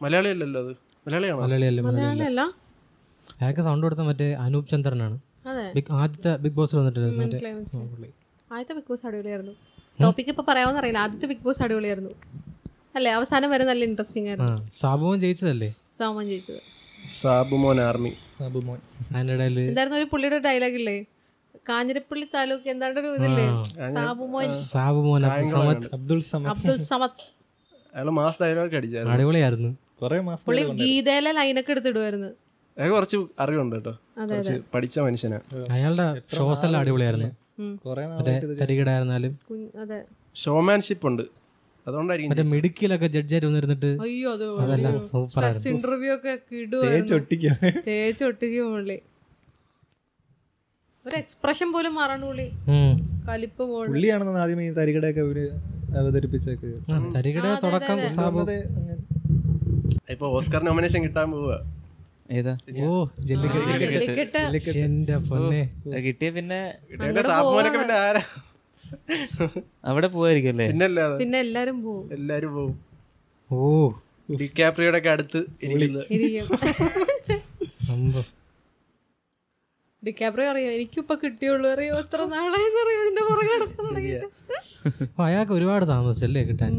മലയാളി 0.00 0.28
അല്ലല്ലോ 0.34 0.60
അത്? 0.64 0.72
മലയാളിയാണോ? 1.06 1.40
മലയാളിയല്ലേ 1.44 1.82
മലയാളി 1.86 2.00
മലയാളിയല്ല. 2.06 2.42
അയാൾക്ക് 3.40 3.62
സൗണ്ട് 3.68 3.84
കൊടുത്ത 3.86 4.02
മറ്റേ 4.08 4.28
അനൂപ് 4.44 4.68
ചന്ദ്രനാണ്. 4.72 5.16
ആദ്യത്തെ 6.02 6.32
ബിഗ് 6.44 6.56
ബോസ് 6.58 6.74
മനസ്സിലായി 6.76 8.12
ആദ്യത്തെ 8.50 8.74
ബിഗ് 8.78 8.88
ബോസ് 8.90 9.04
അടിപൊളിയായിരുന്നു. 9.08 9.54
ടോപ്പിക് 10.02 10.30
ഇപ്പൊ 10.32 10.44
പറയാമെന്ന് 10.50 10.80
അറിയില്ല. 10.82 11.00
ആദ്യത്തെ 11.04 11.26
ബിഗ് 11.32 11.44
ബോസ് 11.46 11.62
അടിപൊളിയായിരുന്നു. 11.66 12.12
അല്ലേ 12.98 13.10
അവസാനം 13.18 13.48
വരെ 13.54 13.64
നല്ല 13.70 13.82
ഇൻട്രസ്റ്റിംഗ് 13.90 14.28
ആയിരുന്നു. 14.32 14.56
സാബുവും 14.80 15.18
ജയിച്ചതല്ലേ? 15.24 15.70
സാമൻ 16.00 16.26
ജയിച്ചത്. 16.32 16.60
സാബുമോൻ 17.22 17.80
ആർമി. 17.80 18.12
സാബുമോൻ. 18.38 18.78
അതിന്റെ 19.14 19.34
ഇടയിൽ 19.34 19.60
എന്തായിരുന്നു 19.60 19.98
ഒരു 19.98 20.08
പുള്ളിയുടെ 20.12 20.38
ഡയലോഗ് 20.38 20.74
ഇല്ലേ? 20.74 21.04
കാഞ്ഞിരപ്പള്ളി 21.68 22.26
താലൂക്ക് 22.34 22.68
എന്താണ്ട് 22.70 23.00
ഒരു 23.00 23.06
ഇതില്ലേ? 23.06 23.46
സാബുമോൻ. 23.88 24.48
സാബു 24.48 25.00
മോൻ 25.08 25.22
സമത്. 25.50 25.90
അബ്ദുൾ 25.94 26.20
സമദ് 26.20 26.48
അബ്ദുൾ 26.48 26.76
സമദ് 26.76 27.24
അയാൾ 27.94 28.10
മാസ് 28.10 28.42
ഡയലോഗ് 28.42 28.76
അടിച്ചായിരുന്നു. 28.76 29.14
അടിപൊളിയായിരുന്നു. 29.14 29.76
കുറെ 30.02 30.20
മാസം 30.20 30.44
പുള്ളി 30.44 30.62
ഗീതയിലെ 30.62 31.32
ലൈനൊക്കെ 31.32 31.70
എടുത്തിടുമായിരുന്നു 31.70 32.30
അയാൾ 32.78 32.90
കുറച്ച് 32.90 33.16
അറിവുണ്ട് 33.40 33.76
കേട്ടോ. 33.76 33.92
കുറച്ച് 34.30 34.60
പഠിച്ച 34.74 34.98
മനുഷ്യനാ. 34.98 35.40
അയാളുടെ 35.70 36.22
ഷോസ് 36.36 36.64
എല്ലാം 36.64 36.80
അടിപൊളിയായിരുന്നു. 36.80 37.30
കുറെ 37.86 38.06
മറ്റേ 38.06 38.40
തരികിടായിരുന്നാലും. 38.40 39.38
അതെ. 39.82 40.04
ഷോമാൻഷിപ്പ് 40.34 41.06
ഉണ്ട്. 41.06 41.22
അതുകൊണ്ടായിരിക്കും 41.86 42.50
മിടുക്കിലൊക്കെ 42.52 43.08
ജഡ്ജായിട്ട് 43.16 43.46
വന്നിരുന്നിട്ട് 43.48 43.90
അയ്യോ 44.04 44.32
അത് 44.36 44.44
ഇന്റർവ്യൂ 45.72 46.12
ഒക്കെ 46.18 46.34
പുള്ളി 48.66 48.98
ഒരു 51.06 51.16
എക്സ്പ്രഷൻ 51.16 51.68
പോലും 51.74 51.92
മാറാണ്ട് 51.98 52.26
പുള്ളി 52.26 52.46
കലിപ്പ് 53.28 53.62
പോണ് 53.70 53.88
പുള്ളിയാണെന്ന് 53.88 54.40
ആദ്യം 54.42 54.60
ഈ 54.64 54.68
തരികടയൊക്കെ 54.76 55.22
ഇവർ 55.26 55.38
അവതരിപ്പിച്ചൊക്കെ 56.00 56.68
തരികിട 57.16 57.46
തുടക്കം. 57.64 57.98
ഇപ്പൊ 60.12 60.26
ഓസ്കർ 60.36 60.60
നോമിനേഷൻ 60.68 61.00
കിട്ടാൻ 61.06 61.26
പോവുക 61.34 61.54
ഏതാ? 62.38 62.52
ഓ 62.82 62.88
ജല്ലിക്കട്ട്. 63.28 63.72
ജല്ലിക്കെട്ട്. 64.34 64.78
എന്റെ 64.84 65.16
പൊന്നെ. 65.28 65.62
കിട്ടിയ 66.06 66.28
പിന്നെ 66.36 66.60
പിന്നെ 67.76 67.96
ആരാ? 67.98 68.22
അവിടെ 69.84 70.06
പോവായിരിക്കും 70.06 70.50
അല്ലേ 70.50 70.66
പിന്നെ 71.18 71.38
എല്ലാരും 71.38 71.82
പോവും. 71.84 72.12
എല്ലാരും 72.12 72.54
പോവും. 72.54 72.74
ഓ. 73.50 73.90
ഡിക്കാപ്രിയുടെ 74.40 74.98
ഒക്കെ 74.98 75.08
അടുത്ത് 75.08 75.40
ഡിക്കാബ്രോ 80.02 80.44
അറിയാം? 80.50 80.72
എനിക്കിപ്പൊ 80.72 81.14
കിട്ടിയുള്ളൂ. 81.14 81.70
അറിയോ? 81.70 81.94
എത്ര 81.94 82.20
നാളായെന്ന് 82.24 82.80
അറിയോ? 82.84 83.00
ഇതിന്റെ 83.04 83.22
പുറകെ 83.28 83.56
നടക്കാൻ. 83.56 84.22
അയാൾക്ക് 85.26 85.52
ഒരുപാട് 85.52 85.88
താമസിച്ചല്ലേ 85.88 86.42
കിട്ടാൻ? 86.42 86.72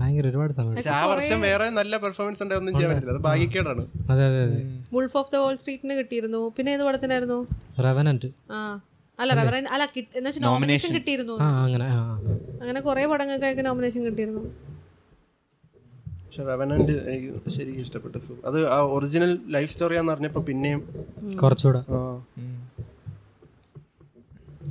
ഭയങ്കര 0.00 0.26
ഒരുപാട് 0.28 0.52
സമയം 0.52 0.88
ആ 0.94 1.04
വർഷം 1.06 1.40
വേറെ 1.40 1.68
നല്ല 1.70 1.96
പെർഫോമൻസ് 1.96 2.42
ഒന്നും 2.42 2.72
ചെയ്യാൻ 2.74 2.90
പറ്റില്ല. 2.94 3.14
അത് 3.14 3.22
ഭാഗ്യക്കേടാണ്. 3.22 3.82
അതെ 4.10 4.24
അതെ 4.26 4.42
അതെ. 4.42 4.58
വുൾഫ് 4.94 5.16
ഓഫ് 5.16 5.32
ദ 5.32 5.36
വോൾ 5.36 5.56
സ്ട്രീറ്റിന് 5.56 5.94
കിട്ടിയിരുന്നു. 5.98 6.52
പിന്നെ 6.56 6.72
ഏത് 6.72 6.82
പടത്തിനായിരുന്നു? 6.82 7.38
റെവനന്റ് 7.82 8.30
ആ. 8.50 8.80
അല്ല 9.18 9.32
റവറൻ 9.34 9.64
അല്ല 9.68 9.84
നോമിനേഷൻ 10.40 10.90
കിട്ടിയിരുന്നു. 10.94 11.36
ആ 11.40 11.46
അങ്ങനെ. 11.64 11.86
അങ്ങനെ 12.60 12.80
കുറെ 12.80 13.06
പടങ്ങൾക്കൊക്കെ 13.06 13.62
നോമിനേഷൻ 13.62 14.02
കിട്ടിയിരുന്നു. 14.04 14.42
പക്ഷെ 16.24 16.42
റെവനന്റ് 16.44 16.94
എനിക്ക് 17.10 17.50
ശരിക്കും 17.50 17.82
ഇഷ്ടപ്പെട്ടു 17.82 18.18
അത് 18.44 18.58
ആ 18.68 18.78
ഒറിജിനൽ 18.96 19.30
ലൈഫ് 19.48 19.70
സ്റ്റോറിയാന്ന് 19.72 20.40
പിന്നെയും 20.40 20.80
കുറച്ചുകൂടെ. 21.42 21.80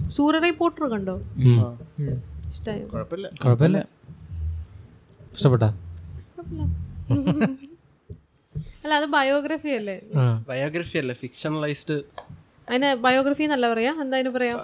സൂര്യ 0.09 0.39
റിപ്പോർട്ടർ 0.39 0.83
കണ്ടോ? 0.89 1.15
ഉം. 1.47 1.61
ഇഷ്ടായോ? 2.49 2.85
കുഴപ്പമില്ല. 2.87 3.27
കുഴപ്പമില്ല. 3.43 3.79
ഇഷ്ടപ്പെട്ട? 5.35 5.63
അല്ല 8.83 8.93
അത് 8.93 9.05
ബയോഗ്രഫി 9.05 9.69
അല്ലേ? 9.69 9.95
ബയോഗ്രഫി 10.49 10.97
അല്ല? 10.97 11.13
ഫിക്ഷണലൈസ്ഡ് 11.13 11.95
അതിന് 12.67 12.89
ബയോഗ്രഫി 13.05 13.43
എന്നല്ല 13.47 13.67
പറയാ? 13.73 13.91
എന്താ 14.03 14.15
അതിന് 14.17 14.31
പറയാ? 14.37 14.55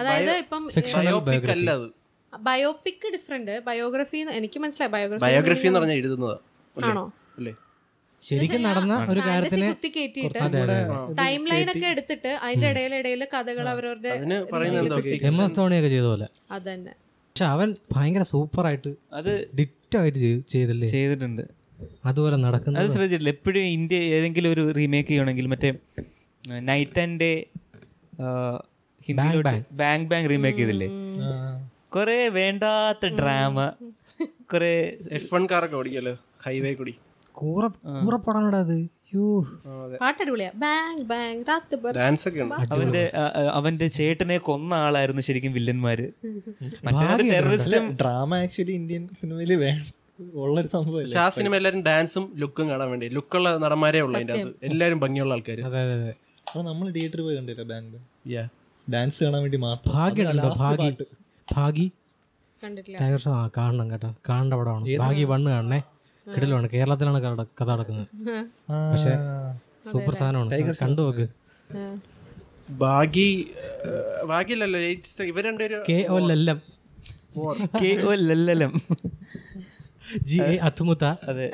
അതായത് 0.00 0.32
ഇപ്പം 0.44 0.62
ബയോപിക് 0.96 1.48
അല്ല 1.56 1.70
അത്. 1.78 1.86
ബയോപിക് 2.32 3.06
ഡിഫറെന്റ് 3.14 3.54
ബയോഗ്രഫി 3.68 4.18
എനിക്ക് 4.40 4.58
മനസ്സിലായി. 4.64 4.92
ബയോഗ്രഫി 4.96 5.22
ബയോഗ്രഫി 5.26 5.66
എന്ന് 5.70 5.78
പറഞ്ഞാൽ 5.80 5.98
എഴുതുന്നത്? 6.02 6.36
ആണോ? 6.76 7.04
അല്ലേ? 7.38 7.52
ശരിക്കും 8.22 8.62
നടന്ന 8.68 8.94
ഒരു 9.12 9.20
കാര്യത്തിന് 9.26 9.66
ടൈം 11.20 11.42
ലൈൻ 11.50 11.68
ഒക്കെ 11.74 11.86
എടുത്തിട്ട് 11.94 12.30
അതിന്റെ 12.44 12.68
ഇടയിൽ 12.72 12.94
ഇടയിൽ 13.00 13.22
കഥകൾ 13.34 13.66
അവരവരുടെ 13.74 14.10
അതിന് 14.16 14.38
പറയുന്നത് 14.52 15.08
എം 15.30 15.36
എസ് 15.44 15.54
ധോണിയൊക്കെ 15.58 15.90
ചെയ്ത 15.94 16.06
പോലെ. 16.12 16.26
അതന്നെ. 16.56 16.92
പക്ഷെ 17.28 17.46
അവൻ 17.54 17.68
ഭയങ്കര 17.96 18.22
സൂപ്പർ 18.32 18.64
ആയിട്ട് 18.66 18.90
അത് 19.18 19.32
ഡിറ്റായിട്ട് 19.58 20.18
ചെയ്തല്ലേ? 20.54 20.86
ചെയ്തിട്ടുണ്ട്. 20.94 21.42
അതുപോലെ 22.04 22.36
നടക്കുന്നത്. 22.46 22.80
അത് 22.82 22.90
ശ്രദ്ധിച്ചിട്ടില്ല. 22.94 23.32
എപ്പോഴും 23.36 23.64
ഇന്ത്യ 23.76 23.98
ഏതെങ്കിലും 24.16 24.50
ഒരു 24.52 24.64
റീമേക്ക് 24.78 25.08
ചെയ്യണമെങ്കിൽ 25.10 25.46
മറ്റേ 25.54 25.70
നൈറ്റ് 26.70 27.00
ആൻഡ് 27.00 27.18
ഡേ 27.20 27.32
ഹിന്ദിയിലോട്ട് 29.00 29.56
ബാങ് 29.72 30.06
ബാങ്ക് 30.06 30.30
റീമേക്ക് 30.30 30.58
ചെയ്തില്ലേ? 30.58 30.88
കുറെ 31.94 32.28
വേണ്ടാത്ത 32.28 33.06
ഡ്രാമ 33.18 33.58
കുറെ 34.52 34.72
എഫ് 35.10 35.30
വൺ 35.34 35.42
കാറൊക്കെ 35.50 35.76
ഓടിക്കല്ലോ 35.76 36.14
ഹൈവേ 36.44 36.72
കൂടി. 36.74 36.94
കൂറ 37.32 37.64
കൂറപ്പടാനടാ 38.04 38.60
അത്? 38.60 38.78
യോ. 39.14 39.26
പാട്ട് 40.00 40.20
അടിപൊളിയാ 40.22 40.50
ബാങ് 40.54 41.02
ബാങ് 41.02 41.44
രാത്ത് 41.48 41.76
ബർ 41.76 41.92
ഡാൻസ് 41.98 42.28
ഒക്കെ 42.28 42.40
ഉണ്ട്. 42.42 42.54
അവന്റെ 42.74 43.04
അവന്റെ 43.52 43.86
ചേട്ടനെ 43.88 44.38
കൊന്ന 44.38 44.74
ആളായിരുന്നു 44.74 45.22
ശരിക്കും 45.22 45.52
വില്ലന്മാര്. 45.52 46.06
ടെററിസ്റ്റും 47.32 47.86
ഡ്രാമ 48.02 48.30
ആക്ച്വലി 48.44 48.72
ഇന്ത്യൻ 48.72 49.04
സിനിമയിൽ 49.20 49.52
ഉള്ളൊരു 50.44 50.68
സംഭവം 50.68 51.18
ആ 51.18 51.28
സിനിമ 51.28 51.52
എല്ലാരും 51.56 51.82
ഡാൻസും 51.82 52.24
ലുക്കും 52.36 52.66
കാണാൻ 52.70 52.88
വേണ്ടി. 52.90 53.08
ലുക്കുള്ള 53.08 53.48
നടന്മാരെ 53.56 54.00
ഉള്ളു 54.00 54.16
അതിന്റെ 54.18 54.34
എല്ലാരും 54.34 54.54
എല്ലാവരും 54.62 55.00
ഭംഗിയുള്ള 55.00 55.34
ആൾക്കാർ 55.34 55.60
അതെ 55.60 55.80
അതെ. 55.98 56.14
അതെ 56.48 56.58
അപ്പൊ 56.58 56.62
നമ്മൾ 56.68 56.86
തിയേറ്ററിൽ 56.96 57.22
പോയി 57.24 57.36
കണ്ടില്ല 57.38 57.62
ബാങ്ക്? 57.70 57.96
യാ 58.34 58.42
ഡാൻസ് 58.88 59.18
കാണാൻ 59.24 59.40
വേണ്ടി 59.44 59.58
മാത്രം. 59.64 59.92
ഭാഗ്യമുണ്ടോ 59.96 60.48
ഭാഗി 60.62 60.88
ഭാഗി 61.48 61.86
കണ്ടിട്ടില്ല. 62.62 62.96
ടൈഗർ 63.00 63.20
ഷോ 63.24 63.32
ആ 63.40 63.42
കാണണം 63.56 63.86
കേട്ടോ. 63.90 64.10
കാണേണ്ട 64.28 64.54
പടമാണ് 64.60 64.94
ഭാഗി 65.02 65.24
വണ്ണ് 65.32 65.50
കാണണേ. 65.54 65.80
കിടലാണ് 66.26 66.68
കേരളത്തിലാണ് 66.74 67.18
കഥ 67.60 67.68
നടക്കുന്നത്. 67.72 68.08
പക്ഷെ 68.92 69.12
സൂപ്പർ 69.90 70.14
സാധനമാണ്. 70.20 70.72
കണ്ടു 70.82 71.02
നോക്ക്. 71.02 71.26
ഭാഗി 72.84 73.28
ഭാഗ്യല്ലല്ലോ. 74.32 74.80
ഇവർ 75.30 75.42
രണ്ടുപേരും 75.48 75.84
കെ 75.90 75.98
ഒ 76.14 76.18
ലല്ലം. 76.30 76.58
കെ 77.82 77.92
ഒ 78.08 78.14
ലല്ലലം. 78.30 78.72
ജി 80.28 80.36
എ 80.48 80.52
അത്തുമുത്ത 80.66 81.04
അതെ. 81.30 81.46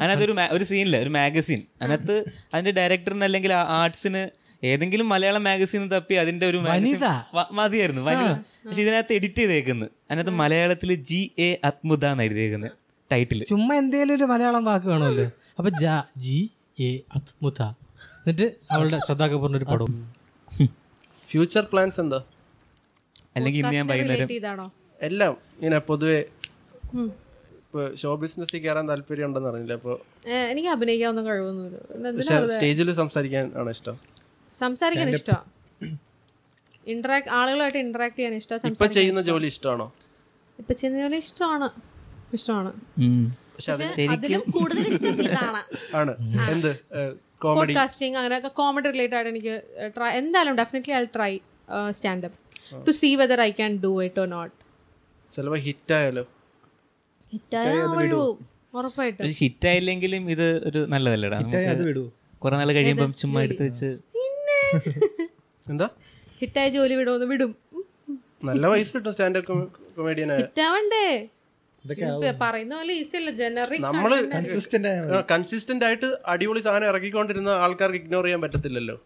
അതിനകത്ത് 0.00 0.24
ഒരു 0.28 0.34
ഒരു 0.56 0.64
സീനില്ല 0.70 0.96
ഒരു 1.04 1.10
മാഗസിൻ 1.16 1.60
അതിനകത്ത് 1.82 2.16
അതിന്റെ 2.54 2.72
ഡയറക്ടറിന് 2.78 3.24
അല്ലെങ്കിൽ 3.28 3.52
ആർട്സിന് 3.80 4.22
ഏതെങ്കിലും 4.68 5.06
മലയാളം 5.12 5.42
മാഗസിൻ 5.48 5.84
തപ്പി 5.92 6.14
അതിന്റെ 6.22 6.44
ഒരു 6.50 6.58
മതിയായിരുന്നു 7.58 8.02
വനിത. 8.08 8.32
പക്ഷെ 8.64 8.80
ഇതിനകത്ത് 8.84 9.12
എഡിറ്റ് 9.18 9.40
ചെയ്തേക്കുന്നത് 9.42 9.90
അതിനകത്ത് 10.08 10.34
മലയാളത്തിൽ 10.40 10.90
ജി 11.10 11.20
എ 11.46 11.48
അത്മുദ 11.68 12.04
എന്ന് 12.14 12.24
എഴുതിയേക്കുന്നത് 12.28 12.74
ടൈറ്റിൽ 13.10 13.40
ചുമ്മാ 13.52 13.74
എന്തേലും 13.82 14.14
ഒരു 14.18 14.26
മലയാളം 14.32 14.64
വാക്ക് 14.68 14.86
കാണുമല്ലോ. 14.92 15.26
അപ്പൊ 15.58 15.70
ജ 15.82 15.94
ജി 16.26 16.38
എ 16.88 16.90
അത്മുദ. 17.18 17.60
എന്നിട്ട് 18.20 18.46
അവളുടെ 18.74 18.98
ശ്രദ്ധാ 19.06 19.26
കപൂറിന്റെ 19.32 19.60
ഒരു 19.62 19.68
പടവും. 19.72 19.96
ഫ്യൂച്ചർ 21.30 21.64
പ്ലാൻസ് 21.72 21.98
എന്താ? 22.04 22.20
അല്ലെങ്കിൽ 23.36 23.60
ഇന്ന് 23.62 23.74
ഞാൻ 23.78 23.86
വൈകുന്നേരം 23.92 24.70
എല്ലാം 25.08 25.34
ഇങ്ങനെ 25.58 25.78
പൊതുവെ 25.88 26.20
ഇപ്പൊ 27.64 27.82
ഷോ 28.00 28.12
ബിസിനസ്സിൽ 28.22 28.58
കയറാൻ 28.62 28.86
താല്പര്യം 28.90 29.26
ഉണ്ടെന്ന് 29.28 29.48
അറിഞ്ഞില്ല? 29.50 29.74
അപ്പൊ 29.80 29.92
എനിക്ക് 30.52 30.70
അഭിനയിക്കാവുന്ന 30.76 31.22
കഴിവൊന്നുമില്ല. 31.28 31.76
സ്റ്റേജിൽ 32.56 32.88
സംസാരിക്കാൻ 33.02 33.44
ആണ് 33.60 33.70
ഇഷ്ടം? 33.76 33.96
സംസാരിക്കാൻ 34.60 35.08
ഇഷ്ടമാണ് 35.10 35.48
ഇന്ററാക്ട് 36.86 37.30
ആളുകളായിട്ട് 37.38 37.78
ഇന്ററാക്ട് 37.78 38.16
ചെയ്യാൻ 38.18 38.34
ഇഷ്ടമാണ് 38.34 38.72
ഇപ്പൊ 38.72 38.86
ചെയ്യുന്ന 38.96 39.20
ജോലി 39.22 39.48
ഇഷ്ടമാണോ? 39.52 39.86
ഇപ്പൊ 40.58 40.72
ചെയ്യുന്ന 40.74 40.98
ജോലി 41.02 41.18
ഇഷ്ടമാണ്. 41.24 41.68
ഇഷ്ടമാണ്. 42.32 42.70
അതിലും 44.14 44.42
കൂടുതൽ 44.50 44.84
ഇഷ്ടം 44.92 45.16
ഇതാണ്. 45.24 45.62
ആണ്. 46.00 46.12
എന്ത്? 46.52 46.70
കോമഡി 47.38 47.58
പോഡ്കാസ്റ്റിംഗ് 47.60 48.16
അങ്ങനെയൊക്കെ 48.18 48.50
കോമഡി 48.58 48.88
റിലേറ്റഡ് 48.88 49.16
ആയിട്ട് 49.16 49.30
എനിക്ക് 49.30 49.54
ട്രൈ 49.96 50.10
എന്തായാലും 50.18 50.56
definitely 50.56 50.94
I 50.94 51.04
try 51.16 51.32
standup 51.90 52.38
to 52.86 52.92
see 52.92 53.10
whether 53.16 53.40
I 53.40 53.50
can 53.52 53.74
do 53.84 53.92
it 54.02 54.20
or 54.20 54.28
not 54.28 54.54
ചിലപ്പോൾ 55.32 55.60
ഹിറ്റ് 55.68 55.94
ആയാലോ 55.94 56.24
ഹിറ്റ് 59.40 59.66
ആയില്ലെങ്കിലും 59.66 60.24
ഇത് 60.30 60.46
ഒരു 60.64 60.80
നല്ലതല്ലേടാ. 60.86 61.36
അത് 61.38 61.46
നമുക്ക് 61.46 61.84
വിടൂ 61.84 62.04
കുറെ 62.42 62.54
നാൾ 62.56 62.70
കഴിയുമ്പം 62.72 63.10
ചുമ്മാ 63.14 63.40
എടുത്ത് 63.42 63.64
വെച്ച് 63.68 63.88
എന്താ? 65.66 65.86
ഹിറ്റായ 66.40 66.68
ജോലി 66.74 66.94
വിടുമെന്ന് 66.98 67.26
വിടും. 67.32 67.50
നല്ല 68.48 68.64
പൈസ 68.72 68.88
കിട്ടും 68.94 69.12
സ്റ്റാൻഡപ്പ് 69.14 69.54
കൊമേഡിയൻ 69.96 70.30
ഹിറ്റാവണ്ടേ? 70.40 71.06
പറയുന്ന 72.42 72.72
പോലെ 72.78 72.94
ഈസി 73.00 73.16
അല്ല. 73.20 73.30
ജനറിക് 73.40 73.82
നമ്മൾ 73.86 74.12
കൺസിസ്റ്റന്റ് 74.34 74.88
ആയ 74.90 75.20
കൺസിസ്റ്റന്റ് 75.32 75.84
ആയിട്ട് 75.88 76.08
അടിപൊളി 76.32 76.60
സാധനം 76.66 76.88
ഇറക്കിക്കൊണ്ടിരുന്ന 76.92 77.52
ആൾക്കാർക്ക് 77.66 78.00
ഇഗ്നോർ 78.02 78.24
ചെയ്യാൻ 78.26 78.40
പറ്റത്തില്ലല്ലോ. 78.44 78.96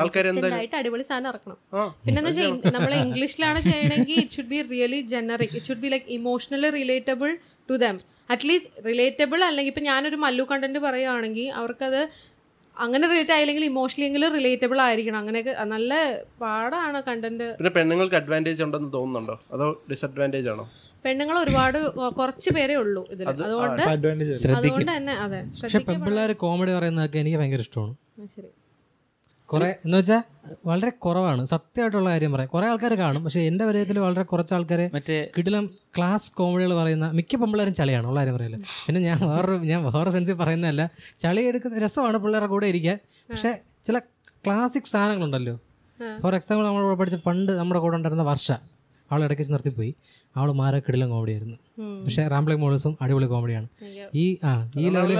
ആൾക്കാർ 0.00 0.24
എന്തായാലും 0.30 0.76
അടിപൊളി 0.80 1.04
സാധനം 1.10 1.28
ഇറക്കണം. 1.32 1.58
പിന്നെന്താ 2.06 2.32
പിന്നെന്ന് 2.32 2.72
നമ്മൾ 2.76 2.92
ഇംഗ്ലീഷിലാണ് 3.04 3.60
ചെയ്യണമെങ്കിൽ 3.68 4.18
it 4.22 4.36
should 4.36 4.50
be 4.52 4.60
really 4.72 5.00
generic 5.12 5.54
it 5.58 5.68
should 5.68 5.82
be 5.84 5.90
like 5.94 6.08
emotionally 6.18 6.70
relatable 6.78 7.30
to 7.68 7.76
them 7.84 7.96
at least 8.30 8.84
relatable 8.84 9.40
അല്ലെങ്കിൽ 9.46 9.72
ഇപ്പം 9.72 9.86
ഞാനൊരു 9.90 10.18
മല്ലു 10.24 10.44
കണ്ടന്റ് 10.50 10.80
പറയുകയാണെങ്കിൽ 10.86 11.48
അവർക്കത് 11.60 12.00
അങ്ങനെ 12.76 13.04
റിലേറ്റ് 13.12 13.34
ആയില്ലെങ്കിൽ 13.36 13.64
ഇമോഷണലി 13.70 14.06
എങ്കിലും 14.08 14.30
റിലേറ്റബിൾ 14.38 14.78
ആയിരിക്കണം. 14.84 15.18
അങ്ങനെയൊക്കെ 15.22 15.52
നല്ല 15.74 15.92
പാടാണ് 16.42 16.98
കണ്ടന്റ് 17.08 17.46
പിന്നെ 17.58 17.72
പെണ്ണുങ്ങൾക്ക് 17.78 18.16
അഡ്വാന്റേജ് 18.20 18.62
ഉണ്ടെന്ന് 18.66 18.90
തോന്നുന്നുണ്ടോ? 18.96 19.36
അതോ 19.54 19.66
ഡിസഡ്വാന്റേജ് 19.90 20.48
ആണോ? 20.54 20.64
പെണ്ണുങ്ങൾ 21.04 21.36
ഒരുപാട് 21.42 21.78
കുറച്ച് 22.20 22.50
പേരേ 22.56 22.74
ഉള്ളൂ 22.84 23.02
ഇതിൽ 23.14 23.26
അതുകൊണ്ട് 23.32 23.82
അതുകൊണ്ട് 24.56 24.90
തന്നെ 24.96 25.14
അതെ 25.24 25.40
പക്ഷെ 25.60 25.80
പെൺപിള്ളേർ 25.90 26.32
കോമഡി 26.44 26.72
പറയുന്നതൊക്കെ 26.78 27.18
എനിക്ക് 27.22 27.38
ഭയങ്കര 27.42 27.62
ഇഷ്ടമാണ്. 27.66 27.94
ശരി. 28.34 28.50
കുറെ 29.52 29.68
എന്ന് 29.84 29.98
വെച്ചാൽ 29.98 30.22
വളരെ 30.66 30.90
കുറവാണ്. 30.90 31.46
സത്യമായിട്ടുള്ള 31.46 32.08
കാര്യം 32.10 32.32
പറയാം. 32.32 32.48
കുറെ 32.54 32.66
ആൾക്കാർ 32.66 32.92
കാണും 32.94 33.24
പക്ഷെ 33.24 33.40
എന്റെ 33.40 33.64
പരിചയത്തിൽ 33.66 33.98
വളരെ 33.98 34.22
കുറച്ച് 34.22 34.54
ആൾക്കാരെ 34.54 34.90
മറ്റേ 34.94 35.30
കിടിലം 35.38 35.64
ക്ലാസ് 35.96 36.32
കോമഡികൾ 36.32 36.74
പറയുന്ന 36.74 37.10
മിക്ക 37.10 37.36
പെമ്പിള്ളേരും 37.36 37.74
ചളിയാണ് 37.74 38.06
ഉള്ള 38.06 38.20
കാര്യം 38.20 38.34
പറയില്ല 38.34 38.56
പിന്നെ 38.86 39.00
ഞാൻ 39.00 39.18
വേറൊരു 39.28 39.56
ഞാൻ 39.62 39.80
വേറെ 39.84 40.10
സെൻസിൽ 40.10 40.34
പറയുന്നതല്ല 40.34 40.84
ചളി 41.20 41.40
എടുക്കുന്ന 41.40 41.78
രസമാണ് 41.78 42.18
പിള്ളേരുടെ 42.18 42.50
കൂടെ 42.50 42.66
ഇരിക്കാൻ 42.66 42.98
പക്ഷെ 43.30 43.52
ചില 43.86 43.98
ക്ലാസിക് 44.46 44.82
സാധനങ്ങളുണ്ടല്ലോ. 44.82 45.54
ഫോർ 46.22 46.34
എക്സാമ്പിൾ 46.34 46.66
നമ്മൾ 46.66 46.94
പഠിച്ച 46.94 47.16
പണ്ട് 47.26 47.52
നമ്മുടെ 47.52 47.80
കൂടെ 47.80 47.96
ഉണ്ടായിരുന്ന 47.96 48.22
വർഷ 48.22 48.52
അവൾ 49.10 49.24
ഇടയ്ക്ക് 49.24 49.52
നിർത്തിപ്പോയി. 49.52 49.94
അവൾ 50.36 50.48
മാറ 50.52 50.74
കിടിലം 50.78 51.08
കോമഡി 51.10 51.32
ആയിരുന്നു 51.32 51.56
പക്ഷെ 52.04 52.22
റാംബ്ലിംഗ് 52.28 52.62
മോഡൽസും 52.62 52.92
അടിപൊളി 53.00 53.26
കോമഡിയാണ് 53.26 53.68
ഈ 54.14 54.24
ആ 54.44 54.52
ഈ 54.78 54.88
ലെവലിൽ 54.88 55.18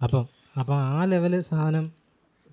അപ്പം 0.00 0.24
അപ്പം 0.60 0.76
ആ 0.90 1.04
ലെവൽ 1.04 1.34
സാധനം 1.40 1.84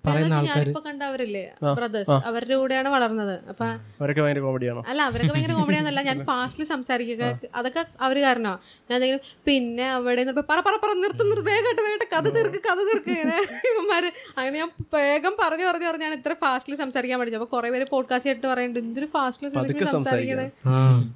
പറയുന്ന 0.08 0.34
ആൾക്കാർ 0.40 0.58
ഞാനിപ്പോ 0.58 0.82
കണ്ടവരില്ലേ 0.88 1.44
ബ്രദേഴ്സ് 1.78 2.16
അവരുടെ 2.30 2.56
കൂടെയാണ് 2.60 2.88
വളർന്നത്. 2.96 3.34
അപ്പൊ 3.52 3.66
അവരൊക്കെ 4.00 4.22
ഭയങ്കര 4.24 4.42
കോമഡിയാണോ 4.46 4.82
അല്ല 4.92 5.00
അവരൊക്കെ 5.10 5.32
ഭയങ്കര 5.34 5.54
കോമഡിയാന്നല്ല 5.60 6.02
ഞാൻ 6.10 6.18
ഫാസ്റ്റിൽ 6.30 6.66
സംസാരിക്കുക. 6.74 7.22
അതൊക്കെ 7.60 7.84
അവർ 8.06 8.16
കാരണമാണ് 8.26 8.58
ഞാൻ 8.88 8.96
എന്തെങ്കിലും 8.98 9.22
പിന്നെ 9.48 9.86
അവിടെ 9.96 10.24
പറ 10.52 10.58
പറ 10.68 10.74
പറ 10.84 10.92
നിർത്ത് 11.02 11.24
നിർത്ത് 11.30 11.46
വേഗമായിട്ട് 11.50 11.82
വേഗമായിട്ട് 11.86 12.08
കഥ 12.14 12.26
തീർക്ക് 12.36 12.60
കഥ 12.68 12.80
തീർക്ക് 12.88 13.10
ഇങ്ങനെ 13.16 13.38
ഇവന്മാര്. 13.70 14.10
അങ്ങനെ 14.36 14.56
ഞാൻ 14.62 14.70
വേഗം 14.98 15.34
പറഞ്ഞു 15.42 15.66
പറഞ്ഞു 15.68 15.88
പറഞ്ഞാണ് 15.90 16.14
ഇത്ര 16.20 16.32
ഫാസ്റ്റിൽ 16.44 16.76
സംസാരിക്കാൻ 16.82 17.16
പഠിച്ചത് 17.20 17.40
അപ്പൊ 17.40 17.50
കുറെ 17.56 17.68
പേര് 17.74 17.86
പോഡ്കാസ്റ്റ് 17.94 18.30
ആയിട്ട് 18.30 18.46
പറയുന്നുണ്ട് 18.52 18.80
എന്തൊരു 18.84 19.08
ഫാസ്റ്റിൽ 19.16 19.48
സംസാരിക്കണേ 19.92 20.46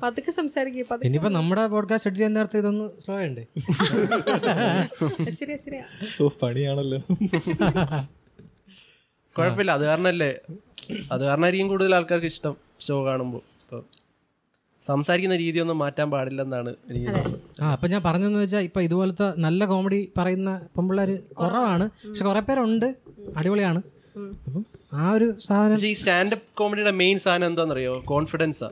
പതുക്കെ 0.05 0.33
സംസാരിക്കുക. 0.41 0.85
പതുക്കെ 0.93 1.09
ഇനിയിപ്പോ 1.09 1.33
നമ്മുടെ 1.39 1.65
പോഡ്കാസ്റ്റ് 1.75 2.15
ചെയ്യാൻ 2.17 2.33
നേരത്തെ 2.39 2.59
ഇതൊന്ന് 2.63 2.87
സ്ലോ 3.05 3.17
ഉണ്ട് 3.29 3.43
ശരിയാ 5.41 5.59
ശരിയാ. 5.65 5.85
ഓ 6.23 6.31
പണിയാണല്ലോ. 6.43 7.01
കുഴപ്പമില്ല. 9.41 9.73
അത് 9.79 9.85
കാരണല്ലേ? 9.91 10.33
അത് 11.13 11.23
കാരണമായിരിക്കും 11.29 11.69
കൂടുതൽ 11.73 11.95
ആൾക്കാർക്ക് 11.99 12.31
ഇഷ്ടം 12.35 12.55
ഷോ 12.87 12.97
കാണുമ്പോൾ. 13.07 13.43
ഇപ്പോൾ 13.63 13.83
സംസാരിക്കുന്ന 14.87 15.37
രീതി 15.43 15.59
ഒന്നും 15.65 15.79
മാറ്റാൻ 15.83 16.09
പാടില്ലെന്നാണ് 16.15 16.71
എനിക്ക് 16.91 17.11
ആ 17.63 17.73
അപ്പൊ 17.75 17.87
ഞാൻ 17.93 18.03
പറഞ്ഞതെന്ന് 18.07 18.41
വെച്ചാൽ 18.45 18.65
ഇപ്പൊ 18.69 18.81
ഇതുപോലത്തെ 18.87 19.27
നല്ല 19.47 19.65
കോമഡി 19.73 20.01
പറയുന്ന 20.19 20.51
പെമ്പിള്ളേര് 20.77 21.17
കുറവാണ്. 21.41 21.87
പക്ഷെ 22.09 22.25
കുറെ 22.29 22.43
പേരുണ്ട്. 22.49 22.89
അടിപൊളിയാണ്. 23.37 23.81
അപ്പം 24.47 24.65
ആ 25.03 25.05
ഒരു 25.17 25.29
സാധനം 25.47 25.87
ഈ 25.91 25.95
സ്റ്റാൻഡപ്പ് 26.01 26.47
കോമഡിയുടെ 26.61 26.95
മെയിൻ 27.03 27.19
സാധനം 27.27 27.49
എന്താണെന്നറിയോ 27.51 27.95
കോൺഫിഡൻസാ 28.13 28.71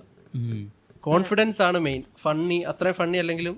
കോൺഫിഡൻസ് 1.09 1.61
ആണ് 1.69 1.79
മെയിൻ 1.89 2.01
ഫണ്ണി 2.23 2.59
അത്രയും 2.71 2.97
ഫണ്ണി 3.01 3.19
അല്ലെങ്കിലും 3.25 3.57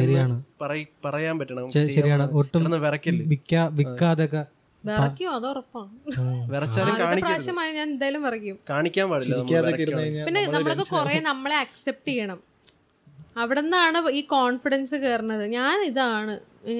ശരിയാണ്. 0.00 0.34
നിന്ന് 0.34 0.84
പറയാൻ 1.04 1.34
പറ്റണം. 1.38 1.70
ശരിയാണ്. 1.96 2.24
ഒട്ടും 2.40 2.70
വിൽക്കാതൊക്കെ 3.78 4.42
വിറയ്ക്കോ 4.88 5.30
അത് 5.38 5.46
ഉറപ്പാണ് 5.52 5.92
പ്രാവശ്യമായി 7.22 7.72
ഞാൻ 7.78 7.86
എന്തായാലും 7.92 8.22
വിറയ്ക്കും. 8.26 8.58
കാണിക്കാൻ 8.72 9.06
പാടില്ല 9.12 9.38
പിന്നെ 10.28 10.42
നമ്മൾക്ക് 10.56 10.86
കുറെ 10.96 11.16
നമ്മളെ 11.30 11.56
അക്സെപ്റ്റ് 11.64 12.10
ചെയ്യണം. 12.10 12.40
അവിടെ 13.42 13.60
നിന്നാണ് 13.64 13.98
ഈ 14.18 14.20
കോൺഫിഡൻസ് 14.34 14.96
കയറുന്നത് 15.02 15.42
ഞാൻ 15.56 15.78
ഇതാണ്. 15.88 16.34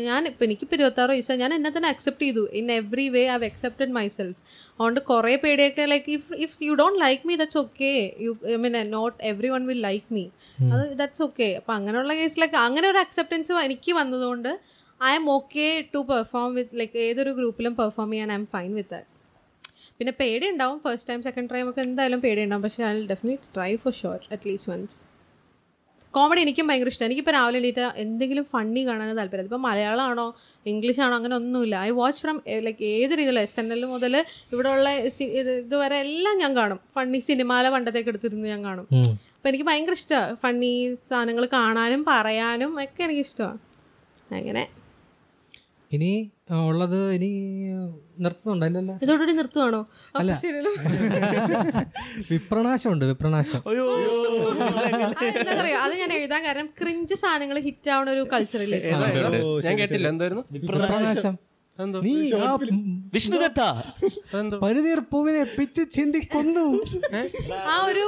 ഞാൻ 0.06 0.22
ഇപ്പം 0.28 0.44
എനിക്കിപ്പോൾ 0.46 0.76
ഇരുപത്താറ് 0.76 1.10
വയസ്സാണ് 1.14 1.40
ഞാൻ 1.42 1.52
എന്നെ 1.56 1.70
തന്നെ 1.74 1.88
അക്സെപ്റ്റ് 1.94 2.24
ചെയ്തു. 2.26 2.42
In 2.58 2.66
every 2.76 3.04
way 3.16 3.22
I 3.26 3.32
have 3.32 3.46
accepted 3.50 3.92
myself 3.98 4.38
അതുകൊണ്ട് 4.72 5.00
കുറേ 5.10 5.34
പേടിയൊക്കെ 5.42 5.84
like 5.92 6.10
if 6.18 6.38
if 6.44 6.56
you 6.66 6.72
don't 6.80 6.98
like 7.04 7.22
me 7.28 7.34
that's 7.42 7.58
okay 7.64 7.90
you 8.26 8.32
I 8.54 8.56
mean 8.64 8.76
not 8.96 9.16
every 9.32 9.50
one 9.56 9.64
will 9.70 9.82
like 9.88 10.06
me 10.16 10.24
അത് 10.72 10.84
ദാറ്റ്സ് 11.02 11.22
ഓക്കെ 11.28 11.48
അപ്പം 11.60 11.74
അങ്ങനെയുള്ള 11.74 12.14
കേസിലൊക്കെ 12.20 12.58
അങ്ങനെ 12.66 12.88
ഒരു 12.92 13.00
അക്സെപ്റ്റൻസ് 13.04 13.60
എനിക്ക് 13.68 13.94
വന്നതുകൊണ്ട് 14.00 14.50
I'm 15.18 15.24
okay 15.36 15.66
to 15.94 16.00
perform 16.10 16.48
with 16.58 16.78
like 16.80 16.98
ഏതൊരു 17.08 17.32
ഗ്രൂപ്പിലും 17.38 17.72
പെർഫോം 17.80 18.10
ചെയ്യാൻ 18.12 18.30
I 18.34 18.38
M 18.40 18.46
fine 18.54 18.70
with 18.78 18.92
that 18.94 19.10
പിന്നെ 19.98 20.12
പേടി 20.20 20.46
ഉണ്ടാവും 20.52 20.78
ഫസ്റ്റ് 20.84 21.08
ടൈം 21.10 21.20
സെക്കൻഡ് 21.26 21.50
ടൈം 21.52 21.66
ഒക്കെ 21.70 21.82
എന്തായാലും 21.88 22.20
പേടി 22.24 22.40
ഉണ്ടാവും 22.46 22.64
പക്ഷേ 22.66 22.82
I 22.88 22.94
definitely 23.12 23.36
try 23.56 23.70
for 23.82 23.94
sure 24.00 24.20
at least 24.34 24.70
once 24.72 24.98
comedy 26.14 26.40
എനിക്കും 26.44 26.66
ഭയങ്കര 26.68 26.90
ഇഷ്ടമാണ് 26.92 27.08
എനിക്കിപ്പോൾ 27.10 27.34
രാവിലെ 27.36 27.58
എണീറ്റ് 27.60 27.82
എന്തെങ്കിലും 28.02 28.44
ഫണ്ണി 28.52 28.82
കാണാൻ 28.88 29.08
താല്പര്യം 29.18 29.48
ഇപ്പോൾ 29.48 29.60
മലയാളമാണോ 29.66 30.26
ഇംഗ്ലീഷ് 30.72 31.00
ആണോ 31.06 31.14
അങ്ങനെ 31.18 31.34
ഒന്നുമില്ല. 31.40 31.74
ഐ 31.88 31.90
വാച്ച് 31.98 32.20
ഫ്രം 32.22 32.36
ലൈക്ക് 32.66 32.84
ഏത് 32.92 33.12
രീതിയിലും 33.18 33.42
എസ് 33.46 33.58
എൻ 33.62 33.66
എൽ 33.74 33.82
മുതൽ 33.92 34.14
ഇവിടെയുള്ള 34.52 34.76
ഉള്ള 34.76 34.90
ഇത് 35.40 35.50
ഇതുവരെ 35.62 35.96
എല്ലാം 36.06 36.34
ഞാൻ 36.42 36.52
കാണും. 36.60 36.80
ഫണ്ണി 36.96 37.20
സിനിമയിലെ 37.28 37.70
പണ്ടത്തേക്ക് 37.74 38.10
എടുത്തിരുന്ന് 38.12 38.48
ഞാൻ 38.54 38.62
കാണും. 38.68 38.86
അപ്പോൾ 39.36 39.50
എനിക്ക് 39.50 39.66
ഭയങ്കര 39.70 39.96
ഇഷ്ടമാണ് 40.00 40.36
ഫണ്ണി 40.44 40.72
സാധനങ്ങൾ 41.10 41.46
കാണാനും 41.58 42.02
പറയാനും 42.12 42.72
ഒക്കെ 42.84 43.04
എനിക്ക് 43.08 43.24
ഇഷ്ടമാണ് 43.28 43.60
അങ്ങനെ. 44.38 44.64
ഇനി 45.96 46.12
ഉള്ളത് 46.62 46.98
ഇനി 47.16 47.28
നിർത്തുന്നുണ്ടല്ലോ 48.18 48.94
ഇതോടുകൂടി 49.04 49.32
നിർത്തുവാണോ? 49.32 49.80
അല്ല. 50.14 50.32
ശരിയല്ലോ. 50.42 50.72
വിപ്രണാശമുണ്ട് 52.30 53.04
വിപ്രണാശം. 53.04 53.60
അറിയോ 55.54 55.78
അത് 55.84 55.94
ഞാൻ 56.02 56.12
എഴുതാൻ 56.18 56.40
കാരണം 56.46 56.68
ക്രിഞ്ച് 56.78 57.16
സാധനങ്ങൾ 57.22 57.58
ഹിറ്റ് 57.66 57.90
ആവുന്ന 57.90 58.12
ഒരു 58.12 58.24
ഏതാ? 58.84 59.08
ഞാൻ 59.66 59.74
കേട്ടില്ല. 59.80 60.06
എന്തായിരുന്നു? 60.08 60.44
വിപ്രണാശം. 60.56 61.36
നീ 62.06 62.12
ആ 62.44 62.50
വിഷ്ണുദത്ത 63.14 63.62
പരുതീർ 64.62 65.00
പൂവിനെ 65.12 65.42
പിച്ച് 65.56 65.82
ചിന്തി 65.96 66.20
കൊന്നു. 66.34 66.66
ആ 67.72 67.74
ഒരു 67.88 68.04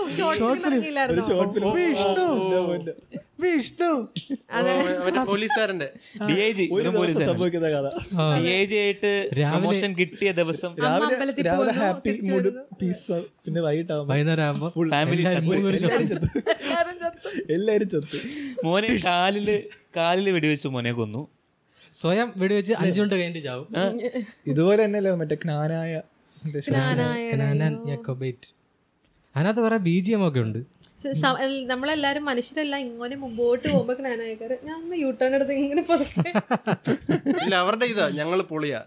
വിഷ്ണു. 1.75 2.27
വിഷ്ണു. 3.43 3.91
മറ്റേ 5.05 5.21
പോലീസുകാരന്റെ 5.31 5.89
ഡി 6.29 6.37
ഐ 6.47 6.51
ജി 6.59 6.65
ഒരു 6.77 6.89
ദിവസം 6.97 7.27
സംഭവിക്കുന്ന 7.31 7.69
കഥ. 7.75 7.89
ഡി 8.39 8.45
ഐ 8.59 8.65
ജി 8.71 8.77
ആയിട്ട് 8.85 9.13
പ്രൊമോഷൻ 9.35 9.91
കിട്ടിയ 10.01 10.33
ദിവസം. 10.41 10.71
രാവിലെ 10.87 11.75
ഹാപ്പി 11.81 12.15
മൂഡ്. 12.31 12.53
പീസ് 12.81 13.19
പിന്നെ 13.45 13.61
വൈകുന്നേരം 13.67 14.45
ആകുമ്പോ 14.49 14.69
ഫാമിലി 14.95 15.25
എല്ലാരും 17.57 17.89
ചത്തു. 17.95 18.17
മോനെ 18.67 18.93
കാലിൽ 19.09 19.49
കാലിൽ 19.99 20.29
വെടിവെച്ചു 20.37 20.69
മോനെ 20.77 20.93
കൊന്നു. 21.01 21.23
സ്വയം 22.01 22.29
വെടിവെച്ച് 22.41 22.73
അഞ്ചു 22.83 22.99
മിനിറ്റ് 23.01 23.17
കഴിഞ്ഞിട്ട് 23.21 23.43
ചാവും. 23.49 23.67
ഇതുപോലെ 24.53 24.81
തന്നെയല്ലേ 24.85 25.13
മറ്റേ 25.23 25.37
ജ്ഞാനായ 25.45 25.93
അതിനകത്ത് 29.35 29.63
കുറെ 29.65 29.79
ബി 29.87 29.97
ജി 30.07 30.13
എം 30.17 30.23
ഒക്കെ 30.29 30.41
ഉണ്ട്. 30.47 30.61
നമ്മളെല്ലാരും 31.73 32.25
മനുഷ്യരെല്ലാം 32.29 32.81
ഇങ്ങനെ 32.85 33.17
മുമ്പോട്ട് 33.25 33.67
പോകുമ്പോ 33.73 33.95
ജ്ഞാനായക്കാര് 33.99 34.57
ഞാൻ 34.69 34.79
യൂട്ടേൺ 35.03 35.21
ടേൺ 35.21 35.35
എടുത്ത് 35.39 35.55
ഇങ്ങനെ 35.63 35.83
പോകുന്നത് 35.91 37.43
ഇല്ല 37.45 37.55
അവരുടെ 37.65 37.87
ഇതാ 37.93 38.07
ഞങ്ങൾ 38.21 38.39
പൊളിയാ. 38.53 38.81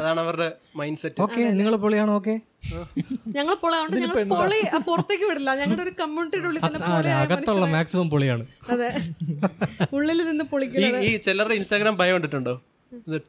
അതാണ് 0.00 0.20
അവരുടെ 0.24 0.48
മൈൻഡ് 0.80 1.00
സെറ്റ് 1.02 1.22
ഓക്കെ 1.24 1.42
നിങ്ങൾ 1.60 1.74
പൊളിയാണോ? 1.84 2.12
ഓക്കെ 2.20 2.34
ഞങ്ങൾ 3.36 3.54
പൊളി 3.62 3.76
അതുകൊണ്ട് 3.76 3.96
ഞങ്ങൾ 3.98 4.16
പൊളി 4.32 4.58
പുറത്തേക്ക് 4.86 5.24
വിടില്ല. 5.24 5.50
ഞങ്ങളുടെ 5.60 5.82
ഒരു 5.82 5.92
കമ്മ്യൂണിറ്റിയുടെ 6.00 6.48
ഉള്ളിൽ 6.48 6.60
തന്നെ 6.66 6.80
പൊളി 6.84 7.08
ആയ 7.10 7.72
മാക്സിമം 7.74 8.08
പൊളിയാണ്. 8.10 8.44
അതെ. 8.70 8.88
ഉള്ളിൽ 9.96 10.20
നിന്ന് 10.26 10.44
പൊളിക്കുന്നത്. 10.52 11.00
ഈ 11.04 11.16
ചിലരുടെ 11.26 11.56
ഇൻസ്റ്റാഗ്രാം 11.60 11.96
ഭയം 11.98 12.14
കണ്ടിട്ടുണ്ടോ? 12.16 12.54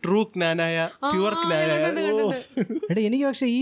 ട്രൂ 0.04 0.20
ജ്ഞാനായ 0.34 0.76
പ്യുവർ 1.04 1.34
ജ്ഞാനായ 1.38 1.78
എടാ 2.88 3.00
എനിക്ക് 3.02 3.26
പക്ഷെ 3.26 3.48
ഈ 3.54 3.62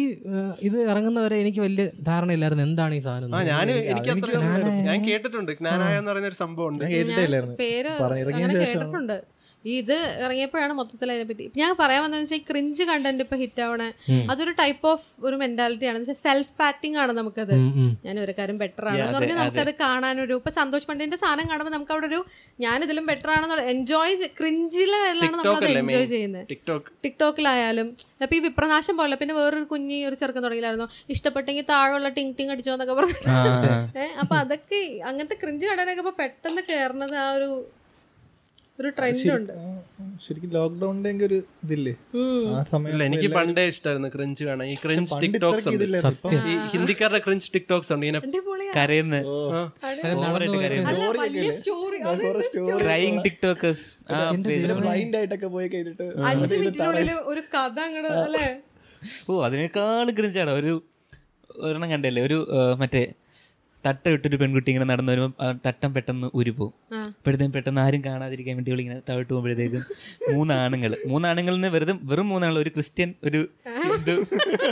ഇത് 0.61 0.78
ഇറങ്ങുന്നവരെ 0.84 1.36
എനിക്ക് 1.39 1.61
വലിയ 1.61 1.86
ധാരണയില്ലായിരുന്നു 2.01 2.63
എന്താണ് 2.63 2.95
ഈ 2.95 3.03
സാധനം 3.05 3.36
ആ 3.36 3.43
ഞാൻ 3.43 3.67
എനിക്ക് 3.91 4.11
അത്ര 4.11 4.32
ഞാൻ 4.88 4.99
കേട്ടിട്ടുണ്ട്. 5.05 5.51
ജ്ഞാനായ 5.61 5.93
എന്ന് 5.99 6.11
പറയുന്ന 6.11 6.30
ഒരു 6.30 6.39
സംഭവം 6.41 6.67
ഉണ്ട് 6.69 6.84
ഞാൻ 6.84 6.91
കേട്ടിട്ടില്ലായിരുന്നു. 6.93 7.55
പേര് 7.55 7.93
പറഞ്ഞ- 8.01 8.26
കേട്ടിട്ടുണ്ട്. 8.55 9.15
ഇത് 9.80 9.93
ഇറങ്ങിയപ്പോഴാണ് 10.24 10.74
മൊത്തത്തിൽ 10.80 11.07
അതിനെ 11.14 11.26
പറ്റി. 11.30 11.45
ഞാൻ 11.61 11.72
പറയാൻ 11.82 12.01
വന്നതെന്ന് 12.03 12.26
വെച്ചാൽ 12.26 12.39
ഈ 12.41 12.43
ക്രിഞ്ച് 12.49 12.84
കണ്ടന്റ് 12.89 13.24
ഇപ്പൊ 13.26 13.38
ഹിറ്റ് 13.41 13.61
ആവണേ 13.66 13.88
അതൊരു 14.32 14.53
ടൈപ്പ് 14.61 14.88
ഓഫ് 14.91 15.05
ഒരു 15.28 15.36
മെന്റാലിറ്റി 15.43 15.88
ആണ്. 15.91 15.99
സെൽഫ് 16.26 16.53
പാറ്റിംഗ് 16.61 16.97
ആണ് 17.03 17.11
നമുക്കത്. 17.20 17.53
ഞാൻ 18.05 18.16
ഒരു 18.26 18.34
കാര്യം 18.39 18.57
ബെറ്റർ 18.64 18.86
ആണ് 18.91 18.99
എന്ന് 19.03 19.18
പറഞ്ഞാൽ 19.18 19.39
നമുക്കത് 19.41 19.72
കാണാനൊരു 19.84 20.36
ഇപ്പൊ 20.41 20.53
സന്തോഷ് 20.59 20.88
പണ്ഡിന്റെ 20.89 21.20
സാധനം 21.24 21.47
കാണുമ്പോൾ 21.51 21.74
നമുക്ക് 21.78 21.93
അവിടെ 21.95 22.07
ഒരു 22.11 22.20
ഞാൻ 22.66 22.78
ഇതിലും 22.88 23.05
ബെറ്റർ 23.11 23.32
ആണെന്ന് 23.36 23.68
എൻജോയ് 23.74 24.30
ക്രിഞ്ചിലാണ് 24.39 25.20
നമ്മളത് 25.26 25.47
നമ്മൾ 25.49 25.68
അത് 25.70 25.80
എൻജോയ് 25.84 26.09
ചെയ്യുന്നത് 26.14 26.45
ടിക്ടോക്ക് 26.51 26.89
ടിക്ടോക്കിലായാലും 27.05 27.88
അപ്പൊ 28.24 28.36
ഈ 28.38 28.41
വിപ്രനാശം 28.47 28.95
പോലെ 28.99 29.16
പിന്നെ 29.22 29.34
വേറൊരു 29.38 29.68
കുഞ്ഞി 29.72 29.97
ഒരു 30.09 30.16
ചെറുക്കൻ 30.20 30.43
തുടങ്ങിയില്ലായിരുന്നു? 30.45 30.88
ഇഷ്ടപ്പെട്ടെങ്കിൽ 31.14 31.66
താഴെയുള്ള 31.72 32.09
ടിങ് 32.18 32.34
ടിങ് 32.38 32.51
അടിച്ചോ 32.53 32.74
എന്നൊക്കെ 32.76 32.95
പറഞ്ഞു. 32.99 33.18
ഏഹ് 34.03 34.14
അപ്പൊ 34.22 34.36
അതൊക്കെ 34.43 34.80
അങ്ങനത്തെ 35.09 35.38
ക്രിഞ്ച് 35.41 35.66
കടനൊക്കെ 35.70 36.03
ഇപ്പൊ 36.03 36.14
പെട്ടെന്ന് 36.22 36.64
കയറുന്നത് 36.70 37.16
ആ 37.24 37.28
ഒരു 37.38 37.49
ഒരു 38.80 38.89
ട്രെൻഡ് 38.97 39.32
ഉണ്ട്. 39.32 39.51
ശരിക്കും 40.24 40.49
ലോക്ക്ഡൌണിന്റെ 40.49 41.26
ഒരു 41.26 41.38
ഇതില്ലേ? 41.63 41.93
ആ 42.55 42.63
സമയം 42.71 43.03
എനിക്ക് 43.07 43.28
പണ്ടേ 43.36 43.63
ഇഷ്ടമായിരുന്നു 43.71 44.09
ക്രിഞ്ച് 44.15 44.43
കാണാൻ. 44.47 44.67
ഈ 44.67 44.76
ക്രിഞ്ച് 44.84 45.19
ടിക്ടോക്സ് 45.21 45.67
ഉണ്ട്. 45.69 45.84
ഈ 46.51 46.53
ഹിന്ദിക്കാരുടെ 46.74 47.19
ക്രിഞ്ച് 47.26 47.47
ടിക്ടോക്സ് 47.53 47.91
ഉണ്ട്. 47.93 48.05
ഇങ്ങനെ. 48.05 48.21
കരയുന്ന. 48.78 49.15
ടിക്ടോക്കേഴ്സ് 53.28 53.86
ബ്ലൈൻഡ് 54.80 55.17
ആയിട്ടൊക്കെ 55.17 55.47
പോയി 55.47 55.67
കഴിഞ്ഞിട്ട് 55.67 56.07
അഞ്ച് 56.32 56.55
മിനിറ്റിനുള്ളിൽ 56.55 57.11
ഒരു 57.34 57.43
കഥ 57.55 57.80
അങ്ങോട്ട് 57.88 58.43
ഓ 59.30 59.43
അതിനേക്കാൾ 59.45 60.09
ക്രിഞ്ചാണ് 60.19 60.51
ഒരു 60.51 60.74
ഒരെണ്ണം 61.63 61.89
കണ്ടല്ലേ? 61.91 62.21
ഒരു 62.24 62.38
മറ്റേ 62.80 63.01
തട്ട 63.86 64.09
ഇട്ടൊരു 64.15 64.38
പെൺകുട്ടി 64.41 64.69
ഇങ്ങനെ 64.71 64.88
നടന്നു 64.91 65.11
വരുമ്പോൾ 65.11 65.53
തട്ടം 65.65 65.93
പെട്ടെന്ന് 65.93 66.27
ഉരുപോകും. 66.39 66.73
അപ്പോഴത്തേക്കും 67.07 67.53
പെട്ടെന്ന് 67.55 67.81
ആരും 67.81 68.01
കാണാതിരിക്കാൻ 68.05 68.55
വേണ്ടി 68.57 68.71
ഇങ്ങനെ 68.84 68.99
താഴോട്ട് 69.09 69.31
പോകുമ്പോഴത്തേക്കും 69.34 69.84
മൂന്നാണുങ്ങൾ 70.34 70.93
മൂന്നാണുങ്ങളിൽ 71.11 71.57
നിന്ന് 71.57 71.71
വെറുതെ 71.75 71.95
വെറും 72.11 72.29
മൂന്നാണുങ്ങൾ 72.29 72.61
ഒരു 72.61 72.69
ക്രിസ്ത്യൻ 72.69 73.13
ഒരു 73.23 73.41
ഹിന്ദു. 73.88 74.15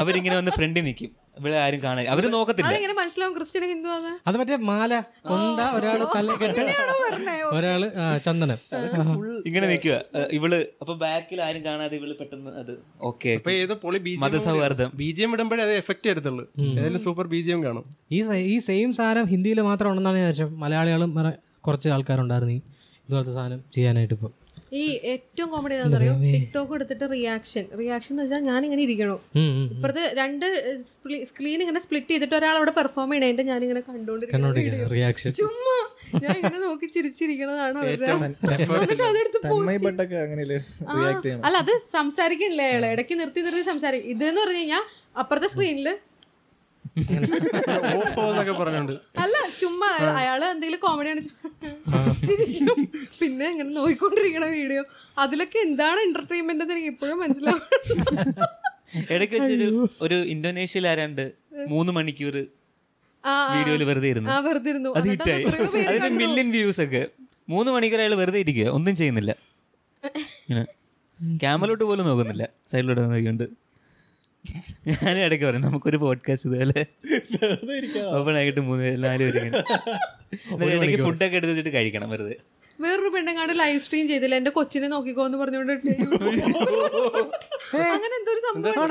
അവരിങ്ങനെ 0.03 0.35
വന്ന് 0.39 0.51
ഫ്രണ്ടിൽ 0.59 0.85
നിൽക്കും 0.89 1.11
ഇവിടെ 1.39 1.57
ആരും 1.63 1.79
കാണാൻ 1.83 2.05
അവർ 2.13 2.23
നോക്കത്തില്ല. 2.33 2.71
മനസ്സിലാവും? 2.99 3.33
ക്രിസ്ത്യൻ 3.37 3.63
ഹിന്ദു 3.71 3.89
ആണ്. 3.95 4.09
അത് 4.27 4.35
മറ്റേ 4.39 4.57
മാല 4.69 4.91
കൊന്ത 5.29 5.61
ഒരാൾ 5.77 6.01
തല 6.15 6.35
കെട്ട് 6.41 6.63
ഒരാൾ 7.57 7.81
ചന്ദനം. 8.25 8.57
ഇങ്ങനെ 9.49 9.65
നിൽക്കുക 9.71 9.95
ഇവൾ 10.37 10.51
അപ്പൊ 10.81 10.93
ബാക്കിൽ 11.03 11.39
ആരും 11.47 11.63
കാണാതെ 11.67 11.95
ഇവൾ 11.99 12.11
പെട്ടെന്ന് 12.19 12.51
അത് 12.61 12.73
ഓക്കെ 13.09 13.31
മതസൗഹാർദ്ദം. 14.25 14.91
ബി 15.01 15.09
ജി 15.17 15.23
എം 15.27 15.33
ഇടുമ്പോഴേ 15.37 15.63
അത് 15.67 15.73
എഫക്ട് 15.81 16.05
ചെയ്യത്തുള്ളൂ 16.07 16.45
ഏതായാലും 16.67 17.03
സൂപ്പർ 17.07 17.27
ബി 17.35 17.41
ജി 17.47 17.53
എം 17.55 17.61
കാണും. 17.67 17.85
ഈ 18.17 18.21
ഈ 18.53 18.57
സെയിം 18.67 18.91
സാധനം 18.99 19.25
ഹിന്ദിയിൽ 19.33 19.61
മാത്രം 19.69 19.89
ഉണ്ടെന്നാണ് 19.91 20.19
ഞാൻ 20.25 20.53
മലയാളികളും 20.65 21.11
കുറച്ച് 21.67 21.89
ആൾക്കാരുണ്ടായിരുന്നു 21.95 22.55
ഈ 22.57 22.61
ഇതുപോലത്തെ 23.07 23.33
സാധനം 23.39 23.59
ചെയ്യാനായിട്ട് 23.77 24.13
ഇപ്പം. 24.17 24.33
ഈ 24.71 24.83
ഏറ്റവും 25.11 25.47
കോമഡി 25.53 25.73
എന്താണെന്ന് 25.75 25.97
അറിയോ? 25.99 26.13
ടിക്ടോക്ക് 26.33 26.73
എടുത്തിട്ട് 26.77 27.05
റിയാക്ഷൻ 27.13 27.63
റിയാക്ഷൻ 27.79 28.11
എന്ന് 28.13 28.23
വെച്ചാൽ 28.25 28.43
ഞാൻ 28.49 28.59
ഇങ്ങനെ 28.67 28.81
ഇരിക്കണു. 28.85 29.15
ഇപ്പുറത്ത് 29.73 30.03
രണ്ട് 30.19 30.45
സ്ക്രീൻ 31.31 31.59
ഇങ്ങനെ 31.63 31.81
സ്പ്ലിറ്റ് 31.85 32.11
ചെയ്തിട്ട് 32.13 32.35
ഒരാൾ 32.39 32.55
അവിടെ 32.59 32.73
പെർഫോം 32.77 33.09
ചെയ്യണേന്റെ 33.13 33.45
ഞാൻ 33.49 33.59
ഇങ്ങനെ 33.65 33.81
കണ്ടോണ്ടിരിക്കുന്നു 33.89 34.87
റിയാക്ഷൻ 34.95 35.33
ചുമ്മാ. 35.41 35.75
ഞാൻ 36.23 36.33
ഇങ്ങനെ 36.41 36.61
നോക്കി 36.67 36.87
ചിരിച്ചിരിക്കണതാണ് 36.95 37.81
എന്നിട്ട് 37.93 39.03
അതെടുത്ത് 39.09 39.41
തന്മയ 39.47 39.77
ബട്ടൊക്കെ 39.87 40.17
അങ്ങനെയല്ലേ 40.25 40.59
റിയാക്ട് 40.99 41.25
ചെയ്യണം? 41.27 41.43
അല്ല 41.49 41.57
അത് 41.65 41.73
സംസാരിക്കണല്ലേ 41.97 42.67
അയാൾ? 42.71 42.85
ഇടയ്ക്ക് 42.95 43.17
നിർത്തി 43.23 43.43
നിർത്തി 43.47 43.65
സംസാരിക്കും. 43.71 44.09
ഇതെന്ന് 44.15 44.41
പറഞ്ഞു 44.45 44.61
കഴിഞ്ഞാൽ 44.63 44.85
അപ്പുറത്തെ 45.21 45.49
പറഞ്ഞോണ്ട് 45.55 45.93
അല്ല 49.21 49.35
ചുമ്മാ 49.59 49.89
അയാ- 49.97 50.15
അയാൾ 50.19 50.41
എന്തെങ്കിലും 50.47 50.81
കോമഡിയാണ് 50.81 51.21
ആണ് 51.97 52.11
പിന്നെ 53.19 53.45
ഇങ്ങനെ 53.51 53.69
നോക്കിക്കൊണ്ടിരിക്കണ 53.77 54.45
വീഡിയോ 54.53 54.83
അതിലൊക്കെ 55.17 55.59
എന്താണ് 55.67 55.99
എന്റർടൈൻമെന്റ് 56.07 56.63
എന്ന് 56.65 56.75
എനിക്ക് 56.75 56.91
ഇപ്പോഴും 56.93 57.19
മനസ്സിലാവും 57.23 57.63
ഇടയ്ക്ക് 59.09 59.35
വെച്ചൊരു 59.37 59.67
ഒരു 60.01 60.17
ഇന്തോനേഷ്യയിൽ 60.33 60.85
ആരാണ്ട് 60.87 61.23
മൂന്ന് 61.69 61.91
മണിക്കൂർ. 61.97 62.35
വീഡിയോയിൽ 63.53 63.83
വെറുതെ 63.89 64.07
ഇരുന്നു. 64.13 64.29
ആ 64.29 64.37
വെറുതെ 64.39 64.69
ഇരുന്നു. 64.69 64.89
അത് 64.99 65.07
ഹിറ്റായി. 65.09 65.43
എത്രയോ 65.45 65.65
അതിന് 65.91 66.09
മില്യൺ 66.21 66.47
വ്യൂസ് 66.51 66.81
ഒക്കെ. 66.85 67.01
മൂന്ന് 67.47 67.69
മണിക്കൂർ 67.71 67.99
അയാൾ 67.99 68.13
വെറുതെ 68.15 68.39
ഇരിക്കുക 68.39 68.67
ഒന്നും 68.77 68.93
ചെയ്യുന്നില്ല. 68.95 69.31
ക്യാമറോട്ട് 71.41 71.83
പോലും 71.83 72.05
നോക്കുന്നില്ല. 72.05 72.43
സൈഡിലോട്ട് 72.67 73.01
നോക്കിക്കൊണ്ട്. 73.05 73.45
ഞാൻ 74.91 75.15
ഇടയ്ക്ക് 75.25 75.45
പറയും 75.45 75.63
നമുക്കൊരു 75.65 75.97
പോഡ്കാസ്റ്റ് 76.03 76.47
ഇതുപോലെ. 76.49 76.81
ഓപ്പൺ 78.17 78.35
ആയിട്ട് 78.39 78.61
മൂന്ന് 78.69 78.87
നാല് 79.03 79.23
പേര് 79.25 79.39
ഇടയ്ക്ക് 80.77 81.03
ഫുഡൊക്കെ 81.03 81.35
എടുത്ത് 81.37 81.51
വെച്ചിട്ട് 81.51 81.73
കഴിക്കണം 81.77 82.09
വെറുതെ. 82.13 82.35
വേറൊരു 82.79 83.09
പെണ്ണുങ്ങാണ്ട് 83.15 83.53
ലൈവ് 83.59 83.79
സ്ട്രീം 83.85 84.05
ചെയ്തില്ല. 84.07 84.35
എന്റെ 84.41 84.51
കൊച്ചിനെ 84.57 84.87
നോക്കിക്കോ 84.93 85.23
എന്ന് 85.25 85.37
പറഞ്ഞോണ്ട് 85.37 85.73
അങ്ങനെ 87.95 88.13
എന്തൊരു 88.19 88.41
സംഭവം 88.47 88.89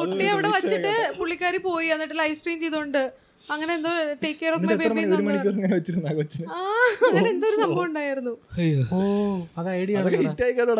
കുട്ടി 0.00 0.24
അവിടെ 0.34 0.48
വെച്ചിട്ട് 0.56 0.94
പുള്ളിക്കാരി 1.18 1.60
പോയി 1.68 1.88
എന്നിട്ട് 1.94 2.16
ലൈവ് 2.18 2.36
സ്ട്രീം 2.40 2.58
ചെയ്തോണ്ട്. 2.60 3.02
അങ്ങനെ 3.50 3.72
എന്തോ 3.74 3.90
take 4.24 4.38
care 4.40 4.52
of 4.56 4.64
my 4.66 4.74
baby 4.82 5.00
അങ്ങനെ 7.08 7.28
എന്തോ 7.30 7.46
ഒരു 7.48 7.56
സംഭവം 7.62 7.84
ഉണ്ടായിരുന്നു. 7.84 8.34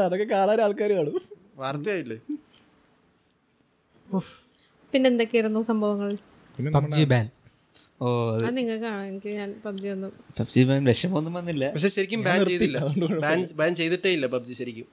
അതൊക്കെ 0.07 0.27
കാണാൻ 0.35 0.61
ആൾക്കാർ 0.67 0.93
കാണും. 0.99 1.17
വാർത്തയായില്ലേ? 1.61 2.19
പിന്നെ 4.93 5.07
എന്തൊക്കെയായിരുന്നു 5.13 5.61
സംഭവങ്ങൾ 5.71 6.11
പബ്ജി 6.77 7.05
ബാൻ 7.13 7.27
ഓ 8.05 8.07
അത് 8.33 8.43
അത് 8.47 8.55
നിങ്ങൾക്കാണ് 8.59 9.03
എനിക്ക് 9.11 9.31
ഞാൻ 9.41 9.51
പബ്ജി 9.67 9.89
ഒന്നും 9.95 10.11
പബ്ജി 10.39 10.63
വിഷമമൊന്നും 10.89 11.35
വന്നില്ല. 11.39 11.65
പക്ഷെ 11.75 11.91
ശരിക്കും 11.97 12.21
ബാൻ 12.27 12.39
ചെയ്തില്ല. 12.51 12.79
ബാൻ 13.25 13.39
ബാൻ 13.61 13.71
ചെയ്തിട്ടേ 13.81 14.11
ഇല്ല 14.17 14.27
പബ്ജി 14.35 14.55
ശരിക്കും. 14.61 14.87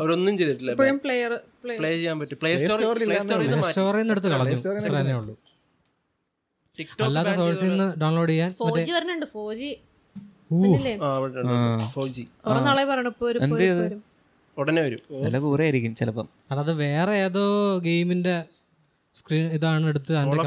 അവരൊന്നും 0.00 0.34
ചെയ്തിട്ടില്ല. 0.40 0.70
ഇപ്പോഴും 0.74 0.98
പ്ലെയർ 1.04 1.32
പ്ലേ 1.64 1.90
ചെയ്യാൻ 1.98 2.16
പറ്റും. 2.20 2.38
പ്ലേ 2.42 2.50
സ്റ്റോറിൽ 2.62 3.04
പ്ലേ 3.08 3.18
സ്റ്റോറിൽ 3.24 3.46
നിന്ന് 3.46 3.60
മാറ്റി. 3.62 3.74
സ്റ്റോറിൽ 3.74 4.00
നിന്ന് 4.02 4.14
എടുത്ത് 4.16 4.28
കളഞ്ഞു. 4.34 4.56
സോഴ്സിൽ 7.40 7.70
നിന്ന് 7.72 7.88
ഡൗൺലോഡ് 8.02 8.32
ചെയ്യാൻ. 8.32 8.50
നാളെ 12.66 12.82
ഉടനെ 14.58 14.82
വരും. 14.82 15.00
നല്ല 15.22 15.38
കൂറായിരിക്കും 15.38 15.94
ചിലപ്പം. 15.94 16.26
അതായത് 16.50 16.72
വേറെ 16.76 17.12
ഏതോ 17.18 17.44
ഗെയിമിന്റെ 17.78 18.36
സ്ക്രീൻ 19.16 19.52
ഇതാണ് 19.52 19.86
എടുത്ത് 19.88 20.12
അതിന്റെ 20.16 20.44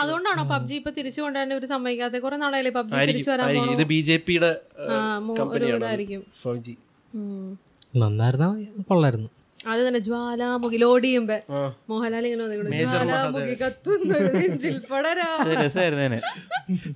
അതുകൊണ്ടാണോ 0.00 0.42
പബ്ജി 0.44 0.74
ഇപ്പൊ 0.74 0.90
തിരിച്ചു 0.90 1.20
കൊണ്ടുവരാൻ 1.20 1.54
ഒരു 1.54 1.66
സമ്മതിക്കാത്ത 1.66 2.16
കുറെ 2.16 2.36
നാളെ 2.36 2.70
പബ്ജി 2.70 2.94
തിരിച്ചു 3.06 3.30
വരാൻ 3.30 3.46
ആയിരിക്കും. 3.46 3.72
ഇത് 3.72 3.84
ബി 3.84 4.00
ജെ 4.00 4.16
പിയുടെ 4.26 4.50
ആ, 4.90 4.94
മോ- 5.18 5.34
ഒരു 5.34 5.40
കമ്പനിയാണ് 5.40 5.80
ഇതായിരിക്കും. 5.80 6.22
ഫോർ 6.42 6.56
ജി 6.58 6.74
ഉം. 7.12 7.50
നന്നായിരുന്നാ 7.96 8.48
കൊള്ളായിരുന്നു. 8.88 9.28
അത് 9.66 9.88
തന്നെ 9.88 10.00
ജ്വാലാമുഖി 10.00 10.76
ലോഡ് 10.76 11.04
ചെയ്യുമ്പോ 11.04 11.36
മോഹൻലാൽ 11.88 12.26
ഇങ്ങനെ 12.26 12.44
വന്നിട്ടുണ്ട് 12.44 12.76
ജ്വാലാമുഖി 12.84 13.54
കത്തുന്ന 13.54 14.12
ഒരു 14.18 14.30
നെഞ്ചിൽ 14.36 14.76
പടരാ. 14.90 15.26
പക്ഷേ 15.40 15.56
രസമായിരുന്നു 15.64 16.06
തന്നെ 16.06 16.20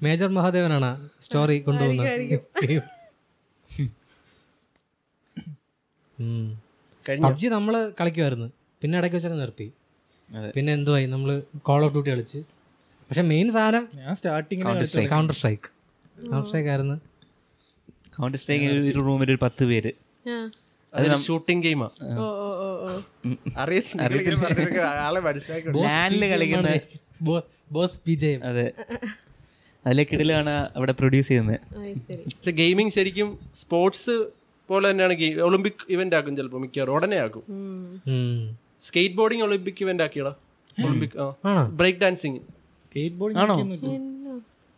മേജർ 0.02 0.28
മഹാദേവനാണ് 0.28 0.90
സ്റ്റോറി 1.22 1.58
കൊണ്ടുപോകുന്നത് 1.58 2.08
കഴിഞ്ഞു 2.10 2.40
പബ്ജി 7.22 7.46
നമ്മൾ 7.46 7.92
കളിക്കുമായിരുന്നു 8.00 8.52
പിന്നെ 8.82 8.98
ഇടയ്ക്ക് 8.98 9.16
വെച്ചാൽ 9.16 9.38
നിർത്തി. 9.38 9.72
അതെ. 10.28 10.50
പിന്നെ 10.56 10.72
എന്തുവായി? 10.72 11.06
നമ്മൾ 11.06 11.42
കോൾ 11.62 11.84
ഓഫ് 11.84 11.92
ഡ്യൂട്ടി 11.92 12.10
കളിച്ച്. 12.10 12.38
പക്ഷെ 13.10 13.22
മെയിൻ 13.22 13.50
സാധനം 13.50 13.84
കൗണ്ടർ 14.64 14.86
സ്ട്രൈക്ക് 14.86 15.12
കൗണ്ടർ 15.12 15.34
സ്ട്രൈക്ക് 15.34 16.68
ആയിരുന്നു. 16.68 16.96
കൗണ്ടർ 18.16 18.38
സ്ട്രൈക്ക് 18.38 18.64
ഒരു 18.64 18.98
റൂമിൽ 18.98 19.30
ഒരു 19.30 19.38
പത്ത് 19.42 19.64
പേര്. 19.64 19.92
ഷൂട്ടിംഗ് 21.26 21.62
ഗെയിമാ 21.64 21.90
ഓ 22.02 22.24
ഓ 22.24 22.48
ഓ 22.64 22.88
ഓ. 22.88 23.00
അറിയത്തില്ല 23.56 24.80
ആളെ 24.80 25.20
മനസ്സിലാക്കി 25.20 26.28
കളിക്കുന്ന 26.32 26.68
ബോസ് 27.72 27.96
അതെ. 28.44 28.72
അതിലെ 29.86 30.02
കിടിലാണ് 30.02 30.68
അവിടെ 30.76 30.92
പ്രൊഡ്യൂസ് 30.92 31.28
ചെയ്യുന്നത്. 31.28 31.60
ഗെയിമിംഗ് 32.50 32.92
ശരിക്കും 32.92 33.38
സ്പോർട്സ് 33.54 34.16
പോലെ 34.68 34.86
തന്നെയാണ് 34.90 35.14
ഗെയിം 35.20 35.40
ഒളിമ്പിക് 35.46 35.84
ഇവന്റ് 35.94 36.16
ആക്കും 36.18 36.34
ചിലപ്പോൾ 36.38 36.60
മിക്കവാറും 36.64 36.94
ഉടനെ 36.96 37.18
ആക്കും 37.24 37.44
സ്കേറ്റ് 38.86 39.16
ബോർഡിങ് 39.18 39.44
ഒളിമ്പിക് 39.46 39.80
ഇവന്റ് 39.84 40.04
ആക്കിയടാ 40.06 40.32
Olympic 40.78 41.16
break 41.80 42.00
dancing. 42.00 42.40
Skate 42.86 43.16
boarding 43.20 43.40
ആണോ 43.42 43.56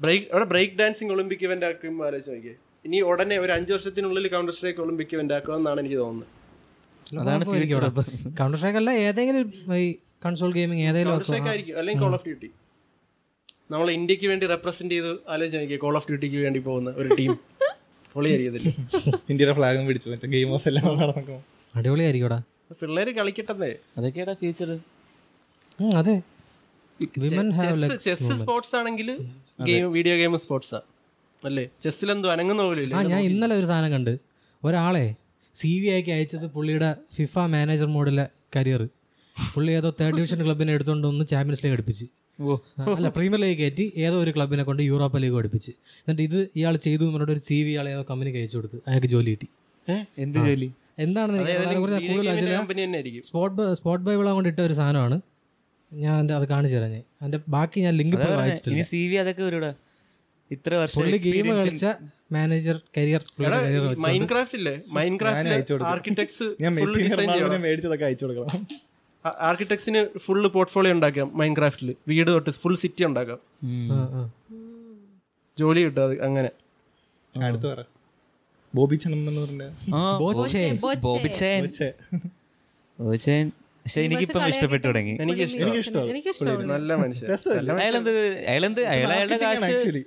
ബ്രേക്ക് 0.01 0.27
അവിടെ 0.33 0.47
ബ്രേക്ക് 0.53 0.75
ഡാൻസിങ് 0.81 1.13
ഒളിമ്പിക് 1.15 1.45
ഇവന്റ് 1.47 1.67
ആക്കും 1.69 1.95
ആലോചിച്ച് 2.07 2.31
നോക്കിയേ. 2.33 2.55
ഇനി 2.85 2.99
ഉടനെ 3.11 3.37
ഒരു 3.45 3.53
അഞ്ചു 3.55 3.73
വർഷത്തിനുള്ളിൽ 3.75 4.27
കൗണ്ടർ 4.35 4.55
സ്ട്രൈക്ക് 4.57 4.81
ഒളിമ്പിക് 4.85 5.15
ഇവന്റ് 5.17 5.35
ആക്കുമെന്നാണ് 5.39 5.81
എനിക്ക് 5.83 5.99
തോന്നുന്നത്. 6.03 6.33
അതാണ് 7.07 7.45
കൗണ്ടർ 8.41 8.59
സ്ട്രൈക്ക് 8.61 8.79
അല്ല 8.83 8.91
ഏതെങ്കിലും 9.07 9.49
കൺസോൾ 10.25 10.53
ഗെയിമിംഗ് 10.59 10.85
ഏതെങ്കിലും 10.89 11.13
കൗണ്ടർ 11.13 11.27
സ്ട്രൈക്ക് 11.29 11.51
ആയിരിക്കും 11.53 11.79
അല്ലെങ്കിൽ 11.81 12.05
കോൾ 12.05 12.15
ഓഫ് 12.19 12.27
ഡ്യൂട്ടി 12.29 12.49
നമ്മൾ 13.73 13.87
ഇന്ത്യയ്ക്ക് 13.99 14.27
വേണ്ടി 14.33 14.47
റെപ്രസെന്റ് 14.55 14.95
ചെയ്ത് 14.97 15.13
ആലോചിച്ച് 15.33 15.59
നോക്കിയേ 15.61 15.81
കോൾ 15.85 15.97
ഓഫ് 16.01 16.09
ഡ്യൂട്ടിക്ക് 16.11 16.41
വേണ്ടി 16.47 16.63
പോകുന്ന 16.69 16.91
ഒരു 17.03 17.11
ടീം 17.21 17.33
പൊളിയായിരിക്കത്തില്ല 18.17 18.69
ഇന്ത്യയുടെ 19.31 19.55
ഫ്ലാഗും 19.59 19.85
പിടിച്ചു. 19.89 20.09
മറ്റേ 20.13 20.29
ഗെയിം 20.35 20.51
ഹൗസ് 20.53 20.69
എല്ലാം 20.71 20.87
നടക്കും 21.03 21.39
അടിപൊളിയായിരിക്കും 21.75 22.43
പിള്ളേര് 22.81 23.11
കളിക്കട്ടെ 23.19 23.71
അതൊക്കെയാടാ 23.99 24.35
ഫ്യൂച്ചർ 24.41 24.71
അതെ. 25.99 26.17
വിമൻ 27.21 27.49
ഹാവ് 27.57 27.89
ചെസ് 28.05 28.37
സ്പോർട്സ് 28.41 28.75
ആണെങ്കിൽ 28.79 29.09
ഗെയിം 29.69 29.87
വീഡിയോ 29.97 30.15
ഗെയിം 30.21 30.35
സ്പോർട്സാ 30.45 30.79
അല്ലേ? 31.43 31.65
ചെസ്സിലെന്തോ 31.83 32.29
അനങ്ങുന്ന 32.35 32.63
പോലെ 32.63 32.83
ആ 32.91 33.03
ഞാൻ 33.11 33.21
ഇന്നലെ 33.29 33.55
ഒരു 33.61 33.67
സാധനം 33.71 33.91
കണ്ട്. 33.93 34.13
ഒരാളെ 34.63 35.05
സി 35.57 35.71
വി 35.81 35.89
ആക്കി 35.89 36.11
അയച്ചത് 36.15 36.47
പുള്ളിയുടെ 36.55 36.89
ഫിഫ 37.17 37.35
മാനേജർ 37.53 37.89
മോഡിലെ 37.89 38.25
കരിയർ 38.57 38.83
പുള്ളി 39.37 39.73
ഏതോ 39.73 39.91
തേർഡ് 40.01 40.17
ഡിവിഷൻ 40.19 40.39
ക്ലബിനെ 40.43 40.73
എടുത്തുകൊണ്ട് 40.77 41.07
ഒന്ന് 41.07 41.25
ചാമ്പ്യൻസ് 41.33 41.63
ലീഗ് 41.65 41.75
അടുപ്പിച്ച്. 41.77 42.07
അല്ല 42.97 43.09
പ്രീമിയർ 43.17 43.41
ലീഗ് 43.45 43.59
കയറ്റി 43.61 43.85
ഏതോ 44.07 44.17
ഒരു 44.25 44.33
ക്ലബിനെ 44.37 44.65
കൊണ്ട് 44.69 44.83
യൂറോപ്പ 44.91 45.19
ലീഗ് 45.23 45.37
പഠിപ്പിച്ച് 45.39 45.73
എന്നിട്ട് 46.01 46.23
ഇത് 46.29 46.39
ഇയാൾ 46.59 46.75
ചെയ്തു 46.87 47.03
എന്ന് 47.05 47.15
പറഞ്ഞിട്ട് 47.15 47.35
ഒരു 47.37 47.43
സി 47.49 47.59
വി 47.67 47.71
ഇയാൾ 47.75 47.87
ഏതോ 47.93 48.03
കമ്പനിക്ക് 48.11 48.39
അയച്ചു 48.41 48.57
കൊടുത്ത്. 48.59 48.79
അയാൾക്ക് 48.89 49.11
ജോലി 49.15 49.31
കിട്ടി. 49.35 49.49
എന്ത് 50.25 50.39
ജോലി? 50.49 50.69
എന്താണെന്ന് 51.05 51.41
കമ്പനി 52.59 53.21
സ്പോട്ട് 53.31 53.63
സ്പോട്ട് 53.79 54.05
ബൈബിൾ 54.09 54.29
കൊണ്ട് 54.39 54.51
ഇട്ട 54.53 54.61
ഒരു 54.69 54.77
സാധനമാണ്. 54.81 55.19
ഞാൻ 55.93 56.15
എന്റെ 56.23 56.35
അത് 56.39 56.47
കാണിച്ചു 56.53 56.77
തരാം 56.77 56.93
ഞാൻ. 56.97 57.05
അതിന്റെ 57.21 57.41
ബാക്കി 57.57 57.79
ഞാൻ 57.87 57.95
ലിങ്ക് 58.01 58.17
സി 58.93 59.03
വി 59.11 59.19
അതൊക്കെ 59.25 59.73
ഇത്ര 60.51 60.73
വർഷം 60.81 61.05
ഗെയിം 61.27 61.47
കളിച്ച 61.61 61.87
മാനേജർ 62.35 62.77
കരിയർ 62.97 63.23
മൈൻക്രാഫ്റ്റ് 64.07 64.57
ഇല്ലേ? 64.59 64.75
മൈൻക്രാഫ്റ്റ് 64.99 65.55
ഞാൻ 65.55 65.87
ആർക്കിടെക്ട്സ് 65.93 66.47
മേടിച്ചതൊക്കെ 67.65 68.07
അയച്ചു 68.09 68.25
കൊടുക്കണം. 68.27 68.63
ആർക്കിടെക്ട്സിന് 69.27 70.19
ഫുള്ള് 70.19 70.51
പോർട്ട്ഫോളിയോ 70.51 70.95
ഉണ്ടാക്കാം 70.95 71.39
മൈൻഡ് 71.39 71.57
ക്രാഫ്റ്റിൽ 71.57 71.95
വീട് 72.09 72.29
തൊട്ട് 72.29 72.51
ഫുൾ 72.51 72.75
സിറ്റി 72.75 73.05
ഉണ്ടാക്കാം. 73.05 73.39
ജോലി 75.59 75.81
കിട്ടും 75.81 76.05
അത് 76.05 76.23
അങ്ങനെ. 76.23 76.51
അടുത്ത് 77.45 77.67
പറ. 77.67 77.83
ബോബി. 78.75 78.97
പക്ഷെ 83.87 84.01
എനിക്കിപ്പം 84.01 84.49
ഇഷ്ടപ്പെട്ടു 84.49 84.87
തുടങ്ങി. 84.87 85.19
എനിക്ക് 85.21 85.43
എനിക്ക് 85.43 86.29
ഇഷ്ടമാണ് 86.29 86.71
നല്ല 86.71 86.95
മനുഷ്യൻ. 86.95 87.33
അയാളെന്ത് 87.81 88.11
അയാളെന്ത് 88.49 88.81
അയാൾ 88.81 89.09
അയാളുടെ 89.13 89.37
കാശ് 89.37 90.03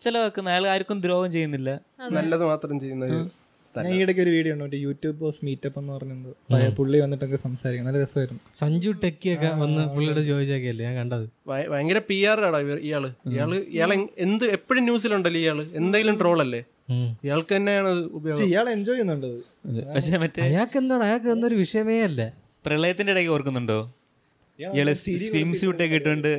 ചെലവാക്കുന്ന. 0.00 0.50
അയാൾ 0.50 0.66
ആർക്കും 0.66 1.00
ദ്രോഹം 1.00 1.32
ചെയ്യുന്നില്ല. 1.32 1.80
നല്ലത് 2.10 2.44
മാത്രം 2.44 2.80
ചെയ്യുന്നത്. 2.80 3.41
ഞാൻ 3.76 3.94
ഈയിടയ്ക്ക് 3.94 4.22
ഒരു 4.22 4.30
വീഡിയോ 4.30 4.54
ഉണ്ട് 4.54 4.76
യൂട്യൂബ് 4.76 5.18
ബോസ് 5.18 5.44
മീറ്റപ്പ് 5.44 5.78
എന്ന് 5.78 5.92
പറഞ്ഞത് 5.92 6.74
പുള്ളി 6.76 6.98
വന്നിട്ടൊക്കെ 6.98 7.36
സംസാരിക്കും. 7.36 7.86
നല്ല 7.86 8.02
രസമായിരുന്നു. 8.02 8.40
സഞ്ജു 8.54 8.90
ടെക്കിയൊക്കെ 8.90 9.46
വന്ന് 9.46 9.88
പുള്ളിയുടെ 9.88 10.22
ചോദിച്ചൊക്കെയല്ലേ 10.22 10.84
ഞാൻ 10.84 10.96
കണ്ടത്. 10.96 11.28
ഭയ- 11.46 11.68
ഭയങ്കര 11.68 12.00
പി 12.08 12.22
ആർ 12.22 12.40
ആടാ 12.40 12.58
ഇയാൾ. 12.58 13.14
ഇയാൾ 13.30 13.54
ഇയാളെ 13.54 14.06
എന്ത് 14.18 14.44
എപ്പോഴും 14.44 14.84
ന്യൂസിലുണ്ടല്ലോ 14.84 15.40
ഇയാൾ? 15.40 15.66
എന്തെങ്കിലും 15.74 16.20
ട്രോൾ 16.20 16.40
അല്ലേ? 16.40 16.64
ഇയാൾക്ക് 17.24 17.56
തന്നെയാണ് 17.56 17.88
ഉപയോഗം. 17.88 18.44
ഇയാൾ 18.44 18.70
എൻജോയ് 18.70 18.98
ചെയ്യുന്നുണ്ട്. 18.98 19.38
പക്ഷേ 19.38 19.80
പക്ഷെ 19.94 20.16
മറ്റേ 20.16 20.42
അയാൾക്ക് 20.42 20.78
എന്താണ് 20.78 21.04
അയാൾക്ക് 21.04 21.26
എന്തൊരു 21.26 21.54
വിഷയമേ 21.54 22.00
അല്ല. 22.00 22.32
പ്രളയത്തിന്റെ 22.66 23.12
ഇടയ്ക്ക് 23.12 23.32
ഓർക്കുന്നുണ്ടോ? 23.32 23.94
ഇയാൾ 24.58 24.88
സ്വിം 25.02 25.50
സ്യൂട്ട് 25.58 25.82
ഒക്കെ 25.84 25.96
ഇട്ടുകൊണ്ട് 26.00 26.32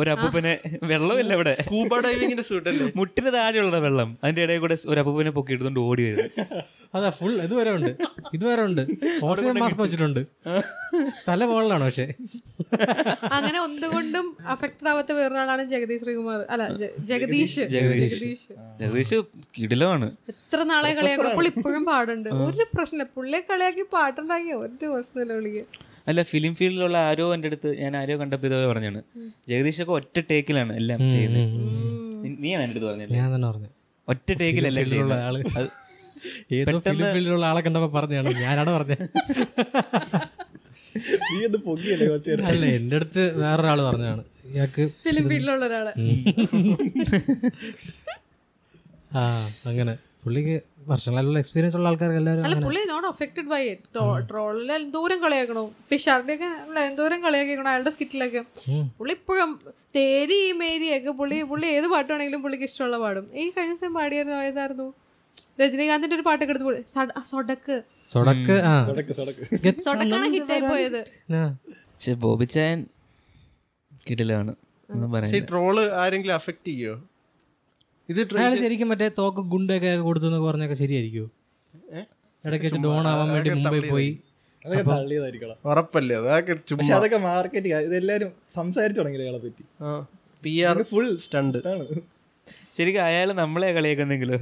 ഒരു 0.00 0.10
അപ്പൂപ്പനെ 0.12 0.52
വെള്ളമില്ല 0.90 1.32
ഇവിടെ. 1.38 1.52
സ്കൂബ 1.64 1.98
ഡൈവിംഗിന്റെ 2.06 2.44
സൂട്ട് 2.50 2.68
അല്ലേ? 2.72 2.86
മുട്ടിന് 2.96 3.30
താഴെയുള്ള 3.36 3.78
വെള്ളം. 3.86 4.08
അതിന്റെ 4.22 4.42
ഇടയിൽ 4.46 4.60
കൂടെ 4.64 4.76
ഒരു 4.92 5.00
അപ്പൂപ്പനെ 5.00 5.30
പൊക്കി 5.38 5.52
എടുത്തോണ്ട് 5.56 5.80
ഓടി 5.88 6.04
വരും 6.10 6.30
അതാ 6.96 7.08
ഫുൾ 7.18 7.32
ഇതുവരെ 7.46 7.70
ഉണ്ട്. 7.76 7.90
ഇതുവരെ 8.34 8.62
ഉണ്ട്. 8.68 8.82
ഓക്സിജൻ 9.28 9.56
മാസ്ക് 9.62 9.80
വെച്ചിട്ടുണ്ട്. 9.82 10.20
തല 11.28 11.40
മുകളിലാണ് 11.50 11.84
പക്ഷേ. 11.88 12.06
അങ്ങനെ 13.36 13.58
ഒന്നുകൊണ്ടും 13.66 14.26
അഫക്റ്റഡ് 14.54 14.88
ആവാത്ത 14.92 15.12
വേറൊരാളാണ് 15.18 15.64
ജഗദീഷ് 15.72 16.02
ശ്രീകുമാർ. 16.04 16.40
അല്ല 16.54 16.68
ജഗദീഷ്. 17.10 17.60
ജഗദീഷ്. 17.74 18.14
ജഗദീഷ്. 18.14 18.48
ജഗദീഷ്. 18.82 19.18
കിടിലമാണ്. 19.58 20.08
എത്ര 20.34 20.62
നാളെ 20.72 20.92
കളിയാക്കും 21.00 21.30
പുള്ളി 21.38 21.52
ഇപ്പോഴും 21.56 21.84
പാടുണ്ട്. 21.90 22.30
ഒരു 22.46 22.66
പ്രശ്നമില്ല. 22.76 23.06
പുള്ളിയെ 23.16 23.42
കളിയാക്കി 23.50 23.86
പാട്ടുണ്ടാക്കിയ 23.96 24.54
ഒരു 24.64 24.74
പ്രശ്നമില്ല 24.94 25.32
പുള്ളിക്ക്. 25.38 25.64
അല്ല 26.06 26.22
ഫിലിം 26.22 26.54
ഫീൽഡിലുള്ള 26.54 26.96
ആരോ 27.06 27.34
എന്റെ 27.34 27.48
അടുത്ത് 27.48 27.68
ഞാൻ 27.78 27.96
ആരോ 27.96 28.14
കണ്ടപ്പോൾ 28.16 28.46
ഇതോ 28.46 28.58
പറഞ്ഞാണ്. 28.66 29.00
ജഗദീഷ് 29.48 29.82
ഒക്കെ 29.82 29.92
ഒറ്റ 29.92 30.16
ടേക്കിലാണ് 30.30 30.72
എല്ലാം 30.76 31.00
ചെയ്യുന്നത്. 31.10 31.48
നീ- 32.24 32.36
നീയാണ് 32.38 32.62
എന്റെ 32.62 32.74
അടുത്ത് 32.74 32.86
പറഞ്ഞല്ലേ 32.86 33.16
ഞാൻ 33.18 33.34
തന്നെ 33.34 33.48
പറഞ്ഞു 33.48 33.70
ഒറ്റ 34.08 34.28
ടേക്കിലല്ല 34.40 34.80
ഫീൽഡിലുള്ള 34.82 35.14
ആൾ. 35.24 35.36
ഏതോ 36.52 36.78
ഫിലിം 36.86 37.06
ഫീൽഡിലുള്ള 37.12 37.46
ആളെ 37.46 37.60
കണ്ടപ്പോ 37.60 37.88
പറഞ്ഞാണ് 37.90 38.30
ഞാനാണ് 38.40 38.70
പറഞ്ഞത്. 38.70 39.04
നീ 41.30 41.44
അത് 41.44 41.56
പൊങ്ങിയല്ലേ 41.60 42.06
അല്ല 42.46 42.64
എന്റെ 42.76 42.96
അടുത്ത് 42.96 43.22
വേറൊരാൾ 43.36 43.80
പറഞ്ഞതാണ്. 43.82 44.22
ഇയാൾക്ക് 44.50 44.84
ഫിലിം 45.04 45.24
ഫീൽഡിലുള്ള 45.28 45.64
ഒരാൾ. 45.66 45.86
ആ 49.14 49.22
അങ്ങനെ. 49.66 49.94
പുള്ളിക്ക് 50.24 50.56
വർഷങ്ങളിലുള്ള 50.90 51.38
എക്സ്പീരിയൻസ് 51.42 51.76
ഉള്ള 51.78 51.88
ആൾക്കാർക്ക് 51.90 52.18
എല്ലാവരും 52.20 52.64
പുള്ളി 52.66 52.82
നോട്ട് 52.90 53.06
അഫക്റ്റഡ് 53.12 53.48
ബൈ 53.52 53.62
ട്രോളിൽ 54.30 54.70
എന്തോരം 54.78 55.18
കളിയാക്കണോ. 55.24 55.64
പിഷാറിന്റെ 55.90 56.34
ഒക്കെ 56.38 56.48
എന്തോരം 56.90 57.20
കളിയാക്കിക്കണോ 57.26 57.70
അയാളുടെ 57.72 57.92
സ്കിറ്റിലൊക്കെ. 57.94 58.42
പുള്ളി 58.98 59.14
ഇപ്പോഴും 59.18 59.50
തേരി 59.96 60.40
മേരിയൊക്കെ 60.60 61.14
പുള്ളി 61.20 61.38
പുള്ളി 61.50 61.66
ഏത് 61.78 61.86
പാട്ടാണെങ്കിലും 61.94 62.42
പുള്ളിക്ക് 62.44 62.66
ഇഷ്ടമുള്ള 62.70 62.98
പാടും. 63.04 63.26
ഈ 63.40 63.44
കഴിഞ്ഞ 63.56 63.72
ദിവസം 63.74 63.94
പാടിയായിരുന്നു 63.98 64.38
ഏതായിരുന്നു? 64.50 64.88
രജനീകാന്തിന്റെ 65.62 66.16
ഒരു 66.18 66.24
പാട്ടൊക്കെ 66.28 66.54
എടുത്ത് 66.54 67.24
സൊടക്ക്. 67.32 67.76
സൊടക്ക് 68.14 68.56
സൊടക്കാണ് 69.86 70.26
ഹിറ്റായി 70.36 70.62
പോയത്. 70.70 71.00
പക്ഷെ 71.94 72.14
ബോബിച്ചായൻ 72.24 72.80
കിടിലാണ്. 74.08 74.52
ട്രോൾ 75.50 75.76
ആരെങ്കിലും 76.02 76.34
അഫക്ട് 76.38 76.66
ചെയ്യോ? 76.70 76.94
ഇത് 78.08 78.20
അയാൾ 78.40 78.52
ശരിക്കും 78.62 78.88
മറ്റേ 78.92 79.08
തോക്ക് 79.18 79.42
ഗുണ്ടൊക്കെ 79.52 79.92
കൊടുത്തെന്ന് 80.08 80.40
പറഞ്ഞൊക്കെ 80.46 80.76
ശരിയായിരിക്കും? 80.82 81.26
ഏ? 81.96 82.02
ഇടയ്ക്ക് 82.44 82.66
വെച്ച് 82.66 82.80
ഡോൺ 82.86 83.04
ആവാൻ 83.12 83.28
വേണ്ടി 83.34 83.50
മുംബൈ 83.56 83.80
പോയി. 83.94 84.10
അതൊക്കെ 84.64 84.84
തള്ളിയതായിരിക്കണം. 84.90 85.56
ഉറപ്പല്ലേ? 85.70 86.14
അതൊക്കെ 86.22 86.54
പക്ഷെ 86.78 86.94
അതൊക്കെ 86.98 87.18
മാർക്കറ്റിംഗ് 87.28 87.80
ഇതെല്ലാരും 87.88 88.30
സംസാരിച്ചു 88.58 89.00
തുടങ്ങി 89.00 89.18
ഇയാളെ 89.24 89.40
പറ്റി? 89.46 89.64
പി 90.42 90.52
ആർ 90.70 90.78
ഫുൾ 90.92 91.08
സ്റ്റണ്ട് 91.24 91.58
ശരിക്കും 92.76 93.02
അയാൾ 93.04 93.28
നമ്മളെ 93.40 93.68
കളിയാക്കുന്നെങ്കിലോ? 93.76 94.36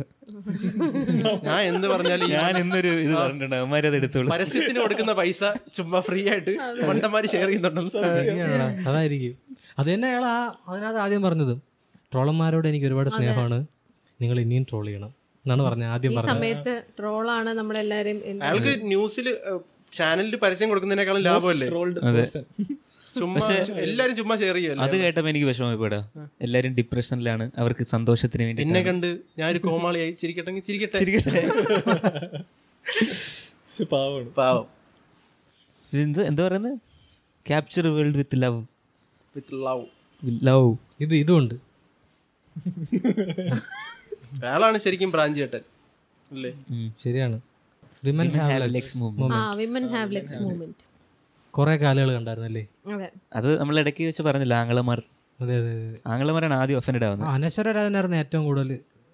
ഞാൻ 1.47 1.61
എന്ത് 1.69 1.86
പറഞ്ഞാലും 1.93 2.27
ഞാൻ 2.36 2.53
ഇന്നൊരു 2.62 2.91
ഇത് 3.05 3.12
പറഞ്ഞിട്ടുണ്ട്. 3.20 3.57
അവന്മാരത് 3.61 3.97
എടുത്തോളൂ. 4.01 4.28
പരസ്യത്തിന് 4.35 4.81
കൊടുക്കുന്ന 4.85 5.12
പൈസ 5.20 5.43
ചുമ്മാ 5.77 6.01
ഫ്രീ 6.09 6.23
ആയിട്ട് 6.32 6.53
മണ്ടന്മാര് 6.89 7.28
ഷെയർ 7.35 7.49
ചെയ്യുന്നുണ്ടോ 7.49 7.82
അതായിരിക്കും. 8.91 9.35
അത് 9.78 9.89
തന്നെ 9.95 10.09
അയാൾ 10.11 10.27
ആ 10.35 10.36
അതിനകത്ത് 10.70 11.01
ആദ്യം 11.05 11.23
പറഞ്ഞതും. 11.27 11.61
ട്രോളന്മാരോട് 12.15 12.66
എനിക്ക് 12.73 12.86
ഒരുപാട് 12.91 13.11
സ്നേഹമാണ്. 13.16 13.59
നിങ്ങൾ 14.23 14.36
ഇനിയും 14.45 14.65
ട്രോൾ 14.70 14.85
ചെയ്യണം 14.89 15.12
എന്നാണ് 15.45 15.62
പറഞ്ഞത് 15.69 15.91
ആദ്യം 15.95 16.20
സമയത്ത് 16.32 16.74
ട്രോളാണ് 16.99 17.51
നമ്മളെല്ലാരും 17.61 18.19
അയാൾക്ക് 18.43 18.74
ന്യൂസിൽ 18.93 19.27
ചാനലിൽ 19.93 20.36
പരസ്യം 20.45 20.69
കൊടുക്കുന്നതിനേക്കാളും 20.70 21.23
ലാഭമല്ലേ? 21.27 21.66
ചുമ്മാ 23.19 23.41
എല്ലാരും 23.86 24.15
ചുമ്മാ 24.19 24.35
ഷെയർ 24.41 24.57
അത് 24.85 24.95
കേട്ടപ്പോ 25.03 25.28
എനിക്ക് 25.32 25.47
വിഷമപ്പെടാ 25.51 25.99
എല്ലാരും 26.47 26.73
ഡിപ്രഷനിലാണ് 26.78 27.45
അവർക്ക് 27.62 27.85
സന്തോഷത്തിന് 27.93 28.43
വേണ്ടി 28.47 28.62
എന്നെ 28.62 28.82
കണ്ട് 28.89 29.09
ഞാനൊരു 29.41 29.61
കോമാളിയായി. 29.66 30.12
ചിരിക്കട്ടെ. 30.23 30.53
ചിരിക്കട്ടെ. 30.69 30.99
ചിരിക്കട്ടെ 30.99 31.43
പാവമാണ്. 33.93 34.31
പാവം. 34.41 34.66
എന്ത് 35.93 36.20
എന്താ 36.31 36.43
പറയുന്നത്? 36.47 36.77
Capture 37.47 37.85
world 37.97 38.19
with 38.20 38.36
love 38.43 38.61
with 39.36 39.55
love 39.66 39.86
love 40.49 40.69
ഇത് 41.05 41.15
ഇതുമുണ്ട് 41.23 41.55
അയാളാണ് 44.44 44.78
ശരിക്കും 44.85 45.10
ബ്രാഞ്ച് 45.14 45.39
ചേട്ടൻ 45.40 45.62
അല്ലേ? 46.31 46.51
ശരിയാണ്. 47.05 47.36
വിമൻ 48.06 48.28
ഹാവ് 48.39 48.68
ലെക്സ് 48.76 48.97
മൂവ് 49.01 49.28
ആ 49.39 49.43
വിമൻ 49.60 49.85
ഹാവ് 49.94 50.10
ലെക്സ് 50.16 50.39
മൂവ്മെന്റ് 50.44 50.82
കുറെ 51.55 51.74
കാലുകൾ 51.82 52.10
കണ്ടായിരുന്നല്ലേ 52.16 52.62
അതെ. 52.94 53.09
അത് 53.39 53.48
നമ്മൾ 53.60 53.74
ഇടയ്ക്ക് 53.82 54.09
വെച്ച് 54.09 54.22
പറഞ്ഞില്ല 54.28 54.55
ആംഗ്ലമാർ? 54.62 55.01
അതെ 55.39 55.55
അതെ 55.60 55.70
അതെ. 55.76 55.98
ആംഗ്ലമാരാണ് 56.12 56.55
ആദ്യം 56.60 56.78
ഒഫൻഡ് 56.81 57.06
ആവുന്നത്. 57.09 57.28
അനശ്വരരാജനായിരുന്നു 57.35 58.18
ഏറ്റവും 58.22 58.44
കൂടുതൽ. 58.48 58.70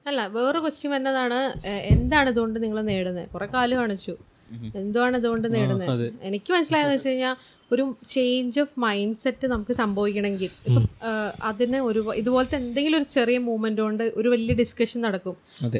അല്ല 0.06 0.20
വേറെ 0.36 0.58
ക്വസ്റ്റ്യൻ 0.64 0.90
വന്നതാണ് 0.96 1.38
എന്താണ് 1.94 2.28
ഇതുകൊണ്ട് 2.34 2.58
നിങ്ങൾ 2.64 2.78
നേടുന്നത്? 2.90 3.26
കുറെ 3.34 3.46
കാലം 3.54 3.76
കാണിച്ചു. 3.80 4.14
എന്തുവാണ് 4.80 5.16
ഇതുകൊണ്ട് 5.20 5.46
നേടുന്നത്? 5.56 6.06
എനിക്ക് 6.28 6.50
മനസ്സിലായെന്ന് 6.54 6.94
വെച്ച് 6.96 7.10
കഴിഞ്ഞാൽ 7.10 7.34
ഒരു 7.74 7.84
ചേഞ്ച് 8.14 8.58
ഓഫ് 8.64 8.74
മൈൻഡ് 8.84 9.18
സെറ്റ് 9.24 9.46
നമുക്ക് 9.52 9.74
സംഭവിക്കണമെങ്കിൽ. 9.82 10.50
ഇപ്പം 10.68 10.86
അതിന് 11.50 11.78
ഒരു 11.90 12.00
ഇതുപോലത്തെ 12.20 12.56
എന്തെങ്കിലും 12.62 12.98
ഒരു 13.00 13.08
ചെറിയ 13.16 13.38
മൂവ്മെന്റ് 13.48 13.82
കൊണ്ട് 13.86 14.04
ഒരു 14.20 14.28
വലിയ 14.34 14.54
ഡിസ്കഷൻ 14.62 15.00
നടക്കും. 15.06 15.36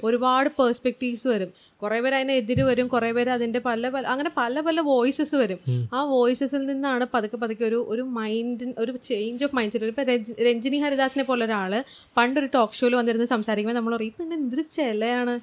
ഒരുപാട് 0.09 0.51
പേഴ്സ്പെക്റ്റീവ്സ് 0.61 1.29
വരും. 1.35 1.53
കുറെ 1.83 1.99
പേര് 2.05 2.15
അതിനെതിരെ 2.19 2.65
വരും 2.69 2.87
കുറെ 2.95 3.11
പേര് 3.17 3.31
അതിന്റെ 3.35 3.61
പല 3.67 3.89
പല 3.93 4.03
അങ്ങനെ 4.15 4.31
പല 4.39 4.61
പല 4.67 4.81
വോയിസസ് 4.89 5.37
വരും. 5.43 5.61
ആ 5.97 6.01
വോയിസസിൽ 6.15 6.63
നിന്നാണ് 6.71 7.05
പതുക്കെ 7.15 7.37
പതുക്കെ 7.43 7.65
ഒരു 7.71 7.79
ഒരു 7.93 8.05
മൈൻഡ് 8.19 8.67
ഒരു 8.83 8.93
ചേഞ്ച് 9.09 9.45
ഓഫ് 9.47 9.55
മൈൻഡ് 9.59 9.73
സെറ്റ് 9.75 9.93
ഇപ്പൊ 9.95 10.05
രഞ്ജിനി 10.49 10.81
ഹരിദാസിനെ 10.85 11.25
പോലെ 11.31 11.45
ഒരാൾ 11.49 11.75
പണ്ടൊരു 12.19 12.49
ടോക്ക് 12.57 12.79
ഷോയിൽ 12.81 12.97
വന്നിരുന്ന് 13.01 13.29
സംസാരിക്കുമ്പോൾ 13.35 13.79
നമ്മൾ 13.79 13.95
പറയും 13.97 14.13
ഇപ്പം 14.13 14.35
എന്തൊരു 14.39 14.65
ചിലയാണ്. 14.77 15.35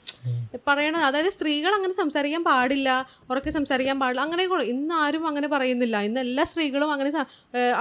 പറയണത് 0.69 1.06
അതായത് 1.10 1.32
സ്ത്രീകൾ 1.38 1.72
അങ്ങനെ 1.80 1.95
സംസാരിക്കാൻ 2.02 2.44
പാടില്ല 2.52 2.90
ഉറക്കെ 3.32 3.52
സംസാരിക്കാൻ 3.57 3.98
പാടില്ല 4.03 4.22
അങ്ങനെ 4.28 4.44
ഇന്ന് 4.74 4.95
ആരും 5.03 5.26
അങ്ങനെ 5.32 5.49
പറയുന്നില്ല. 5.56 5.98
ഇന്ന് 6.10 6.19
എല്ലാ 6.38 6.45
സ്ത്രീകളും 6.51 6.89
അങ്ങനെ 6.93 7.09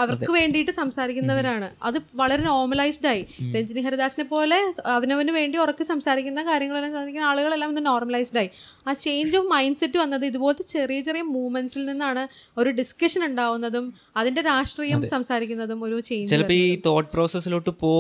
അവർക്ക് 0.03 0.31
വേണ്ടിയിട്ട് 0.37 0.73
സംസാരിക്കുന്നവരാണ്. 0.81 1.67
അത് 1.89 1.99
വളരെ 2.21 2.43
നോർമലൈസ്ഡ് 2.43 3.09
ആയി. 3.13 3.23
രഞ്ജിനി 3.55 3.83
ഹരിദാസിനെ 3.87 4.25
പോലെ 4.35 4.59
അവനവന് 4.95 5.33
വേണ്ടി 5.39 5.57
ഉറക്കി 5.65 5.85
സംസാരിക്കുന്ന 5.91 6.43
കാര്യങ്ങളെല്ലാം 6.51 6.93
സംസാരിക്കുന്ന 6.93 7.27
ആളുകളെല്ലാം 7.33 7.69
ഒന്ന് 7.73 7.83
നോർമലൈസ്ഡ് 7.87 8.39
ആയി. 8.43 8.51
ആ 8.89 8.93
ചേഞ്ച് 9.05 9.37
ഓഫ് 9.41 9.49
മൈൻഡ് 9.55 9.81
സെറ്റ് 9.81 9.99
വന്നത് 10.03 10.25
ഇതുപോലത്തെ 10.31 10.65
ചെറിയ 10.73 11.01
ചെറിയ 11.09 11.25
മൂവ്മെന്റ്സിൽ 11.35 11.85
നിന്നാണ് 11.91 12.23
ഒരു 12.61 12.71
ഡിസ്കഷൻ 12.81 13.25
ഉണ്ടാവുന്നതും 13.25 13.87
അതിന്റെ 14.17 14.45
രാഷ്ട്രീയം 14.51 15.03
സംസാരിക്കുന്നതും 15.15 15.85
ഒരു 15.89 15.99
ചേഞ്ച് 16.09 16.31
ചിലപ്പോൾ 16.35 16.59
ഈ 16.63 16.81
തോട്ട് 16.87 17.11
പ്രോസസ്സിലോട്ട് 17.13 17.71
പോ 17.83 17.93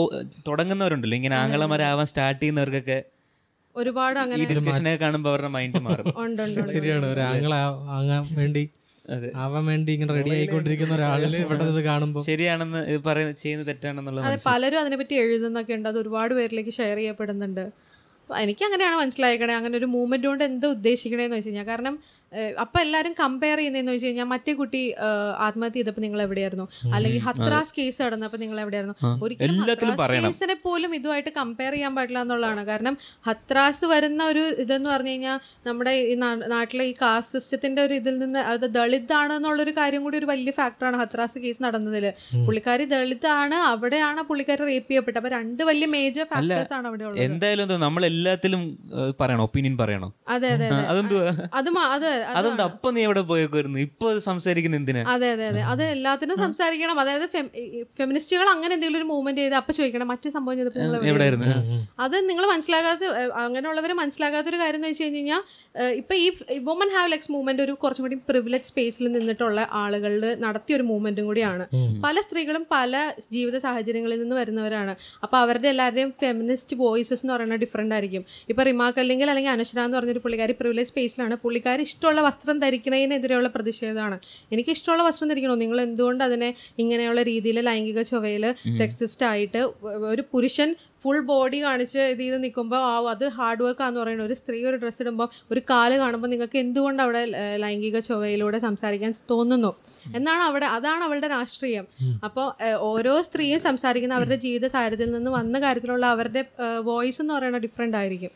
തുടങ്ങുന്നവരുണ്ടല്ലോ. 0.48 1.16
ഇങ്ങനെ 1.20 1.36
ആംഗ്ലമാരാവാൻ 1.42 2.08
സ്റ്റാർട്ട് 2.12 2.40
ചെയ്യുന്നവർക്കൊക്കെ 2.42 2.98
ഒരുപാട് 3.76 4.18
അങ്ങനെ 4.18 4.44
ഡിസ്കഷനെ 4.50 4.96
കാണുമ്പോൾ 4.96 5.30
അവരുടെ 5.30 5.48
മൈൻഡ് 5.56 5.80
മാറും. 5.86 6.06
ഉണ്ട് 6.24 6.40
ഉണ്ട് 6.42 6.58
ഉണ്ട്. 6.60 6.72
ശരിയാണ്. 6.76 7.06
ഒരു 7.14 7.22
ആംഗിൾ 7.30 7.52
ആകാൻ 7.98 8.22
വേണ്ടി. 8.40 8.62
ആവാൻ 9.40 9.64
വേണ്ടി 9.70 9.90
ഇങ്ങനെ 9.92 10.12
റെഡി 10.12 10.30
ആയിക്കൊണ്ടിരിക്കുന്ന 10.34 10.94
ഒരാളിൽ 10.96 11.34
ഇവിടെ 11.42 11.82
കാണുമ്പോൾ 11.86 12.22
ശരിയാണെന്ന് 12.28 12.80
ഇത് 12.92 13.00
പറയുന്നത് 13.04 13.38
ചെയ്യുന്നത് 13.42 13.68
തെറ്റാണെന്നുള്ളത് 13.70 14.26
അതെ. 14.28 14.38
പലരും 14.46 14.78
അതിനെപ്പറ്റി 14.82 15.14
എഴുതുന്നൊക്കെ 15.22 15.74
ഉണ്ട്. 15.78 15.88
അത് 15.88 15.98
ഒരുപാട് 16.02 16.32
പേരിലേക്ക് 16.34 16.72
ഷെയർ 16.78 16.98
ചെയ്യപ്പെടുന്നുണ്ട്. 17.00 17.64
എനിക്ക് 18.30 18.64
അങ്ങനെയാണ് 18.68 18.96
മനസ്സിലായിക്കണേ. 19.00 19.54
അങ്ങനെ 19.58 19.76
ഒരു 19.80 19.88
മൂവ്മെന്റ് 19.92 20.26
കൊണ്ട് 20.26 20.44
എന്താ 20.44 20.68
ഉദ്ദേശിക്കണേന്ന് 20.76 21.36
വെച്ച് 21.36 21.50
കഴിഞ്ഞാൽ 21.50 21.66
കാരണം 21.68 21.94
അപ്പൊ 22.62 22.78
എല്ലാരും 22.84 23.12
കമ്പയർ 23.20 23.58
ചെയ്യുന്നതെന്ന് 23.58 23.92
വെച്ച് 23.94 24.06
കഴിഞ്ഞാൽ 24.06 24.26
മറ്റേ 24.32 24.52
കുട്ടി 24.60 24.80
ആത്മഹത്യ 25.46 25.76
ചെയ്തപ്പോൾ 25.76 26.02
നിങ്ങൾ 26.04 26.20
എവിടെയായിരുന്നു 26.24 26.64
അല്ലെങ്കിൽ 26.96 27.20
ഹത്രാസ് 27.26 27.72
കേസ് 27.76 27.98
നടന്നപ്പോൾ 28.04 28.40
നിങ്ങൾ 28.42 28.58
എവിടെയായിരുന്നു 28.64 28.96
ഒരിക്കലും. 29.24 29.60
കേസിനെ 30.24 30.56
പോലും 30.64 30.90
ഇതുമായിട്ട് 30.98 31.30
കമ്പയർ 31.38 31.72
ചെയ്യാൻ 31.76 31.92
പാടില്ല 31.98 32.18
എന്നുള്ളതാണ്. 32.24 32.62
കാരണം 32.70 32.94
ഹത്രാസ് 33.28 33.84
വരുന്ന 33.92 34.24
ഒരു 34.32 34.42
ഇതെന്ന് 34.64 34.90
പറഞ്ഞു 34.94 35.12
കഴിഞ്ഞാൽ 35.14 35.38
നമ്മുടെ 35.68 35.94
ഈ 36.12 36.16
നാട്ടിലെ 36.54 36.86
ഈ 36.92 36.94
കാസ്റ്റ് 37.02 37.40
സിസ്റ്റത്തിന്റെ 37.44 37.82
ഒരു 37.86 37.94
ഇതിൽ 38.00 38.16
നിന്ന് 38.24 38.42
അത് 38.54 38.66
ദളിത് 38.78 39.14
ആണ് 39.20 39.32
എന്നുള്ളൊരു 39.38 39.74
കാര്യം 39.80 40.02
കൂടി 40.06 40.18
ഒരു 40.22 40.28
വലിയ 40.32 40.54
ഫാക്ടറാണ് 40.60 40.98
ഹത്രാസ് 41.02 41.38
കേസ് 41.44 41.60
നടന്നതിൽ 41.66 42.06
പുള്ളിക്കാരി 42.48 42.86
ദളിത് 42.94 43.28
ആണ് 43.40 43.58
അവിടെയാണ് 43.72 44.20
പുള്ളിക്കാരി 44.30 44.62
റേപ്പ് 44.72 44.90
ചെയ്യപ്പെട്ടത്. 44.90 45.20
അപ്പൊ 45.22 45.32
രണ്ട് 45.38 45.62
വലിയ 45.70 45.88
മേജർ 45.96 46.26
ഫാക്ടേഴ്സ് 46.34 46.74
ആണ് 46.78 46.86
അവിടെ 46.92 47.06
ഉള്ളത് 47.08 47.24
എന്തായാലും 47.28 47.64
എന്തോ 47.66 47.78
നമ്മൾ 47.86 48.04
എല്ലാത്തിലും 48.12 48.62
പറയണം 49.22 49.44
ഒപ്പീനിയൻ 49.48 49.76
പറയണോ. 49.84 50.10
അതെ 50.36 50.50
അതെ 50.56 50.68
അത്. 50.92 51.16
അത് 51.58 52.10
അതെന്താ? 52.38 52.64
അപ്പൊ 52.70 52.90
നീ 52.96 53.00
എവിടെ 53.06 53.22
പോയേക്കുമായിരുന്നു 53.30 53.80
ഇപ്പൊ 53.86 54.06
സംസാരിക്കുന്ന 54.28 54.80
എന്തിനാ? 54.80 55.02
അതെ 55.14 55.30
അതെ 55.34 55.46
അതെ. 55.50 55.62
അത് 55.72 55.84
എല്ലാത്തിനും 55.94 56.38
സംസാരിക്കണം. 56.44 56.96
അതായത് 57.04 57.26
ഫെമിനിസ്റ്റുകൾ 57.98 58.46
അങ്ങനെ 58.54 58.72
എന്തെങ്കിലും 58.76 59.00
ഒരു 59.02 59.08
മൂവ്മെന്റ് 59.12 59.40
ചെയ്ത് 59.40 59.56
അപ്പൊ 59.62 59.72
ചോദിക്കണം 59.78 60.08
മറ്റേ 60.12 60.30
സംഭവം 60.36 60.56
ചെയ്തപ്പോൾ? 60.58 61.08
എവിടെയായിരുന്നു? 61.12 61.50
അത് 62.06 62.16
നിങ്ങൾ 62.30 62.46
മനസ്സിലാകാത്ത 62.54 63.04
അങ്ങനെയുള്ളവര് 63.44 63.64
അങ്ങനെയുള്ളവർ 63.66 63.92
മനസ്സിലാകാത്ത 64.02 64.48
ഒരു 64.48 64.58
കാര്യം 64.62 64.78
എന്ന് 64.78 64.88
വെച്ച് 64.90 65.04
കഴിഞ്ഞ് 65.04 65.18
കഴിഞ്ഞാൽ 65.18 65.40
ഇപ്പൊ 66.00 66.14
ഈ 66.22 66.26
വുമൻ 66.68 66.90
ഹാവ് 66.96 67.08
ലെക്സ് 67.12 67.30
മൂവ്മെന്റ് 67.34 67.62
ഒരു 67.66 67.72
കുറച്ചും 67.82 68.04
കൂടി 68.06 68.16
പ്രിവിലേജ് 68.28 68.66
സ്പേസിൽ 68.70 69.06
നിന്നിട്ടുള്ള 69.16 69.60
ആളുകളുടെ 69.82 70.30
നടത്തിയ 70.44 70.76
ഒരു 70.78 70.84
മൂവ്മെന്റും 70.90 71.24
കൂടിയാണ്. 71.30 71.64
പല 72.06 72.16
സ്ത്രീകളും 72.26 72.64
പല 72.74 72.92
ജീവിത 73.34 73.56
സാഹചര്യങ്ങളിൽ 73.66 74.18
നിന്ന് 74.22 74.36
വരുന്നവരാണ്. 74.40 74.92
അപ്പൊ 75.24 75.36
അവരുടെ 75.44 75.68
എല്ലാവരുടെയും 75.72 76.10
ഫെമിനിസ്റ്റ് 76.22 76.76
വോയിസസ് 76.82 77.22
എന്ന് 77.24 77.34
പറയുന്നത് 77.34 77.62
ഡിഫറെന്റ് 77.64 77.94
ആയിരിക്കും. 77.96 78.22
ഇപ്പൊ 78.52 78.62
റിമാക്ക് 78.70 79.00
അല്ലെങ്കിൽ 79.04 79.30
അല്ലെങ്കിൽ 79.32 79.52
അനുശ്ര 79.56 79.78
എന്ന് 79.86 79.96
പറഞ്ഞൊരു 79.98 80.22
പുള്ളിക്കാരി 80.24 80.56
പ്രിവിലേജ് 80.60 80.90
സ്പേസിലാണ് 80.92 81.36
പുള്ളിക്കാരി 81.44 81.84
ഇഷ്ടമുള്ള 82.06 82.22
വസ്ത്രം 82.26 82.56
ധരിക്കുന്നതിനെതിരെയുള്ള 82.62 83.48
പ്രതിഷേധമാണ്. 83.54 84.16
എനിക്ക് 84.52 84.70
ഇഷ്ടമുള്ള 84.76 85.02
വസ്ത്രം 85.06 85.28
ധരിക്കണോ? 85.30 85.54
നിങ്ങൾ 85.62 85.78
എന്തുകൊണ്ട് 85.84 86.22
അതിനെ 86.26 86.48
ഇങ്ങനെയുള്ള 86.82 87.20
രീതിയിൽ 87.28 87.56
ലൈംഗിക 87.68 88.00
ചൊവ്വയിൽ 88.10 88.44
സെക്സിസ്റ്റ് 88.80 89.24
ആയിട്ട് 89.30 89.60
ഒരു 90.12 90.22
പുരുഷൻ 90.32 90.68
ഫുൾ 91.02 91.18
ബോഡി 91.30 91.58
കാണിച്ച് 91.64 91.98
ഇത് 92.12 92.20
ചെയ്ത് 92.24 92.38
നിൽക്കുമ്പോൾ 92.44 92.80
ആ 92.90 92.92
അത് 93.14 93.24
ഹാർഡ് 93.38 93.62
വർക്ക് 93.66 93.82
ആണെന്ന് 93.86 94.00
പറയുന്നത് 94.02 94.26
ഒരു 94.28 94.36
സ്ത്രീ 94.40 94.58
ഒരു 94.70 94.78
ഡ്രസ്സ് 94.82 95.02
ഇടുമ്പോൾ 95.04 95.28
ഒരു 95.52 95.60
കാൽ 95.70 95.92
കാണുമ്പോൾ 96.02 96.30
നിങ്ങൾക്ക് 96.32 96.58
എന്തുകൊണ്ട് 96.64 97.02
അവിടെ 97.06 97.22
ലൈംഗിക 97.64 97.98
ചൊവ്വയിലൂടെ 98.08 98.60
സംസാരിക്കാൻ 98.66 99.14
തോന്നുന്നു? 99.32 99.72
എന്നാണ് 100.18 100.44
അവിടെ 100.50 100.68
അതാണ് 100.76 101.04
അവളുടെ 101.08 101.30
രാഷ്ട്രീയം. 101.36 101.86
അപ്പോൾ 102.28 102.46
ഓരോ 102.92 103.16
സ്ത്രീയും 103.28 103.62
സംസാരിക്കുന്ന 103.68 104.20
അവരുടെ 104.20 104.38
ജീവിത 104.46 104.68
സാഹചര്യത്തിൽ 104.76 105.10
നിന്ന് 105.16 105.32
വന്ന 105.38 105.56
കാര്യത്തിലുള്ള 105.66 106.06
അവരുടെ 106.16 106.44
വോയിസ് 106.90 107.20
എന്ന് 107.24 107.34
പറയുന്നത് 107.38 107.66
ഡിഫറെന്റ് 107.66 107.98
ആയിരിക്കും. 108.02 108.34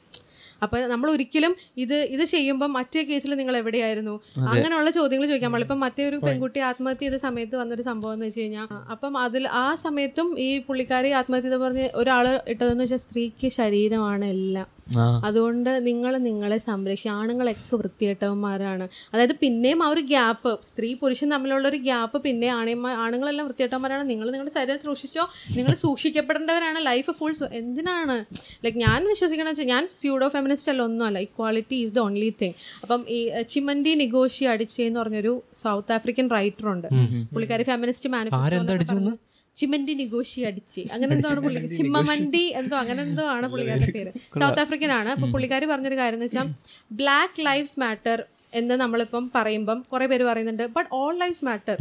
അപ്പൊ 0.63 0.79
നമ്മൾ 0.91 1.09
ഒരിക്കലും 1.13 1.53
ഇത് 1.79 1.97
ഇത് 2.15 2.25
ചെയ്യുമ്പോൾ 2.31 2.71
മറ്റേ 2.75 3.03
കേസിൽ 3.09 3.35
നിങ്ങൾ 3.41 3.57
എവിടെയായിരുന്നു? 3.61 4.15
അങ്ങനെയുള്ള 4.51 4.91
ചോദ്യങ്ങൾ 4.97 5.27
ചോദിക്കാൻ 5.27 5.51
പാടില്ല 5.51 5.67
ഇപ്പം 5.67 5.81
മറ്റേ 5.85 6.03
ഒരു 6.07 6.19
പെൺകുട്ടി 6.27 6.61
ആത്മഹത്യ 6.69 7.05
ചെയ്ത 7.05 7.19
സമയത്ത് 7.25 7.57
വന്നൊരു 7.57 7.85
സംഭവം 7.85 8.13
എന്ന് 8.13 8.27
വെച്ച് 8.27 8.41
കഴിഞ്ഞാൽ 8.41 8.67
അപ്പം 8.95 9.15
അതിൽ 9.25 9.47
ആ 9.61 9.67
സമയത്തും 9.85 10.29
ഈ 10.41 10.51
പുള്ളിക്കാരി 10.67 11.11
ആത്മഹത്യ 11.21 11.61
പറഞ്ഞ് 11.63 11.87
ഒരാൾ 12.01 12.25
ഇട്ടതെന്ന് 12.53 12.85
വെച്ചാൽ 12.85 13.03
സ്ത്രീക്ക് 13.05 13.51
ശരീരമാണ് 13.57 14.27
എല്ലാം. 14.35 14.69
അതുകൊണ്ട് 14.99 15.87
നിങ്ങൾ 15.87 16.17
നിങ്ങളെ 16.17 16.59
സംരക്ഷിക്കുക 16.59 17.13
ആണുങ്ങളൊക്കെ 17.13 17.77
വൃത്തികെട്ടവന്മാരാണ്. 17.77 18.89
അതായത് 19.15 19.35
പിന്നെയും 19.41 19.83
ആ 19.83 19.89
ഒരു 19.89 20.01
ഗ്യാപ്പ് 20.01 20.59
സ്ത്രീ 20.69 20.95
പുരുഷൻ 20.95 21.31
തമ്മിലുള്ള 21.31 21.69
ഒരു 21.69 21.77
ഗ്യാപ്പ് 21.77 22.23
പിന്നെ 22.23 22.47
ആണയന്മാർ 22.47 22.95
ആണുങ്ങളെല്ലാം 22.95 23.47
വൃത്തികെട്ടവന്മാരാണ്. 23.47 24.11
നിങ്ങൾ 24.11 24.31
നിങ്ങളുടെ 24.31 24.55
ശരീരം 24.55 24.79
സൂക്ഷിച്ചോ? 24.79 25.29
നിങ്ങൾ 25.57 25.75
സൂക്ഷിക്കപ്പെടേണ്ടവരാണ് 25.75 26.87
ലൈഫ് 26.87 27.11
ഫുൾ 27.11 27.35
എന്തിനാണ്? 27.53 28.25
ലൈക്ക് 28.65 28.79
ഞാൻ 28.79 29.09
വിശ്വസിക്കണമെന്ന് 29.09 29.61
വെച്ചാൽ 29.61 29.75
ഞാൻ 29.75 29.89
സ്യൂഡോ 30.01 30.29
ഫെമിനിസ്റ്റ് 30.29 30.73
അല്ല 30.73 30.83
ഒന്നുമല്ല. 30.83 31.19
Equality 31.19 31.75
is 31.75 31.95
the 31.95 31.99
only 31.99 32.35
thing 32.43 32.55
അപ്പം 32.83 33.05
ഈ 33.09 33.29
ചിമന്റി 33.29 33.69
ചിമൻഡി 33.71 33.95
നിഗോഷി 33.95 34.45
അടിച്ചേ 34.45 34.87
എന്ന് 34.87 35.01
പറഞ്ഞൊരു 35.01 35.43
സൗത്ത് 35.63 35.93
ആഫ്രിക്കൻ 35.93 36.31
റൈറ്റർ 36.31 36.69
ഉണ്ട്. 36.69 36.89
പുള്ളിക്കാരി 37.33 37.63
ഫെമിനിസ്റ്റ് 37.63 38.11
മാനിഫെസ്റ്റോ 38.11 39.30
ചിമൻഡി 39.61 39.93
നിഗോഷി 39.93 40.41
അടിച്ച്. 40.41 40.83
അങ്ങനെ 40.93 41.13
എന്തോ 41.15 41.29
ആണ് 41.29 41.41
പുള്ളി? 41.41 41.61
ചിമ്മമണ്ടി 41.77 42.45
എന്തോ 42.57 42.77
അങ്ങനെ 42.77 43.03
എന്തോ 43.03 43.25
ആണ് 43.37 43.49
പുള്ളിക്കാരുടെ 43.49 43.93
പേര്. 43.93 44.13
സൗത്ത് 44.41 44.61
ആഫ്രിക്കൻ 44.61 44.93
ആണ്. 44.93 45.09
അപ്പൊ 45.09 45.29
പുള്ളിക്കാർ 45.29 45.65
പറഞ്ഞൊരു 45.65 45.99
കാര്യം 46.03 46.17
എന്ന് 46.17 46.27
വെച്ചാൽ 46.27 46.49
ബ്ലാക്ക് 46.93 47.47
ലൈവ്സ് 47.47 47.81
മാറ്റർ 47.81 48.21
എന്ന് 48.53 48.75
നമ്മളിപ്പം 48.75 49.25
പറയുമ്പം 49.35 49.79
കുറെ 49.93 50.07
പേര് 50.07 50.25
പറയുന്നുണ്ട് 50.25 50.65
ബട്ട് 50.77 50.89
ഓൾ 50.93 51.13
ലൈഫ് 51.19 51.41
മാറ്റർ 51.45 51.77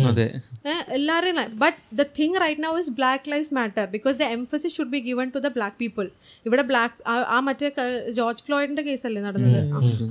എല്ലാവരെയും 0.97 1.37
but 1.63 1.77
the 1.99 2.05
thing 2.19 2.39
right 2.43 2.63
now 2.63 2.73
is 2.79 2.91
black 2.99 3.31
life 3.31 3.49
matter 3.53 3.85
because 3.95 4.17
the 4.17 4.27
emphasis 4.37 4.73
should 4.77 4.93
be 4.95 5.01
given 5.07 5.29
to 5.35 5.39
the 5.39 5.51
black 5.57 5.77
people 5.79 6.05
ഇവിടെ 6.45 6.65
ബ്ലാക്ക് 6.71 6.95
ആ 7.35 7.39
മറ്റേ 7.47 7.69
ജോർജ് 8.19 8.43
ഫ്ലോയിഡിന്റെ 8.47 8.83
കേസല്ലേ 8.89 9.21
നടന്നത്? 9.21 9.59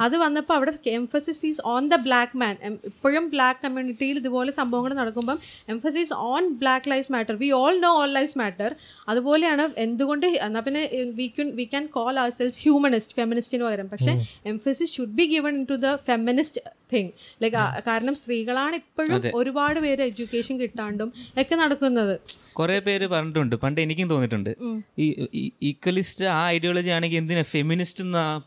അത് 0.06 0.16
വന്നപ്പോൾ 0.24 0.54
അവിടെ 0.54 0.74
emphasis 1.00 1.42
is 1.46 1.60
on 1.66 1.88
the 1.88 1.96
black 2.06 2.36
man 2.36 2.54
ഇപ്പോഴും 2.90 3.24
ബ്ലാക്ക് 3.28 3.60
കമ്മ്യൂണിറ്റിയിൽ 3.64 4.18
ഇതുപോലെ 4.18 4.52
സംഭവങ്ങൾ 4.52 4.94
നടക്കുമ്പം 4.94 5.38
emphasis 5.68 6.12
on 6.30 6.44
black 6.62 6.90
life 6.90 7.12
matter 7.12 7.34
we 7.36 7.50
all 7.60 7.74
know 7.80 7.92
all 8.00 8.12
life 8.12 8.38
matter 8.38 8.70
അതുപോലെയാണ് 9.08 9.66
എന്തുകൊണ്ട് 9.78 10.26
എന്നാൽ 10.46 10.62
പിന്നെ 10.62 10.82
we 11.20 11.26
can 11.36 11.48
we 11.56 11.64
can 11.64 11.86
call 11.96 12.12
our 12.18 12.30
selves 12.30 12.60
humanist 12.62 13.14
ഫെമിനിസ്റ്റിന് 13.14 13.64
പകരം. 13.64 13.88
പക്ഷേ 13.88 14.12
emphasis 14.46 14.92
should 14.96 15.16
be 15.20 15.26
given 15.34 15.54
to 15.64 15.74
the 15.84 15.94
feminist 16.08 16.46
thing 16.92 17.10
like 17.42 17.56
കാരണം 17.86 18.14
സ്ത്രീകളാണ് 18.14 18.74
ഇപ്പോഴും 18.74 19.22
ഒരുപാട് 19.34 19.80
പേര് 19.80 20.02
എഡ്യൂക്കേഷൻ 20.02 20.60
കിട്ടാണ്ടും 20.60 21.12
ഒക്കെ 21.40 21.54
നടക്കുന്നത്. 21.54 22.14
കുറെ 22.52 22.78
പേര് 22.78 23.06
പറഞ്ഞിട്ടുണ്ട്. 23.06 23.56
പണ്ട് 23.56 23.80
എനിക്കും 23.80 24.08
തോന്നിയിട്ടുണ്ട്. 24.10 24.50
ഈ 24.98 25.52
ഈക്വലിസ്റ്റ് 25.62 26.24
ആ 26.24 26.40
ഐഡിയോളജി 26.48 26.90
ആണെങ്കിൽ 26.90 27.16
എന്തിനാ 27.16 27.42
ഫെമിനിസ്റ്റ് 27.42 28.04
എന്ന 28.04 28.42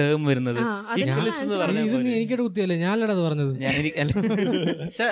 ടേം 0.00 0.24
വരുന്നത് 0.24 0.60
എനിക്കിടെ 2.14 2.42
കുത്തിയല്ലേ? 2.42 2.76
ഞാനല്ലടാ 2.76 3.14
പറഞ്ഞത്. 3.28 3.52
പക്ഷെ 4.84 5.06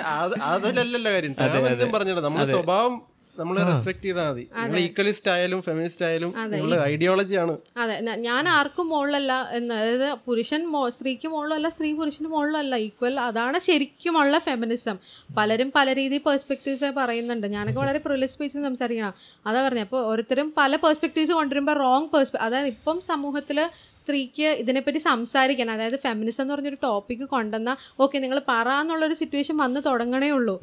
കാര്യം. 1.39 1.91
പറഞ്ഞത് 1.97 2.21
നമ്മുടെ 2.25 2.45
സ്വഭാവം 2.45 3.12
നമ്മൾ 3.35 3.55
റെസ്പെക്ട് 3.69 4.03
ചെയ്താൽ 4.03 4.27
മതി. 4.29 4.43
നിങ്ങൾ 4.57 4.77
ഈക്വലിസ്റ്റ് 4.79 5.29
ആയാലും 5.33 5.59
ഫെമിനിസ്റ്റ് 5.67 6.03
ആയാലും 6.07 6.31
നിങ്ങളുടെ 6.51 6.77
ഐഡിയോളജിയാണ് 6.91 7.53
അതെ. 7.83 7.95
ഞാൻ 8.25 8.43
ആർക്കും 8.49 8.87
മുകളിലല്ല 8.91 9.33
എന്ന് 9.57 9.73
അതായത് 9.79 10.09
പുരുഷൻ 10.27 10.61
സ്ത്രീക്ക് 10.95 11.27
മുകളിലല്ല 11.33 11.69
സ്ത്രീ 11.75 11.89
പുരുഷന് 11.99 12.29
മുകളിലല്ല 12.33 12.75
ഈക്വൽ 12.87 13.15
അതാണ് 13.27 13.59
ശരിക്കുമുള്ള 13.67 14.39
ഫെമിനിസം 14.47 14.97
പലരും 15.37 15.71
പല 15.77 15.93
രീതി 15.93 16.17
പെർസ്പെക്റ്റീവ്സ് 16.27 16.91
പറയുന്നുണ്ട്. 16.99 17.47
ഞാനൊക്കെ 17.55 17.79
വളരെ 17.79 18.01
പ്രിവിലേജ് 18.05 18.33
സ്പേസിൽ 18.35 18.61
സംസാരിക്കണം. 18.69 19.13
അതാ 19.45 19.59
പറഞ്ഞത് 19.65 19.87
അപ്പോൾ 19.87 20.01
ഓരോരുത്തരും 20.09 20.47
പല 20.57 20.75
പെർസ്പെക്റ്റീവ്സ് 20.85 21.33
കൊണ്ടുവരുമ്പോൾ 21.39 21.77
റോങ് 21.83 22.09
പെർസ്പെ 22.13 22.39
അതായത് 22.47 22.71
ഇപ്പം 22.75 22.97
സമൂഹത്തിൽ 23.09 23.59
സ്ത്രീക്ക് 24.03 24.47
ഇതിനെപ്പറ്റി 24.61 25.01
സംസാരിക്കാൻ 25.09 25.69
അതായത് 25.75 25.97
ഫെമിനിസം 26.05 26.41
എന്ന് 26.43 26.53
പറഞ്ഞൊരു 26.53 26.79
ടോപ്പിക് 26.87 27.25
കൊണ്ടുവന്ന 27.35 27.71
ഓക്കെ 28.03 28.17
നിങ്ങൾ 28.23 28.41
പറ 28.51 28.69
എന്നുള്ളൊരു 28.81 29.15
സിറ്റുവേഷൻ 29.21 29.55
വന്ന് 29.63 29.79
തുടങ്ങണേ 29.89 30.29
ഉള്ളൂ. 30.37 30.55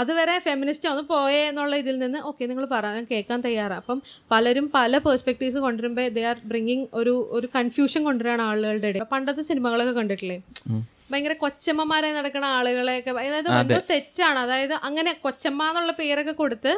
അതുവരെ 0.00 0.34
ഫെമിനിസ്റ്റ് 0.46 0.88
ഒന്ന് 0.92 1.02
പോയേ 1.12 1.42
എന്നുള്ള 1.50 1.74
ഇതിൽ 1.82 1.96
നിന്ന് 2.04 2.18
ഓക്കെ 2.30 2.44
നിങ്ങൾ 2.50 2.64
പറയാൻ 2.72 3.06
കേൾക്കാൻ 3.12 3.40
തയ്യാറാണ് 3.46 3.80
അപ്പം 3.82 3.98
പലരും 4.32 4.66
പല 4.78 4.98
പെർസ്പെക്റ്റീവ്സ് 5.06 5.60
കൊണ്ടുവരുമ്പോൾ 5.66 6.08
ദേ 6.16 6.24
ആർ 6.32 6.36
ബ്രിങ്ങിങ് 6.50 6.86
ഒരു 7.00 7.14
ഒരു 7.38 7.48
കൺഫ്യൂഷൻ 7.56 8.02
കൊണ്ടുവരാണ് 8.08 8.42
ആളുകളുടെ 8.48 8.90
ഇടയിൽ. 8.92 9.06
പണ്ടത്തെ 9.14 9.42
സിനിമകളൊക്കെ 9.50 9.94
കണ്ടിട്ടില്ലേ? 10.00 10.38
ഭയങ്കര 11.10 11.34
കൊച്ചമ്മമാരെ 11.42 12.08
നടക്കുന്ന 12.16 12.46
ആളുകളെയൊക്കെ 12.56 13.10
അതായത് 13.12 13.48
എന്തോ 13.62 13.80
തെറ്റാണ്. 13.90 14.38
അതായത് 14.44 14.74
അങ്ങനെ 14.88 15.12
കൊച്ചമ്മ 15.24 15.68
എന്നുള്ള 15.70 15.92
പേരൊക്കെ 16.00 16.34
കൊടുത്ത് 16.40 16.72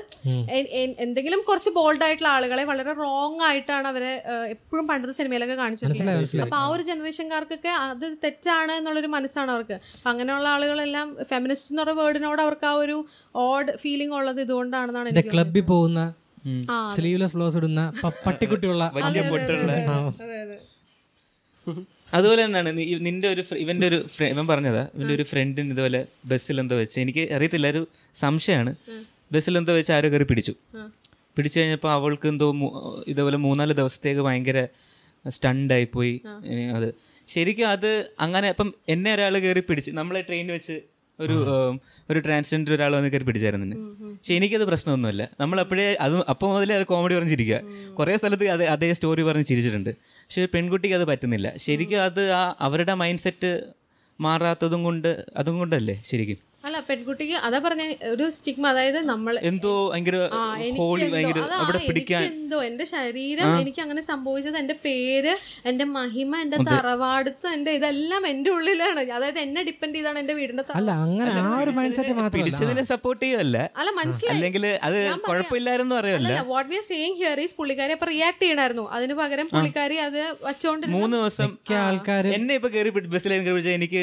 എന്തെങ്കിലും 1.05 1.41
കുറച്ച് 1.49 1.71
ബോൾഡ് 1.79 2.05
ആയിട്ടുള്ള 2.07 2.31
ആളുകളെ 2.37 2.65
വളരെ 2.71 2.93
റോങ് 3.03 3.43
ആയിട്ടാണ് 3.49 3.89
അവരെ 3.93 4.13
എപ്പോഴും 4.55 4.85
പണ്ടത്തെ 4.91 5.17
സിനിമയിലൊക്കെ 5.21 5.57
കാണിച്ചിട്ടുള്ളത്. 5.63 5.99
അപ്പൊ 6.47 6.59
ആ 6.63 6.67
ഒരു 6.75 6.85
ജനറേഷൻകാർക്കൊക്കെ 6.91 7.73
അത് 7.87 8.07
തെറ്റാണ് 8.25 8.73
എന്നുള്ളൊരു 8.79 9.11
മനസ്സാണ് 9.17 9.51
അവർക്ക്. 9.57 9.79
അപ്പൊ 9.97 10.11
അങ്ങനെയുള്ള 10.15 10.49
ആളുകളെല്ലാം 10.55 11.09
ഫെമിനിസ്റ്റ് 11.33 11.71
എന്ന് 11.73 11.83
പറയുന്ന 11.85 12.03
വേർഡിനോട് 12.03 12.43
അവർക്ക് 12.47 12.69
ആ 12.73 12.77
ഒരു 12.85 12.99
ഓഡ് 13.47 13.75
ഫീലിംഗ് 13.85 14.17
ഉള്ളത് 14.21 14.41
ഇതുകൊണ്ടാണെന്നാണ് 14.47 15.11
എനിക്ക് 15.13 15.35
ക്ലബിൽ 15.37 15.67
പോകുന്ന 15.73 16.01
സ്ലീവ്ലെസ് 16.95 17.37
ബ്ലൗസ് 17.37 17.59
ഇടുന്ന 17.61 17.83
പട്ടിക്കുട്ടിയുള്ള 18.27 18.85
വലിയ 18.97 19.23
പൊട്ടുള്ള 19.33 19.73
അതെ 20.23 20.39
അതെ. 20.45 20.59
അതുപോലെ 22.13 22.41
തന്നെയാണ് 22.45 22.71
നിന്റെ 23.07 23.29
ഒരു 23.29 23.43
ഇവന്റെ 23.57 23.87
ഒരു 23.87 23.99
ഇവൻ 24.33 24.47
പറഞ്ഞതാ 24.47 24.83
ഇവന്റെ 24.95 25.15
ഒരു 25.15 25.23
ഫ്രണ്ടിന് 25.23 25.71
ഇതുപോലെ 25.71 26.01
ബസ്സിൽ 26.27 26.61
എന്തോ 26.61 26.77
വെച്ച് 26.77 26.97
എനിക്ക് 27.01 27.33
അറിയത്തില്ല 27.37 27.67
ഒരു 27.67 27.83
സംശയമാണ്. 28.15 28.73
ബസ്സിൽ 29.33 29.59
എന്തോ 29.59 29.73
വെച്ച് 29.73 29.93
ആരോ 29.93 30.09
കയറി 30.09 30.23
പിടിച്ചു. 30.23 30.55
പിടിച്ചു 31.37 31.61
കഴിഞ്ഞപ്പോൾ 31.61 31.93
അവൾക്ക് 31.93 32.29
എന്തോ 32.29 32.47
ഇതുപോലെ 33.07 33.37
മൂന്നാൽ 33.37 33.73
ദിവസത്തേക്ക് 33.73 34.21
ഭയങ്കര 34.21 34.61
സ്റ്റണ്ടായി 35.25 35.85
പോയി 35.85 36.15
അത് 36.77 36.89
ശരിക്കും 37.29 37.69
അത് 37.69 37.91
അങ്ങനെ 38.21 38.49
ഇപ്പം 38.49 38.75
എന്നെ 38.89 39.11
ഒരാൾ 39.15 39.35
കയറി 39.39 39.61
പിടിച്ച് 39.61 39.91
നമ്മളെ 39.91 40.21
ട്രെയിനിൽ 40.21 40.53
വെച്ച് 40.53 40.77
ഒരു 41.21 41.37
ഒരു 42.11 42.19
ട്രാൻസ്ജെൻഡർ 42.19 42.73
ഒരാൾ 42.75 42.93
വന്ന് 42.97 43.09
കയറി 43.13 43.25
പിടിച്ചായിരുന്നു 43.25 43.77
പക്ഷെ 44.19 44.35
എനിക്കത് 44.35 44.65
പ്രശ്നമൊന്നുമില്ല. 44.65 45.23
നമ്മൾ 45.41 45.61
അപ്പോഴേ 45.61 45.87
അത് 46.01 46.15
അപ്പോൾ 46.33 46.49
മുതലേ 46.55 46.75
അത് 46.77 46.87
കോമഡി 46.87 47.15
പറഞ്ഞ് 47.15 47.31
ചിരിക്കുക. 47.31 47.61
കുറേ 47.99 48.17
സ്ഥലത്ത് 48.17 48.49
അത് 48.49 48.65
അതേ 48.65 48.93
സ്റ്റോറി 48.93 49.23
പറഞ്ഞ് 49.23 49.45
ചിരിച്ചിട്ടുണ്ട്. 49.45 49.91
പക്ഷേ 49.91 50.47
പെൺകുട്ടിക്ക് 50.55 50.97
അത് 50.97 51.05
പറ്റുന്നില്ല. 51.05 51.53
ശരിക്കും 51.57 52.03
അത് 52.03 52.23
ആ 52.41 52.43
അവരുടെ 52.61 52.95
മൈൻഡ് 52.95 53.25
സെറ്റ് 53.27 53.51
മാറാത്തതും 54.21 54.83
കൊണ്ട് 54.83 55.11
അതും 55.37 55.59
കൊണ്ടല്ലേ 55.59 56.03
ശരിക്കും? 56.11 56.48
അല്ല 56.69 56.79
പെൺകുട്ടിക്ക് 56.89 57.37
അതാ 57.47 57.59
പറഞ്ഞ 57.59 57.83
ഒരു 58.13 58.25
സ്റ്റിഗ്മ 58.37 58.65
അതായത് 58.73 58.99
നമ്മൾ 59.11 59.35
എന്തോ 59.51 59.73
ഭയങ്കര 59.91 60.17
അവിടെ 61.59 61.81
പിടിക്കാൻ. 61.89 62.23
എന്തോ 62.33 62.59
എന്റെ 62.69 62.85
ശരീരം 62.93 63.51
എനിക്ക് 63.61 63.81
അങ്ങനെ 63.85 64.03
സംഭവിച്ചത് 64.09 64.59
എന്റെ 64.63 64.77
പേര് 64.85 65.33
എന്റെ 65.71 65.85
മഹിമ 65.95 66.33
എന്റെ 66.45 66.59
തറവാടുത്ത് 66.69 67.47
എന്റെ 67.57 67.73
ഇതെല്ലാം 67.79 68.23
എന്റെ 68.33 68.51
ഉള്ളിലാണ്. 68.57 68.87
അതായത് 69.19 69.41
എന്നെ 69.45 69.63
ഡിപ്പെൻഡ് 69.69 69.97
ചെയ്താണ് 69.99 70.19
എന്റെ 70.23 70.37
വീടിന്റെ 70.39 70.65
അല്ല 70.79 70.91
അങ്ങനെ 71.05 71.33
ആ 71.43 71.51
ഒരു 71.63 71.73
മൈൻഡ് 71.79 71.97
സെറ്റ് 71.99 72.15
പിടിച്ചതിനെ 72.37 72.85
സപ്പോർട്ട് 72.93 73.23
ചെയ്യല്ല 73.25 73.57
അല്ല 73.81 73.91
മനസ്സിലായി. 74.01 74.35
അല്ലെങ്കിൽ 74.35 74.67
അത്. 74.89 74.99
കുഴപ്പമില്ലായിരുന്നു 75.29 75.97
അറിയല്ല 76.01 76.29
അല്ല 76.31 76.43
what 76.53 76.71
we 76.71 76.79
are 76.81 76.87
saying 76.91 77.17
here 77.21 77.41
is 77.45 77.57
പുള്ളിക്കാരി 77.61 77.95
അപ്പൊ 77.97 78.09
റിയാക്ട് 78.13 78.43
ചെയ്യണായിരുന്നു. 78.45 78.87
അതിന് 78.97 79.15
പകരം 79.21 79.47
പുള്ളിക്കാരി 79.55 79.99
അത് 80.07 80.19
വച്ചോണ്ടിരുന്ന 80.49 80.99
മൂന്ന് 80.99 81.17
ദിവസം 81.19 81.51
ആൾക്കാർ 81.83 82.27
എന്നെ 82.39 82.55
ഇപ്പൊ 82.59 82.71
കയറി 82.71 82.91
ബസ്സിലേക്ക് 83.15 83.47
എനിക്ക് 83.79 84.03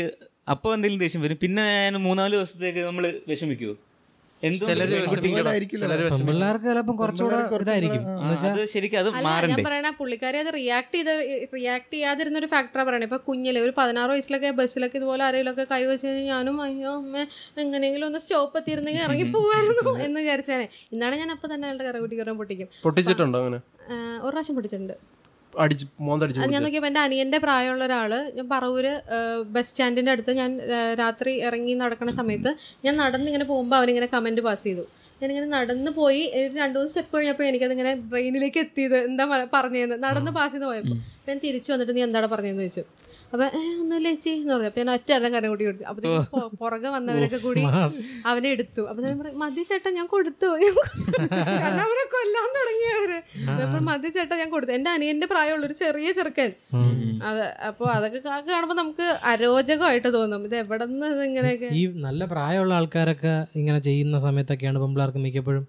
അപ്പൊ 0.53 0.67
എന്തെങ്കിലും 0.75 1.01
ദേഷ്യം 1.03 1.21
വരും. 1.25 1.37
പിന്നെ 1.43 1.63
ഞാൻ 1.83 1.95
മൂന്നാൽ 2.07 2.31
ദിവസത്തേക്ക് 2.37 2.81
നമ്മൾ 2.87 3.05
വിഷമിക്കൂ. 3.31 3.73
എന്തോ 4.47 4.65
ചിലര് 4.69 4.95
ആയിരിക്കില്ല 5.51 5.85
പിള്ളേർക്ക് 6.29 6.65
ചിലപ്പം 6.69 6.95
കുറച്ചുകൂടെ 7.01 7.37
ഇതായിരിക്കും. 7.63 8.01
എന്ന് 8.21 8.31
വെച്ചാൽ 8.33 8.51
അത് 8.55 8.71
ശരിക്കും 8.73 8.97
അത് 9.01 9.09
ഞാൻ 9.51 9.61
പറയണ 9.67 9.89
പുള്ളിക്കാരി 9.99 10.37
അത് 10.43 10.49
റിയാക്ട് 10.57 10.93
ചെയ്ത് 10.97 11.13
റിയാക്ട് 11.55 11.91
ചെയ്യാതിരുന്ന 11.95 12.37
ഒരു 12.41 12.49
ഫാക്ടറാ 12.53 12.83
പറയണേ. 12.89 13.07
ഇപ്പൊ 13.09 13.19
കുഞ്ഞിലെ 13.29 13.61
ഒരു 13.65 13.73
പതിനാറ് 13.79 14.11
വയസ്സിലൊക്കെ 14.15 14.51
ബസ്സിലൊക്കെ 14.59 14.99
ഇതുപോലെ 15.01 15.23
ആരെങ്കിലുമൊക്കെ 15.27 15.65
കൈവച്ച് 15.73 16.05
കഴിഞ്ഞാൽ 16.07 16.29
ഞാനും 16.33 16.59
അയ്യോ 16.67 16.93
അമ്മ 17.01 17.25
എങ്ങനെയെങ്കിലും 17.65 18.07
ഒന്ന് 18.09 18.21
സ്റ്റോപ്പ് 18.25 18.57
എത്തിയിരുന്നെങ്കിൽ 18.61 19.03
ഇറങ്ങി 19.07 19.25
പോവായിരുന്നു 19.37 19.95
എന്ന് 20.07 20.19
വിചാരിച്ചാണ് 20.23 20.67
ഇന്നാണ് 20.95 21.17
ഞാൻ 21.23 21.31
അപ്പൊ 21.37 21.49
തന്നെ 21.53 21.67
അയാളുടെ 21.69 21.87
കറകുട്ടി 21.89 22.15
കയറാൻ 22.21 22.37
പൊട്ടിക്കും. 22.43 22.69
പൊട്ടിച്ചിട്ടുണ്ടോ 22.85 23.39
അങ്ങനെ? 23.43 23.61
ഒരു 24.25 24.33
പ്രാവശ്യം 24.33 24.57
പൊട്ടിച്ചിട്ടുണ്ട്. 24.59 24.95
അടിച്ച് 25.63 25.85
മോന്തടിച്ച് 26.07 26.41
അത് 26.41 26.53
ഞാൻ 26.55 26.63
നോക്കിയപ്പോൾ 26.65 26.89
എന്റെ 26.91 27.01
അനിയന്റെ 27.05 27.39
പ്രായമുള്ള 27.45 27.83
ഒരാൾ 27.89 28.11
ഞാൻ 28.37 28.47
പറവൂര് 28.53 28.93
ബസ് 29.55 29.69
സ്റ്റാൻഡിന്റെ 29.69 30.11
അടുത്ത് 30.15 30.31
ഞാൻ 30.41 30.51
രാത്രി 31.01 31.33
ഇറങ്ങി 31.47 31.73
നടക്കുന്ന 31.81 32.13
സമയത്ത് 32.19 32.51
ഞാൻ 32.85 32.95
നടന്നിങ്ങനെ 33.03 33.45
പോകുമ്പോൾ 33.51 33.77
അവനിങ്ങനെ 33.79 34.09
കമന്റ് 34.15 34.43
പാസ് 34.47 34.63
ചെയ്തു. 34.67 34.85
ഞാനിങ്ങനെ 35.21 35.47
നടന്നു 35.57 35.91
പോയി 35.99 36.23
രണ്ടു 36.61 36.77
മൂന്ന് 36.77 36.89
സ്റ്റെപ്പ് 36.89 37.13
കഴിഞ്ഞപ്പോൾ 37.17 37.45
എനിക്കതിങ്ങനെ 37.49 37.91
ബ്രെയിനിലേക്ക് 38.11 38.59
എത്തിയത് 38.65 38.97
എന്താ 39.09 39.25
പറഞ്ഞത് 39.25 39.51
പറഞ്ഞതെന്ന് 39.57 39.97
നടന്ന് 40.05 40.31
പാസ് 40.37 40.53
ചെയ്ത് 40.53 40.65
പോയപ്പോൾ 40.69 40.97
ഞാൻ 41.29 41.37
തിരിച്ചു 41.45 41.69
വന്നിട്ട് 41.73 41.93
നീ 41.97 42.01
എന്താണ് 42.07 42.27
പറഞ്ഞതെന്ന് 42.33 42.65
ചോദിച്ചു. 42.65 42.83
അപ്പം 43.33 43.45
ഒന്നുമില്ല 43.81 44.07
ചേച്ചി? 44.13 44.31
എന്ന് 44.39 44.51
പറഞ്ഞു. 44.53 44.69
അപ്പം 44.71 44.81
ഞാൻ 44.81 44.89
ഒറ്റ 44.95 45.09
എണ്ണം 45.17 45.31
കരം 45.35 45.49
കൂടി 45.53 45.63
കൊടുത്തു. 45.67 45.85
അപ്പൊ 45.91 46.41
പുറകെ 46.61 46.89
വന്നവരൊക്കെ 46.95 47.39
കൂടി 47.45 47.61
അവനെ 48.31 48.49
എടുത്തു. 48.55 48.81
അപ്പൊ 48.89 48.99
ഞാൻ 49.05 49.15
പറയും 49.21 49.39
മതി 49.43 49.63
ചേട്ടൻ 49.69 49.91
ഞാൻ 49.99 50.07
കൊടുത്തു. 50.13 50.49
ഞാൻ 50.63 50.73
കൊടുത്തു." 50.79 51.11
കാരണം 51.63 51.83
അവനെ 51.87 52.05
കൊല്ലാൻ 52.15 52.49
തുടങ്ങിയവര് 52.57 53.19
അപ്പം 53.65 53.83
മതി 53.89 54.11
ചേട്ടൻ 54.17 54.35
ഞാൻ 54.41 54.49
കൊടുത്തു. 54.55 54.73
എന്റെ 54.77 54.91
അനിയന്റെ 54.95 55.29
പ്രായമുള്ള 55.33 55.65
ഒരു 55.69 55.77
ചെറിയ 55.81 56.11
ചെറുക്കൻ. 56.19 56.51
അത് 57.29 57.43
അപ്പോൾ 57.69 57.89
അതൊക്കെ 57.97 58.21
കാണുമ്പോ 58.27 58.51
കാണുമ്പോൾ 58.53 58.77
നമുക്ക് 58.81 59.07
അരോചകമായിട്ട് 59.33 60.09
തോന്നും. 60.17 60.41
ഇത് 60.49 60.55
എവിടെ 60.63 60.85
നിന്ന് 60.93 61.09
ഇങ്ങനെയൊക്കെ? 61.29 61.69
ഈ 61.81 61.83
നല്ല 62.07 62.25
പ്രായമുള്ള 62.33 62.73
ആൾക്കാരൊക്കെ 62.79 63.35
ഇങ്ങനെ 63.61 63.79
ചെയ്യുന്ന 63.89 64.17
സമയത്തൊക്കെയാണ് 64.27 64.79
പെമ്പിളാർക്ക് 64.85 65.21
മിക്കപ്പോഴും 65.27 65.65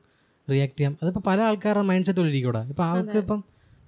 റിയാക്ട് 0.48 0.76
ചെയ്യാം. 0.78 0.94
അതിപ്പോ 1.02 1.20
പല 1.28 1.38
ആൾക്കാരുടെ 1.48 1.86
മൈൻഡ് 1.90 2.06
സെറ്റ് 2.08 2.20
പോലെ 2.22 2.32
ഇരിക്കൂടാ. 2.34 2.62
ഇപ്പം 2.72 2.86
അവർക്ക് 2.92 3.18
ഇപ്പം 3.24 3.40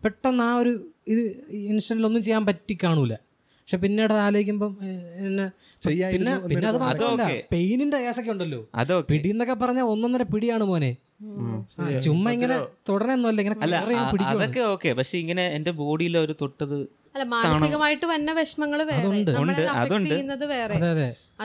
പെട്ടെന്ന് 0.02 0.44
ആ 0.48 0.52
ഒരു 0.62 0.72
ഇത് 1.12 1.22
ഇൻസ്റ്റന്റിൽ 1.70 2.06
ഒന്നും 2.08 2.22
ചെയ്യാൻ 2.26 2.42
പറ്റി 2.48 2.74
കാണൂല. 2.82 3.14
പക്ഷെ 3.68 3.78
പിന്നീട് 3.80 4.12
ആലോചിക്കുമ്പം 4.26 4.70
പിന്നെ 5.82 6.32
പിന്നെ 6.50 6.68
അത് 6.68 6.76
മാത്രമല്ല 6.82 7.22
അതൊക്കെ. 7.24 7.34
പെയിനിന്റെ 7.52 7.98
കേസൊക്കെ 8.04 8.30
ഉണ്ടല്ലോ. 8.34 8.60
അതൊക്കെ. 8.80 9.06
പിടി 9.10 9.28
എന്നൊക്കെ 9.34 9.56
പറഞ്ഞാൽ 9.62 9.86
ഒന്നൊന്നര 9.94 10.24
പിടിയാണ് 10.30 10.64
മോനെ. 10.70 10.90
ചുമ്മാ 12.06 12.30
ഇങ്ങനെ 12.36 12.56
തുടരൊന്നുമല്ല 12.88 13.40
ഇങ്ങനെ. 13.42 13.56
അതൊക്കെ 14.30 14.62
ഓക്കെ. 14.72 14.92
പക്ഷെ 15.00 15.16
ഇങ്ങനെ 15.22 15.44
എന്റെ 15.56 15.74
ബോഡിയിൽ 15.80 16.16
ഒരു 16.24 16.36
തൊട്ടത് 16.42 16.74
അല്ല 17.14 17.26
മാനസികമായിട്ട് 17.34 18.06
വന്ന 18.14 18.32
വിഷമങ്ങൾ 18.40 18.82
വേറെ. 20.54 20.74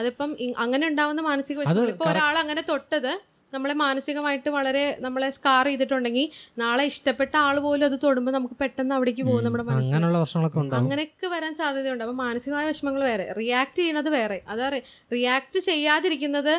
അതിപ്പം 0.00 0.32
അങ്ങനെ 0.64 0.84
ഉണ്ടാവുന്ന 0.92 1.22
മാനസിക 1.30 1.58
വിഷമങ്ങൾ. 1.60 1.90
ഇപ്പൊ 1.94 2.06
ഒരാൾ 2.12 2.34
അങ്ങനെ 2.44 2.64
തൊട്ടത് 2.72 3.12
നമ്മളെ 3.54 3.74
മാനസികമായിട്ട് 3.80 4.48
വളരെ 4.56 4.84
നമ്മളെ 5.04 5.28
സ്കാർ 5.36 5.64
ചെയ്തിട്ടുണ്ടെങ്കിൽ 5.68 6.26
നാളെ 6.58 6.84
ഇഷ്ടപ്പെട്ട 6.90 7.34
ആൾ 7.42 7.56
പോലും 7.64 7.86
അത് 7.88 7.96
തൊടുമ്പോൾ 8.04 8.34
നമുക്ക് 8.36 8.56
പെട്ടെന്ന് 8.60 8.94
അവിടേക്ക് 8.96 9.24
പോകും 9.28 9.44
നമ്മുടെ 9.46 9.64
അങ്ങനെയുള്ള 9.76 10.18
പ്രശ്നങ്ങളൊക്കെ 10.20 10.60
ഉണ്ട് 10.62 10.74
അങ്ങനെയൊക്കെ 10.78 11.28
വരാൻ 11.34 11.52
സാധ്യതയുണ്ട്. 11.60 12.04
അപ്പൊ 12.06 12.16
മാനസികമായ 12.22 12.64
വിഷമങ്ങൾ 12.70 13.02
വേറെ. 13.08 13.26
റിയാക്ട് 13.38 13.78
ചെയ്യുന്നത് 13.78 14.10
വേറെ. 14.16 14.38
അതാ 14.52 14.68
റിയാക്ട് 15.12 15.58
ചെയ്യാതിരിക്കുന്നത് 15.68 16.54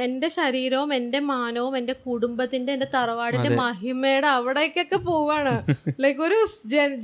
എന്റെ 0.00 0.28
ശരീരവും 0.36 0.90
എന്റെ 0.98 1.20
മാനവും 1.30 1.74
എന്റെ 1.80 1.94
കുടുംബത്തിന്റെ 2.04 2.70
എന്റെ 2.72 2.88
തറവാടിന്റെ 2.94 3.50
മഹിമയുടെ 3.60 4.28
അവിടേക്കൊക്കെ 4.36 5.00
പോവാണ്. 5.08 5.54
ലൈക്ക് 6.02 6.22
ഒരു 6.26 6.38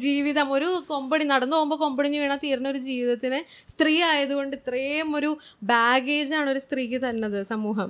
ജീവിതം 0.05 0.49
ഒരു 0.57 0.69
കൊമ്പടി 0.91 1.25
നടന്നു 1.31 1.57
പോകുമ്പോൾ 1.57 1.79
കൊമ്പടിഞ്ഞ് 1.83 2.19
വീണാൽ 2.23 2.41
തീർന്ന 2.45 2.69
ഒരു 2.69 2.81
ജീവിതത്തിന് 2.89 3.41
സ്ത്രീ 3.73 3.95
ആയതുകൊണ്ട് 4.11 4.57
ഇത്രയും 4.59 5.09
ഒരു 5.19 5.31
ബാഗേജ് 5.71 6.35
ആണ് 6.41 6.51
ഒരു 6.55 6.63
സ്ത്രീക്ക് 6.67 7.01
തന്നത് 7.05 7.39
സമൂഹം. 7.53 7.89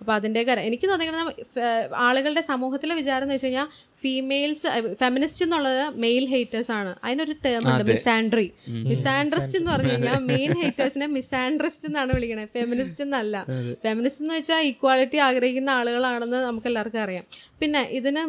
അപ്പൊ 0.00 0.12
അതിന്റെ 0.18 0.42
കാര്യം. 0.46 0.64
എനിക്ക് 0.68 0.86
തോന്നിക്കുന്നത് 0.90 1.60
ആളുകളുടെ 2.06 2.42
സമൂഹത്തിലെ 2.50 2.94
വിചാരം 3.00 3.24
എന്ന് 3.26 3.36
വെച്ച് 3.36 3.48
കഴിഞ്ഞാൽ 3.48 3.68
ഫീമെയിൽസ് 4.02 4.66
ഫെമിനിസ്റ്റ് 5.00 5.42
എന്നുള്ളത് 5.46 5.82
മെയിൽ 6.04 6.24
ഹേറ്റേഴ്സ് 6.32 6.70
ആണ്. 6.78 6.92
അതിനൊരു 7.04 7.34
ടേം 7.44 7.62
ഉണ്ട് 7.70 7.84
മിസാൻഡ്രി 7.92 8.46
മിസാൻഡ്രിസ്റ്റ് 8.90 9.56
എന്ന് 9.60 9.70
പറഞ്ഞു 9.74 9.92
കഴിഞ്ഞാൽ 9.94 10.20
മെയിൻ 10.32 10.52
ഹേറ്റേഴ്സിനെ 10.60 11.08
മിസാൻഡ്രിസ്റ്റ് 11.16 11.88
എന്നാണ് 11.90 12.10
വിളിക്കുന്നത് 12.16 12.50
ഫെമിനിസ്റ്റ് 12.58 13.04
എന്നല്ല. 13.06 13.44
ഫെമിനിസ്റ്റ് 13.86 14.24
എന്ന് 14.24 14.36
വെച്ചാൽ 14.38 14.62
ഈക്വാളിറ്റി 14.70 15.20
ആഗ്രഹിക്കുന്ന 15.28 15.72
ആളുകളാണെന്ന് 15.78 16.40
നമുക്ക് 16.48 16.70
എല്ലാവർക്കും 16.72 17.02
അറിയാം. 17.06 17.26
പിന്നെ 17.62 17.82
ഇതിന് 17.98 18.22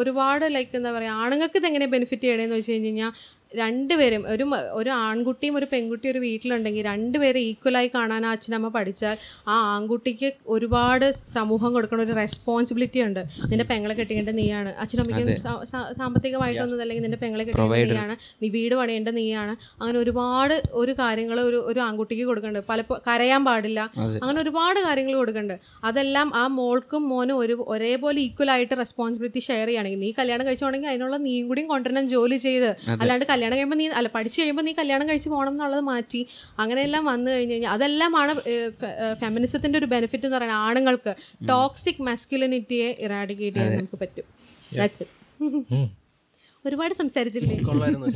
ഒരുപാട് 0.00 0.46
ലൈക്ക് 0.56 0.76
എന്താ 0.80 0.92
പറയുക 0.98 1.22
ആണുങ്ങൾക്ക് 1.24 1.58
ഇത് 1.62 1.68
എങ്ങനെ 1.70 1.88
ബെനിഫിറ്റ് 1.96 2.24
ചെയ്യണമെന്ന് 2.26 2.58
വെച്ച് 2.60 2.72
കഴിഞ്ഞ് 2.72 2.90
കഴിഞ്ഞാൽ 2.90 3.12
രണ്ടുപേരും 3.62 4.22
ഒരു 4.34 4.44
ഒരു 4.80 4.90
ആൺകുട്ടിയും 5.04 5.54
ഒരു 5.60 5.66
പെൺകുട്ടിയും 5.72 6.12
ഒരു 6.14 6.20
വീട്ടിലുണ്ടെങ്കിൽ 6.26 6.84
രണ്ടുപേരെ 6.90 7.40
ഈക്വലായി 7.50 7.88
കാണാൻ 7.94 8.24
ആ 8.28 8.32
അച്ഛനമ്മ 8.36 8.68
പഠിച്ചാൽ 8.76 9.16
ആ 9.52 9.56
ആൺകുട്ടിക്ക് 9.74 10.30
ഒരുപാട് 10.54 11.06
സമൂഹം 11.38 11.70
കൊടുക്കുന്ന 11.76 12.02
ഒരു 12.08 12.14
റെസ്പോൺസിബിലിറ്റി 12.22 13.00
ഉണ്ട്. 13.08 13.22
നിന്റെ 13.50 13.66
പെങ്ങളെ 13.70 13.94
കെട്ടിക്കേണ്ട 14.00 14.34
നീയാണ്. 14.40 14.70
അച്ഛനമ്മയ്ക്ക് 14.82 15.36
സാമ്പത്തികമായിട്ടൊന്നും 16.00 16.82
അല്ലെങ്കിൽ 16.84 17.04
നിന്റെ 17.06 17.20
പെങ്ങളെ 17.24 17.44
കെട്ടിക്കേണ്ട 17.48 17.90
നീയാണ്. 17.92 18.16
നീ 18.42 18.48
വീട് 18.56 18.74
പണിയേണ്ടത് 18.80 19.16
നീയാണ്. 19.22 19.54
അങ്ങനെ 19.80 19.98
ഒരുപാട് 20.04 20.56
ഒരു 20.82 20.94
കാര്യങ്ങൾ 21.02 21.40
ഒരു 21.48 21.60
ഒരു 21.70 21.80
ആൺകുട്ടിക്ക് 21.88 22.24
കൊടുക്കുന്നുണ്ട് 22.30 22.68
പലപ്പോൾ 22.70 22.98
കരയാൻ 23.08 23.42
പാടില്ല. 23.48 23.80
അങ്ങനെ 24.22 24.38
ഒരുപാട് 24.44 24.80
കാര്യങ്ങൾ 24.86 25.14
കൊടുക്കുന്നുണ്ട് 25.20 25.56
അതെല്ലാം 25.90 26.28
ആ 26.40 26.44
മോൾക്കും 26.58 27.02
മോനും 27.12 27.36
ഒരു 27.44 27.54
ഒരേപോലെ 27.74 28.18
ഈക്വലായിട്ട് 28.28 28.74
റെസ്പോൺസിബിലിറ്റി 28.82 29.40
ഷെയർ 29.48 29.66
ചെയ്യുകയാണെങ്കിൽ 29.66 30.00
നീ 30.04 30.10
കല്യാണം 30.18 30.44
കഴിച്ചോണെങ്കിൽ 30.48 30.90
അതിനുള്ള 30.92 31.16
നീയും 31.26 31.44
കൂടിയും 31.48 31.68
കൊണ്ടുവരണം 31.72 32.04
ജോലി 32.14 32.36
ചെയ്ത്. 32.46 32.70
അല്ലാണ്ട് 33.00 33.24
കല്യാണം 33.30 33.42
കഴിയുമ്പോൾ 33.52 33.76
നീ 33.76 33.86
അല്ല 34.00 34.08
പഠിച്ചു 34.08 34.38
കഴിയുമ്പോൾ 34.40 34.62
നീ 34.62 34.72
കല്യാണം 34.72 35.08
കഴിച്ച് 35.08 35.30
പോകണം 35.30 35.52
എന്നുള്ളത് 35.52 35.82
മാറ്റി. 35.90 36.20
അങ്ങനെയെല്ലാം 36.58 37.04
വന്നു 37.04 37.28
കഴിഞ്ഞ് 37.30 37.54
കഴിഞ്ഞാൽ 37.54 37.72
അതെല്ലാമാണ് 37.72 38.34
ഫെമിനിസത്തിന്റെ 39.22 39.78
ഒരു 39.78 39.86
ബെനിഫിറ്റ് 39.86 40.26
എന്ന് 40.26 40.36
പറയുന്നത് 40.36 40.62
ആണുങ്ങൾക്ക്. 40.68 41.14
ടോക്സിക് 41.48 42.02
മസ്കുലിനിറ്റിയെ 42.02 42.94
ഇറാഡിക്കേറ്റ് 43.06 43.56
ചെയ്യാൻ 43.58 43.76
നമുക്ക് 43.78 43.98
പറ്റും. 44.04 44.26
ദാറ്റ്സ് 44.78 45.02
ഇറ്റ് 45.04 45.82
ഒരുപാട് 46.64 46.94
സംസാരിച്ചില്ലേ? 46.94 47.56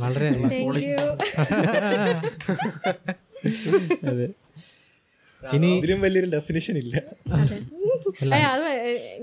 വളരെ 0.03 0.29
താങ്ക് 0.53 0.83
യു 0.85 0.95
ഇനി 5.41 5.67
ഇതിലും 5.77 6.01
വലിയൊരു 6.01 6.29
ഡെഫിനിഷൻ 6.35 6.77
ഇല്ല. 6.77 6.95
അത്. 8.47 8.65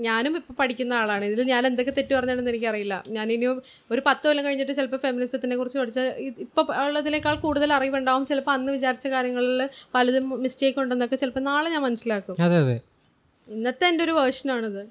ഞാനും 0.07 0.37
ഇപ്പൊ 0.37 0.53
പഠിക്കുന്ന 0.59 0.93
ആളാണ്. 0.93 1.25
ഇതിൽ 1.25 1.41
ഞാൻ 1.43 1.67
എന്തൊക്കെ 1.67 1.91
തെറ്റ് 1.91 2.13
പറഞ്ഞാണെന്ന് 2.13 2.51
എനിക്കറിയില്ല. 2.51 3.03
ഞാൻ 3.07 3.31
ഇനി 3.31 3.45
ഒരു 3.91 4.01
പത്ത് 4.05 4.27
കൊല്ലം 4.27 4.45
കഴിഞ്ഞിട്ട് 4.45 4.73
ചിലപ്പോൾ 4.75 4.97
ഫെമിനിസത്തിനെ 4.97 5.55
കുറിച്ച് 5.55 5.79
പഠിച്ച 5.79 5.99
ഇപ്പൊ 6.45 6.63
ഉള്ളതിനേക്കാൾ 6.85 7.35
കൂടുതൽ 7.35 7.73
അറിവുണ്ടാവും. 7.73 8.25
ചിലപ്പോൾ 8.25 8.51
അന്ന് 8.51 8.71
വിചാരിച്ച 8.71 9.07
കാര്യങ്ങളിൽ 9.07 9.61
പലതും 9.95 10.43
മിസ്റ്റേക്ക് 10.43 10.79
ഉണ്ടെന്നൊക്കെ 10.79 11.15
ചിലപ്പോൾ 11.15 11.39
നാളെ 11.39 11.69
ഞാൻ 11.69 11.81
മനസ്സിലാക്കും. 11.81 12.37
അതെ 12.43 12.57
അതെ. 12.57 12.77
ഇന്നത്തെ 13.47 13.87
എന്റെ 13.87 14.03
ഒരു 14.03 14.11
വേർഷനാണിത് 14.11 14.83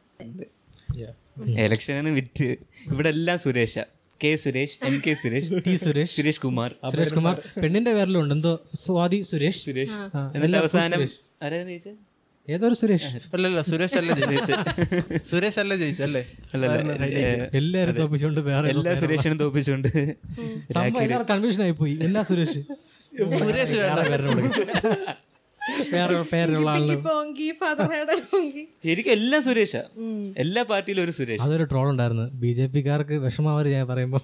ഇലക്ഷനാണ് 1.65 2.09
വിറ്റ്. 2.09 2.57
ഇവിടെ 2.93 3.09
എല്ലാം 3.09 3.39
Suresh. 3.39 3.77
K 4.23 4.31
Suresh 4.43 4.77
M 4.89 4.95
K 5.05 5.13
Suresh 5.23 5.49
T 5.67 5.75
Suresh 5.85 6.13
Suresh 6.19 6.41
Kumar. 6.45 6.71
Suresh 6.93 7.15
Kumar. 7.19 7.35
പെണ്ണിന്റെ 7.63 7.93
പേരിലുണ്ട്. 7.97 8.35
എന്തോ 8.37 8.53
സ്വാതി 8.85 9.19
സുരേഷ്. 9.31 9.61
സുരേഷ്. 9.67 9.97
എന്നിട്ട് 10.37 10.59
അവസാനം. 10.63 11.01
ആരായിരുന്നു 11.47 11.75
ചോദിച്ചത് 11.75 12.03
ഏതൊരു 12.55 12.77
സുരേഷ്. 12.81 13.09
അല്ലല്ല 13.35 13.61
സുരേഷ് 13.71 13.97
അല്ല 14.01 14.13
ജയിച്ചത്? 14.31 14.65
സുരേഷ് 15.31 15.59
അല്ല 15.63 15.73
ജയിച്ചല്ലേ 15.83 16.23
എല്ലാരും 17.61 17.95
തോപ്പിച്ചുകൊണ്ട് 18.01 18.41
വേറെ 18.51 18.69
എല്ലാ 18.75 18.93
സുരേഷിനും 19.03 19.39
തോപ്പിച്ചുകൊണ്ട് 19.45 19.89
കൺഫ്യൂഷൻ 21.33 21.63
ആയി 21.67 21.77
പോയി. 21.83 21.95
എല്ലാ 22.09 22.23
സുരേഷ്. 22.31 22.61
സുരേഷ് 23.41 23.77
വേണ്ട. 23.83 24.01
വേറെ 24.01 24.19
പേരുള്ള 24.25 24.51
ശരിക്കും 28.85 29.13
എല്ലാം 29.13 29.41
സുരേഷ. 29.47 29.77
എല്ലാ 30.43 30.63
പാർട്ടിയിലും 30.71 31.03
ഒരു 31.05 31.13
സുരേഷ്. 31.19 31.41
അതൊരു 31.43 31.65
ട്രോൾ 31.71 31.87
ഉണ്ടായിരുന്നു. 31.91 32.27
ബി 32.43 32.51
ജെ 32.59 32.67
പിക്കാർക്ക് 32.75 33.17
വിഷമാവര് 33.25 33.69
ഞാൻ 33.75 33.85
പറയുമ്പോൾ 33.89 34.23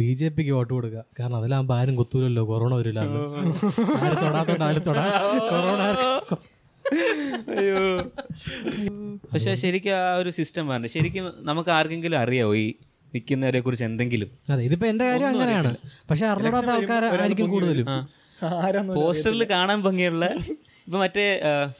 ബി 0.00 0.08
ജെ 0.20 0.28
പിക്ക് 0.36 0.52
വോട്ട് 0.56 0.72
കൊടുക്കുക. 0.74 1.02
കാരണം 1.18 1.36
അതിലാകുമ്പോൾ 1.36 1.76
ആരും 1.78 1.96
കുത്തൂലല്ലോ 1.96 2.44
കൊറോണ 2.52 2.72
വരില്ല 2.80 3.00
ആരും 3.00 4.16
തൊടാത്തോണ്ട് 4.24 4.64
ആരും 4.68 4.82
തൊടാ? 4.88 5.04
കൊറോണ 5.50 5.80
അയ്യോ. 7.58 7.80
പക്ഷെ 9.32 9.52
ശരിക്കും 9.54 9.94
ആ 9.96 10.14
ഒരു 10.20 10.30
സിസ്റ്റം 10.38 10.64
പറഞ്ഞു 10.68 10.88
ശരിക്കും 10.94 11.26
നമുക്ക് 11.50 11.70
ആർക്കെങ്കിലും 11.70 12.18
അറിയാവോ 12.18 12.54
ഈ 12.54 12.66
നിൽക്കുന്നവരെ 13.14 13.60
കുറിച്ച് 13.60 13.84
എന്തെങ്കിലും? 13.84 14.30
അതെ 14.52 14.62
ഇതിപ്പോ 14.68 14.86
എന്റെ 14.86 15.04
കാര്യം 15.10 15.28
അങ്ങനെയാണ്. 15.28 15.70
പക്ഷെ 16.10 16.26
അറിഞ്ഞൂടാത്ത 16.26 16.70
ആൾക്കാരായിരിക്കും 16.76 17.48
കൂടുതലും. 17.50 17.86
പോസ്റ്ററിൽ 18.96 19.42
കാണാൻ 19.50 19.78
ഭംഗിയുള്ള 19.86 20.26
ഇപ്പൊ 20.86 20.98
മറ്റേ 21.02 21.24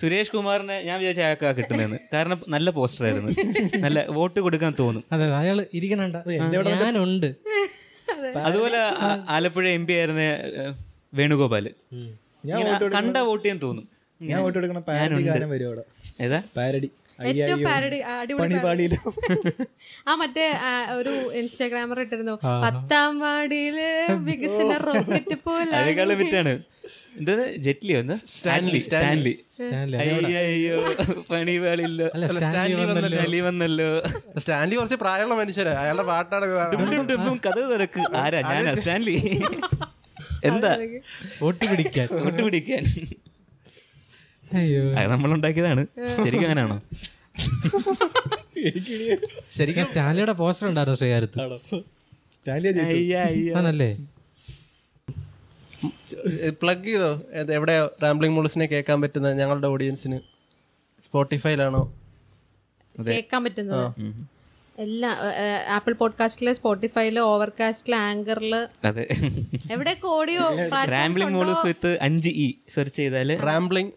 സുരേഷ് 0.01 0.33
കുമാറിനെ 0.35 0.77
ഞാൻ 0.89 0.97
വിചാരിച്ച 1.01 1.23
അയാൾക്കാ 1.27 1.51
കിട്ടുന്നതെന്ന് 1.59 1.99
കാരണം 2.15 2.39
നല്ല 2.55 2.71
പോസ്റ്റർ 2.79 3.05
ആയിരുന്നു. 3.07 3.33
നല്ല 3.85 3.99
വോട്ട് 4.19 4.41
കൊടുക്കാൻ 4.47 4.73
തോന്നും. 4.81 5.03
അതെ 5.15 5.27
അയാൾ 5.41 5.59
ഇരിക്കണണ്ട. 5.79 6.17
ഞാനുണ്ട്. 6.83 7.29
അതുപോലെ 8.49 8.79
ആലപ്പുഴ 9.37 9.67
എം 9.79 9.85
പി 9.89 9.95
ആയിരുന്ന 9.99 10.23
വേണുഗോപാൽ. 11.13 11.67
കണ്ട 12.97 13.17
വോട്ട് 13.29 13.45
ചെയ്യാൻ 13.45 13.61
തോന്നും. 13.67 13.87
ഞാൻ 14.21 14.41
വോട്ട് 14.45 15.85
ഏതാ? 16.27 16.41
പാരഡി 16.59 16.89
ഏറ്റവും 17.41 17.61
പാരഡി 17.67 17.97
അടിപൊളി 18.13 18.85
ആ 20.09 20.13
മറ്റേ 20.21 20.45
ഒരു 20.99 21.13
ഇൻസ്റ്റാഗ്രാമർ 21.41 21.99
ഇട്ടിരുന്നു. 22.05 22.35
പത്താം 22.65 23.13
വാടിയിൽ 23.25 23.79
വികസന 24.29 24.71
റോക്കറ്റ് 24.87 25.37
പോലെ 25.47 25.77
അതിനേക്കാളും 27.19 27.63
ജെറ്റ്ലി 27.65 27.93
എന്താ 28.01 28.17
സ്റ്റാൻലി 28.35 28.81
സ്റ്റാൻലി. 28.87 29.33
അയ്യോ 30.03 30.77
പണി 31.31 31.55
വേളില്ലോ 31.65 32.07
സ്റ്റാൻലി 32.35 33.41
വന്നല്ലോ. 33.47 33.89
സ്റ്റാൻലി 34.45 34.75
കുറച്ച് 34.81 34.99
പ്രായമുള്ള 35.05 35.37
മനുഷ്യരാ. 35.41 35.73
അയാളുടെ 35.83 36.05
പാട്ടാണ് 36.11 36.47
കഥ 37.47 37.59
തിരക്ക് 37.73 38.03
ആരാ? 38.23 38.41
ഞാനാ 38.51 38.75
സ്റ്റാൻലി. 38.81 39.17
എന്താ? 40.51 40.73
വോട്ട് 41.43 41.65
പിടിക്കാൻ. 41.71 42.09
വോട്ട് 42.25 42.41
പിടിക്കാൻ. 42.47 42.85
അയ്യോ. 44.61 44.83
അത് 44.99 45.09
നമ്മളുണ്ടാക്കിയതാണ് 45.15 45.83
ശരിക്കും 46.25 46.47
അങ്ങനെയാണോ? 46.49 46.79
ശരിക്കും 49.59 49.85
സ്റ്റാൻലിയുടെ 49.91 50.35
പോസ്റ്റർ 50.41 50.67
ഉണ്ടായിരുന്നു 50.71 50.99
ശ്രീകാരത്ത്. 51.03 51.39
ആണല്ലേ? 53.61 53.91
പ്ലഗ് 56.63 56.85
ചെയ്തോ? 56.85 57.23
ഏത് 57.33 57.55
എവിടെയോ 57.55 57.97
റാംബ്ലിംഗ് 58.03 58.37
മോൾസിനെ 58.37 58.67
കേൾക്കാൻ 58.67 59.01
പറ്റുന്ന 59.01 59.33
ഞങ്ങളുടെ 59.33 59.67
ഓഡിയൻസിന് 59.67 60.19
സ്പോട്ടിഫൈയിലാണോ 61.07 61.83
കേൾക്കാൻ 63.07 63.45
പറ്റുന്നത്. 63.45 63.85
എല്ലാ 64.79 65.11
ആപ്പിൾ 65.69 65.93
പോഡ്കാസ്റ്റിൽ 65.93 66.53
സ്പോട്ടിഫൈയിൽ 66.53 67.19
ഓവർകാസ്റ്റിൽ 67.21 67.95
ആങ്കറിൽ 67.95 68.55
എവിടെ 69.71 69.97
ഓഡിയോ 70.05 70.43
റാംബ്ലിംഗ് 70.91 71.33
മോളൂസ് 71.33 71.67
വിത്ത് 71.67 71.99
അഞ്ച് 72.01 72.31
ഇ 72.31 72.47
സെർച്ച് 72.69 72.97
ചെയ്താൽ 72.97 73.37
റാംബ്ലിംഗ് 73.41 73.93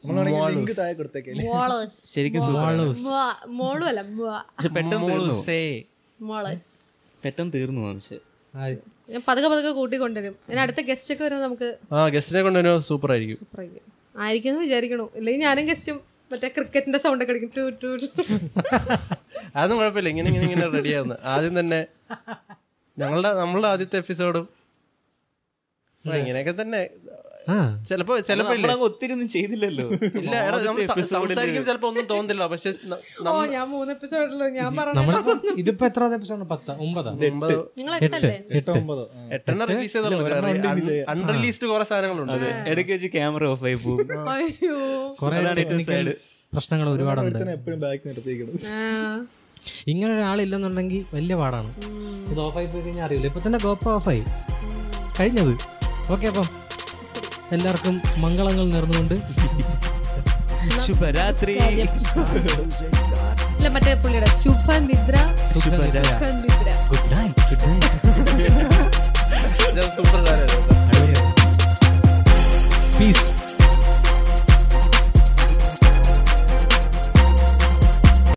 ലിങ്ക് 0.49 0.77
താഴെ 0.77 0.93
കൊടുത്തേക്കേ. 0.93 1.33
ശരിക്കും 2.13 2.41
super. 2.41 2.55
മോളും 3.47 3.87
അല്ല 3.87 4.01
പെട്ടെന്ന് 4.67 5.07
തീർന്നു. 5.07 5.37
പെട്ടെന്ന് 7.25 7.53
തീർന്നു 7.53 7.93
പക്ഷെ. 7.93 8.17
ഞാൻ 9.09 9.21
പതുക്കെ 9.27 9.49
പതുക്കെ 9.49 9.71
കൂട്ടിക്കൊണ്ടുവരും. 9.71 10.35
ഞാൻ 10.49 10.59
അടുത്ത 10.59 10.81
ഗസ്റ്റ് 10.87 11.13
ഒക്കെ 11.13 11.23
വരുമ്പോൾ 11.23 11.43
നമുക്ക് 11.43 11.67
ആ 11.93 12.07
ഗസ്റ്റിനെ 12.07 12.41
കൊണ്ടുവരുമ്പോൾ 12.41 12.81
സൂപ്പർ 12.81 13.11
ആയിരിക്കും 13.11 13.37
സൂപ്പർ 13.37 13.59
ആയിരിക്കും 13.59 13.85
ആയിരിക്കും 14.21 14.59
വിചാരിക്കണു. 14.59 15.05
ഇല്ലെങ്കിൽ 15.15 15.41
ഞാനും 15.45 15.65
ഗസ്റ്റും 15.65 15.97
മറ്റേ 16.31 16.47
ക്രിക്കറ്റിന്റെ 16.49 16.99
സൗണ്ട് 16.99 17.23
ഒക്കെ 17.23 17.33
അടിക്കും. 17.33 17.51
To 17.57 17.63
to. 17.81 17.89
അതൊന്നും 19.57 19.77
കുഴപ്പമില്ല. 19.77 20.09
ഇങ്ങനെ 20.09 20.27
ഇങ്ങനെ 20.29 20.45
ഇങ്ങനെ 20.47 20.67
റെഡി 20.75 20.91
ആവുന്നു. 20.93 21.15
ആദ്യം 21.23 21.59
തന്നെ 21.59 21.79
ഞങ്ങളുടെ 22.97 23.33
നമ്മളുടെ 23.33 23.67
ആദ്യത്തെ 23.67 23.97
എപ്പിസോഡും 23.97 24.45
ഇങ്ങനെയൊക്കെ 26.05 26.53
തന്നെ. 26.61 26.81
ചിലപ്പോ 27.89 28.19
ചിലപ്പോ 28.19 28.53
ഇല്ലേ? 28.53 28.55
നമ്മളങ്ങ് 28.55 28.83
ഒത്തിരി 28.83 29.11
ഒന്നും 29.11 29.27
ചെയ്തില്ലല്ലോ. 29.27 29.89
ഇല്ല 29.89 30.61
സംസാരിക്കും 31.01 31.65
ചിലപ്പോ 31.65 31.87
ഒന്നും 31.87 32.05
തോന്നില്ല 32.05 32.47
പക്ഷെ 32.47 32.73
ഞാൻ 33.49 33.69
മൂന്ന് 33.69 33.93
എപ്പിസോഡിലോ 33.93 34.49
ഞാൻ 34.49 34.75
പറഞ്ഞു 34.75 35.51
ഇതിപ്പോ 35.57 35.85
എത്ര 35.85 36.03
എപ്പിസോഡ് 36.03 36.41
പത്ത് 36.41 36.71
ഒമ്പതാ. 36.71 37.11
എട്ടെണ്ണം 39.31 39.67
റിലീസ് 39.67 39.93
ചെയ്തുള്ളൂ 39.93 40.27
അൺറിലീസ്ഡ് 41.07 41.67
കുറെ 41.67 41.83
സാധനങ്ങളുണ്ട്. 41.83 42.69
ഇടയ്ക്ക് 42.69 42.91
വെച്ച് 42.91 43.07
ക്യാമറ 43.07 43.45
ഓഫ് 43.45 43.63
ആയി 43.63 43.73
പോകും 43.73 44.07
പ്രശ്നങ്ങൾ 46.53 46.89
ഒരുപാടുണ്ട്. 46.89 47.51
എപ്പോഴും 47.51 47.79
ബാക്ക് 47.79 48.07
നിർത്തിയിരിക്കണം. 48.07 48.59
ആ. 48.73 49.25
ഇങ്ങനെ 49.87 50.13
ഒരാളില്ലെന്നുണ്ടെങ്കിൽ 50.13 51.05
വലിയ 51.13 51.35
പാടാണ്. 51.35 51.73
ഇത് 52.31 52.39
ഓഫായി 52.39 52.65
പോയി 52.65 52.81
കഴിഞ്ഞാൽ 52.81 53.05
അറിയില്ല. 53.05 53.27
ഇപ്പൊ 53.27 53.41
തന്നെ 53.47 53.59
ഗോപ്ര 53.63 53.89
ഓഫായി. 53.89 54.23
കഴിഞ്ഞത്. 55.19 55.53
ഓക്കെ 56.11 56.27
അപ്പം. 56.27 56.62
എല്ലാവർക്കും 57.55 57.95
മംഗളങ്ങൾ 58.23 58.65
നേർന്നുകൊണ്ട്. 58.73 59.15
ശുഭരാത്രി. 60.85 61.53
അല്ല 63.57 63.67
മറ്റേ 63.75 63.93
പുള്ളിയുടെ 64.03 64.29
ശുഭനിദ്ര. 64.43 65.15
ശുഭനിദ്ര. 65.53 66.69
Good 66.91 67.09
night 67.15 67.55
good 67.61 67.79
night 69.71 69.91
super 69.97 70.21
peace 72.97 73.27